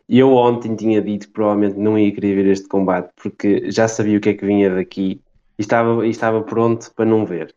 Eu 0.07 0.33
ontem 0.33 0.75
tinha 0.75 1.01
dito 1.01 1.27
que 1.27 1.33
provavelmente 1.33 1.77
não 1.77 1.97
ia 1.97 2.13
querer 2.13 2.35
ver 2.35 2.47
este 2.47 2.67
combate 2.67 3.11
porque 3.21 3.69
já 3.69 3.87
sabia 3.87 4.17
o 4.17 4.21
que 4.21 4.29
é 4.29 4.33
que 4.33 4.45
vinha 4.45 4.73
daqui 4.73 5.21
e 5.57 5.61
estava, 5.61 6.05
e 6.05 6.09
estava 6.09 6.41
pronto 6.41 6.91
para 6.95 7.05
não 7.05 7.25
ver. 7.25 7.53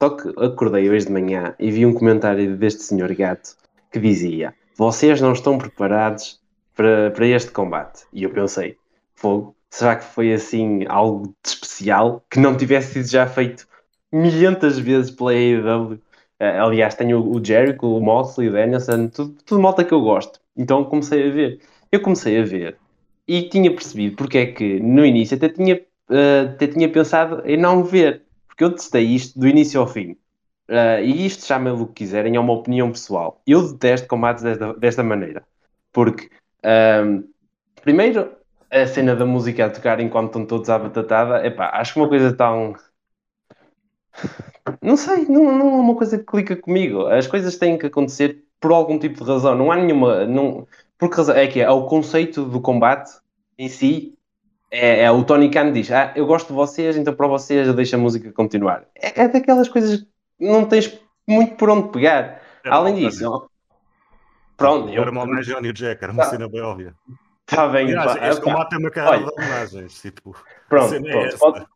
Só 0.00 0.10
que 0.10 0.28
acordei 0.42 0.88
hoje 0.88 1.06
de 1.06 1.12
manhã 1.12 1.54
e 1.58 1.70
vi 1.70 1.84
um 1.84 1.92
comentário 1.92 2.56
deste 2.56 2.82
senhor 2.82 3.12
gato 3.14 3.56
que 3.90 3.98
dizia: 3.98 4.54
Vocês 4.76 5.20
não 5.20 5.32
estão 5.32 5.58
preparados 5.58 6.40
para, 6.74 7.10
para 7.10 7.26
este 7.26 7.50
combate. 7.50 8.04
E 8.12 8.22
eu 8.22 8.30
pensei: 8.30 8.76
Fogo, 9.14 9.56
será 9.70 9.96
que 9.96 10.04
foi 10.04 10.32
assim 10.32 10.84
algo 10.88 11.28
de 11.42 11.50
especial 11.50 12.24
que 12.30 12.38
não 12.40 12.56
tivesse 12.56 12.94
sido 12.94 13.08
já 13.08 13.26
feito 13.26 13.66
milhentas 14.12 14.78
vezes 14.78 15.10
pela 15.10 15.32
AEW? 15.32 16.00
Eh, 16.40 16.58
aliás, 16.58 16.94
tenho 16.94 17.20
o 17.24 17.44
Jericho, 17.44 17.86
o 17.86 18.00
Moxley, 18.00 18.48
o 18.48 18.52
Danielson, 18.52 19.08
tudo, 19.08 19.36
tudo 19.44 19.60
malta 19.60 19.84
que 19.84 19.92
eu 19.94 20.00
gosto. 20.00 20.40
Então 20.56 20.84
comecei 20.84 21.28
a 21.28 21.32
ver. 21.32 21.60
Eu 21.92 22.00
comecei 22.02 22.40
a 22.40 22.44
ver 22.44 22.78
e 23.28 23.48
tinha 23.48 23.70
percebido 23.70 24.16
porque 24.16 24.38
é 24.38 24.46
que 24.46 24.80
no 24.80 25.04
início 25.06 25.36
até 25.36 25.48
tinha, 25.48 25.80
eh, 26.10 26.40
até 26.52 26.66
tinha 26.66 26.88
pensado 26.90 27.42
em 27.46 27.56
não 27.56 27.84
ver, 27.84 28.24
porque 28.48 28.64
eu 28.64 28.72
testei 28.74 29.04
isto 29.04 29.38
do 29.38 29.46
início 29.48 29.80
ao 29.80 29.86
fim. 29.86 30.16
Eh, 30.68 31.04
e 31.04 31.26
isto, 31.26 31.46
chamem-lo 31.46 31.82
o 31.82 31.86
que 31.88 31.94
quiserem, 32.04 32.36
é 32.36 32.40
uma 32.40 32.52
opinião 32.52 32.90
pessoal. 32.90 33.40
Eu 33.46 33.72
detesto 33.72 34.08
combates 34.08 34.42
desta, 34.42 34.74
desta 34.74 35.02
maneira, 35.04 35.44
porque 35.92 36.28
ahm, 36.64 37.22
primeiro 37.82 38.30
a 38.70 38.86
cena 38.86 39.16
da 39.16 39.26
música 39.26 39.66
a 39.66 39.70
tocar 39.70 40.00
enquanto 40.00 40.26
estão 40.28 40.46
todos 40.46 40.70
à 40.70 40.78
batatada, 40.78 41.44
epá, 41.46 41.70
acho 41.74 41.94
que 41.94 42.00
uma 42.00 42.08
coisa 42.08 42.32
tão 42.32 42.74
não 44.82 44.96
sei, 44.96 45.26
não, 45.26 45.44
não 45.56 45.68
é 45.70 45.80
uma 45.80 45.94
coisa 45.94 46.18
que 46.18 46.24
clica 46.24 46.56
comigo. 46.56 47.06
As 47.06 47.26
coisas 47.26 47.56
têm 47.56 47.78
que 47.78 47.86
acontecer 47.86 48.44
por 48.60 48.72
algum 48.72 48.98
tipo 48.98 49.24
de 49.24 49.30
razão. 49.30 49.54
Não 49.54 49.72
há 49.72 49.76
nenhuma. 49.76 50.26
Não, 50.26 50.66
por 50.98 51.08
que 51.10 51.16
razão? 51.16 51.34
É 51.34 51.46
que 51.46 51.60
é 51.60 51.70
o 51.70 51.86
conceito 51.86 52.44
do 52.44 52.60
combate 52.60 53.10
em 53.58 53.68
si. 53.68 54.14
É, 54.70 55.02
é 55.04 55.10
o 55.10 55.24
Tony 55.24 55.50
Khan 55.50 55.72
diz: 55.72 55.90
Ah, 55.90 56.12
eu 56.14 56.26
gosto 56.26 56.48
de 56.48 56.52
vocês, 56.52 56.96
então 56.96 57.14
para 57.14 57.26
vocês 57.26 57.66
eu 57.66 57.74
deixo 57.74 57.96
a 57.96 57.98
música 57.98 58.30
continuar. 58.32 58.84
É, 58.94 59.22
é 59.22 59.28
daquelas 59.28 59.68
coisas 59.68 60.00
que 60.00 60.06
não 60.46 60.64
tens 60.64 61.00
muito 61.26 61.56
por 61.56 61.70
onde 61.70 61.88
pegar. 61.88 62.40
Era 62.64 62.76
Além 62.76 62.94
disso, 62.94 63.48
pronto, 64.56 64.90
eu. 64.90 65.02
Era 65.02 65.10
uma 65.10 65.22
homenagem 65.22 65.54
ao 65.54 65.62
New 65.62 65.72
Jack, 65.72 66.02
era 66.02 66.12
uma 66.12 66.22
Tá. 66.22 66.30
cena 66.30 66.48
bem 66.48 66.60
óbvia. 66.60 66.94
Está 67.50 67.68
bem, 67.68 67.86
Aliás, 67.88 68.18
pá, 68.18 68.28
este 68.28 68.40
pá, 68.40 68.44
combate 68.52 68.70
tem 68.70 68.78
uma 68.78 68.90
carrada 68.90 69.18
de 69.24 69.32
homenagens. 69.32 70.00
Tipo, 70.00 70.36
pronto, 70.68 70.94
é 70.94 71.00
pronto, 71.00 71.38
pode- 71.38 71.66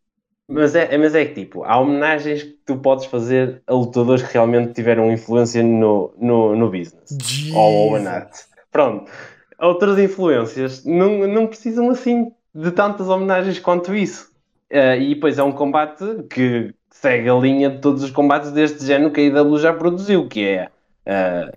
Mas 0.47 0.75
é, 0.75 0.97
mas 0.99 1.15
é 1.15 1.25
que 1.25 1.35
tipo, 1.35 1.65
há 1.65 1.79
homenagens 1.79 2.43
que 2.43 2.59
tu 2.67 2.77
podes 2.77 3.07
fazer 3.07 3.63
a 3.67 3.73
lutadores 3.73 4.23
que 4.23 4.33
realmente 4.33 4.75
tiveram 4.75 5.11
influência 5.11 5.63
no, 5.63 6.15
no, 6.19 6.55
no 6.55 6.71
business. 6.71 7.17
Ou 7.55 7.93
ou 7.93 7.99
na 8.01 8.11
arte. 8.13 8.45
Pronto. 8.71 9.11
Outras 9.59 9.99
influências 9.99 10.85
não, 10.85 11.27
não 11.27 11.47
precisam 11.47 11.89
assim 11.91 12.31
de 12.55 12.71
tantas 12.71 13.09
homenagens 13.09 13.59
quanto 13.59 13.95
isso. 13.95 14.33
Eh, 14.71 14.99
e 15.01 15.15
depois 15.15 15.39
é 15.39 15.43
um 15.43 15.53
combate 15.53 16.05
que 16.31 16.75
segue 16.91 17.29
a 17.29 17.35
linha 17.35 17.71
de 17.71 17.81
todos 17.81 18.03
os 18.03 18.11
combates 18.11 18.51
deste 18.53 18.85
género 18.85 19.13
que 19.13 19.21
a 19.21 19.25
IW 19.25 19.59
já 19.59 19.73
produziu, 19.73 20.29
que 20.29 20.45
é 20.45 20.69
eh, 21.07 21.51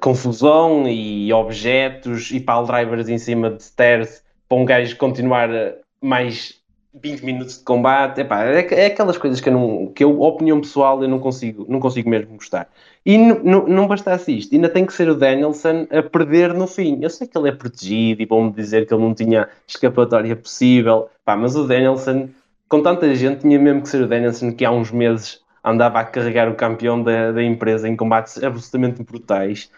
confusão 0.00 0.88
e 0.88 1.32
objetos 1.32 2.30
e 2.30 2.40
pile 2.40 2.66
drivers 2.66 3.08
em 3.08 3.18
cima 3.18 3.50
de 3.50 3.62
stairs 3.62 4.22
para 4.48 4.58
um 4.58 4.64
gajo 4.64 4.96
continuar 4.96 5.50
eh, 5.50 5.78
mais 6.02 6.60
20 6.94 7.24
minutos 7.24 7.58
de 7.58 7.64
combate. 7.64 8.20
Epá, 8.20 8.44
é, 8.44 8.66
é 8.74 8.86
aquelas 8.86 9.16
coisas 9.16 9.40
que 9.40 9.48
eu, 9.48 9.52
não, 9.52 9.86
que 9.88 10.02
eu, 10.02 10.20
opinião 10.20 10.60
pessoal, 10.60 11.02
eu 11.02 11.08
não 11.08 11.18
consigo, 11.18 11.66
não 11.68 11.78
consigo 11.78 12.08
mesmo 12.08 12.34
gostar. 12.34 12.68
E 13.04 13.16
não 13.16 13.86
bastasse 13.86 14.36
isto, 14.36 14.54
ainda 14.54 14.68
tem 14.68 14.84
que 14.84 14.92
ser 14.92 15.08
o 15.08 15.14
Danielson 15.14 15.86
a 15.90 16.02
perder 16.02 16.52
no 16.52 16.66
fim. 16.66 16.98
Eu 17.00 17.08
sei 17.08 17.26
que 17.26 17.38
ele 17.38 17.48
é 17.48 17.52
protegido 17.52 18.22
e 18.22 18.26
vão-me 18.26 18.52
dizer 18.52 18.86
que 18.86 18.92
ele 18.92 19.02
não 19.02 19.14
tinha 19.14 19.48
escapatória 19.66 20.36
possível, 20.36 21.08
pá, 21.24 21.36
mas 21.36 21.56
o 21.56 21.66
Danielson, 21.66 22.28
com 22.68 22.82
tanta 22.82 23.14
gente, 23.14 23.40
tinha 23.40 23.58
mesmo 23.58 23.82
que 23.82 23.88
ser 23.88 24.02
o 24.02 24.08
Danielson 24.08 24.52
que 24.52 24.64
há 24.64 24.70
uns 24.70 24.90
meses 24.90 25.40
andava 25.62 26.00
a 26.00 26.04
carregar 26.04 26.48
o 26.48 26.54
campeão 26.54 27.02
da, 27.02 27.32
da 27.32 27.42
empresa 27.42 27.88
em 27.88 27.96
combates 27.96 28.42
absolutamente 28.42 29.02
brutais. 29.02 29.70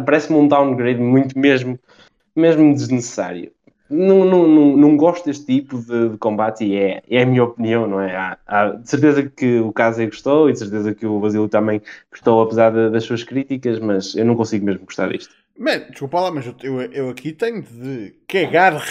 Parece-me 0.00 0.38
um 0.38 0.48
downgrade 0.48 1.00
muito 1.00 1.38
mesmo, 1.38 1.78
mesmo 2.34 2.72
desnecessário. 2.74 3.52
Não, 3.90 4.24
não, 4.24 4.48
não, 4.48 4.76
não 4.76 4.96
gosto 4.96 5.26
deste 5.26 5.44
tipo 5.44 5.78
de, 5.78 6.08
de 6.10 6.16
combate 6.18 6.64
e 6.64 6.74
é, 6.74 7.02
é 7.08 7.22
a 7.22 7.26
minha 7.26 7.44
opinião, 7.44 7.86
não 7.86 8.00
é? 8.00 8.16
Há, 8.16 8.38
há- 8.46 8.68
de 8.70 8.88
certeza 8.88 9.22
que 9.22 9.60
o 9.60 9.72
Casey 9.72 10.06
gostou 10.06 10.48
e 10.48 10.52
de 10.54 10.58
certeza 10.58 10.94
que 10.94 11.04
o 11.06 11.20
Basílio 11.20 11.48
também 11.48 11.82
gostou, 12.10 12.40
apesar 12.40 12.70
de- 12.70 12.90
das 12.90 13.04
suas 13.04 13.22
críticas, 13.22 13.78
mas 13.78 14.14
eu 14.16 14.24
não 14.24 14.34
consigo 14.36 14.64
mesmo 14.64 14.86
gostar 14.86 15.10
disto. 15.10 15.34
Man, 15.56 15.80
desculpa 15.90 16.20
lá, 16.20 16.30
mas 16.30 16.46
eu, 16.46 16.80
eu, 16.92 17.10
aqui 17.10 17.32
tenho 17.32 17.62
de 17.62 18.14
cagar 18.26 18.82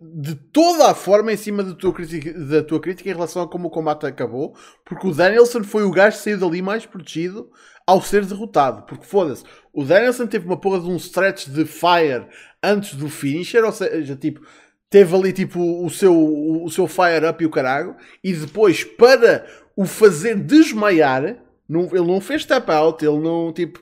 de 0.00 0.34
toda 0.34 0.90
a 0.90 0.94
forma 0.94 1.32
em 1.32 1.36
cima 1.36 1.62
da 1.62 1.72
tua, 1.72 1.92
crítica, 1.92 2.32
da 2.32 2.62
tua 2.62 2.80
crítica 2.80 3.08
em 3.08 3.14
relação 3.14 3.42
a 3.42 3.48
como 3.48 3.68
o 3.68 3.70
combate 3.70 4.04
acabou, 4.04 4.54
porque 4.84 5.06
o 5.06 5.14
Danielson 5.14 5.64
foi 5.64 5.84
o 5.84 5.90
gajo 5.90 6.16
que 6.18 6.22
saiu 6.22 6.38
dali 6.38 6.60
mais 6.60 6.84
protegido 6.84 7.50
ao 7.86 8.00
ser 8.02 8.24
derrotado. 8.24 8.82
Porque 8.82 9.04
foda-se, 9.04 9.44
o 9.72 9.84
Danielson 9.84 10.26
teve 10.26 10.46
uma 10.46 10.56
porra 10.60 10.80
de 10.80 10.86
um 10.88 10.96
stretch 10.96 11.48
de 11.48 11.64
fire 11.64 12.26
antes 12.62 12.94
do 12.94 13.08
finisher, 13.08 13.64
ou 13.64 13.72
seja, 13.72 14.16
tipo, 14.16 14.40
teve 14.88 15.14
ali 15.14 15.32
tipo 15.32 15.84
o 15.84 15.90
seu, 15.90 16.14
o 16.14 16.70
seu 16.70 16.86
fire 16.86 17.26
up 17.28 17.42
e 17.42 17.46
o 17.46 17.50
carago, 17.50 17.96
e 18.22 18.32
depois 18.32 18.84
para 18.84 19.46
o 19.76 19.84
fazer 19.86 20.36
desmaiar, 20.36 21.36
não, 21.68 21.86
ele 21.86 22.06
não 22.06 22.20
fez 22.20 22.44
tap 22.44 22.68
out, 22.70 23.04
ele 23.04 23.18
não 23.18 23.52
tipo 23.52 23.80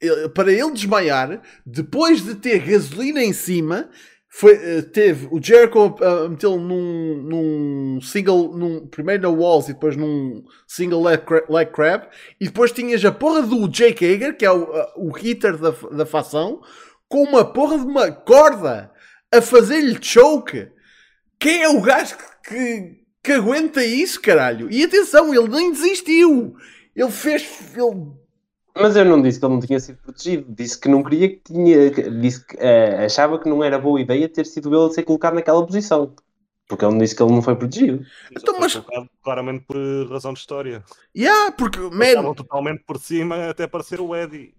ele- 0.00 0.28
para 0.30 0.50
ele 0.50 0.72
desmaiar, 0.72 1.40
depois 1.64 2.24
de 2.24 2.34
ter 2.34 2.58
gasolina 2.60 3.22
em 3.22 3.32
cima, 3.32 3.88
foi, 4.32 4.52
eh, 4.54 4.82
teve 4.82 5.26
o 5.30 5.42
Jericho 5.42 5.96
a, 6.00 6.24
a 6.24 6.28
metê-lo 6.28 6.58
num, 6.58 7.16
num 7.22 8.00
single, 8.00 8.56
num, 8.56 8.86
primeiro 8.86 9.22
na 9.24 9.28
Walls 9.28 9.68
e 9.68 9.72
depois 9.74 9.96
num 9.96 10.44
single 10.68 11.02
leg, 11.02 11.20
leg 11.48 11.70
crab, 11.72 12.06
e 12.40 12.44
depois 12.46 12.70
tinhas 12.70 13.04
a 13.04 13.10
porra 13.10 13.42
do 13.42 13.66
Jake 13.68 14.04
Hager, 14.04 14.36
que 14.36 14.44
é 14.46 14.50
o, 14.52 14.72
a- 14.72 14.92
o 14.96 15.10
hitter 15.10 15.56
da, 15.58 15.70
da 15.70 16.06
facção, 16.06 16.60
com 17.08 17.24
uma 17.24 17.44
porra 17.44 17.76
de 17.78 17.84
uma 17.84 18.12
corda 18.12 18.90
a 19.34 19.42
fazer-lhe 19.42 19.98
choke. 20.00 20.68
Quem 21.38 21.62
é 21.62 21.68
o 21.68 21.80
gajo 21.80 22.16
que, 22.16 22.48
que, 22.54 22.96
que 23.24 23.32
aguenta 23.32 23.84
isso, 23.84 24.20
caralho? 24.20 24.70
E 24.70 24.84
atenção, 24.84 25.34
ele 25.34 25.48
nem 25.48 25.72
desistiu. 25.72 26.54
Ele 26.94 27.10
fez. 27.10 27.48
Ele 27.76 28.12
Mas 28.74 28.94
eu 28.96 29.04
não 29.04 29.20
disse 29.20 29.38
que 29.40 29.44
ele 29.46 29.54
não 29.54 29.60
tinha 29.60 29.80
sido 29.80 29.98
protegido, 29.98 30.46
disse 30.48 30.78
que 30.78 30.88
não 30.88 31.02
queria 31.02 31.28
que 31.28 31.40
tinha, 31.44 31.90
disse 32.20 32.46
que 32.46 32.56
eh, 32.58 33.04
achava 33.04 33.38
que 33.38 33.48
não 33.48 33.62
era 33.64 33.78
boa 33.78 34.00
ideia 34.00 34.28
ter 34.28 34.46
sido 34.46 34.68
ele 34.74 34.90
a 34.90 34.94
ser 34.94 35.02
colocado 35.02 35.34
naquela 35.34 35.64
posição. 35.64 36.14
Porque 36.68 36.84
ele 36.84 36.98
disse 36.98 37.16
que 37.16 37.22
ele 37.22 37.32
não 37.32 37.42
foi 37.42 37.56
protegido. 37.56 38.04
Então, 38.30 38.54
Foi 38.54 38.62
mas- 38.62 38.76
colocado 38.76 39.10
claramente 39.24 39.64
por 39.66 39.76
razão 40.08 40.32
de 40.32 40.38
história. 40.38 40.84
Yeah, 41.16 41.50
porque, 41.50 41.80
Estavam 41.80 42.30
man, 42.30 42.34
totalmente 42.34 42.84
por 42.86 42.98
cima 43.00 43.50
até 43.50 43.64
aparecer 43.64 44.00
o 44.00 44.14
Eddie. 44.14 44.54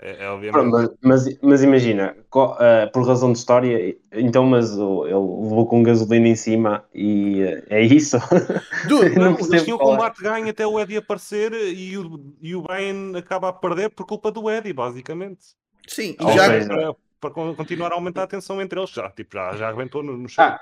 É, 0.00 0.24
é 0.24 0.28
obviamente. 0.30 0.70
Pronto, 0.70 0.98
mas, 1.00 1.24
mas, 1.26 1.38
mas 1.42 1.62
imagina, 1.62 2.16
co- 2.28 2.56
eh, 2.60 2.86
por 2.88 3.06
razão 3.06 3.32
de 3.32 3.38
história, 3.38 3.96
então, 4.12 4.44
mas 4.44 4.76
o- 4.76 5.06
ele 5.06 5.14
levou 5.14 5.66
com 5.68 5.80
gasolina 5.82 6.26
em 6.28 6.34
cima 6.34 6.84
e 6.92 7.40
eh, 7.42 7.64
é 7.70 7.82
isso. 7.82 8.16
dude, 8.82 9.12
não 9.16 9.34
Não, 9.34 9.36
percebo 9.36 9.62
eles 9.62 9.62
tinham 9.62 9.76
o 9.76 9.80
é. 9.80 9.80
combate 9.80 10.22
ganho 10.22 10.48
até 10.48 10.66
o 10.66 10.78
Eddie 10.80 10.96
aparecer 10.98 11.52
e 11.52 11.96
o, 11.98 12.34
e 12.40 12.54
o 12.54 12.62
Brian 12.62 13.16
acaba 13.18 13.48
a 13.48 13.52
perder 13.52 13.90
por 13.90 14.06
culpa 14.06 14.30
do 14.32 14.48
Eddie, 14.50 14.72
basicamente. 14.72 15.54
sim, 15.88 16.16
e 16.20 16.30
já, 16.30 16.40
seja, 16.40 16.68
Para, 16.68 16.94
para 17.20 17.32
con- 17.34 17.56
continuar 17.56 17.92
a 17.92 17.96
aumentar 17.96 18.24
a 18.24 18.26
tensão 18.28 18.60
entre 18.62 18.80
eles. 18.80 18.90
Já, 18.90 19.10
tipo, 19.10 19.36
já, 19.36 19.56
já 19.56 19.68
arrebentou 19.68 20.02
no, 20.02 20.16
no 20.16 20.28
chão. 20.28 20.46
Ah, 20.46 20.58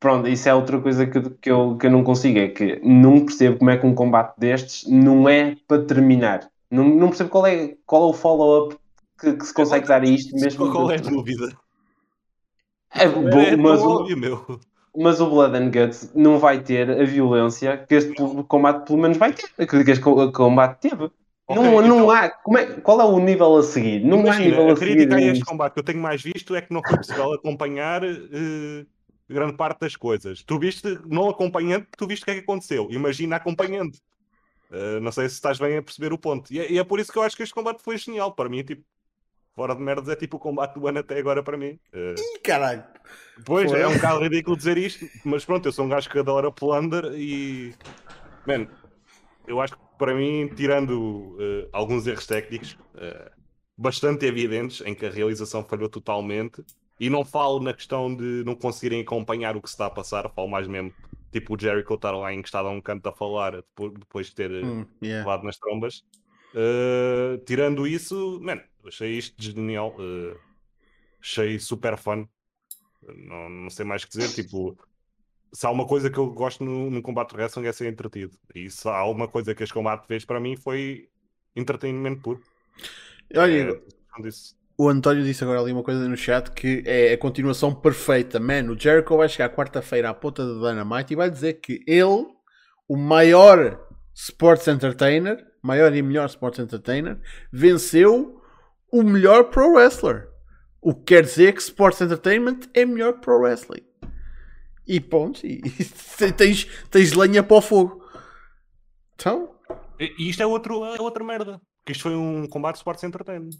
Pronto, 0.00 0.28
isso 0.28 0.48
é 0.48 0.54
outra 0.54 0.80
coisa 0.80 1.06
que, 1.06 1.20
que, 1.40 1.50
eu, 1.50 1.78
que 1.78 1.86
eu 1.86 1.90
não 1.92 2.04
consigo, 2.04 2.38
é 2.38 2.48
que 2.48 2.80
não 2.84 3.24
percebo 3.26 3.58
como 3.58 3.70
é 3.70 3.78
que 3.78 3.86
um 3.86 3.94
combate 3.94 4.38
destes 4.38 4.88
não 4.88 5.28
é 5.28 5.56
para 5.68 5.84
terminar. 5.86 6.50
Não, 6.70 6.84
não 6.88 7.08
percebo 7.08 7.30
qual 7.30 7.46
é, 7.46 7.74
qual 7.84 8.02
é 8.04 8.06
o 8.06 8.12
follow-up 8.12 8.76
que, 9.18 9.32
que 9.34 9.44
se 9.46 9.52
consegue 9.54 9.86
dar 9.86 10.02
a 10.02 10.06
isto 10.06 10.34
mesmo. 10.36 10.70
Qual 10.70 10.90
é 10.90 10.96
a 10.96 11.00
dúvida? 11.00 11.56
É, 12.94 13.04
É, 13.04 13.08
bom, 13.08 13.30
tão 13.30 13.56
mas 13.58 13.80
o- 13.82 13.88
óbvio, 13.90 14.16
meu. 14.16 14.60
mas 14.96 15.20
o 15.20 15.28
Blood 15.30 15.56
and 15.56 15.70
Guts 15.70 16.12
não 16.14 16.38
vai 16.38 16.60
ter 16.62 16.90
a 16.90 17.04
violência 17.04 17.84
que 17.88 17.94
este 17.94 18.14
combate 18.48 18.86
pelo 18.86 18.98
menos 18.98 19.16
vai 19.18 19.32
ter, 19.32 19.48
que 19.66 19.76
este 19.90 20.02
combate 20.32 20.80
teve. 20.80 21.10
Okay, 21.46 21.62
não, 21.64 21.82
não 21.82 21.96
então, 21.96 22.10
há. 22.10 22.26
É, 22.26 22.80
qual 22.80 23.00
é 23.00 23.04
o 23.04 23.18
nível 23.18 23.56
a 23.56 23.62
seguir? 23.64 24.04
Não 24.04 24.20
imagina, 24.20 24.34
há 24.34 24.38
nível 24.50 24.68
a, 24.68 24.72
a 24.72 24.76
crítica 24.76 25.16
a 25.16 25.20
este 25.20 25.44
combate 25.44 25.74
que 25.74 25.80
eu 25.80 25.84
tenho 25.84 26.00
mais 26.00 26.22
visto 26.22 26.54
é 26.54 26.62
que 26.62 26.72
não 26.72 26.80
foi 26.86 26.96
possível 26.96 27.32
acompanhar 27.32 28.04
uh, 28.04 28.86
grande 29.28 29.56
parte 29.56 29.80
das 29.80 29.96
coisas. 29.96 30.44
Tu 30.44 30.58
viste, 30.60 30.98
não 31.06 31.28
acompanhando, 31.28 31.86
tu 31.96 32.06
viste 32.06 32.22
o 32.22 32.24
que 32.26 32.30
é 32.30 32.34
que 32.34 32.40
aconteceu. 32.40 32.86
Imagina 32.90 33.34
acompanhando. 33.36 33.96
Uh, 34.70 35.00
não 35.00 35.10
sei 35.10 35.28
se 35.28 35.34
estás 35.34 35.58
bem 35.58 35.76
a 35.76 35.82
perceber 35.82 36.12
o 36.12 36.18
ponto. 36.18 36.52
E 36.52 36.60
é, 36.60 36.72
e 36.72 36.78
é, 36.78 36.84
por 36.84 37.00
isso 37.00 37.12
que 37.12 37.18
eu 37.18 37.22
acho 37.22 37.36
que 37.36 37.42
este 37.42 37.54
combate 37.54 37.82
foi 37.82 37.98
genial. 37.98 38.32
Para 38.32 38.48
mim, 38.48 38.62
tipo, 38.62 38.84
fora 39.54 39.74
de 39.74 39.82
merdas, 39.82 40.08
é 40.08 40.16
tipo 40.16 40.36
o 40.36 40.40
combate 40.40 40.74
do 40.74 40.86
ano 40.86 41.00
até 41.00 41.18
agora 41.18 41.42
para 41.42 41.56
mim. 41.56 41.78
Uh, 41.92 42.14
Ih, 42.18 42.38
caralho! 42.38 42.84
Pois, 43.44 43.70
foi. 43.70 43.80
é 43.80 43.88
um 43.88 43.94
bocado 43.94 44.20
ridículo 44.20 44.56
dizer 44.56 44.78
isto, 44.78 45.06
mas 45.24 45.44
pronto, 45.44 45.66
eu 45.66 45.72
sou 45.72 45.84
um 45.84 45.88
gajo 45.88 46.08
que 46.08 46.18
adora 46.18 46.52
plunder 46.52 47.12
e. 47.14 47.74
Man, 48.46 48.68
eu 49.46 49.60
acho 49.60 49.74
que 49.74 49.80
para 49.98 50.14
mim, 50.14 50.48
tirando 50.54 50.92
uh, 50.92 51.68
alguns 51.72 52.06
erros 52.06 52.26
técnicos 52.26 52.78
uh, 52.94 53.30
bastante 53.76 54.24
evidentes 54.24 54.80
em 54.86 54.94
que 54.94 55.04
a 55.04 55.10
realização 55.10 55.64
falhou 55.64 55.88
totalmente, 55.88 56.64
e 56.98 57.10
não 57.10 57.24
falo 57.24 57.60
na 57.60 57.72
questão 57.72 58.14
de 58.14 58.44
não 58.44 58.54
conseguirem 58.54 59.00
acompanhar 59.00 59.56
o 59.56 59.62
que 59.62 59.68
se 59.68 59.74
está 59.74 59.86
a 59.86 59.90
passar, 59.90 60.30
falo 60.30 60.48
mais 60.48 60.68
mesmo 60.68 60.92
tipo 61.30 61.54
o 61.54 61.58
Jericho 61.58 61.94
estar 61.94 62.12
lá 62.12 62.32
encostado 62.32 62.68
a 62.68 62.70
um 62.70 62.80
canto 62.80 63.08
a 63.08 63.12
falar 63.12 63.62
depois 63.98 64.28
de 64.28 64.34
ter 64.34 64.50
hum, 64.50 64.86
yeah. 65.02 65.24
levado 65.24 65.44
nas 65.44 65.58
trombas. 65.58 66.04
Uh, 66.54 67.38
tirando 67.44 67.86
isso, 67.86 68.40
man, 68.42 68.60
achei 68.86 69.16
isto 69.16 69.40
genial. 69.40 69.94
Uh, 69.98 70.36
achei 71.20 71.58
super 71.58 71.96
fun. 71.96 72.26
Não, 73.02 73.48
não 73.48 73.70
sei 73.70 73.84
mais 73.84 74.02
o 74.02 74.08
que 74.08 74.18
dizer. 74.18 74.34
Tipo, 74.34 74.76
se 75.52 75.66
há 75.66 75.70
uma 75.70 75.86
coisa 75.86 76.10
que 76.10 76.18
eu 76.18 76.30
gosto 76.30 76.64
no, 76.64 76.90
no 76.90 77.02
combate 77.02 77.34
wrestling 77.34 77.66
é 77.66 77.72
ser 77.72 77.90
entretido. 77.90 78.36
E 78.54 78.70
se 78.70 78.88
há 78.88 79.04
uma 79.04 79.28
coisa 79.28 79.54
que 79.54 79.62
este 79.62 79.74
combate 79.74 80.06
fez 80.06 80.24
para 80.24 80.40
mim 80.40 80.56
foi 80.56 81.08
entretenimento 81.54 82.22
puro. 82.22 82.42
Olha, 83.34 83.70
é, 83.70 83.82
o 84.80 84.88
António 84.88 85.22
disse 85.22 85.44
agora 85.44 85.60
ali 85.60 85.72
uma 85.72 85.82
coisa 85.82 86.08
no 86.08 86.16
chat 86.16 86.50
que 86.52 86.82
é 86.86 87.12
a 87.12 87.18
continuação 87.18 87.74
perfeita. 87.74 88.40
Man, 88.40 88.72
o 88.72 88.80
Jericho 88.80 89.14
vai 89.14 89.28
chegar 89.28 89.54
quarta-feira 89.54 90.08
à 90.08 90.14
ponta 90.14 90.42
do 90.42 90.58
Dynamite 90.58 91.12
e 91.12 91.16
vai 91.16 91.28
dizer 91.28 91.60
que 91.60 91.84
ele, 91.86 92.26
o 92.88 92.96
maior 92.96 93.78
sports 94.14 94.66
entertainer, 94.68 95.46
maior 95.62 95.94
e 95.94 96.00
melhor 96.00 96.24
sports 96.30 96.60
entertainer, 96.60 97.20
venceu 97.52 98.40
o 98.90 99.02
melhor 99.02 99.50
pro 99.50 99.74
wrestler. 99.74 100.30
O 100.80 100.94
que 100.94 101.14
quer 101.14 101.24
dizer 101.24 101.52
que 101.52 101.60
sports 101.60 102.00
entertainment 102.00 102.60
é 102.72 102.86
melhor 102.86 103.20
pro 103.20 103.38
wrestling. 103.38 103.84
E 104.86 104.98
ponto, 104.98 105.46
e, 105.46 105.60
e 106.26 106.32
tens, 106.32 106.64
tens 106.90 107.12
lenha 107.12 107.42
para 107.42 107.58
o 107.58 107.60
fogo. 107.60 108.02
Então. 109.14 109.54
E 109.98 110.30
isto 110.30 110.42
é, 110.42 110.46
outro, 110.46 110.82
é 110.86 111.02
outra 111.02 111.22
merda. 111.22 111.60
Que 111.84 111.92
isto 111.92 112.04
foi 112.04 112.16
um 112.16 112.46
combate 112.46 112.76
de 112.76 112.78
sports 112.78 113.04
entertainment. 113.04 113.50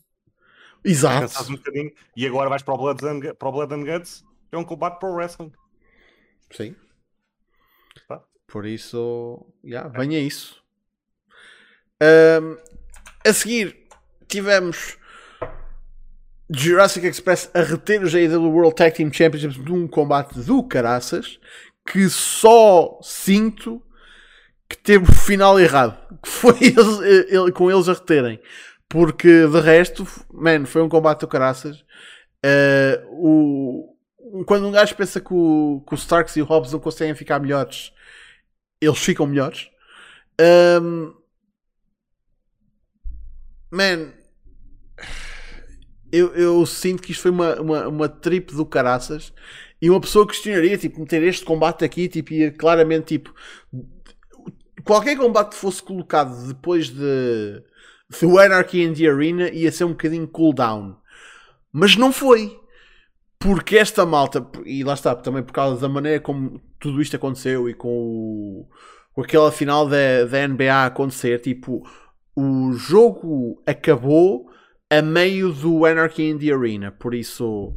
Exato. 0.85 1.53
Um 1.53 1.91
e 2.17 2.27
agora 2.27 2.49
vais 2.49 2.63
para 2.63 2.75
o, 2.75 2.79
Blood 2.79 3.05
and, 3.07 3.35
para 3.35 3.49
o 3.49 3.53
Blood 3.53 3.75
and 3.75 3.85
Guts, 3.85 4.25
é 4.51 4.57
um 4.57 4.65
combate 4.65 4.99
para 4.99 5.09
o 5.09 5.15
wrestling. 5.15 5.53
Sim. 6.51 6.75
Tá. 8.09 8.23
Por 8.47 8.67
isso, 8.67 9.47
yeah, 9.65 9.89
venha 9.89 10.19
isso. 10.19 10.63
Um, 12.03 12.57
a 13.25 13.33
seguir, 13.33 13.87
tivemos 14.27 14.99
Jurassic 16.51 17.07
Express 17.07 17.51
a 17.55 17.63
reter 17.63 18.03
os 18.03 18.15
AEW 18.15 18.51
World 18.51 18.75
Tag 18.75 18.97
Team 18.97 19.13
Championships 19.13 19.57
num 19.59 19.87
combate 19.87 20.41
do 20.41 20.63
caraças 20.65 21.39
que 21.87 22.09
só 22.09 22.99
sinto 23.03 23.83
que 24.69 24.77
teve 24.77 25.05
o 25.05 25.15
final 25.15 25.59
errado. 25.59 25.99
Que 26.23 26.29
foi 26.29 26.57
eles, 26.63 27.53
com 27.55 27.71
eles 27.71 27.89
a 27.89 27.93
reterem. 27.93 28.41
Porque 28.91 29.47
de 29.47 29.61
resto, 29.61 30.05
man, 30.33 30.67
foi 30.67 30.83
um 30.83 30.89
combate 30.89 31.21
do 31.21 31.29
caraças. 31.29 31.85
Uh, 32.45 33.07
o, 33.13 34.45
quando 34.45 34.67
um 34.67 34.73
gajo 34.73 34.97
pensa 34.97 35.21
que 35.21 35.33
o, 35.33 35.81
que 35.89 35.95
Starks 35.95 36.35
e 36.35 36.43
o 36.43 36.45
Hobbs 36.45 36.73
não 36.73 36.81
conseguem 36.81 37.15
ficar 37.15 37.39
melhores, 37.39 37.93
eles 38.81 38.99
ficam 38.99 39.27
melhores. 39.27 39.71
Um, 40.83 41.15
man, 43.71 44.13
eu, 46.11 46.35
eu, 46.35 46.67
sinto 46.67 47.01
que 47.01 47.13
isto 47.13 47.23
foi 47.23 47.31
uma, 47.31 47.61
uma, 47.61 47.89
uma 47.89 48.09
trip 48.09 48.53
do 48.53 48.67
caraças 48.67 49.33
e 49.81 49.89
uma 49.89 50.01
pessoa 50.01 50.27
questionaria, 50.27 50.77
tipo, 50.77 50.99
meter 50.99 51.23
este 51.23 51.45
combate 51.45 51.85
aqui, 51.85 52.09
tipo, 52.09 52.33
ia 52.33 52.51
claramente, 52.51 53.19
tipo, 53.19 53.33
qualquer 54.83 55.17
combate 55.17 55.51
que 55.51 55.57
fosse 55.57 55.81
colocado 55.81 56.49
depois 56.49 56.89
de 56.89 57.63
o 58.23 58.39
Anarchy 58.39 58.83
in 58.83 58.95
the 58.95 59.07
Arena 59.07 59.51
ia 59.51 59.71
ser 59.71 59.85
um 59.85 59.91
bocadinho 59.91 60.27
cooldown. 60.29 60.97
Mas 61.73 61.97
não 61.97 62.13
foi. 62.13 62.59
Porque 63.39 63.79
esta 63.79 64.05
malta, 64.05 64.47
e 64.67 64.85
lá 64.85 64.95
está, 64.95 65.15
também 65.15 65.43
por 65.43 65.53
causa 65.53 65.81
da 65.81 65.89
maneira 65.89 66.21
como 66.21 66.61
tudo 66.79 67.01
isto 67.01 67.17
aconteceu 67.17 67.71
e 67.71 67.75
com, 67.75 67.89
o, 67.89 68.69
com 69.15 69.23
aquela 69.23 69.51
final 69.51 69.89
da, 69.89 70.25
da 70.27 70.47
NBA 70.47 70.85
acontecer, 70.85 71.41
tipo, 71.41 71.83
o 72.37 72.73
jogo 72.73 73.63
acabou 73.67 74.51
a 74.91 75.01
meio 75.01 75.53
do 75.53 75.87
Anarchy 75.87 76.31
in 76.31 76.39
the 76.39 76.53
Arena. 76.53 76.91
Por 76.91 77.15
isso, 77.15 77.75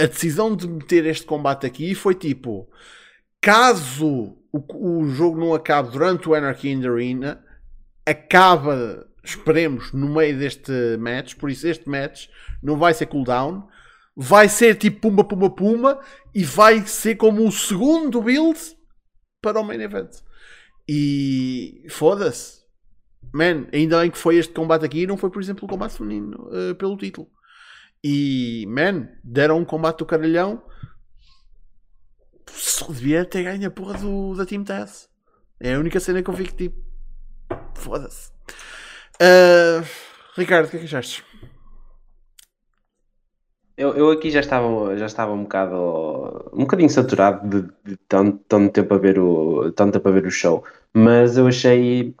a 0.00 0.06
decisão 0.06 0.56
de 0.56 0.66
meter 0.66 1.06
este 1.06 1.24
combate 1.26 1.66
aqui 1.66 1.94
foi 1.94 2.14
tipo: 2.14 2.68
caso 3.40 4.36
o, 4.52 5.00
o 5.00 5.08
jogo 5.08 5.38
não 5.38 5.54
acabe 5.54 5.90
durante 5.90 6.28
o 6.28 6.34
Anarchy 6.34 6.70
in 6.70 6.80
the 6.80 6.88
Arena, 6.88 7.44
acaba, 8.06 9.06
esperemos, 9.22 9.92
no 9.92 10.08
meio 10.08 10.38
deste 10.38 10.96
match. 10.98 11.34
Por 11.34 11.50
isso, 11.50 11.66
este 11.66 11.88
match 11.88 12.28
não 12.62 12.78
vai 12.78 12.94
ser 12.94 13.06
cooldown. 13.06 13.68
Vai 14.16 14.48
ser 14.48 14.76
tipo 14.76 15.00
pumba, 15.00 15.24
pumba, 15.24 15.50
pumba. 15.50 16.00
E 16.34 16.44
vai 16.44 16.86
ser 16.86 17.16
como 17.16 17.46
o 17.46 17.52
segundo 17.52 18.22
build 18.22 18.58
para 19.42 19.60
o 19.60 19.64
main 19.64 19.80
event. 19.80 20.10
E 20.88 21.84
foda-se. 21.90 22.64
Man, 23.34 23.66
ainda 23.72 24.00
bem 24.00 24.10
que 24.10 24.16
foi 24.16 24.36
este 24.36 24.54
combate 24.54 24.84
aqui 24.84 25.02
e 25.02 25.06
não 25.06 25.16
foi, 25.16 25.30
por 25.30 25.42
exemplo, 25.42 25.64
o 25.64 25.68
combate 25.68 25.96
feminino 25.96 26.48
uh, 26.48 26.74
pelo 26.76 26.96
título. 26.96 27.28
E, 28.02 28.64
man, 28.68 29.08
deram 29.24 29.58
um 29.58 29.64
combate 29.64 29.98
do 29.98 30.06
caralhão. 30.06 30.62
Só 32.48 32.86
devia 32.86 33.24
ter 33.24 33.42
ganho 33.42 33.66
a 33.66 33.70
porra 33.70 33.98
do, 33.98 34.34
da 34.34 34.46
Team 34.46 34.62
Taz. 34.62 35.08
É 35.58 35.74
a 35.74 35.78
única 35.78 35.98
cena 35.98 36.22
que 36.22 36.30
eu 36.30 36.34
fico 36.34 36.54
tipo. 36.54 36.85
Foda-se. 37.74 38.30
Uh, 39.20 39.86
Ricardo, 40.36 40.66
o 40.66 40.70
que 40.70 40.76
é 40.76 40.80
que 40.80 40.86
achaste? 40.86 41.24
Eu, 43.76 43.94
eu 43.94 44.10
aqui 44.10 44.30
já 44.30 44.40
estava, 44.40 44.96
já 44.96 45.06
estava 45.06 45.32
um 45.32 45.42
bocado 45.42 46.50
um 46.52 46.60
bocadinho 46.60 46.88
saturado 46.88 47.46
de, 47.48 47.68
de 47.84 47.96
tanto, 48.08 48.40
tanto, 48.48 48.72
tempo 48.72 48.94
a 48.94 48.98
ver 48.98 49.18
o, 49.18 49.70
tanto 49.72 49.92
tempo 49.92 50.08
a 50.08 50.12
ver 50.12 50.26
o 50.26 50.30
show, 50.30 50.64
mas 50.94 51.36
eu 51.36 51.46
achei 51.46 52.14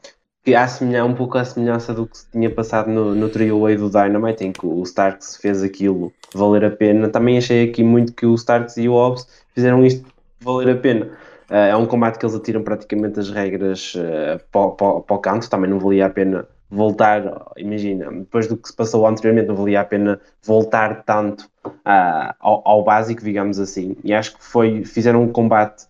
que 0.46 0.54
há 0.54 1.04
um 1.04 1.14
pouco 1.14 1.38
a 1.38 1.44
semelhança 1.44 1.92
do 1.92 2.06
que 2.06 2.18
se 2.18 2.30
tinha 2.30 2.48
passado 2.48 2.88
no, 2.88 3.14
no 3.16 3.28
trio 3.28 3.62
Way 3.62 3.78
do 3.78 3.90
Dynamite, 3.90 4.44
em 4.44 4.52
que 4.52 4.64
o 4.64 4.80
Starks 4.84 5.38
fez 5.38 5.60
aquilo 5.60 6.12
valer 6.32 6.64
a 6.64 6.70
pena. 6.70 7.08
Também 7.08 7.36
achei 7.36 7.68
aqui 7.68 7.82
muito 7.82 8.12
que 8.12 8.24
o 8.24 8.34
Starks 8.36 8.76
e 8.76 8.88
o 8.88 8.92
Hobbs 8.92 9.26
fizeram 9.52 9.84
isto 9.84 10.06
valer 10.40 10.76
a 10.76 10.78
pena. 10.78 11.10
Uh, 11.50 11.54
é 11.54 11.76
um 11.76 11.86
combate 11.86 12.18
que 12.18 12.26
eles 12.26 12.34
atiram 12.34 12.62
praticamente 12.62 13.20
as 13.20 13.30
regras 13.30 13.94
uh, 13.94 14.40
para 14.50 15.14
o 15.14 15.18
canto, 15.18 15.48
também 15.48 15.70
não 15.70 15.78
valia 15.78 16.06
a 16.06 16.10
pena 16.10 16.46
voltar, 16.68 17.22
imagina, 17.56 18.10
depois 18.10 18.48
do 18.48 18.56
que 18.56 18.68
se 18.68 18.74
passou 18.74 19.06
anteriormente, 19.06 19.46
não 19.46 19.54
valia 19.54 19.80
a 19.80 19.84
pena 19.84 20.20
voltar 20.44 21.04
tanto 21.04 21.48
uh, 21.64 22.34
ao, 22.40 22.62
ao, 22.66 22.82
básico, 22.82 23.22
digamos 23.22 23.60
assim. 23.60 23.96
E 24.02 24.12
acho 24.12 24.36
que 24.36 24.44
foi, 24.44 24.84
fizeram 24.84 25.22
um 25.22 25.28
combate, 25.28 25.86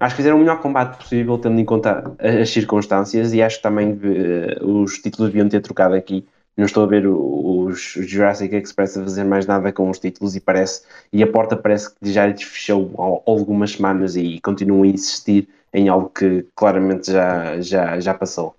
acho 0.00 0.14
que 0.14 0.22
fizeram 0.22 0.36
o 0.36 0.40
melhor 0.40 0.60
combate 0.60 0.96
possível, 0.96 1.36
tendo 1.36 1.60
em 1.60 1.64
conta 1.64 2.12
as 2.18 2.48
circunstâncias, 2.48 3.34
e 3.34 3.42
acho 3.42 3.58
que 3.58 3.62
também 3.62 3.92
uh, 3.92 4.66
os 4.66 4.98
títulos 4.98 5.30
deviam 5.30 5.48
ter 5.48 5.60
trocado 5.60 5.94
aqui 5.94 6.26
não 6.56 6.66
estou 6.66 6.84
a 6.84 6.86
ver 6.86 7.06
os, 7.06 7.80
Jurassic 7.80 8.54
Express 8.54 8.96
a 8.96 9.02
fazer 9.02 9.24
mais 9.24 9.46
nada 9.46 9.72
com 9.72 9.90
os 9.90 9.98
títulos 9.98 10.36
e 10.36 10.40
parece 10.40 10.86
e 11.12 11.22
a 11.22 11.30
porta 11.30 11.56
parece 11.56 11.94
que 11.94 12.12
já 12.12 12.26
lhes 12.26 12.42
fechou 12.42 12.94
há 12.96 13.30
algumas 13.30 13.72
semanas 13.72 14.14
e 14.16 14.40
continuam 14.40 14.82
a 14.82 14.86
insistir 14.86 15.48
em 15.72 15.88
algo 15.88 16.08
que 16.10 16.46
claramente 16.54 17.10
já, 17.10 17.60
já, 17.60 17.98
já 17.98 18.14
passou. 18.14 18.56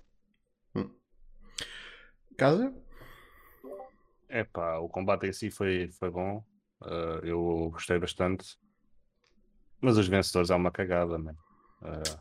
Hum. 0.74 0.90
Casa? 2.36 2.74
É 4.28 4.44
pá, 4.44 4.76
o 4.76 4.88
combate 4.88 5.26
em 5.26 5.32
si 5.32 5.50
foi, 5.50 5.88
foi 5.88 6.10
bom. 6.10 6.44
Uh, 6.82 7.24
eu 7.24 7.70
gostei 7.72 7.98
bastante. 7.98 8.58
Mas 9.80 9.96
os 9.96 10.06
vencedores 10.06 10.50
é 10.50 10.54
uma 10.54 10.70
cagada, 10.70 11.16
man. 11.16 11.34
Uh, 11.80 12.20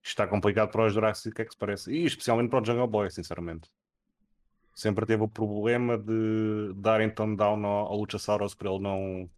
está 0.00 0.28
complicado 0.28 0.70
para 0.70 0.86
os 0.86 0.92
Jurassic 0.92 1.42
Express 1.42 1.88
e 1.88 2.04
especialmente 2.04 2.50
para 2.50 2.62
o 2.62 2.64
Jungle 2.64 2.86
Boy, 2.86 3.10
sinceramente 3.10 3.68
sempre 4.76 5.06
teve 5.06 5.22
o 5.22 5.28
problema 5.28 5.96
de 5.96 6.74
dar 6.76 7.00
então 7.00 7.34
down 7.34 7.64
ao, 7.64 7.86
ao 7.86 7.96
Luchasaurus 7.96 8.54
para 8.54 8.70
ele 8.70 8.80
não 8.80 9.30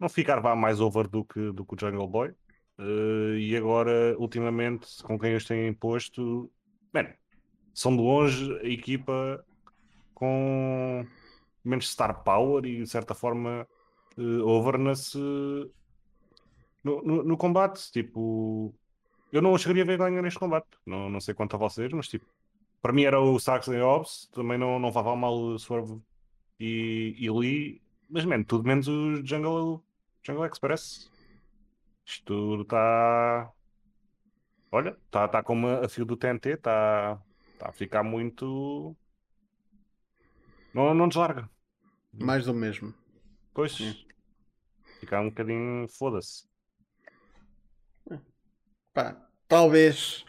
não 0.00 0.08
ficar 0.08 0.40
vá 0.40 0.56
mais 0.56 0.80
over 0.80 1.06
do 1.06 1.22
que, 1.22 1.52
do 1.52 1.64
que 1.64 1.74
o 1.74 1.78
Jungle 1.78 2.08
Boy. 2.08 2.30
Uh, 2.78 3.36
e 3.36 3.54
agora, 3.54 4.16
ultimamente, 4.18 5.02
com 5.02 5.18
quem 5.18 5.32
eles 5.32 5.44
têm 5.44 5.68
imposto, 5.68 6.50
man, 6.94 7.12
são 7.74 7.94
de 7.94 8.02
longe 8.02 8.50
a 8.60 8.64
equipa 8.64 9.44
com 10.14 11.06
menos 11.62 11.90
star 11.90 12.24
power 12.24 12.64
e 12.64 12.78
de 12.78 12.86
certa 12.86 13.14
forma 13.14 13.68
uh, 14.16 14.48
overness 14.48 15.14
uh, 15.14 15.70
no, 16.82 17.02
no, 17.02 17.22
no, 17.22 17.36
combate. 17.36 17.92
Tipo, 17.92 18.74
eu 19.30 19.42
não 19.42 19.58
chegaria 19.58 19.82
a 19.82 19.86
ver 19.86 19.98
ganhar 19.98 20.22
neste 20.22 20.38
combate. 20.38 20.68
Não, 20.86 21.10
não 21.10 21.20
sei 21.20 21.34
quanto 21.34 21.56
a 21.56 21.58
vocês, 21.58 21.92
mas 21.92 22.08
tipo, 22.08 22.24
para 22.82 22.92
mim 22.92 23.04
era 23.04 23.20
o 23.20 23.38
Saxon 23.38 23.74
e 23.74 23.80
Hobbs, 23.80 24.28
também 24.32 24.58
não, 24.58 24.78
não 24.78 24.88
levava 24.88 25.14
mal 25.16 25.58
Swerve 25.58 26.00
e, 26.58 27.14
e 27.18 27.30
Lee, 27.30 27.82
mas 28.08 28.24
man, 28.24 28.42
tudo 28.42 28.66
menos 28.66 28.88
o 28.88 29.24
Jungle, 29.24 29.82
Jungle 30.22 30.46
Express. 30.46 31.10
Isto 32.04 32.62
está. 32.62 33.52
Olha, 34.72 34.96
está 35.06 35.28
tá 35.28 35.42
como 35.42 35.68
a 35.68 35.88
fio 35.88 36.04
do 36.04 36.16
TNT, 36.16 36.50
está 36.54 37.16
tá 37.58 37.68
a 37.68 37.72
ficar 37.72 38.02
muito. 38.02 38.96
Não, 40.74 40.94
não 40.94 41.08
deslarga. 41.08 41.48
Mais 42.12 42.44
do 42.44 42.54
mesmo. 42.54 42.94
Pois. 43.54 44.04
Ficar 44.98 45.20
um 45.20 45.28
bocadinho. 45.28 45.88
Foda-se. 45.88 46.48
Pá, 48.92 49.16
talvez 49.46 50.24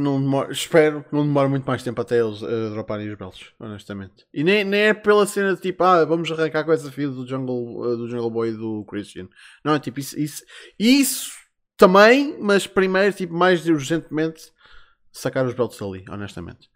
não 0.00 0.50
espero 0.50 1.04
que 1.04 1.14
não 1.14 1.26
demore 1.26 1.48
muito 1.48 1.64
mais 1.64 1.82
tempo 1.82 2.00
até 2.00 2.18
eles 2.18 2.42
uh, 2.42 2.70
droparem 2.70 3.08
os 3.08 3.16
belos, 3.16 3.54
honestamente. 3.58 4.26
E 4.32 4.42
nem, 4.42 4.64
nem 4.64 4.80
é 4.80 4.94
pela 4.94 5.26
cena 5.26 5.54
de 5.54 5.60
tipo, 5.60 5.82
ah, 5.84 6.04
vamos 6.04 6.30
arrancar 6.30 6.64
com 6.64 6.72
essa 6.72 6.90
fio 6.90 7.10
do 7.10 7.26
Jungle, 7.26 7.80
uh, 7.80 7.96
do 7.96 8.08
Jungle 8.08 8.30
Boy 8.30 8.50
e 8.50 8.56
do 8.56 8.84
Christian. 8.84 9.28
Não, 9.64 9.74
é 9.74 9.78
tipo, 9.78 10.00
isso, 10.00 10.18
isso, 10.18 10.44
isso 10.78 11.32
também, 11.76 12.36
mas 12.40 12.66
primeiro, 12.66 13.14
tipo, 13.14 13.34
mais 13.34 13.66
urgentemente, 13.66 14.52
sacar 15.12 15.46
os 15.46 15.54
belts 15.54 15.80
ali, 15.80 16.04
honestamente. 16.08 16.68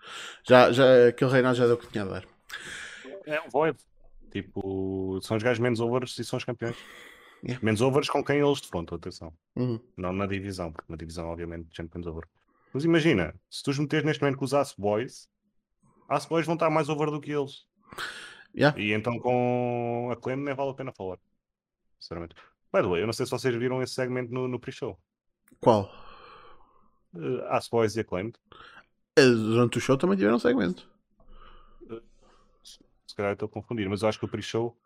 Já, 0.49 0.73
já, 0.73 1.09
aquele 1.09 1.31
reinado 1.31 1.57
já 1.57 1.67
deu 1.67 1.75
o 1.75 1.79
que 1.79 1.89
tinha 1.89 2.05
a 2.05 2.09
dar. 2.09 2.25
É 3.27 3.41
um 3.41 3.49
void. 3.49 3.79
Tipo, 4.31 5.21
são 5.23 5.37
os 5.37 5.43
gajos 5.43 5.61
menos 5.61 5.81
overs 5.81 6.19
e 6.19 6.25
são 6.25 6.37
os 6.37 6.45
campeões. 6.45 6.77
Yeah. 7.45 7.63
Menos 7.63 7.83
overs 7.83 8.09
com 8.09 8.25
quem 8.25 8.39
eles 8.39 8.61
defrontam, 8.61 8.97
atenção. 8.97 9.33
Uhum. 9.55 9.79
Não 9.97 10.13
na 10.13 10.27
divisão, 10.27 10.73
porque 10.73 10.91
na 10.91 10.97
divisão, 10.97 11.29
obviamente, 11.29 11.69
menos 11.93 12.07
over. 12.07 12.25
Mas 12.75 12.85
imagina, 12.85 13.35
se 13.49 13.63
tu 13.63 13.71
os 13.71 13.79
meteres 13.79 14.05
neste 14.05 14.21
momento 14.21 14.37
com 14.37 14.45
os 14.45 14.53
Ace 14.53 14.75
Boys, 14.77 15.29
Ace 16.11 16.29
Boys 16.29 16.45
vão 16.45 16.55
estar 16.55 16.69
mais 16.69 16.89
over 16.89 17.11
do 17.11 17.21
que 17.21 17.31
eles. 17.31 17.65
Yeah. 18.55 18.79
E 18.79 18.93
então 18.93 19.19
com 19.19 20.11
a 20.13 20.17
Clem 20.17 20.37
nem 20.37 20.55
vale 20.55 20.71
a 20.71 20.75
pena 20.75 20.93
falar. 20.93 21.19
Sinceramente. 22.01 22.35
By 22.73 22.83
the 22.83 22.89
way, 22.89 23.03
eu 23.03 23.07
não 23.07 23.13
sei 23.13 23.25
se 23.25 23.31
vocês 23.31 23.55
viram 23.55 23.81
esse 23.81 23.95
segmento 23.95 24.35
no, 24.35 24.49
no 24.49 24.59
pre-show. 24.59 24.99
Qual? 25.61 25.89
Uh, 27.15 27.47
Ace 27.57 27.71
Boys 27.71 27.95
e 27.95 28.01
Acclaimed. 28.01 28.37
Uh, 29.17 29.35
durante 29.35 29.79
o 29.79 29.81
show 29.81 29.97
também 29.97 30.17
tiveram 30.17 30.37
um 30.37 30.41
segmento. 30.41 30.91
Uh, 31.83 32.03
se 32.61 33.15
calhar 33.15 33.35
estou 33.35 33.47
a 33.47 33.51
confundir, 33.51 33.89
mas 33.89 34.03
eu 34.03 34.09
acho 34.09 34.19
que 34.19 34.25
o 34.25 34.29
pre-show 34.29 34.77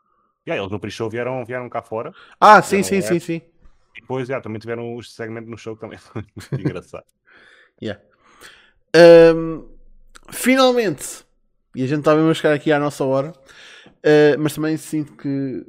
Yeah, 0.47 0.63
eles 0.63 0.73
no 0.73 0.81
pre-show 0.81 1.11
vieram, 1.11 1.45
vieram 1.45 1.69
cá 1.69 1.83
fora. 1.83 2.15
Ah, 2.41 2.63
sim, 2.63 2.83
sim, 2.83 3.03
sim, 3.03 3.19
sim. 3.19 3.43
E 3.95 4.01
depois 4.01 4.29
yeah, 4.29 4.43
também 4.43 4.59
tiveram 4.59 4.97
os 4.97 5.15
segmentos 5.15 5.51
no 5.51 5.59
show 5.59 5.75
que 5.75 5.81
também 5.83 5.99
foi 6.01 6.25
engraçado. 6.59 7.05
Yeah. 7.83 8.03
Um, 9.35 9.69
finalmente, 10.31 11.25
e 11.75 11.83
a 11.83 11.87
gente 11.87 12.01
está 12.01 12.15
mesmo 12.15 12.31
a 12.31 12.35
chegar 12.35 12.55
aqui 12.55 12.73
à 12.73 12.79
nossa 12.79 13.05
hora, 13.05 13.31
uh, 13.31 14.39
mas 14.39 14.55
também 14.55 14.77
sinto 14.77 15.17
que 15.17 15.65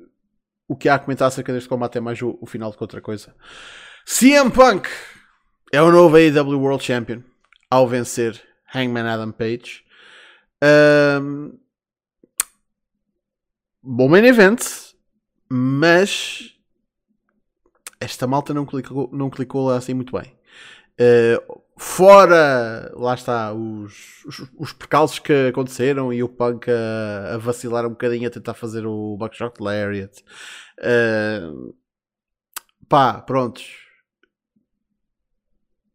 o 0.68 0.76
que 0.76 0.88
há 0.88 0.96
a 0.96 1.00
comentar 1.00 1.28
acerca 1.28 1.52
deste 1.52 1.68
combate 1.68 1.98
é 1.98 2.02
mais 2.02 2.22
o, 2.22 2.38
o 2.40 2.46
final 2.46 2.72
do 2.72 2.78
que 2.78 2.84
outra 2.84 3.02
coisa. 3.02 3.36
CM 4.06 4.52
Punk 4.52 4.88
é 5.72 5.82
o 5.82 5.92
novo 5.92 6.16
AEW 6.16 6.60
World 6.60 6.84
Champion 6.84 7.22
ao 7.70 7.88
vencer 7.88 8.42
Hangman 8.74 9.08
Adam 9.08 9.32
Page. 9.32 9.84
Um, 10.64 11.58
bom 13.82 14.10
main 14.10 14.26
event, 14.26 14.62
mas 15.50 16.56
esta 18.00 18.28
malta 18.28 18.54
não 18.54 18.66
clicou, 18.66 19.10
não 19.12 19.30
clicou 19.30 19.68
lá 19.68 19.78
assim 19.78 19.94
muito 19.94 20.18
bem. 20.18 20.38
Uh, 21.00 21.62
fora, 21.80 22.92
lá 22.94 23.14
está, 23.14 23.54
os, 23.54 24.26
os, 24.26 24.46
os, 24.58 24.74
percalços 24.74 25.18
que 25.18 25.48
aconteceram 25.48 26.12
e 26.12 26.22
o 26.22 26.28
Punk 26.28 26.70
a, 26.70 27.36
a, 27.36 27.38
vacilar 27.38 27.86
um 27.86 27.92
bocadinho 27.92 28.28
a 28.28 28.30
tentar 28.30 28.54
fazer 28.54 28.86
o 28.86 29.16
Buckshot 29.18 29.54
Lariat. 29.62 30.22
Uh, 30.78 31.74
pá, 32.90 33.22
prontos. 33.22 33.66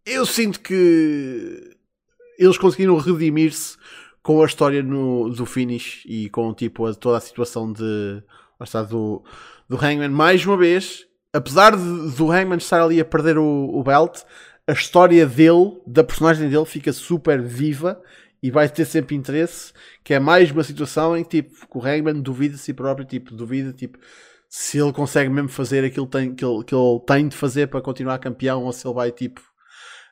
Eu 0.07 0.25
sinto 0.25 0.61
que 0.61 1.77
eles 2.39 2.57
conseguiram 2.57 2.97
redimir-se 2.97 3.77
com 4.23 4.43
a 4.43 4.47
história 4.47 4.83
no, 4.83 5.29
do 5.29 5.45
finish 5.45 6.03
e 6.07 6.31
com 6.31 6.55
tipo 6.55 6.87
a, 6.87 6.95
toda 6.95 7.19
a 7.19 7.21
situação 7.21 7.71
de 7.71 8.23
está, 8.63 8.83
do, 8.83 9.23
do 9.69 9.77
Hangman 9.77 10.09
mais 10.09 10.47
uma 10.47 10.57
vez 10.57 11.07
apesar 11.35 11.77
de, 11.77 12.17
do 12.17 12.31
Hangman 12.31 12.57
estar 12.57 12.81
ali 12.81 13.01
a 13.01 13.05
perder 13.05 13.37
o, 13.37 13.69
o 13.75 13.83
belt 13.83 14.23
a 14.67 14.73
história 14.73 15.27
dele 15.27 15.81
da 15.87 16.03
personagem 16.05 16.49
dele 16.49 16.65
fica 16.65 16.93
super 16.93 17.41
viva 17.43 18.03
e 18.43 18.51
vai 18.51 18.69
ter 18.69 18.85
sempre 18.85 19.15
interesse 19.15 19.73
que 20.03 20.15
é 20.15 20.19
mais 20.19 20.51
uma 20.51 20.63
situação 20.63 21.17
em 21.17 21.25
que 21.25 21.43
tipo 21.43 21.79
o 21.79 21.85
Hangman 21.85 22.21
duvida 22.21 22.55
de 22.55 22.61
si 22.61 22.73
próprio 22.73 23.07
tipo 23.07 23.35
duvida 23.35 23.73
tipo 23.73 23.99
se 24.49 24.79
ele 24.79 24.93
consegue 24.93 25.31
mesmo 25.31 25.49
fazer 25.49 25.85
aquilo 25.85 26.07
tem, 26.07 26.35
que, 26.35 26.45
ele, 26.45 26.65
que 26.65 26.75
ele 26.75 27.01
tem 27.07 27.29
de 27.29 27.37
fazer 27.37 27.69
para 27.69 27.83
continuar 27.83 28.19
campeão 28.19 28.65
ou 28.65 28.73
se 28.73 28.87
ele 28.87 28.95
vai 28.95 29.11
tipo 29.11 29.41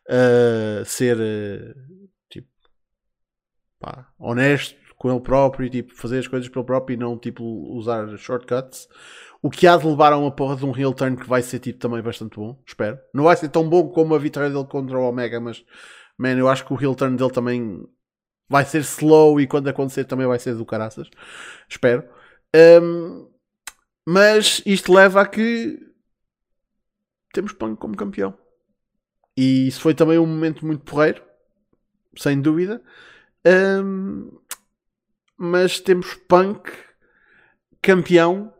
uh, 0.09 0.85
ser 0.85 1.17
uh, 1.17 1.93
pá, 3.83 4.07
honesto 4.19 4.77
com 4.97 5.11
ele 5.11 5.21
próprio 5.21 5.67
e 5.67 5.71
tipo, 5.71 5.93
fazer 5.97 6.21
as 6.21 6.29
coisas 6.29 6.49
pelo 6.49 6.65
próprio 6.65 6.95
e 6.95 6.97
não 6.97 7.19
tipo, 7.19 7.45
usar 7.77 8.17
shortcuts. 8.17 8.89
O 9.43 9.51
que 9.51 9.67
há 9.67 9.77
de 9.77 9.85
levar 9.85 10.13
a 10.13 10.17
uma 10.17 10.31
porra 10.31 10.55
de 10.55 10.65
um 10.65 10.77
heel 10.77 10.95
turn 10.95 11.17
que 11.17 11.29
vai 11.29 11.43
ser 11.43 11.59
tipo, 11.59 11.79
também 11.79 12.01
bastante 12.01 12.37
bom, 12.37 12.63
espero. 12.65 12.99
Não 13.13 13.25
vai 13.25 13.37
ser 13.37 13.49
tão 13.49 13.69
bom 13.69 13.89
como 13.89 14.15
a 14.15 14.19
vitória 14.19 14.49
dele 14.49 14.65
contra 14.65 14.97
o 14.97 15.03
Omega, 15.03 15.41
mas 15.41 15.65
man, 16.17 16.39
eu 16.39 16.49
acho 16.49 16.65
que 16.65 16.73
o 16.73 16.81
heel 16.81 16.95
turn 16.95 17.17
dele 17.17 17.33
também 17.33 17.85
vai 18.49 18.65
ser 18.65 18.83
slow 18.83 19.41
e 19.41 19.47
quando 19.47 19.69
acontecer 19.69 20.05
também 20.05 20.27
vai 20.27 20.39
ser 20.39 20.55
do 20.55 20.65
caraças. 20.65 21.11
Espero. 21.69 22.05
Um, 22.55 23.29
mas 24.07 24.63
isto 24.65 24.93
leva 24.93 25.23
a 25.23 25.27
que 25.27 25.79
temos 27.33 27.53
Punk 27.53 27.79
como 27.79 27.97
campeão. 27.97 28.37
E 29.37 29.67
isso 29.67 29.81
foi 29.81 29.95
também 29.95 30.19
um 30.19 30.27
momento 30.27 30.65
muito 30.65 30.85
porreiro, 30.85 31.23
sem 32.17 32.41
dúvida. 32.41 32.83
Um, 33.45 34.31
mas 35.37 35.81
temos 35.81 36.15
Punk 36.15 36.71
campeão 37.81 38.53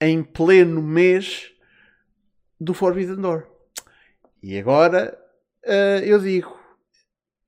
em 0.00 0.22
pleno 0.22 0.82
mês 0.82 1.50
do 2.60 2.74
Forbidden 2.74 3.16
Door. 3.16 3.46
E 4.42 4.58
agora 4.58 5.18
uh, 5.66 6.04
eu 6.04 6.18
digo: 6.18 6.58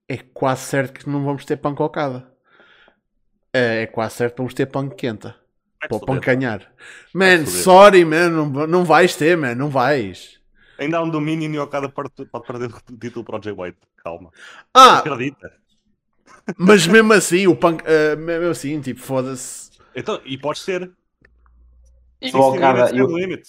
é 0.09 0.17
quase 0.19 0.63
certo 0.63 1.01
que 1.01 1.09
não 1.09 1.25
vamos 1.25 1.45
ter 1.45 1.57
Punk 1.57 1.81
Okada. 1.81 2.31
Uh, 3.55 3.83
é 3.83 3.87
quase 3.87 4.17
certo 4.17 4.35
que 4.35 4.39
vamos 4.39 4.55
ter 4.55 4.67
Punk 4.67 4.97
Quenta. 4.97 5.37
Para 5.89 6.21
ganhar. 6.21 6.73
Man, 7.15 7.47
sorry, 7.47 8.05
man, 8.05 8.29
não, 8.29 8.67
não 8.67 8.85
vais 8.85 9.17
ter, 9.17 9.37
man, 9.37 9.55
não 9.55 9.71
vais. 9.71 10.39
Ainda 10.79 10.99
há 10.99 11.03
um 11.03 11.09
domínio 11.09 11.51
e 11.51 11.59
o 11.59 11.63
Okada 11.63 11.89
pode, 11.89 12.11
pode 12.31 12.47
perder 12.47 12.71
o 12.71 12.99
título 12.99 13.25
para 13.25 13.39
o 13.39 13.43
Jay 13.43 13.55
White. 13.57 13.79
Calma. 13.97 14.31
Ah, 14.75 14.99
Acredita. 14.99 15.53
Mas 16.57 16.87
mesmo 16.87 17.13
assim, 17.13 17.47
o 17.47 17.55
punk, 17.55 17.83
uh, 17.83 18.17
mesmo 18.19 18.49
assim, 18.49 18.81
tipo, 18.81 19.01
foda-se. 19.01 19.71
Então, 19.95 20.21
e 20.25 20.37
pode 20.37 20.59
ser. 20.59 20.91
E 22.21 22.31
o, 22.35 22.41
Okada, 22.41 22.95
e, 22.95 23.03
o, 23.03 23.43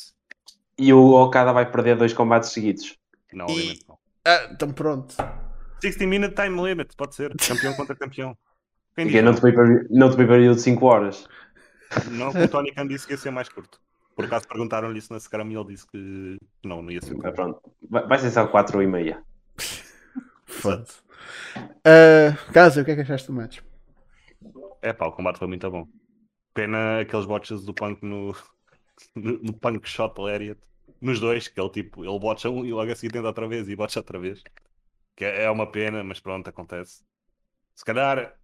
e 0.78 0.94
o 0.94 1.12
Okada 1.14 1.52
vai 1.52 1.70
perder 1.70 1.98
dois 1.98 2.14
combates 2.14 2.52
seguidos. 2.52 2.98
Não, 3.34 3.48
e... 3.48 3.80
não. 3.88 3.98
Ah, 4.26 4.50
então 4.52 4.72
pronto. 4.72 5.16
60 5.82 6.06
minute 6.06 6.36
time 6.36 6.62
limit, 6.62 6.96
pode 6.96 7.16
ser. 7.16 7.36
Campeão 7.36 7.74
contra 7.76 7.96
campeão. 7.96 8.38
Quem 8.96 9.08
diz, 9.08 9.24
não, 9.24 9.34
te 9.34 9.42
não 9.90 10.12
te 10.12 10.18
período 10.18 10.56
de 10.56 10.62
5 10.62 10.86
horas. 10.86 11.28
Não, 12.10 12.30
o 12.30 12.48
Tony 12.48 12.74
Khan 12.74 12.88
disse 12.88 13.08
que 13.08 13.14
ia 13.14 13.18
ser 13.18 13.32
mais 13.32 13.50
curto. 13.50 13.80
Por 14.16 14.26
acaso 14.26 14.48
perguntaram-lhe 14.48 15.00
isso 15.00 15.12
na 15.14 15.20
Scrum 15.20 15.50
e 15.50 15.56
ele 15.56 15.66
disse 15.66 15.88
que 15.88 16.38
não, 16.64 16.82
não 16.82 16.92
ia 16.92 17.02
ser 17.02 17.16
curto. 17.16 17.34
Pronto. 17.34 17.62
Vai 17.90 18.20
ser 18.20 18.32
só 18.32 18.46
4 18.46 18.82
e 18.82 18.88
meia. 18.88 19.24
Foda-se. 20.46 21.00
Uh, 21.58 22.52
Casa, 22.52 22.82
o 22.82 22.86
que 22.86 22.92
é 22.92 22.96
que 22.96 23.02
achaste 23.02 23.28
do 23.28 23.34
match? 23.34 23.60
É 24.82 24.92
pá, 24.92 25.08
o 25.08 25.12
combate 25.12 25.40
foi 25.40 25.48
muito 25.48 25.70
bom. 25.72 25.88
Pena 26.54 27.00
aqueles 27.00 27.26
botches 27.26 27.64
do 27.64 27.74
Punk 27.74 28.04
no, 28.04 28.36
no, 29.16 29.54
Punk 29.54 29.88
Shot 29.88 30.20
Lariat. 30.20 30.60
Nos 31.02 31.20
dois, 31.20 31.48
que 31.48 31.60
ele 31.60 31.70
tipo, 31.70 32.06
ele 32.06 32.20
botcha 32.20 32.50
um 32.50 32.66
e 32.66 32.72
logo 32.72 32.92
assim 32.92 33.10
tenta 33.10 33.28
outra 33.28 33.48
vez 33.48 33.68
e 33.70 33.76
botcha 33.76 34.00
outra 34.00 34.20
vez. 34.20 34.44
Que 35.16 35.26
é, 35.26 35.44
é 35.44 35.52
uma 35.52 35.70
pena, 35.72 36.04
mas 36.04 36.20
pronto, 36.20 36.48
acontece. 36.50 37.04
Se 37.76 37.86
calhar 37.86 38.36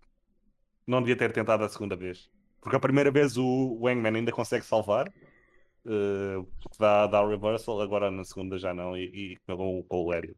não 0.88 1.02
devia 1.02 1.18
ter 1.18 1.32
tentado 1.34 1.64
a 1.64 1.70
segunda 1.70 1.96
vez. 1.96 2.30
Porque 2.62 2.76
a 2.76 2.80
primeira 2.80 3.12
vez 3.12 3.38
o 3.38 3.80
Wangman 3.82 4.16
ainda 4.16 4.32
consegue 4.32 4.66
salvar. 4.66 5.08
uh, 5.86 6.48
dá, 6.80 7.08
dá 7.08 7.26
reversal, 7.28 7.82
agora 7.82 8.12
na 8.12 8.24
segunda 8.24 8.58
já 8.58 8.74
não, 8.74 8.98
e, 8.98 9.38
acabou 9.44 9.84
com 9.86 9.98
o 10.04 10.10
Lariat. 10.10 10.38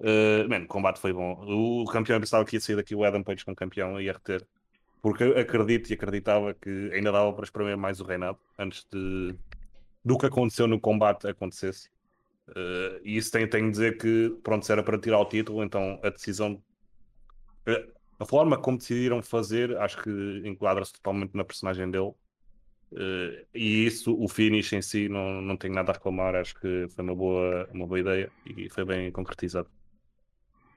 Uh, 0.00 0.48
man, 0.48 0.64
o 0.64 0.66
combate 0.68 1.00
foi 1.00 1.12
bom. 1.12 1.32
O 1.82 1.84
campeão 1.86 2.20
pensava 2.20 2.44
que 2.44 2.56
ia 2.56 2.60
sair 2.60 2.76
daqui 2.76 2.94
o 2.94 3.04
Adam 3.04 3.22
Page 3.22 3.44
com 3.44 3.54
campeão 3.54 4.00
ia 4.00 4.12
reter. 4.12 4.46
Porque 5.00 5.24
acredito 5.24 5.90
e 5.90 5.94
acreditava 5.94 6.54
que 6.54 6.90
ainda 6.92 7.12
dava 7.12 7.32
para 7.32 7.44
espremer 7.44 7.76
mais 7.76 8.00
o 8.00 8.04
reinado 8.04 8.38
antes 8.58 8.86
de 8.90 9.34
do 10.04 10.16
que 10.16 10.26
aconteceu 10.26 10.66
no 10.66 10.80
combate 10.80 11.26
acontecesse. 11.26 11.90
Uh, 12.48 12.98
e 13.04 13.16
isso 13.16 13.30
tem, 13.30 13.46
tem 13.46 13.64
de 13.64 13.70
dizer 13.70 13.98
que, 13.98 14.30
pronto, 14.42 14.64
se 14.64 14.72
era 14.72 14.82
para 14.82 14.98
tirar 14.98 15.20
o 15.20 15.26
título, 15.26 15.62
então 15.62 16.00
a 16.02 16.08
decisão. 16.08 16.62
A 18.18 18.24
forma 18.24 18.58
como 18.58 18.78
decidiram 18.78 19.22
fazer, 19.22 19.76
acho 19.76 20.02
que 20.02 20.42
enquadra-se 20.44 20.92
totalmente 20.94 21.34
na 21.34 21.44
personagem 21.44 21.90
dele. 21.90 22.12
Uh, 22.90 23.44
e 23.54 23.84
isso, 23.84 24.16
o 24.18 24.26
finish 24.28 24.72
em 24.72 24.80
si, 24.80 25.10
não, 25.10 25.42
não 25.42 25.56
tenho 25.56 25.74
nada 25.74 25.92
a 25.92 25.94
reclamar. 25.94 26.34
Acho 26.34 26.58
que 26.58 26.88
foi 26.88 27.04
uma 27.04 27.14
boa, 27.14 27.68
uma 27.72 27.86
boa 27.86 28.00
ideia 28.00 28.32
e 28.46 28.70
foi 28.70 28.84
bem 28.84 29.12
concretizado. 29.12 29.68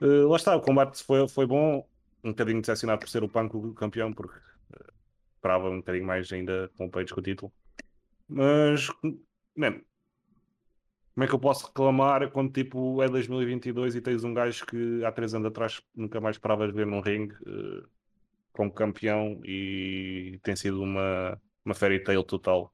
Uh, 0.02 0.28
lá 0.28 0.36
está, 0.36 0.56
o 0.56 0.62
combate 0.62 1.02
foi, 1.02 1.26
foi 1.30 1.46
bom. 1.48 1.88
Um 2.24 2.30
bocadinho 2.30 2.62
decepcionado 2.62 3.00
por 3.00 3.10
ser 3.10 3.24
o 3.24 3.30
Punk 3.30 3.56
o 3.56 3.74
campeão, 3.74 4.14
porque 4.14 4.38
uh, 4.38 4.94
esperava 5.36 5.70
um 5.70 5.78
bocadinho 5.78 6.06
mais 6.06 6.32
ainda 6.32 6.70
com 6.78 6.86
o 6.86 6.90
Page 6.90 7.14
com 7.14 7.20
o 7.20 7.24
título. 7.24 7.52
Mas, 8.28 8.90
como 11.14 11.26
é 11.26 11.28
que 11.28 11.36
eu 11.36 11.40
posso 11.40 11.68
reclamar 11.68 12.32
quando 12.32 12.54
tipo 12.54 13.02
é 13.04 13.10
2022 13.10 13.96
e 13.96 14.02
tens 14.02 14.24
um 14.24 14.34
gajo 14.34 14.66
que 14.66 15.04
há 15.04 15.12
três 15.12 15.34
anos 15.34 15.48
atrás 15.48 15.82
nunca 15.94 16.22
mais 16.22 16.38
esperavas 16.38 16.74
ver 16.74 16.88
num 16.88 17.02
ringue 17.02 17.36
uh, 17.44 17.88
como 18.54 18.72
campeão 18.72 19.42
e 19.44 20.40
tem 20.44 20.56
sido 20.56 20.82
uma, 20.82 21.40
uma 21.66 21.76
fairy 21.76 22.00
tale 22.02 22.24
total. 22.24 22.74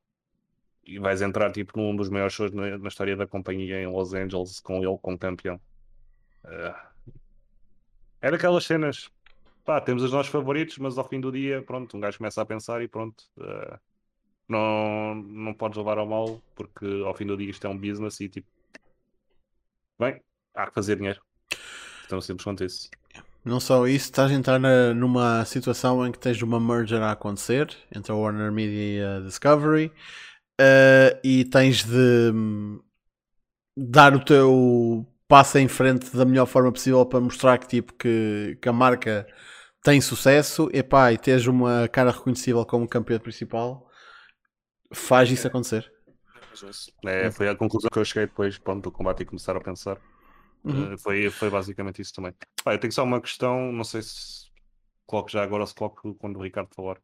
E 0.86 1.00
vais 1.00 1.22
entrar 1.22 1.52
tipo 1.52 1.78
num 1.78 1.96
dos 1.96 2.10
maiores 2.10 2.34
shows 2.34 2.52
na, 2.52 2.78
na 2.78 2.88
história 2.88 3.18
da 3.18 3.28
companhia 3.28 3.82
em 3.82 3.88
Los 3.88 4.14
Angeles 4.14 4.60
com 4.60 4.84
ele 4.84 4.98
como 5.02 5.18
campeão. 5.18 5.60
Uh, 6.46 6.88
é 8.22 8.32
daquelas 8.32 8.66
cenas. 8.66 9.12
Pá, 9.68 9.82
temos 9.82 10.02
os 10.02 10.14
nossos 10.14 10.32
favoritos, 10.32 10.78
mas 10.78 10.98
ao 10.98 11.06
fim 11.06 11.20
do 11.20 11.30
dia, 11.30 11.62
pronto, 11.62 11.98
um 11.98 12.00
gajo 12.00 12.18
começa 12.18 12.42
a 12.42 12.46
pensar 12.46 12.82
e 12.82 12.88
pronto. 12.88 13.26
Uh, 13.38 13.78
não, 14.48 15.14
não 15.14 15.54
podes 15.54 15.78
levar 15.78 15.98
ao 15.98 16.08
mal, 16.08 16.42
porque 16.56 16.86
ao 17.06 17.14
fim 17.14 17.26
do 17.26 17.36
dia 17.36 17.50
isto 17.50 17.68
é 17.68 17.70
um 17.70 17.78
business 17.78 18.18
e 18.22 18.30
tipo, 18.30 18.48
bem, 20.00 20.22
há 20.56 20.68
que 20.68 20.74
fazer 20.74 20.96
dinheiro. 20.96 21.22
Então 22.06 22.22
simples 22.22 22.46
quanto 22.46 22.64
isso. 22.64 22.90
Não 23.44 23.60
só 23.60 23.86
isso, 23.86 24.06
estás 24.06 24.32
a 24.32 24.36
entrar 24.36 24.58
numa 24.96 25.44
situação 25.44 26.08
em 26.08 26.14
que 26.14 26.20
tens 26.20 26.42
uma 26.42 26.62
merger 26.62 27.02
a 27.02 27.12
acontecer 27.12 27.76
entre 27.94 28.14
a 28.14 28.16
Warner 28.16 28.54
Media 28.54 28.80
e 28.80 29.04
a 29.04 29.20
Discovery 29.20 29.88
uh, 30.62 31.20
e 31.22 31.44
tens 31.44 31.84
de 31.84 32.32
um, 32.34 32.80
dar 33.76 34.16
o 34.16 34.24
teu 34.24 35.06
passo 35.28 35.58
em 35.58 35.68
frente 35.68 36.16
da 36.16 36.24
melhor 36.24 36.46
forma 36.46 36.72
possível 36.72 37.06
para 37.06 37.20
mostrar 37.20 37.58
que, 37.58 37.68
tipo, 37.68 37.92
que, 37.96 38.58
que 38.62 38.70
a 38.70 38.74
marca 38.74 39.28
tem 39.84 40.02
sucesso 40.02 40.70
epá, 40.74 41.12
e 41.14 41.18
tens 41.18 41.48
uma 41.48 41.88
cara 41.88 42.12
reconhecível 42.12 42.66
como 42.66 42.88
campeão 42.88 43.20
principal 43.20 43.88
faz 44.94 45.30
isso 45.30 45.48
acontecer. 45.48 45.92
É, 47.06 47.30
foi 47.30 47.50
a 47.50 47.56
conclusão 47.56 47.90
que 47.92 48.00
eu 48.00 48.06
cheguei 48.06 48.26
depois 48.26 48.58
pronto, 48.58 48.84
do 48.84 48.92
combate 48.92 49.22
e 49.22 49.26
começar 49.26 49.56
a 49.56 49.62
pensar. 49.62 50.00
Uhum. 50.64 50.94
Uh, 50.94 50.98
foi, 50.98 51.30
foi 51.30 51.50
basicamente 51.50 52.02
isso 52.02 52.14
também. 52.14 52.34
Ah, 52.66 52.74
eu 52.74 52.80
tenho 52.80 52.92
só 52.92 53.04
uma 53.04 53.22
questão, 53.22 53.72
não 53.72 53.84
sei 53.84 54.02
se 54.02 54.48
coloco 55.06 55.30
já 55.30 55.44
agora 55.44 55.64
ou 55.64 55.68
se 55.68 55.76
coloco 55.76 56.16
quando 56.16 56.38
o 56.38 56.44
Ricardo 56.44 56.70
falar. 56.74 56.98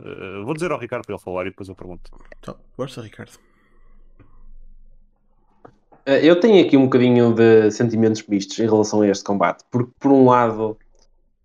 Uh, 0.00 0.44
vou 0.44 0.54
dizer 0.54 0.70
ao 0.70 0.78
Ricardo 0.78 1.04
para 1.04 1.14
ele 1.14 1.22
falar 1.22 1.42
e 1.46 1.50
depois 1.50 1.68
eu 1.68 1.74
pergunto. 1.74 2.10
Então, 2.38 2.58
força, 2.76 3.02
Ricardo. 3.02 3.38
Eh, 6.06 6.26
eu 6.26 6.38
tenho 6.40 6.64
aqui 6.64 6.76
um 6.76 6.84
bocadinho 6.84 7.34
de 7.34 7.70
sentimentos 7.70 8.26
mistos 8.26 8.58
em 8.58 8.66
relação 8.66 9.02
a 9.02 9.08
este 9.08 9.24
combate, 9.24 9.64
porque 9.70 9.92
por 9.98 10.10
um 10.10 10.24
lado, 10.24 10.78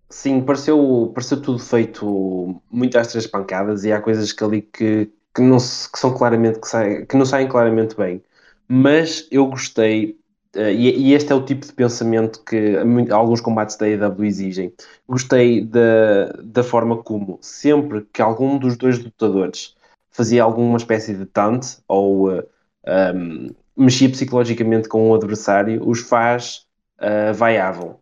sim, 0.08 0.40
pareceu, 0.42 1.10
pareceu 1.14 1.40
tudo 1.40 1.58
feito 1.58 2.60
muito 2.70 2.98
às 2.98 3.08
três 3.08 3.26
pancadas 3.26 3.84
e 3.84 3.92
há 3.92 4.00
coisas 4.00 4.32
que 4.32 4.44
ali 4.44 4.62
que, 4.62 5.10
que 5.34 5.42
não, 5.42 5.58
que 5.58 5.98
são 5.98 6.14
claramente 6.14 6.60
que, 6.60 6.68
saem, 6.68 7.06
que 7.06 7.16
não 7.16 7.26
saem 7.26 7.48
claramente 7.48 7.96
bem. 7.96 8.22
Mas 8.68 9.28
eu 9.30 9.46
gostei, 9.46 10.18
uh, 10.56 10.60
e, 10.60 11.10
e, 11.10 11.14
este 11.14 11.32
é 11.32 11.34
o 11.34 11.44
tipo 11.44 11.66
de 11.66 11.72
pensamento 11.72 12.42
que 12.44 12.76
alguns 13.10 13.40
combates 13.40 13.76
da 13.76 13.86
AEW 13.86 14.24
exigem. 14.24 14.72
Gostei 15.08 15.64
da, 15.64 16.32
da 16.42 16.62
forma 16.64 17.02
como, 17.02 17.38
sempre 17.40 18.06
que 18.12 18.22
algum 18.22 18.58
dos 18.58 18.76
dois 18.76 18.98
lutadores 18.98 19.76
fazia 20.10 20.42
alguma 20.42 20.78
espécie 20.78 21.14
de 21.14 21.26
taunt 21.26 21.78
ou 21.86 22.30
uh, 22.30 22.42
eh, 22.84 23.12
um, 23.12 23.54
mexia 23.76 24.08
psicologicamente 24.08 24.88
com 24.88 25.02
o 25.02 25.10
um 25.10 25.14
adversário, 25.14 25.86
os 25.86 26.00
faz 26.00 26.66
uh, 26.98 27.34
vaiavam. 27.34 28.00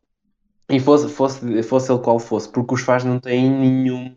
E 0.69 0.81
fosse, 0.81 1.09
fosse, 1.09 1.63
fosse 1.63 1.93
ele 1.93 2.01
qual 2.01 2.19
fosse, 2.19 2.49
porque 2.49 2.75
os 2.75 2.81
faz 2.81 3.05
não 3.05 3.21
têm 3.21 3.51
nenhum 3.51 4.15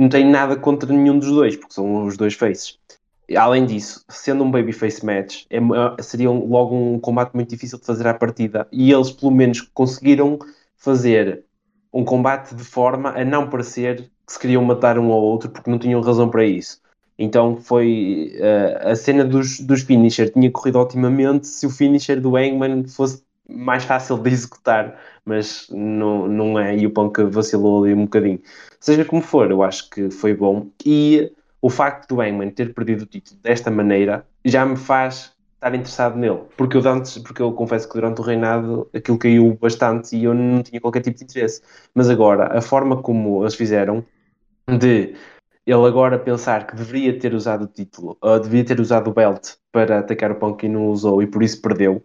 não 0.00 0.08
tenho 0.08 0.30
nada 0.30 0.56
contra 0.56 0.90
nenhum 0.90 1.18
dos 1.18 1.28
dois, 1.28 1.56
porque 1.56 1.74
são 1.74 2.06
os 2.06 2.16
dois 2.16 2.32
faces. 2.32 2.78
Além 3.36 3.66
disso, 3.66 4.02
sendo 4.08 4.42
um 4.42 4.50
babyface 4.50 5.04
match, 5.04 5.44
é, 5.50 5.60
seria 6.02 6.30
logo 6.30 6.74
um 6.74 6.98
combate 6.98 7.34
muito 7.34 7.50
difícil 7.50 7.78
de 7.78 7.84
fazer 7.84 8.06
à 8.06 8.14
partida. 8.14 8.66
E 8.72 8.90
eles, 8.90 9.10
pelo 9.10 9.30
menos, 9.30 9.60
conseguiram 9.60 10.38
fazer 10.74 11.44
um 11.92 12.02
combate 12.02 12.54
de 12.54 12.64
forma 12.64 13.10
a 13.10 13.22
não 13.24 13.50
parecer 13.50 14.10
que 14.26 14.32
se 14.32 14.38
queriam 14.38 14.64
matar 14.64 14.98
um 14.98 15.12
ao 15.12 15.22
outro, 15.22 15.50
porque 15.50 15.70
não 15.70 15.78
tinham 15.78 16.00
razão 16.00 16.30
para 16.30 16.46
isso. 16.46 16.80
Então 17.18 17.56
foi 17.56 18.32
uh, 18.36 18.88
a 18.88 18.96
cena 18.96 19.22
dos, 19.22 19.60
dos 19.60 19.82
finisher 19.82 20.32
tinha 20.32 20.50
corrido 20.50 20.78
otimamente 20.78 21.46
se 21.46 21.66
o 21.66 21.70
finisher 21.70 22.18
do 22.18 22.36
Hangman 22.36 22.86
fosse 22.86 23.22
mais 23.50 23.84
fácil 23.84 24.18
de 24.18 24.30
executar, 24.30 24.98
mas 25.24 25.66
não, 25.70 26.28
não 26.28 26.58
é, 26.58 26.76
e 26.76 26.86
o 26.86 26.90
Punk 26.90 27.22
vacilou 27.24 27.84
ali 27.84 27.94
um 27.94 28.04
bocadinho. 28.04 28.40
Seja 28.78 29.04
como 29.04 29.22
for, 29.22 29.50
eu 29.50 29.62
acho 29.62 29.90
que 29.90 30.10
foi 30.10 30.34
bom. 30.34 30.68
E 30.84 31.32
o 31.60 31.68
facto 31.68 32.08
do 32.08 32.20
Hangman 32.20 32.50
ter 32.50 32.72
perdido 32.74 33.02
o 33.02 33.06
título 33.06 33.38
desta 33.42 33.70
maneira 33.70 34.26
já 34.44 34.64
me 34.64 34.76
faz 34.76 35.32
estar 35.54 35.74
interessado 35.74 36.16
nele. 36.16 36.40
Porque 36.56 36.76
eu, 36.76 36.88
antes, 36.88 37.18
porque 37.18 37.42
eu 37.42 37.52
confesso 37.52 37.86
que 37.86 37.94
durante 37.94 38.20
o 38.20 38.24
reinado 38.24 38.88
aquilo 38.94 39.18
caiu 39.18 39.58
bastante 39.60 40.16
e 40.16 40.24
eu 40.24 40.34
não 40.34 40.62
tinha 40.62 40.80
qualquer 40.80 41.02
tipo 41.02 41.18
de 41.18 41.24
interesse. 41.24 41.60
Mas 41.94 42.08
agora, 42.08 42.56
a 42.56 42.62
forma 42.62 43.02
como 43.02 43.42
eles 43.42 43.54
fizeram 43.54 44.04
de 44.78 45.14
ele 45.66 45.86
agora 45.86 46.18
pensar 46.18 46.66
que 46.66 46.74
deveria 46.74 47.18
ter 47.18 47.34
usado 47.34 47.64
o 47.64 47.66
título, 47.66 48.16
ou 48.20 48.40
deveria 48.40 48.64
ter 48.64 48.80
usado 48.80 49.10
o 49.10 49.14
belt 49.14 49.54
para 49.70 50.00
atacar 50.00 50.32
o 50.32 50.36
Punk 50.36 50.64
e 50.64 50.68
não 50.68 50.88
usou 50.88 51.22
e 51.22 51.26
por 51.26 51.42
isso 51.42 51.60
perdeu, 51.60 52.02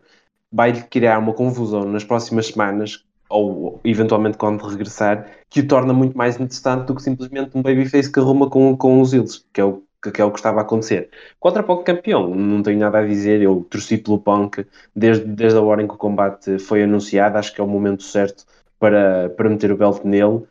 vai 0.56 0.72
criar 0.84 1.20
uma 1.20 1.34
confusão 1.34 1.84
nas 1.84 2.06
próximas 2.06 2.48
semanas 2.48 3.04
ou 3.30 3.82
eventualmente 3.84 4.38
quando 4.38 4.66
regressar, 4.66 5.30
que 5.50 5.60
o 5.60 5.68
torna 5.68 5.92
muito 5.92 6.18
mais 6.18 6.36
interessante 6.36 6.86
do 6.86 6.96
que 6.96 7.02
simplesmente 7.02 7.58
um 7.58 7.62
babyface 7.62 8.10
que 8.10 8.20
arruma 8.20 8.50
com, 8.50 8.78
com 8.78 9.02
os 9.02 9.14
eles, 9.14 9.46
que 9.52 9.60
é 9.60 9.66
o 9.66 9.84
que, 10.14 10.22
é 10.22 10.24
o 10.24 10.32
que 10.32 10.38
estava 10.38 10.60
a 10.60 10.62
acontecer. 10.62 11.10
Contra 11.40 11.64
Punk 11.64 11.84
campeão, 11.84 12.34
não 12.34 12.62
tenho 12.62 12.80
nada 12.80 13.00
a 13.00 13.06
dizer, 13.06 13.42
eu 13.42 13.66
torci 13.70 13.98
pelo 13.98 14.20
Punk 14.20 14.66
desde, 14.96 15.26
desde 15.26 15.58
a 15.58 15.62
hora 15.62 15.82
em 15.82 15.88
que 15.88 15.96
o 15.96 15.98
combate 15.98 16.60
foi 16.60 16.84
anunciado, 16.84 17.38
acho 17.38 17.54
que 17.54 17.60
é 17.60 17.64
o 17.64 17.68
momento 17.68 18.04
certo 18.04 18.46
para, 18.80 19.30
para 19.32 19.50
meter 19.50 19.72
o 19.72 19.78
belt 19.78 20.06
nele, 20.06 20.36
uh, 20.36 20.48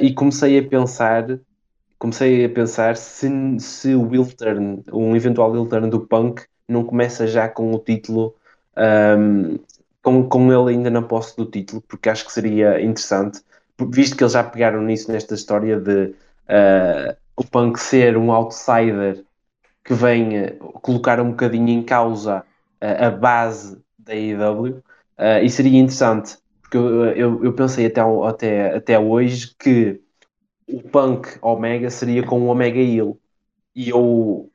e 0.00 0.12
comecei 0.14 0.58
a 0.58 0.62
pensar 0.62 1.40
comecei 1.98 2.44
a 2.44 2.48
pensar 2.48 2.96
se, 2.96 3.28
se 3.58 3.94
o 3.94 4.08
will 4.08 4.26
turn, 4.26 4.82
um 4.92 5.16
eventual 5.16 5.50
will 5.50 5.66
turn 5.66 5.88
do 5.90 6.00
Punk 6.00 6.42
não 6.68 6.84
começa 6.84 7.26
já 7.26 7.48
com 7.48 7.72
o 7.72 7.78
título 7.78 8.34
um, 8.76 9.58
com, 10.02 10.28
com 10.28 10.52
ele 10.52 10.76
ainda 10.76 10.90
na 10.90 11.02
posse 11.02 11.36
do 11.36 11.46
título, 11.46 11.82
porque 11.82 12.08
acho 12.08 12.24
que 12.24 12.32
seria 12.32 12.80
interessante, 12.80 13.40
visto 13.88 14.16
que 14.16 14.22
eles 14.22 14.32
já 14.32 14.44
pegaram 14.44 14.82
nisso 14.82 15.10
nesta 15.10 15.34
história 15.34 15.78
de 15.80 16.06
uh, 16.06 17.16
o 17.36 17.44
Punk 17.44 17.78
ser 17.78 18.16
um 18.16 18.32
outsider 18.32 19.24
que 19.84 19.94
vem 19.94 20.58
colocar 20.82 21.20
um 21.20 21.30
bocadinho 21.30 21.68
em 21.68 21.82
causa 21.82 22.44
uh, 22.82 23.04
a 23.06 23.10
base 23.10 23.78
da 23.98 24.12
AEW, 24.12 24.82
uh, 25.18 25.42
e 25.42 25.50
seria 25.50 25.78
interessante, 25.78 26.36
porque 26.62 26.76
eu, 26.76 27.04
eu, 27.06 27.44
eu 27.44 27.52
pensei 27.52 27.86
até, 27.86 28.00
até, 28.00 28.76
até 28.76 28.98
hoje 28.98 29.54
que 29.58 30.00
o 30.66 30.82
Punk 30.82 31.38
Omega 31.42 31.90
seria 31.90 32.22
com 32.22 32.40
o 32.42 32.46
Omega 32.46 32.78
Hill, 32.78 33.18
e 33.74 33.88
eu 33.88 34.49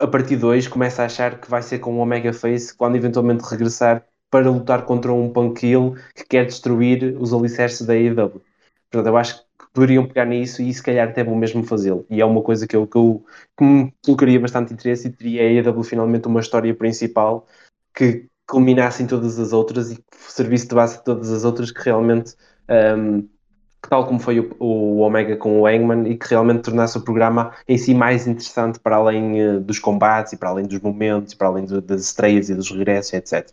a 0.00 0.06
partir 0.06 0.36
de 0.36 0.46
hoje 0.46 0.68
começo 0.68 1.00
a 1.02 1.04
achar 1.04 1.38
que 1.38 1.50
vai 1.50 1.62
ser 1.62 1.78
com 1.78 1.94
o 1.94 1.98
Omega 1.98 2.32
Face 2.32 2.74
quando 2.74 2.96
eventualmente 2.96 3.44
regressar 3.44 4.04
para 4.30 4.50
lutar 4.50 4.86
contra 4.86 5.12
um 5.12 5.30
Punk 5.30 5.66
Hill 5.66 5.94
que 6.14 6.24
quer 6.24 6.46
destruir 6.46 7.16
os 7.20 7.34
alicerces 7.34 7.86
da 7.86 7.92
AEW. 7.92 8.40
Portanto, 8.90 9.06
eu 9.06 9.16
acho 9.16 9.38
que 9.38 9.66
poderiam 9.74 10.06
pegar 10.06 10.24
nisso 10.24 10.62
e 10.62 10.72
se 10.72 10.82
calhar 10.82 11.08
até 11.08 11.22
vão 11.22 11.36
mesmo 11.36 11.62
fazê-lo. 11.64 12.06
E 12.08 12.20
é 12.20 12.24
uma 12.24 12.42
coisa 12.42 12.66
que 12.66 12.74
eu, 12.74 12.86
que 12.86 12.96
eu 12.96 13.24
que 13.56 13.64
me 13.64 13.94
colocaria 14.02 14.40
bastante 14.40 14.72
interesse 14.72 15.08
e 15.08 15.12
teria 15.12 15.42
a 15.42 15.70
AEW 15.70 15.82
finalmente 15.82 16.26
uma 16.26 16.40
história 16.40 16.74
principal 16.74 17.46
que 17.94 18.26
culminasse 18.48 19.02
em 19.02 19.06
todas 19.06 19.38
as 19.38 19.52
outras 19.52 19.92
e 19.92 19.96
que 19.96 20.32
servisse 20.32 20.66
de 20.66 20.74
base 20.74 20.96
a 20.96 21.00
todas 21.00 21.30
as 21.30 21.44
outras 21.44 21.70
que 21.70 21.82
realmente 21.82 22.34
um, 22.96 23.28
tal 23.88 24.06
como 24.06 24.20
foi 24.20 24.40
o, 24.40 24.54
o 24.58 24.98
Omega 24.98 25.36
com 25.36 25.60
o 25.60 25.66
Hangman, 25.66 26.10
e 26.10 26.16
que 26.16 26.28
realmente 26.28 26.62
tornasse 26.62 26.98
o 26.98 27.02
programa 27.02 27.52
em 27.66 27.78
si 27.78 27.94
mais 27.94 28.26
interessante 28.26 28.78
para 28.78 28.96
além 28.96 29.42
uh, 29.42 29.60
dos 29.60 29.78
combates 29.78 30.32
e 30.32 30.36
para 30.36 30.50
além 30.50 30.66
dos 30.66 30.80
momentos, 30.80 31.34
para 31.34 31.48
além 31.48 31.64
do, 31.64 31.80
das 31.80 32.02
estreias 32.02 32.50
e 32.50 32.54
dos 32.54 32.70
regressos, 32.70 33.12
etc. 33.14 33.50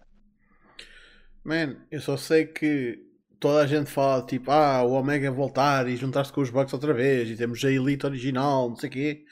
Man, 1.43 1.77
eu 1.89 2.01
só 2.01 2.17
sei 2.17 2.45
que 2.45 2.99
toda 3.39 3.61
a 3.61 3.67
gente 3.67 3.89
fala 3.89 4.25
tipo, 4.25 4.51
ah, 4.51 4.83
o 4.83 4.91
Omega 4.91 5.31
voltar 5.31 5.87
e 5.87 5.95
juntar-se 5.95 6.33
com 6.33 6.41
os 6.41 6.49
Bucks 6.49 6.73
outra 6.73 6.93
vez 6.93 7.29
e 7.29 7.37
temos 7.37 7.63
a 7.63 7.71
Elite 7.71 8.05
original, 8.05 8.69
não 8.69 8.75
sei 8.75 8.89
o 8.89 8.91
quê. 8.91 9.23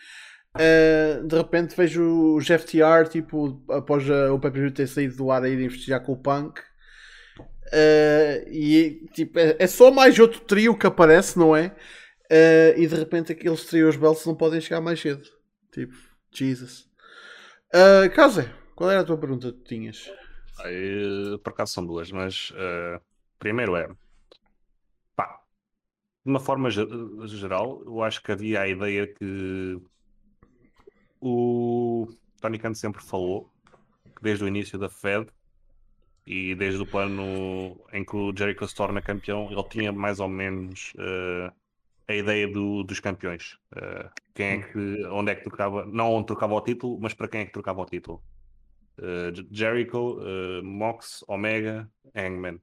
Uh, 0.55 1.27
de 1.27 1.35
repente 1.35 1.75
vejo 1.75 2.01
o 2.35 2.39
Jeff 2.39 2.65
TR, 2.65 3.09
tipo, 3.09 3.61
após 3.69 4.09
a, 4.09 4.33
o 4.33 4.39
pay 4.39 4.71
ter 4.71 4.87
saído 4.87 5.17
do 5.17 5.29
ar 5.29 5.43
a 5.43 5.49
ir 5.49 5.59
investigar 5.59 6.01
com 6.01 6.13
o 6.13 6.17
Punk. 6.17 6.61
Uh, 7.67 8.47
e 8.49 9.07
tipo, 9.13 9.39
é, 9.39 9.55
é, 9.59 9.67
só 9.67 9.91
mais 9.91 10.17
outro 10.19 10.39
trio 10.41 10.77
que 10.77 10.85
aparece, 10.85 11.37
não 11.37 11.55
é? 11.55 11.75
Uh, 12.31 12.77
e 12.77 12.87
de 12.87 12.95
repente 12.95 13.31
aqueles 13.31 13.65
trios 13.65 13.95
belts 13.95 14.25
não 14.25 14.35
podem 14.35 14.61
chegar 14.61 14.81
mais 14.81 14.99
cedo. 14.99 15.23
Tipo, 15.71 15.93
Jesus. 16.31 16.87
Uh, 17.73 18.09
Case, 18.13 18.49
qual 18.75 18.91
era 18.91 19.01
a 19.01 19.03
tua 19.03 19.17
pergunta 19.17 19.51
que 19.51 19.63
tinhas? 19.63 20.11
por 21.43 21.49
acaso 21.51 21.73
são 21.73 21.85
duas, 21.85 22.09
mas 22.11 22.51
uh, 22.51 23.01
primeiro 23.37 23.75
é 23.75 23.89
pá, 25.13 25.41
de 26.23 26.31
uma 26.31 26.39
forma 26.39 26.69
geral, 26.69 27.83
eu 27.85 28.01
acho 28.01 28.23
que 28.23 28.31
havia 28.31 28.61
a 28.61 28.67
ideia 28.67 29.05
que 29.05 29.77
o 31.19 32.07
Tony 32.39 32.57
Khan 32.57 32.73
sempre 32.73 33.03
falou 33.03 33.51
que 34.15 34.23
desde 34.23 34.45
o 34.45 34.47
início 34.47 34.79
da 34.79 34.89
Fed 34.89 35.27
e 36.25 36.55
desde 36.55 36.81
o 36.81 36.87
plano 36.87 37.79
em 37.93 38.03
que 38.03 38.15
o 38.15 38.35
Jericho 38.35 38.67
se 38.67 38.73
torna 38.73 39.01
campeão, 39.01 39.47
ele 39.51 39.63
tinha 39.69 39.91
mais 39.91 40.19
ou 40.19 40.27
menos 40.27 40.91
uh, 40.95 41.53
a 42.07 42.15
ideia 42.15 42.47
do, 42.47 42.83
dos 42.83 42.99
campeões. 42.99 43.53
Uh, 43.75 44.09
quem 44.33 44.47
é 44.47 44.61
que, 44.63 45.05
onde 45.05 45.31
é 45.31 45.35
que 45.35 45.43
trocava, 45.43 45.85
não 45.85 46.11
onde 46.13 46.27
trocava 46.27 46.55
o 46.55 46.61
título, 46.61 46.97
mas 46.99 47.13
para 47.13 47.27
quem 47.27 47.41
é 47.41 47.45
que 47.45 47.53
trocava 47.53 47.81
o 47.81 47.85
título. 47.85 48.23
Uh, 48.97 49.45
Jericho, 49.51 50.19
Mox, 50.63 51.23
Omega, 51.27 51.89
Hangman. 52.15 52.59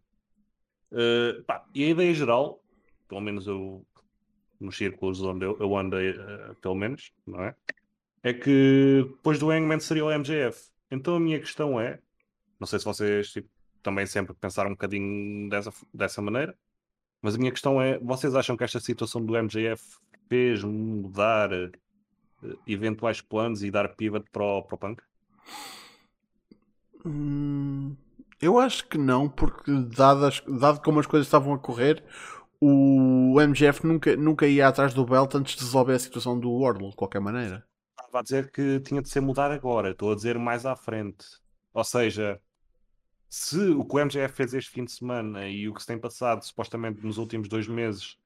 Pá, 1.46 1.64
e 1.74 1.84
a 1.84 1.88
ideia 1.88 2.12
geral, 2.12 2.62
pelo 3.08 3.20
menos 3.20 3.46
eu 3.46 3.86
nos 4.58 4.76
círculos 4.76 5.20
onde 5.22 5.44
eu, 5.44 5.56
eu 5.58 5.76
andei, 5.76 6.14
pelo 6.60 6.74
menos, 6.74 7.12
não 7.26 7.42
é? 7.42 7.54
É 8.22 8.32
que 8.32 9.04
depois 9.08 9.38
do 9.38 9.50
Hangman 9.50 9.80
seria 9.80 10.04
o 10.04 10.10
MJF. 10.10 10.70
Então 10.90 11.16
a 11.16 11.20
minha 11.20 11.40
questão 11.40 11.80
é, 11.80 11.98
não 12.62 12.66
sei 12.66 12.78
se 12.78 12.84
vocês 12.84 13.32
tipo, 13.32 13.48
também 13.82 14.06
sempre 14.06 14.32
pensaram 14.34 14.70
um 14.70 14.74
bocadinho 14.74 15.50
dessa, 15.50 15.72
dessa 15.92 16.22
maneira, 16.22 16.56
mas 17.20 17.34
a 17.34 17.38
minha 17.38 17.50
questão 17.50 17.82
é: 17.82 17.98
vocês 17.98 18.36
acham 18.36 18.56
que 18.56 18.62
esta 18.62 18.78
situação 18.78 19.20
do 19.24 19.34
MJF 19.34 19.82
fez 20.28 20.62
mudar 20.62 21.52
uh, 21.52 22.58
eventuais 22.64 23.20
planos 23.20 23.64
e 23.64 23.70
dar 23.70 23.88
pivot 23.96 24.24
para 24.30 24.44
o, 24.44 24.62
para 24.62 24.74
o 24.76 24.78
Punk? 24.78 25.02
Hum, 27.04 27.96
eu 28.40 28.60
acho 28.60 28.86
que 28.86 28.96
não, 28.96 29.28
porque 29.28 29.72
dadas, 29.72 30.40
dado 30.46 30.80
como 30.82 31.00
as 31.00 31.06
coisas 31.06 31.26
estavam 31.26 31.52
a 31.52 31.58
correr, 31.58 32.04
o 32.60 33.40
MJF 33.40 33.84
nunca, 33.84 34.16
nunca 34.16 34.46
ia 34.46 34.68
atrás 34.68 34.94
do 34.94 35.04
belt 35.04 35.34
antes 35.34 35.56
de 35.56 35.64
resolver 35.64 35.94
a 35.94 35.98
situação 35.98 36.38
do 36.38 36.52
Wardlow, 36.60 36.90
de 36.90 36.96
qualquer 36.96 37.20
maneira. 37.20 37.66
Estava 37.90 38.20
a 38.20 38.22
dizer 38.22 38.52
que 38.52 38.78
tinha 38.78 39.02
de 39.02 39.08
ser 39.08 39.20
mudar 39.20 39.50
agora, 39.50 39.90
estou 39.90 40.12
a 40.12 40.14
dizer 40.14 40.38
mais 40.38 40.64
à 40.64 40.76
frente. 40.76 41.26
Ou 41.74 41.82
seja, 41.82 42.40
se 43.34 43.56
o 43.70 43.82
que 43.82 43.96
o 43.96 44.04
MJF 44.04 44.34
fez 44.34 44.52
este 44.52 44.70
fim 44.70 44.84
de 44.84 44.92
semana 44.92 45.48
e 45.48 45.66
o 45.66 45.72
que 45.72 45.80
se 45.80 45.86
tem 45.86 45.96
passado 45.96 46.44
supostamente 46.44 47.02
nos 47.02 47.16
últimos 47.16 47.48
dois 47.48 47.66
meses 47.66 48.18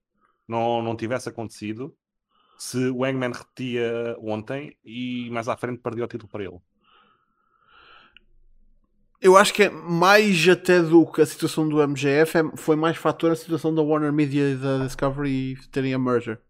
não, 0.49 0.83
não 0.83 0.97
tivesse 0.97 1.29
acontecido, 1.29 1.97
se 2.59 2.89
o 2.89 3.05
Hangman 3.05 3.31
repetia 3.31 4.17
ontem 4.19 4.77
e 4.85 5.31
mais 5.31 5.47
à 5.47 5.57
frente 5.57 5.79
perdia 5.79 6.03
o 6.03 6.09
título 6.09 6.29
para 6.29 6.43
ele. 6.43 6.59
Eu 9.21 9.37
acho 9.37 9.55
que 9.55 9.63
é 9.63 9.71
mais 9.71 10.49
até 10.49 10.83
do 10.83 11.07
que 11.07 11.23
a 11.23 11.27
situação 11.27 11.69
do 11.69 11.81
MJF, 11.87 12.39
é, 12.39 12.57
foi 12.57 12.75
mais 12.75 12.97
fator 12.97 13.31
a 13.31 13.37
situação 13.37 13.73
da 13.73 13.83
Warner 13.83 14.13
Media 14.13 14.51
e 14.51 14.57
da 14.57 14.87
Discovery 14.87 15.57
terem 15.71 15.95
a 15.95 16.01
merger. 16.01 16.41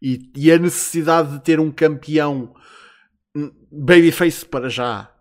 E, 0.00 0.32
e 0.34 0.50
a 0.50 0.58
necessidade 0.58 1.32
de 1.32 1.44
ter 1.44 1.60
um 1.60 1.70
campeão 1.70 2.54
babyface 3.70 4.46
para 4.46 4.70
já 4.70 5.14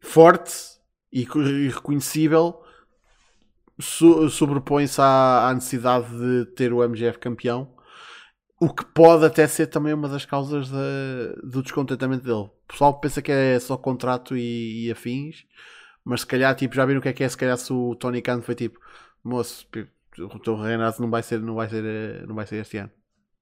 forte 0.00 0.75
e, 1.12 1.24
reconhecível 1.68 2.62
so, 3.78 4.28
sobrepõe-se 4.30 5.00
à, 5.00 5.48
à, 5.48 5.54
necessidade 5.54 6.08
de 6.08 6.46
ter 6.52 6.72
o 6.72 6.82
MGF 6.82 7.18
campeão, 7.18 7.74
o 8.60 8.70
que 8.72 8.84
pode 8.84 9.24
até 9.24 9.46
ser 9.46 9.66
também 9.66 9.92
uma 9.92 10.08
das 10.08 10.24
causas 10.24 10.70
do 11.42 11.62
descontentamento 11.62 12.24
dele. 12.24 12.48
O 12.48 12.68
pessoal 12.68 12.98
pensa 12.98 13.20
que 13.20 13.30
é 13.30 13.58
só 13.60 13.76
contrato 13.76 14.36
e, 14.36 14.86
e, 14.86 14.90
afins, 14.90 15.44
mas 16.04 16.20
se 16.20 16.26
calhar 16.26 16.54
tipo, 16.54 16.74
já 16.74 16.86
viram 16.86 17.00
o 17.00 17.02
que 17.02 17.08
é 17.08 17.12
que 17.12 17.24
é, 17.24 17.28
se 17.28 17.36
calhar 17.36 17.56
se 17.58 17.72
o 17.72 17.94
Tony 17.94 18.22
Khan 18.22 18.40
foi 18.40 18.54
tipo, 18.54 18.80
moço, 19.22 19.66
o 20.18 20.38
teu 20.38 20.56
Renato 20.56 21.02
não 21.02 21.10
vai 21.10 21.22
ser, 21.22 21.40
não 21.40 21.54
vai 21.54 21.68
ser, 21.68 22.26
não 22.26 22.34
vai 22.34 22.46
ser 22.46 22.56
este 22.56 22.78
ano. 22.78 22.90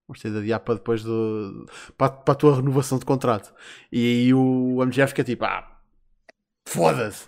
Vamos 0.06 0.20
ter 0.20 0.30
de 0.30 0.38
adiar 0.38 0.60
para 0.60 0.74
depois 0.74 1.02
do, 1.02 1.66
para, 1.96 2.10
para 2.10 2.32
a 2.32 2.36
tua 2.36 2.56
renovação 2.56 2.98
de 2.98 3.06
contrato. 3.06 3.54
E 3.90 3.98
aí 3.98 4.34
o 4.34 4.82
MGF 4.84 5.08
fica 5.10 5.24
tipo, 5.24 5.44
ah, 5.44 5.73
foda-se. 6.64 7.26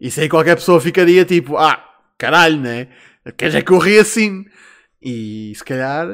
Isso 0.00 0.20
aí 0.20 0.28
qualquer 0.28 0.54
pessoa 0.54 0.80
ficaria 0.80 1.24
tipo, 1.24 1.56
ah, 1.56 1.82
caralho, 2.16 2.60
né? 2.60 2.88
Queres 3.36 3.54
é 3.54 3.62
que 3.62 3.72
eu 3.72 3.78
ri 3.78 3.98
assim? 3.98 4.46
E 5.02 5.52
se 5.54 5.64
calhar, 5.64 6.06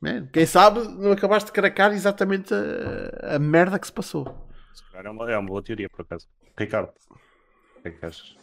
man, 0.00 0.26
quem 0.32 0.46
sabe, 0.46 0.80
não 0.80 1.12
acabaste 1.12 1.46
de 1.46 1.52
cracar 1.52 1.92
exatamente 1.92 2.52
a, 2.54 3.36
a 3.36 3.38
merda 3.38 3.78
que 3.78 3.86
se 3.86 3.92
passou. 3.92 4.24
Se 4.72 4.82
calhar 4.90 5.06
é 5.06 5.10
uma, 5.10 5.30
é 5.30 5.38
uma 5.38 5.48
boa 5.48 5.62
teoria, 5.62 5.88
por 5.88 6.02
acaso. 6.02 6.26
Ricardo, 6.56 6.90
o 7.10 7.82
que 7.82 7.88
é 7.88 7.90
que 7.90 8.06
achas? 8.06 8.36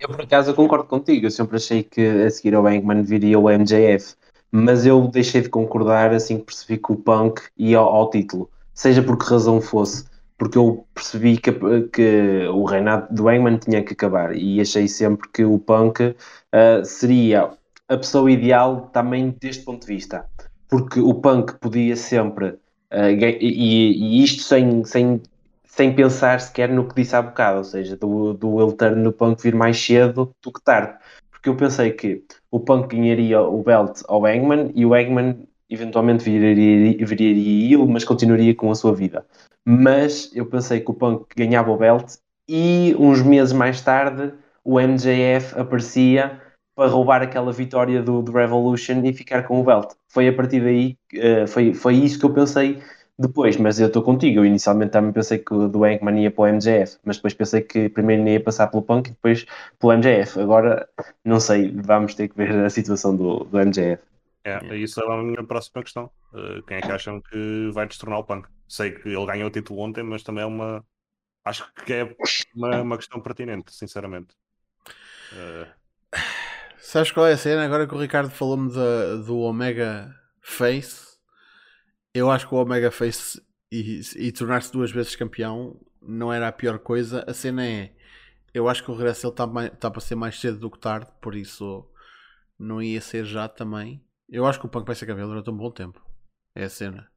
Eu, 0.00 0.08
por 0.08 0.22
acaso, 0.22 0.54
concordo 0.54 0.84
contigo. 0.84 1.26
Eu 1.26 1.30
sempre 1.30 1.56
achei 1.56 1.82
que 1.82 2.00
a 2.00 2.30
seguir 2.30 2.54
ao 2.54 2.62
Bankman 2.62 3.02
viria 3.02 3.38
o 3.38 3.50
MJF, 3.50 4.14
mas 4.50 4.86
eu 4.86 5.08
deixei 5.08 5.42
de 5.42 5.48
concordar 5.48 6.12
assim 6.12 6.38
que 6.38 6.46
percebi 6.46 6.80
que 6.80 6.92
o 6.92 6.96
Punk 6.96 7.42
ia 7.56 7.78
ao, 7.78 7.88
ao 7.88 8.10
título, 8.10 8.48
seja 8.72 9.02
por 9.02 9.18
que 9.18 9.28
razão 9.28 9.60
fosse 9.60 10.04
porque 10.38 10.58
eu 10.58 10.86
percebi 10.94 11.38
que, 11.38 11.52
que 11.92 12.46
o 12.48 12.64
reinado 12.64 13.14
do 13.14 13.28
Hangman 13.28 13.58
tinha 13.58 13.82
que 13.82 13.94
acabar 13.94 14.36
e 14.36 14.60
achei 14.60 14.86
sempre 14.86 15.28
que 15.28 15.44
o 15.44 15.58
Punk 15.58 16.02
uh, 16.02 16.84
seria 16.84 17.50
a 17.88 17.96
pessoa 17.96 18.30
ideal 18.30 18.90
também 18.92 19.34
deste 19.40 19.64
ponto 19.64 19.86
de 19.86 19.94
vista, 19.94 20.26
porque 20.68 21.00
o 21.00 21.14
Punk 21.14 21.54
podia 21.58 21.96
sempre, 21.96 22.48
uh, 22.48 23.24
e, 23.40 24.18
e, 24.20 24.22
isto 24.22 24.42
sem, 24.42 24.84
sem, 24.84 25.22
sem 25.64 25.94
pensar 25.94 26.40
sequer 26.40 26.68
no 26.68 26.86
que 26.86 26.94
disse 26.94 27.16
há 27.16 27.22
bocado, 27.22 27.58
ou 27.58 27.64
seja, 27.64 27.96
do, 27.96 28.34
do 28.34 28.60
ele 28.60 28.96
no 28.96 29.12
Punk 29.12 29.42
vir 29.42 29.54
mais 29.54 29.78
cedo 29.78 30.34
do 30.42 30.52
que 30.52 30.62
tarde, 30.62 30.98
porque 31.30 31.48
eu 31.48 31.56
pensei 31.56 31.92
que 31.92 32.22
o 32.50 32.60
Punk 32.60 32.94
ganharia 32.94 33.40
o 33.40 33.62
belt 33.62 34.02
ao 34.06 34.26
Hangman 34.26 34.70
e 34.74 34.84
o 34.84 34.92
Hangman 34.92 35.46
eventualmente 35.70 36.24
viraria, 36.24 36.96
viraria 37.06 37.74
ele, 37.74 37.86
mas 37.86 38.04
continuaria 38.04 38.54
com 38.54 38.70
a 38.70 38.74
sua 38.74 38.94
vida 38.94 39.24
mas 39.66 40.30
eu 40.32 40.46
pensei 40.46 40.80
que 40.80 40.90
o 40.90 40.94
Punk 40.94 41.26
ganhava 41.36 41.72
o 41.72 41.76
belt 41.76 42.14
e 42.48 42.94
uns 42.98 43.20
meses 43.20 43.52
mais 43.52 43.80
tarde 43.80 44.32
o 44.64 44.80
MJF 44.80 45.58
aparecia 45.58 46.40
para 46.76 46.88
roubar 46.88 47.22
aquela 47.22 47.52
vitória 47.52 48.02
do, 48.02 48.22
do 48.22 48.30
Revolution 48.30 49.02
e 49.04 49.12
ficar 49.12 49.42
com 49.44 49.60
o 49.60 49.64
belt. 49.64 49.92
Foi 50.08 50.28
a 50.28 50.32
partir 50.32 50.60
daí, 50.60 50.96
uh, 51.14 51.48
foi, 51.48 51.74
foi 51.74 51.94
isso 51.94 52.18
que 52.18 52.26
eu 52.26 52.32
pensei 52.32 52.80
depois, 53.18 53.56
mas 53.56 53.80
eu 53.80 53.88
estou 53.88 54.02
contigo. 54.02 54.40
Eu 54.40 54.44
inicialmente 54.44 54.92
também 54.92 55.12
pensei 55.12 55.38
que 55.38 55.54
o 55.54 55.68
do 55.68 55.84
Hangman 55.84 56.22
ia 56.22 56.30
para 56.30 56.42
o 56.42 56.54
MJF, 56.54 56.98
mas 57.04 57.16
depois 57.16 57.34
pensei 57.34 57.62
que 57.62 57.88
primeiro 57.88 58.28
ia 58.28 58.40
passar 58.40 58.68
pelo 58.68 58.82
Punk 58.82 59.08
e 59.08 59.10
depois 59.12 59.46
pelo 59.80 59.94
MJF. 59.94 60.38
Agora, 60.38 60.88
não 61.24 61.40
sei, 61.40 61.72
vamos 61.72 62.14
ter 62.14 62.28
que 62.28 62.36
ver 62.36 62.50
a 62.64 62.70
situação 62.70 63.16
do, 63.16 63.44
do 63.44 63.58
MJF. 63.58 64.02
É, 64.44 64.76
isso 64.76 65.00
é 65.00 65.12
a 65.12 65.22
minha 65.22 65.42
próxima 65.42 65.82
questão. 65.82 66.10
Uh, 66.32 66.62
quem 66.68 66.76
é 66.76 66.80
que 66.80 66.92
acham 66.92 67.20
que 67.20 67.70
vai 67.72 67.86
destronar 67.86 68.20
o 68.20 68.24
Punk? 68.24 68.46
Sei 68.68 68.92
que 68.92 69.08
ele 69.08 69.26
ganhou 69.26 69.48
o 69.48 69.52
título 69.52 69.80
ontem, 69.80 70.02
mas 70.02 70.22
também 70.22 70.42
é 70.42 70.46
uma. 70.46 70.84
Acho 71.44 71.72
que 71.84 71.92
é 71.92 72.16
uma, 72.54 72.82
uma 72.82 72.96
questão 72.96 73.20
pertinente, 73.20 73.72
sinceramente. 73.72 74.34
Uh... 75.32 75.70
Sabes 76.78 77.10
qual 77.10 77.26
é 77.26 77.32
a 77.32 77.36
cena? 77.36 77.64
Agora 77.64 77.86
que 77.86 77.94
o 77.94 78.00
Ricardo 78.00 78.30
falou-me 78.30 78.70
do 79.24 79.38
Omega 79.40 80.14
Face, 80.40 81.18
eu 82.14 82.30
acho 82.30 82.48
que 82.48 82.54
o 82.54 82.58
Omega 82.58 82.90
Face 82.90 83.42
e, 83.70 84.00
e 84.16 84.32
tornar-se 84.32 84.72
duas 84.72 84.90
vezes 84.90 85.16
campeão 85.16 85.80
não 86.00 86.32
era 86.32 86.48
a 86.48 86.52
pior 86.52 86.78
coisa. 86.78 87.24
A 87.26 87.34
cena 87.34 87.66
é. 87.66 87.92
Eu 88.54 88.68
acho 88.68 88.82
que 88.82 88.90
o 88.90 88.94
regresso 88.94 89.26
ele 89.26 89.32
está 89.32 89.70
tá 89.70 89.90
para 89.90 90.00
ser 90.00 90.14
mais 90.14 90.38
cedo 90.40 90.58
do 90.58 90.70
que 90.70 90.78
tarde, 90.78 91.10
por 91.20 91.34
isso 91.34 91.86
não 92.58 92.80
ia 92.80 93.00
ser 93.00 93.24
já 93.24 93.48
também. 93.48 94.02
Eu 94.28 94.46
acho 94.46 94.58
que 94.58 94.66
o 94.66 94.68
Punk 94.68 94.86
vai 94.86 94.94
ser 94.94 95.06
cabelo 95.06 95.28
durante 95.28 95.50
um 95.50 95.56
bom 95.56 95.70
tempo. 95.70 96.04
É 96.54 96.64
a 96.64 96.70
cena. 96.70 97.10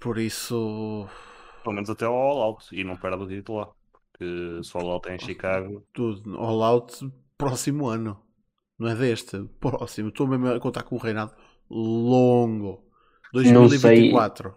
Por 0.00 0.18
isso. 0.18 1.06
Pelo 1.62 1.74
menos 1.74 1.90
até 1.90 2.06
ao 2.06 2.14
All 2.14 2.42
Out 2.42 2.66
e 2.74 2.82
não 2.82 2.96
perde 2.96 3.22
o 3.22 3.28
título 3.28 3.58
lá. 3.58 3.68
Porque 4.12 4.60
se 4.64 4.76
o 4.76 4.80
All 4.80 4.90
Out 4.92 5.08
é 5.10 5.14
em 5.16 5.18
Chicago. 5.18 5.84
Tudo. 5.92 6.36
All 6.38 6.62
Out 6.62 7.12
próximo 7.36 7.86
ano. 7.86 8.18
Não 8.78 8.88
é 8.88 8.94
deste. 8.94 9.38
Próximo. 9.60 10.08
Estou 10.08 10.26
mesmo 10.26 10.48
a 10.48 10.58
contar 10.58 10.82
com 10.84 10.96
um 10.96 10.98
reinado 10.98 11.32
longo. 11.70 12.82
Não 13.32 13.42
sei. 13.42 13.52
2024. 13.52 14.54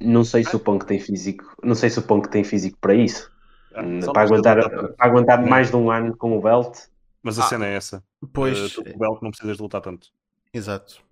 Não 0.00 0.24
sei 0.24 0.42
se 0.44 0.56
o 0.56 0.58
Punk 0.58 0.84
tem 0.84 0.98
físico. 0.98 1.44
Não 1.62 1.74
sei 1.76 1.88
se 1.90 1.98
o 2.00 2.02
Punk 2.02 2.28
tem 2.28 2.42
físico 2.42 2.76
para 2.80 2.94
isso. 2.94 3.30
Ah, 3.72 3.82
Hum, 3.82 4.00
para, 4.12 4.22
aguentar, 4.22 4.68
para 4.68 4.94
aguentar 4.98 5.46
mais 5.46 5.70
de 5.70 5.76
um 5.76 5.90
ano 5.90 6.16
com 6.16 6.36
o 6.36 6.40
belt. 6.42 6.76
Mas 7.22 7.38
a 7.38 7.44
Ah. 7.44 7.46
cena 7.46 7.66
é 7.66 7.74
essa. 7.76 8.02
Pois, 8.32 8.74
com 8.74 8.80
o 8.82 8.98
belt 8.98 9.22
não 9.22 9.30
precisas 9.30 9.56
de 9.56 9.62
lutar 9.62 9.80
tanto. 9.80 10.08
exato. 10.52 11.05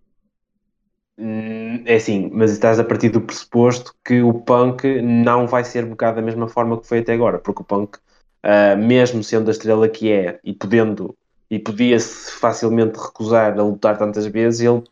Hum, 1.16 1.84
É 1.86 1.94
assim, 1.96 2.28
mas 2.32 2.50
estás 2.50 2.78
a 2.80 2.84
partir 2.84 3.08
do 3.10 3.20
pressuposto 3.20 3.94
que 4.04 4.20
o 4.22 4.34
Punk 4.42 5.00
não 5.02 5.46
vai 5.46 5.64
ser 5.64 5.84
bocado 5.86 6.16
da 6.16 6.22
mesma 6.22 6.48
forma 6.48 6.80
que 6.80 6.86
foi 6.86 6.98
até 7.00 7.12
agora, 7.14 7.38
porque 7.38 7.62
o 7.62 7.64
Punk, 7.64 7.98
ah, 8.42 8.74
mesmo 8.76 9.22
sendo 9.22 9.48
a 9.48 9.52
estrela 9.52 9.88
que 9.88 10.10
é 10.10 10.40
e 10.42 10.52
podendo 10.52 11.16
e 11.50 11.58
podia-se 11.58 12.32
facilmente 12.32 12.98
recusar 12.98 13.52
a 13.58 13.62
lutar 13.62 13.96
tantas 13.98 14.26
vezes, 14.26 14.60
ele, 14.60 14.82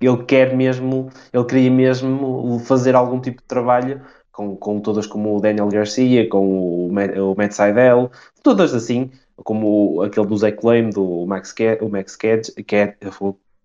ele 0.00 0.24
quer 0.26 0.56
mesmo, 0.56 1.10
ele 1.32 1.44
queria 1.46 1.70
mesmo 1.70 2.58
fazer 2.60 2.94
algum 2.96 3.20
tipo 3.20 3.42
de 3.42 3.48
trabalho 3.48 4.02
com, 4.32 4.56
com 4.56 4.80
todas 4.80 5.06
como 5.06 5.36
o 5.36 5.40
Daniel 5.40 5.68
Garcia, 5.68 6.28
com 6.28 6.88
o 6.88 6.92
o 6.92 7.36
Matt 7.36 7.52
Seidel, 7.52 8.10
todas 8.42 8.74
assim, 8.74 9.10
como 9.36 10.02
aquele 10.02 10.26
do 10.26 10.36
Zack 10.38 10.64
Lame, 10.66 10.92
do 10.92 11.26
Max, 11.26 11.52
Ca- 11.52 11.78
o 11.82 11.88
Max 11.90 12.16
Cage, 12.16 12.52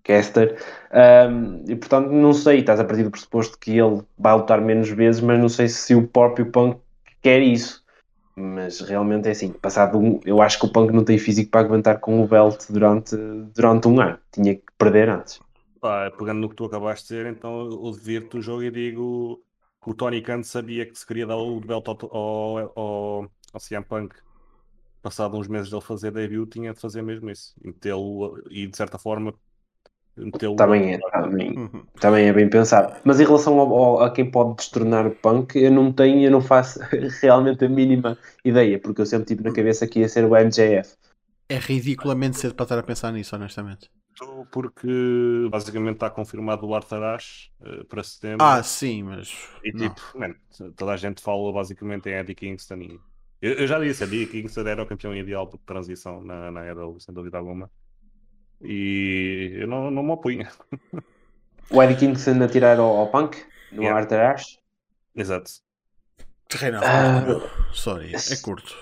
Caster, 0.07 0.57
um, 1.29 1.65
e 1.67 1.75
portanto, 1.75 2.09
não 2.09 2.33
sei, 2.33 2.59
estás 2.59 2.79
a 2.79 2.85
partir 2.85 3.03
do 3.03 3.11
pressuposto 3.11 3.59
que 3.59 3.77
ele 3.77 4.01
vai 4.17 4.35
lutar 4.35 4.61
menos 4.61 4.89
vezes, 4.89 5.19
mas 5.19 5.37
não 5.37 5.49
sei 5.49 5.67
se 5.67 5.93
o 5.93 6.07
próprio 6.07 6.49
Punk 6.49 6.79
quer 7.21 7.41
isso. 7.41 7.85
Mas 8.39 8.79
realmente 8.81 9.27
é 9.27 9.31
assim, 9.31 9.51
passado 9.51 9.97
um, 9.97 10.19
eu 10.23 10.41
acho 10.41 10.59
que 10.59 10.65
o 10.65 10.71
Punk 10.71 10.93
não 10.93 11.03
tem 11.03 11.17
físico 11.17 11.51
para 11.51 11.61
aguentar 11.61 11.99
com 11.99 12.23
o 12.23 12.27
belt 12.27 12.65
durante, 12.69 13.17
durante 13.53 13.87
um 13.87 13.99
ano. 13.99 14.17
Tinha 14.31 14.55
que 14.55 14.63
perder 14.77 15.09
antes. 15.09 15.39
Pegando 16.17 16.41
no 16.41 16.49
que 16.49 16.55
tu 16.55 16.65
acabaste 16.65 17.07
de 17.07 17.15
dizer, 17.15 17.31
então 17.31 17.61
eu 17.61 17.91
divirto 17.91 18.37
o 18.37 18.41
jogo 18.41 18.63
e 18.63 18.71
digo 18.71 19.41
que 19.83 19.89
o 19.89 19.93
Tony 19.93 20.21
Khan 20.21 20.43
sabia 20.43 20.85
que 20.85 20.97
se 20.97 21.05
queria 21.05 21.25
dar 21.25 21.37
o 21.37 21.59
belt 21.59 21.87
ao, 21.87 21.97
ao, 22.15 22.57
ao, 22.75 23.31
ao 23.53 23.59
CM 23.59 23.83
Punk. 23.83 24.15
Passado 25.01 25.37
uns 25.37 25.47
meses 25.47 25.69
dele 25.69 25.81
fazer 25.81 26.11
debut, 26.11 26.49
tinha 26.49 26.73
de 26.73 26.79
fazer 26.79 27.01
mesmo 27.01 27.29
isso. 27.29 27.55
E 27.63 28.63
e 28.63 28.67
de 28.67 28.77
certa 28.77 28.99
forma, 28.99 29.33
metê-lo. 30.17 30.55
Também 30.55 30.93
é, 30.93 30.99
também, 31.11 31.51
Uhum. 31.57 31.83
também 31.99 32.27
é 32.27 32.33
bem 32.33 32.49
pensado. 32.49 32.95
Mas 33.03 33.19
em 33.19 33.25
relação 33.25 33.59
ao- 33.59 33.73
ao- 33.73 34.01
a 34.03 34.11
quem 34.11 34.29
pode 34.29 34.55
destornar 34.55 35.05
o 35.07 35.11
Punk, 35.11 35.55
eu 35.57 35.71
não 35.71 35.91
tenho, 35.91 36.23
eu 36.25 36.31
não 36.31 36.41
faço 36.41 36.79
realmente 37.21 37.65
a 37.65 37.69
mínima 37.69 38.17
ideia, 38.43 38.79
porque 38.79 39.01
eu 39.01 39.05
sempre 39.05 39.27
tive 39.27 39.43
na 39.43 39.53
cabeça 39.53 39.87
que 39.87 39.99
ia 39.99 40.09
ser 40.09 40.25
o 40.25 40.35
MJF. 40.35 40.95
É 41.49 41.57
ridiculamente 41.57 42.37
cedo 42.37 42.55
para 42.55 42.63
estar 42.63 42.79
a 42.79 42.83
pensar 42.83 43.11
nisso, 43.13 43.35
honestamente. 43.35 43.89
Porque 44.51 44.87
basicamente 45.51 45.95
está 45.95 46.09
confirmado 46.09 46.65
o 46.65 46.73
Arthur 46.73 47.03
Ashe 47.03 47.51
eh, 47.61 47.83
para 47.83 48.03
setembro. 48.03 48.45
Ah, 48.45 48.63
sim, 48.63 49.03
mas. 49.03 49.29
E 49.63 49.71
não. 49.71 49.89
tipo, 49.89 50.01
man, 50.17 50.33
toda 50.75 50.93
a 50.93 50.97
gente 50.97 51.21
fala 51.21 51.53
basicamente 51.53 52.09
em 52.09 52.13
Eddie 52.13 52.35
Kingston. 52.35 52.81
E... 52.81 52.99
Eu, 53.41 53.53
eu 53.53 53.67
já 53.67 53.79
disse, 53.79 54.03
Eddie 54.03 54.25
Kingston 54.27 54.67
era 54.67 54.81
o 54.83 54.87
campeão 54.87 55.15
ideal 55.15 55.47
de 55.47 55.57
transição 55.59 56.23
na, 56.23 56.51
na 56.51 56.65
EW, 56.65 56.99
sem 56.99 57.13
dúvida 57.13 57.37
alguma. 57.37 57.69
E 58.61 59.53
eu 59.55 59.67
não, 59.67 59.91
não 59.91 60.03
me 60.03 60.11
opunha. 60.11 60.49
O 61.69 61.83
Eddie 61.83 61.97
Kingston 61.97 62.41
a 62.41 62.47
tirar 62.47 62.79
ao, 62.79 62.95
ao 62.95 63.07
Punk, 63.07 63.37
no 63.73 63.83
Yeah. 63.83 63.99
Arthur 63.99 64.19
Ashe. 64.21 64.57
Exato. 65.13 65.51
Ah, 66.81 67.21
meu. 67.25 67.41
Sorry, 67.73 68.15
é 68.15 68.35
curto. 68.41 68.73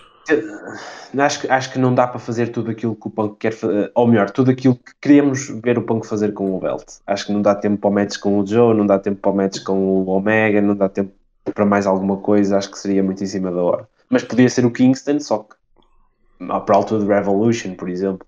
Acho 1.18 1.42
que, 1.42 1.48
acho 1.48 1.72
que 1.72 1.80
não 1.80 1.94
dá 1.94 2.08
para 2.08 2.20
fazer 2.20 2.50
tudo 2.50 2.72
aquilo 2.72 2.96
que 2.96 3.08
o 3.08 3.12
Punk 3.12 3.38
quer 3.40 3.54
fazer, 3.54 3.92
ou 3.94 4.08
melhor, 4.08 4.30
tudo 4.30 4.52
aquilo 4.52 4.76
que 4.76 4.92
queremos 5.02 5.50
ver 5.64 5.78
o 5.78 5.84
Punk 5.84 6.06
fazer 6.06 6.34
com 6.34 6.56
o 6.56 6.60
Belt. 6.60 6.84
Acho 7.06 7.28
que 7.28 7.32
não 7.32 7.42
dá 7.42 7.56
tempo 7.56 7.78
para 7.78 7.90
o 7.90 7.94
match 7.94 8.18
com 8.18 8.40
o 8.40 8.46
Joe, 8.46 8.76
não 8.76 8.86
dá 8.86 9.00
tempo 9.00 9.20
para 9.20 9.32
o 9.32 9.36
match 9.36 9.64
com 9.64 9.74
o 9.74 10.10
Omega, 10.10 10.62
não 10.62 10.76
dá 10.76 10.90
tempo 10.90 11.14
para 11.44 11.66
mais 11.66 11.86
alguma 11.86 12.18
coisa. 12.18 12.58
Acho 12.58 12.72
que 12.72 12.80
seria 12.80 13.04
muito 13.04 13.24
em 13.24 13.28
cima 13.28 13.52
da 13.52 13.62
hora. 13.62 13.88
Mas 14.10 14.24
podia 14.24 14.50
ser 14.50 14.66
o 14.66 14.72
Kingston, 14.72 15.20
só 15.20 15.40
que 15.40 15.56
ah, 16.50 16.60
para 16.60 16.76
a 16.76 16.78
altura 16.78 17.04
do 17.04 17.08
Revolution, 17.08 17.76
por 17.76 17.90
exemplo. 17.90 18.28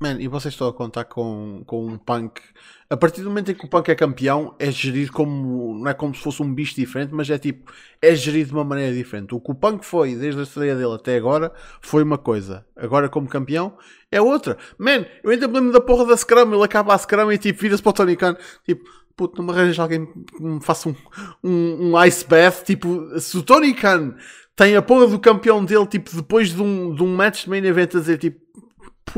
Man, 0.00 0.20
e 0.20 0.28
vocês 0.28 0.54
estão 0.54 0.68
a 0.68 0.72
contar 0.72 1.04
com, 1.04 1.64
com 1.66 1.84
um 1.84 1.98
punk. 1.98 2.40
A 2.88 2.96
partir 2.96 3.20
do 3.20 3.30
momento 3.30 3.50
em 3.50 3.54
que 3.54 3.64
o 3.64 3.68
punk 3.68 3.88
é 3.88 3.96
campeão, 3.96 4.54
é 4.56 4.70
gerido 4.70 5.10
como. 5.10 5.76
Não 5.76 5.90
é 5.90 5.94
como 5.94 6.14
se 6.14 6.22
fosse 6.22 6.40
um 6.40 6.54
bicho 6.54 6.76
diferente, 6.76 7.12
mas 7.12 7.28
é 7.28 7.36
tipo. 7.36 7.72
É 8.00 8.14
gerido 8.14 8.50
de 8.50 8.54
uma 8.54 8.62
maneira 8.62 8.94
diferente. 8.94 9.34
O 9.34 9.40
que 9.40 9.50
o 9.50 9.54
punk 9.56 9.84
foi, 9.84 10.14
desde 10.14 10.38
a 10.40 10.44
estreia 10.44 10.76
dele 10.76 10.94
até 10.94 11.16
agora, 11.16 11.52
foi 11.80 12.04
uma 12.04 12.16
coisa. 12.16 12.64
Agora, 12.76 13.08
como 13.08 13.26
campeão, 13.28 13.76
é 14.10 14.20
outra. 14.20 14.56
Man, 14.78 15.04
eu 15.24 15.30
ainda 15.30 15.48
me 15.48 15.54
lembro 15.54 15.72
da 15.72 15.80
porra 15.80 16.06
da 16.06 16.16
Scrum. 16.16 16.54
Ele 16.54 16.64
acaba 16.64 16.94
a 16.94 16.98
Scrum 16.98 17.32
e 17.32 17.38
tipo, 17.38 17.60
vira-se 17.60 17.82
para 17.82 17.90
o 17.90 17.92
Tony 17.94 18.16
Khan. 18.16 18.36
Tipo, 18.64 18.88
puto, 19.16 19.42
não 19.42 19.46
me 19.46 19.52
arranjas 19.52 19.80
alguém 19.80 20.06
que 20.06 20.42
me 20.42 20.60
faça 20.62 20.88
um, 20.88 20.94
um, 21.42 21.90
um 21.90 22.04
ice 22.04 22.24
bath. 22.24 22.62
Tipo, 22.64 23.18
se 23.18 23.36
o 23.36 23.42
Tony 23.42 23.74
Khan 23.74 24.14
tem 24.54 24.76
a 24.76 24.82
porra 24.82 25.08
do 25.08 25.18
campeão 25.18 25.64
dele, 25.64 25.86
tipo, 25.86 26.14
depois 26.14 26.50
de 26.50 26.62
um, 26.62 26.94
de 26.94 27.02
um 27.02 27.16
match 27.16 27.44
de 27.44 27.50
main 27.50 27.64
event 27.64 27.96
a 27.96 27.98
dizer 27.98 28.18
tipo 28.18 28.47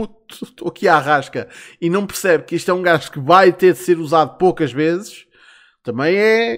puto, 0.06 0.44
estou 0.44 0.68
aqui 0.68 0.88
à 0.88 0.98
rasca 0.98 1.48
e 1.80 1.90
não 1.90 2.06
percebe 2.06 2.44
que 2.44 2.56
isto 2.56 2.70
é 2.70 2.74
um 2.74 2.82
gajo 2.82 3.10
que 3.10 3.20
vai 3.20 3.52
ter 3.52 3.72
de 3.72 3.78
ser 3.78 3.98
usado 3.98 4.36
poucas 4.38 4.72
vezes, 4.72 5.26
também 5.82 6.16
é 6.16 6.56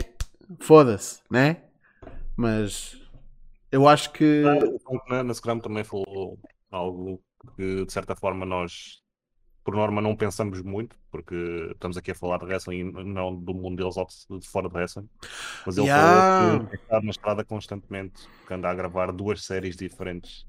foda-se, 0.60 1.20
né? 1.30 1.62
Mas 2.36 2.96
eu 3.70 3.86
acho 3.88 4.12
que 4.12 4.42
Punk 4.84 5.08
na, 5.10 5.22
na 5.22 5.34
Scrum 5.34 5.58
também 5.60 5.84
falou 5.84 6.38
algo 6.70 7.22
que, 7.56 7.84
de 7.84 7.92
certa 7.92 8.14
forma, 8.16 8.46
nós, 8.46 9.00
por 9.64 9.74
norma, 9.74 10.00
não 10.00 10.16
pensamos 10.16 10.62
muito, 10.62 10.96
porque 11.10 11.34
estamos 11.72 11.96
aqui 11.96 12.10
a 12.10 12.14
falar 12.14 12.38
de 12.38 12.46
wrestling 12.46 12.78
e 12.78 13.04
não 13.04 13.34
do 13.34 13.54
mundo 13.54 13.76
deles 13.76 13.96
out- 13.96 14.14
de 14.40 14.48
fora 14.48 14.68
de 14.68 14.74
wrestling. 14.74 15.08
Mas 15.66 15.76
ele 15.76 15.86
Yeah. 15.86 16.36
falou 16.36 16.66
que 16.68 16.74
está 16.76 17.00
na 17.00 17.10
estrada 17.10 17.44
constantemente, 17.44 18.22
que 18.46 18.54
anda 18.54 18.70
a 18.70 18.74
gravar 18.74 19.12
duas 19.12 19.44
séries 19.44 19.76
diferentes. 19.76 20.46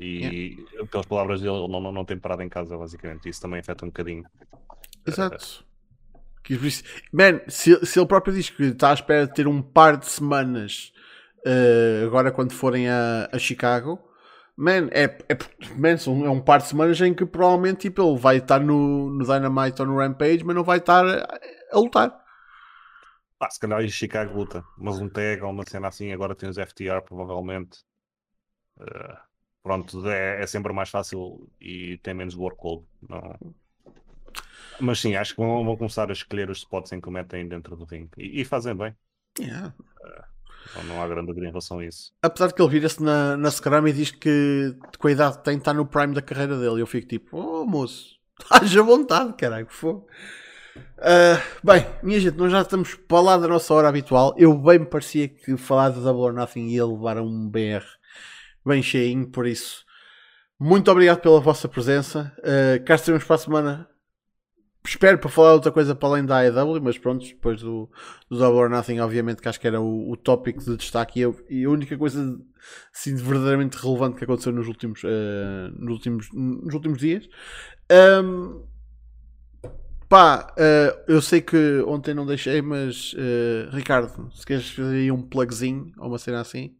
E, 0.00 0.56
pelas 0.90 1.06
palavras 1.06 1.40
dele, 1.42 1.54
ele 1.54 1.68
não, 1.68 1.80
não, 1.80 1.92
não 1.92 2.04
tem 2.04 2.18
parado 2.18 2.42
em 2.42 2.48
casa, 2.48 2.76
basicamente. 2.76 3.28
Isso 3.28 3.42
também 3.42 3.60
afeta 3.60 3.84
um 3.84 3.88
bocadinho. 3.88 4.24
Exato. 5.06 5.64
Isso- 6.48 6.82
Man, 7.12 7.40
se, 7.48 7.84
se 7.86 7.98
ele 7.98 8.06
próprio 8.08 8.34
diz 8.34 8.48
que 8.50 8.62
está 8.64 8.90
à 8.90 8.94
espera 8.94 9.26
de 9.26 9.34
ter 9.34 9.46
um 9.46 9.60
par 9.62 9.96
de 9.96 10.06
semanas 10.06 10.92
eh, 11.44 12.02
agora 12.06 12.32
quando 12.32 12.52
forem 12.52 12.88
a, 12.88 13.28
a 13.32 13.38
Chicago, 13.38 14.00
man, 14.56 14.88
é, 14.90 15.04
é, 15.28 15.38
man, 15.76 15.96
é 16.26 16.30
um 16.30 16.40
par 16.40 16.60
de 16.60 16.66
semanas 16.68 17.00
em 17.00 17.14
que 17.14 17.24
provavelmente 17.26 17.82
tipo, 17.82 18.02
ele 18.02 18.18
vai 18.18 18.38
estar 18.38 18.58
no, 18.60 19.10
no 19.10 19.24
Dynamite 19.24 19.80
ou 19.82 19.86
no 19.88 19.98
Rampage, 19.98 20.42
mas 20.44 20.56
não 20.56 20.64
vai 20.64 20.78
estar 20.78 21.06
a, 21.06 21.38
a 21.72 21.78
lutar. 21.78 22.18
Ah, 23.38 23.48
se 23.50 23.58
calhar 23.60 23.82
em 23.82 23.88
Chicago 23.88 24.36
luta, 24.36 24.64
mas 24.76 24.98
um 24.98 25.08
tag 25.08 25.42
ou 25.42 25.50
uma 25.50 25.64
cena 25.66 25.88
assim, 25.88 26.12
agora 26.12 26.34
tem 26.34 26.48
os 26.48 26.58
FTR, 26.58 27.00
provavelmente. 27.02 27.78
Eh, 28.80 29.16
pronto, 29.62 30.06
é, 30.08 30.42
é 30.42 30.46
sempre 30.46 30.72
mais 30.72 30.88
fácil 30.88 31.48
e 31.60 31.98
tem 31.98 32.14
menos 32.14 32.34
workload. 32.34 32.84
Não... 33.08 33.54
Mas 34.80 35.00
sim, 35.00 35.14
acho 35.14 35.34
que 35.34 35.40
vão, 35.40 35.64
vão 35.64 35.76
começar 35.76 36.08
a 36.08 36.12
escolher 36.12 36.50
os 36.50 36.58
spots 36.58 36.92
em 36.92 37.00
que 37.00 37.08
o 37.08 37.12
metem 37.12 37.46
dentro 37.46 37.76
do 37.76 37.84
ringue. 37.84 38.10
E, 38.16 38.40
e 38.40 38.44
fazem 38.44 38.74
bem. 38.74 38.94
Yeah. 39.38 39.74
Não, 40.76 40.84
não 40.84 41.02
há 41.02 41.08
grande 41.08 41.26
dúvida 41.26 41.46
em 41.46 41.50
relação 41.50 41.78
a 41.78 41.84
isso. 41.84 42.12
Apesar 42.22 42.48
de 42.48 42.54
que 42.54 42.62
ele 42.62 42.70
vira-se 42.70 43.02
na, 43.02 43.36
na 43.36 43.50
Scrum 43.50 43.86
e 43.86 43.92
diz 43.92 44.10
que 44.10 44.76
com 44.98 45.08
a 45.08 45.12
idade 45.12 45.38
que 45.38 45.44
tem 45.44 45.58
está 45.58 45.74
no 45.74 45.86
prime 45.86 46.14
da 46.14 46.22
carreira 46.22 46.58
dele. 46.58 46.80
Eu 46.80 46.86
fico 46.86 47.06
tipo, 47.06 47.36
oh 47.36 47.64
moço, 47.64 48.16
haja 48.50 48.82
vontade, 48.82 49.34
caralho, 49.34 49.66
que 49.66 49.74
for. 49.74 50.06
bem, 51.62 51.86
minha 52.02 52.20
gente, 52.20 52.36
nós 52.36 52.50
já 52.50 52.62
estamos 52.62 52.94
para 52.94 53.20
lá 53.20 53.36
da 53.36 53.48
nossa 53.48 53.72
hora 53.74 53.88
habitual. 53.88 54.34
Eu 54.38 54.56
bem 54.56 54.78
me 54.78 54.86
parecia 54.86 55.28
que 55.28 55.56
falar 55.56 55.90
de 55.90 56.00
Double 56.00 56.22
or 56.22 56.32
Nothing 56.32 56.68
ia 56.68 56.86
levar 56.86 57.18
a 57.18 57.22
um 57.22 57.48
BR 57.48 57.99
bem 58.64 58.82
cheinho, 58.82 59.28
por 59.30 59.46
isso, 59.46 59.84
muito 60.58 60.90
obrigado 60.90 61.20
pela 61.20 61.40
vossa 61.40 61.68
presença. 61.68 62.32
Uh, 62.40 62.84
cá 62.84 62.94
estaremos 62.96 63.24
para 63.24 63.36
a 63.36 63.38
semana. 63.38 63.88
Espero 64.86 65.18
para 65.18 65.28
falar 65.30 65.52
outra 65.54 65.70
coisa 65.70 65.94
para 65.94 66.08
além 66.08 66.24
da 66.24 66.38
AEW, 66.38 66.80
mas 66.82 66.96
pronto, 66.96 67.24
depois 67.26 67.60
do, 67.60 67.88
do 68.30 68.38
Double 68.38 68.60
or 68.60 68.70
Nothing, 68.70 69.00
obviamente 69.00 69.42
que 69.42 69.48
acho 69.48 69.60
que 69.60 69.66
era 69.66 69.78
o, 69.80 70.10
o 70.10 70.16
tópico 70.16 70.60
de 70.64 70.76
destaque 70.76 71.20
e, 71.20 71.22
eu- 71.22 71.36
e 71.50 71.64
a 71.64 71.70
única 71.70 71.98
coisa 71.98 72.38
assim, 72.94 73.14
de 73.14 73.22
verdadeiramente 73.22 73.76
relevante 73.76 74.16
que 74.16 74.24
aconteceu 74.24 74.52
nos 74.52 74.66
últimos, 74.66 75.02
eh, 75.04 75.70
nos 75.78 75.92
últimos, 75.92 76.28
nos 76.32 76.74
últimos 76.74 76.98
dias. 76.98 77.28
Ahm, 77.90 78.62
pá, 80.08 80.52
eh, 80.56 81.04
eu 81.08 81.22
sei 81.22 81.40
que 81.40 81.82
ontem 81.86 82.14
não 82.14 82.26
deixei, 82.26 82.60
mas 82.62 83.14
eh, 83.16 83.68
Ricardo, 83.72 84.30
se 84.34 84.44
queres 84.44 84.70
fazer 84.70 84.96
aí 84.96 85.12
um 85.12 85.22
plugzinho 85.22 85.92
ou 85.98 86.08
uma 86.08 86.18
cena 86.18 86.40
assim. 86.40 86.74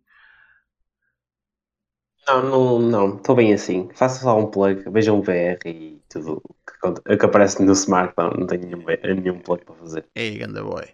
Não, 2.26 2.42
não, 2.42 2.78
não, 2.78 3.16
estou 3.16 3.34
bem 3.34 3.52
assim. 3.52 3.88
Faça 3.94 4.20
só 4.22 4.38
um 4.38 4.50
plug, 4.50 4.84
veja 4.90 5.12
um 5.12 5.20
VR 5.22 5.58
e 5.66 6.00
tudo 6.08 6.40
que, 6.66 6.78
cont- 6.80 7.02
que 7.02 7.26
aparece 7.26 7.62
no 7.64 7.72
smartphone. 7.72 8.38
Não 8.38 8.46
tenho 8.46 8.62
nenhum, 8.66 8.84
nenhum 9.20 9.40
plug 9.40 9.64
para 9.64 9.74
fazer. 9.76 10.06
Ei, 10.14 10.38
ganda 10.38 10.62
boy. 10.62 10.86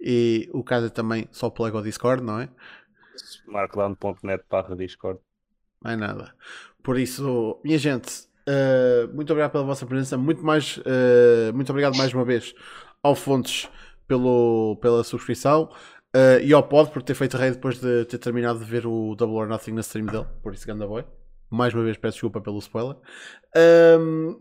E 0.00 0.48
o 0.52 0.64
caso 0.64 0.86
é 0.86 0.90
também 0.90 1.28
só 1.32 1.50
plug 1.50 1.76
ao 1.76 1.82
Discord, 1.82 2.22
não 2.22 2.40
é? 2.40 2.48
Markdown.net 3.46 4.44
barra 4.48 4.74
Discord. 4.76 5.20
Mais 5.82 5.98
nada. 5.98 6.34
Por 6.82 6.98
isso, 6.98 7.60
minha 7.64 7.78
gente, 7.78 8.28
Uh, 8.48 9.06
muito 9.14 9.30
obrigado 9.30 9.52
pela 9.52 9.62
vossa 9.62 9.86
presença. 9.86 10.16
Muito, 10.16 10.42
mais, 10.42 10.78
uh, 10.78 11.52
muito 11.54 11.70
obrigado 11.70 11.94
mais 11.96 12.12
uma 12.12 12.24
vez 12.24 12.52
ao 13.02 13.14
Fontes 13.14 13.68
pelo, 14.08 14.76
pela 14.80 15.04
subscrição 15.04 15.70
uh, 16.14 16.40
e 16.42 16.52
ao 16.52 16.62
Pod 16.62 16.90
por 16.90 17.02
ter 17.02 17.14
feito 17.14 17.36
rei 17.36 17.50
depois 17.50 17.80
de 17.80 18.04
ter 18.04 18.18
terminado 18.18 18.58
de 18.58 18.64
ver 18.64 18.86
o 18.86 19.14
Double 19.14 19.36
or 19.36 19.48
Nothing 19.48 19.72
na 19.72 19.80
stream 19.80 20.06
dele. 20.06 20.26
Por 20.42 20.54
isso, 20.54 20.66
ganda 20.66 20.86
boy. 20.86 21.04
Mais 21.50 21.74
uma 21.74 21.82
vez 21.82 21.96
peço 21.96 22.14
desculpa 22.14 22.40
pelo 22.40 22.58
spoiler. 22.58 22.96
Um, 23.98 24.40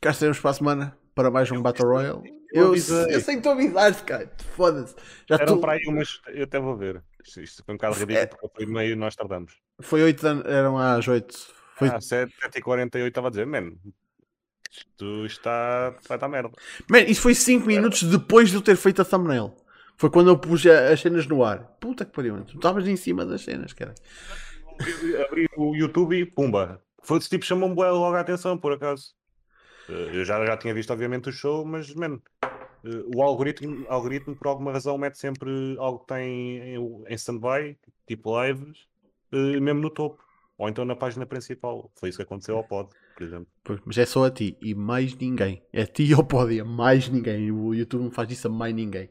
cá 0.00 0.10
estaremos 0.10 0.38
para 0.38 0.50
a 0.50 0.54
semana 0.54 0.98
para 1.14 1.30
mais 1.30 1.50
um 1.50 1.60
Battle 1.60 1.88
Royale. 1.88 2.22
Eu, 2.52 2.74
eu, 2.74 3.08
eu 3.08 3.20
sei 3.20 3.36
que 3.36 3.42
tu 3.42 3.50
avisaste, 3.50 4.02
cara. 4.04 4.30
Foda-se. 4.56 4.94
Já 5.28 5.36
Eram 5.36 5.56
tu... 5.56 5.60
para 5.60 5.72
aí 5.72 5.80
umas. 5.86 6.20
Eu 6.28 6.44
até 6.44 6.58
vou 6.58 6.76
ver. 6.76 7.02
Isto, 7.24 7.40
isto 7.40 7.64
foi 7.64 7.74
um 7.74 7.76
bocado 7.76 7.94
ridículo 7.94 8.22
é... 8.22 8.26
porque 8.26 8.48
foi 8.56 8.66
meio 8.66 8.96
nós 8.96 9.14
tardamos. 9.14 9.54
Foi 9.80 10.02
8 10.02 10.26
anos, 10.26 10.44
eram 10.46 10.78
às 10.78 11.06
8 11.06 11.60
foi... 11.80 11.88
Ah, 11.88 11.98
7h48 11.98 13.08
estava 13.08 13.28
a 13.28 13.30
dizer, 13.30 13.46
mano, 13.46 13.78
isto 14.70 15.24
está, 15.24 15.94
vai 16.06 16.18
dar 16.18 16.28
merda. 16.28 16.50
Man, 16.90 17.00
isso 17.00 17.22
foi 17.22 17.34
5 17.34 17.66
minutos 17.66 18.02
depois 18.02 18.50
de 18.50 18.56
eu 18.56 18.62
ter 18.62 18.76
feito 18.76 19.00
a 19.00 19.04
thumbnail. 19.04 19.56
Foi 20.00 20.08
quando 20.08 20.30
eu 20.30 20.38
pus 20.38 20.64
as 20.64 20.98
cenas 20.98 21.26
no 21.26 21.44
ar. 21.44 21.76
Puta 21.78 22.06
que 22.06 22.12
pariu, 22.12 22.42
tu 22.46 22.56
estavas 22.56 22.88
em 22.88 22.96
cima 22.96 23.26
das 23.26 23.42
cenas, 23.42 23.74
cara. 23.74 23.94
Abri 25.26 25.46
o 25.58 25.76
YouTube 25.76 26.18
e 26.18 26.24
pumba. 26.24 26.82
Foi 27.02 27.18
esse 27.18 27.28
tipo 27.28 27.44
chamou-me 27.44 27.74
logo 27.74 28.16
a 28.16 28.20
atenção, 28.20 28.56
por 28.56 28.72
acaso. 28.72 29.12
Eh, 29.90 30.10
eu 30.14 30.24
já, 30.24 30.42
já 30.46 30.56
tinha 30.56 30.72
visto, 30.72 30.90
obviamente, 30.90 31.28
o 31.28 31.32
show, 31.32 31.66
mas, 31.66 31.94
mano, 31.94 32.22
eh, 32.82 33.04
o 33.14 33.22
algoritmo, 33.22 33.84
algoritmo, 33.90 34.34
por 34.34 34.48
alguma 34.48 34.72
razão, 34.72 34.96
mete 34.96 35.18
sempre 35.18 35.76
algo 35.78 35.98
que 35.98 36.06
tem 36.06 36.76
em, 36.76 37.04
em 37.06 37.14
stand-by, 37.16 37.76
tipo 38.06 38.42
lives, 38.42 38.86
eh, 39.32 39.60
mesmo 39.60 39.82
no 39.82 39.90
topo. 39.90 40.24
Ou 40.56 40.68
então 40.68 40.84
na 40.86 40.96
página 40.96 41.26
principal. 41.26 41.90
Foi 41.94 42.08
isso 42.08 42.16
que 42.16 42.22
aconteceu 42.22 42.56
ao 42.56 42.64
pod, 42.64 42.88
por 43.16 43.22
exemplo. 43.22 43.46
Pois, 43.64 43.80
mas 43.84 43.98
é 43.98 44.04
só 44.06 44.24
a 44.24 44.30
ti 44.30 44.56
e 44.60 44.74
mais 44.74 45.14
ninguém. 45.14 45.62
É 45.72 45.82
a 45.82 45.86
ti 45.86 46.04
e 46.04 46.12
ao 46.12 46.24
pod, 46.24 46.58
é 46.58 46.62
mais 46.62 47.08
ninguém. 47.08 47.50
O 47.50 47.74
YouTube 47.74 48.04
não 48.04 48.10
faz 48.10 48.30
isso 48.30 48.46
a 48.46 48.50
mais 48.50 48.74
ninguém. 48.74 49.08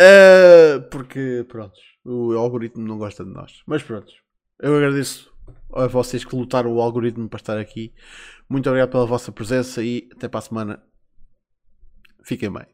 Uh, 0.00 0.82
porque, 0.90 1.44
pronto, 1.48 1.78
o 2.04 2.32
algoritmo 2.32 2.86
não 2.86 2.98
gosta 2.98 3.24
de 3.24 3.30
nós. 3.30 3.62
Mas 3.66 3.82
pronto, 3.82 4.12
eu 4.60 4.76
agradeço 4.76 5.32
a 5.72 5.86
vocês 5.86 6.24
que 6.24 6.36
lutaram 6.36 6.72
o 6.72 6.80
algoritmo 6.80 7.28
para 7.28 7.40
estar 7.40 7.58
aqui. 7.58 7.92
Muito 8.48 8.68
obrigado 8.68 8.90
pela 8.90 9.06
vossa 9.06 9.32
presença 9.32 9.82
e 9.82 10.08
até 10.12 10.28
para 10.28 10.38
a 10.38 10.42
semana. 10.42 10.82
Fiquem 12.22 12.52
bem. 12.52 12.73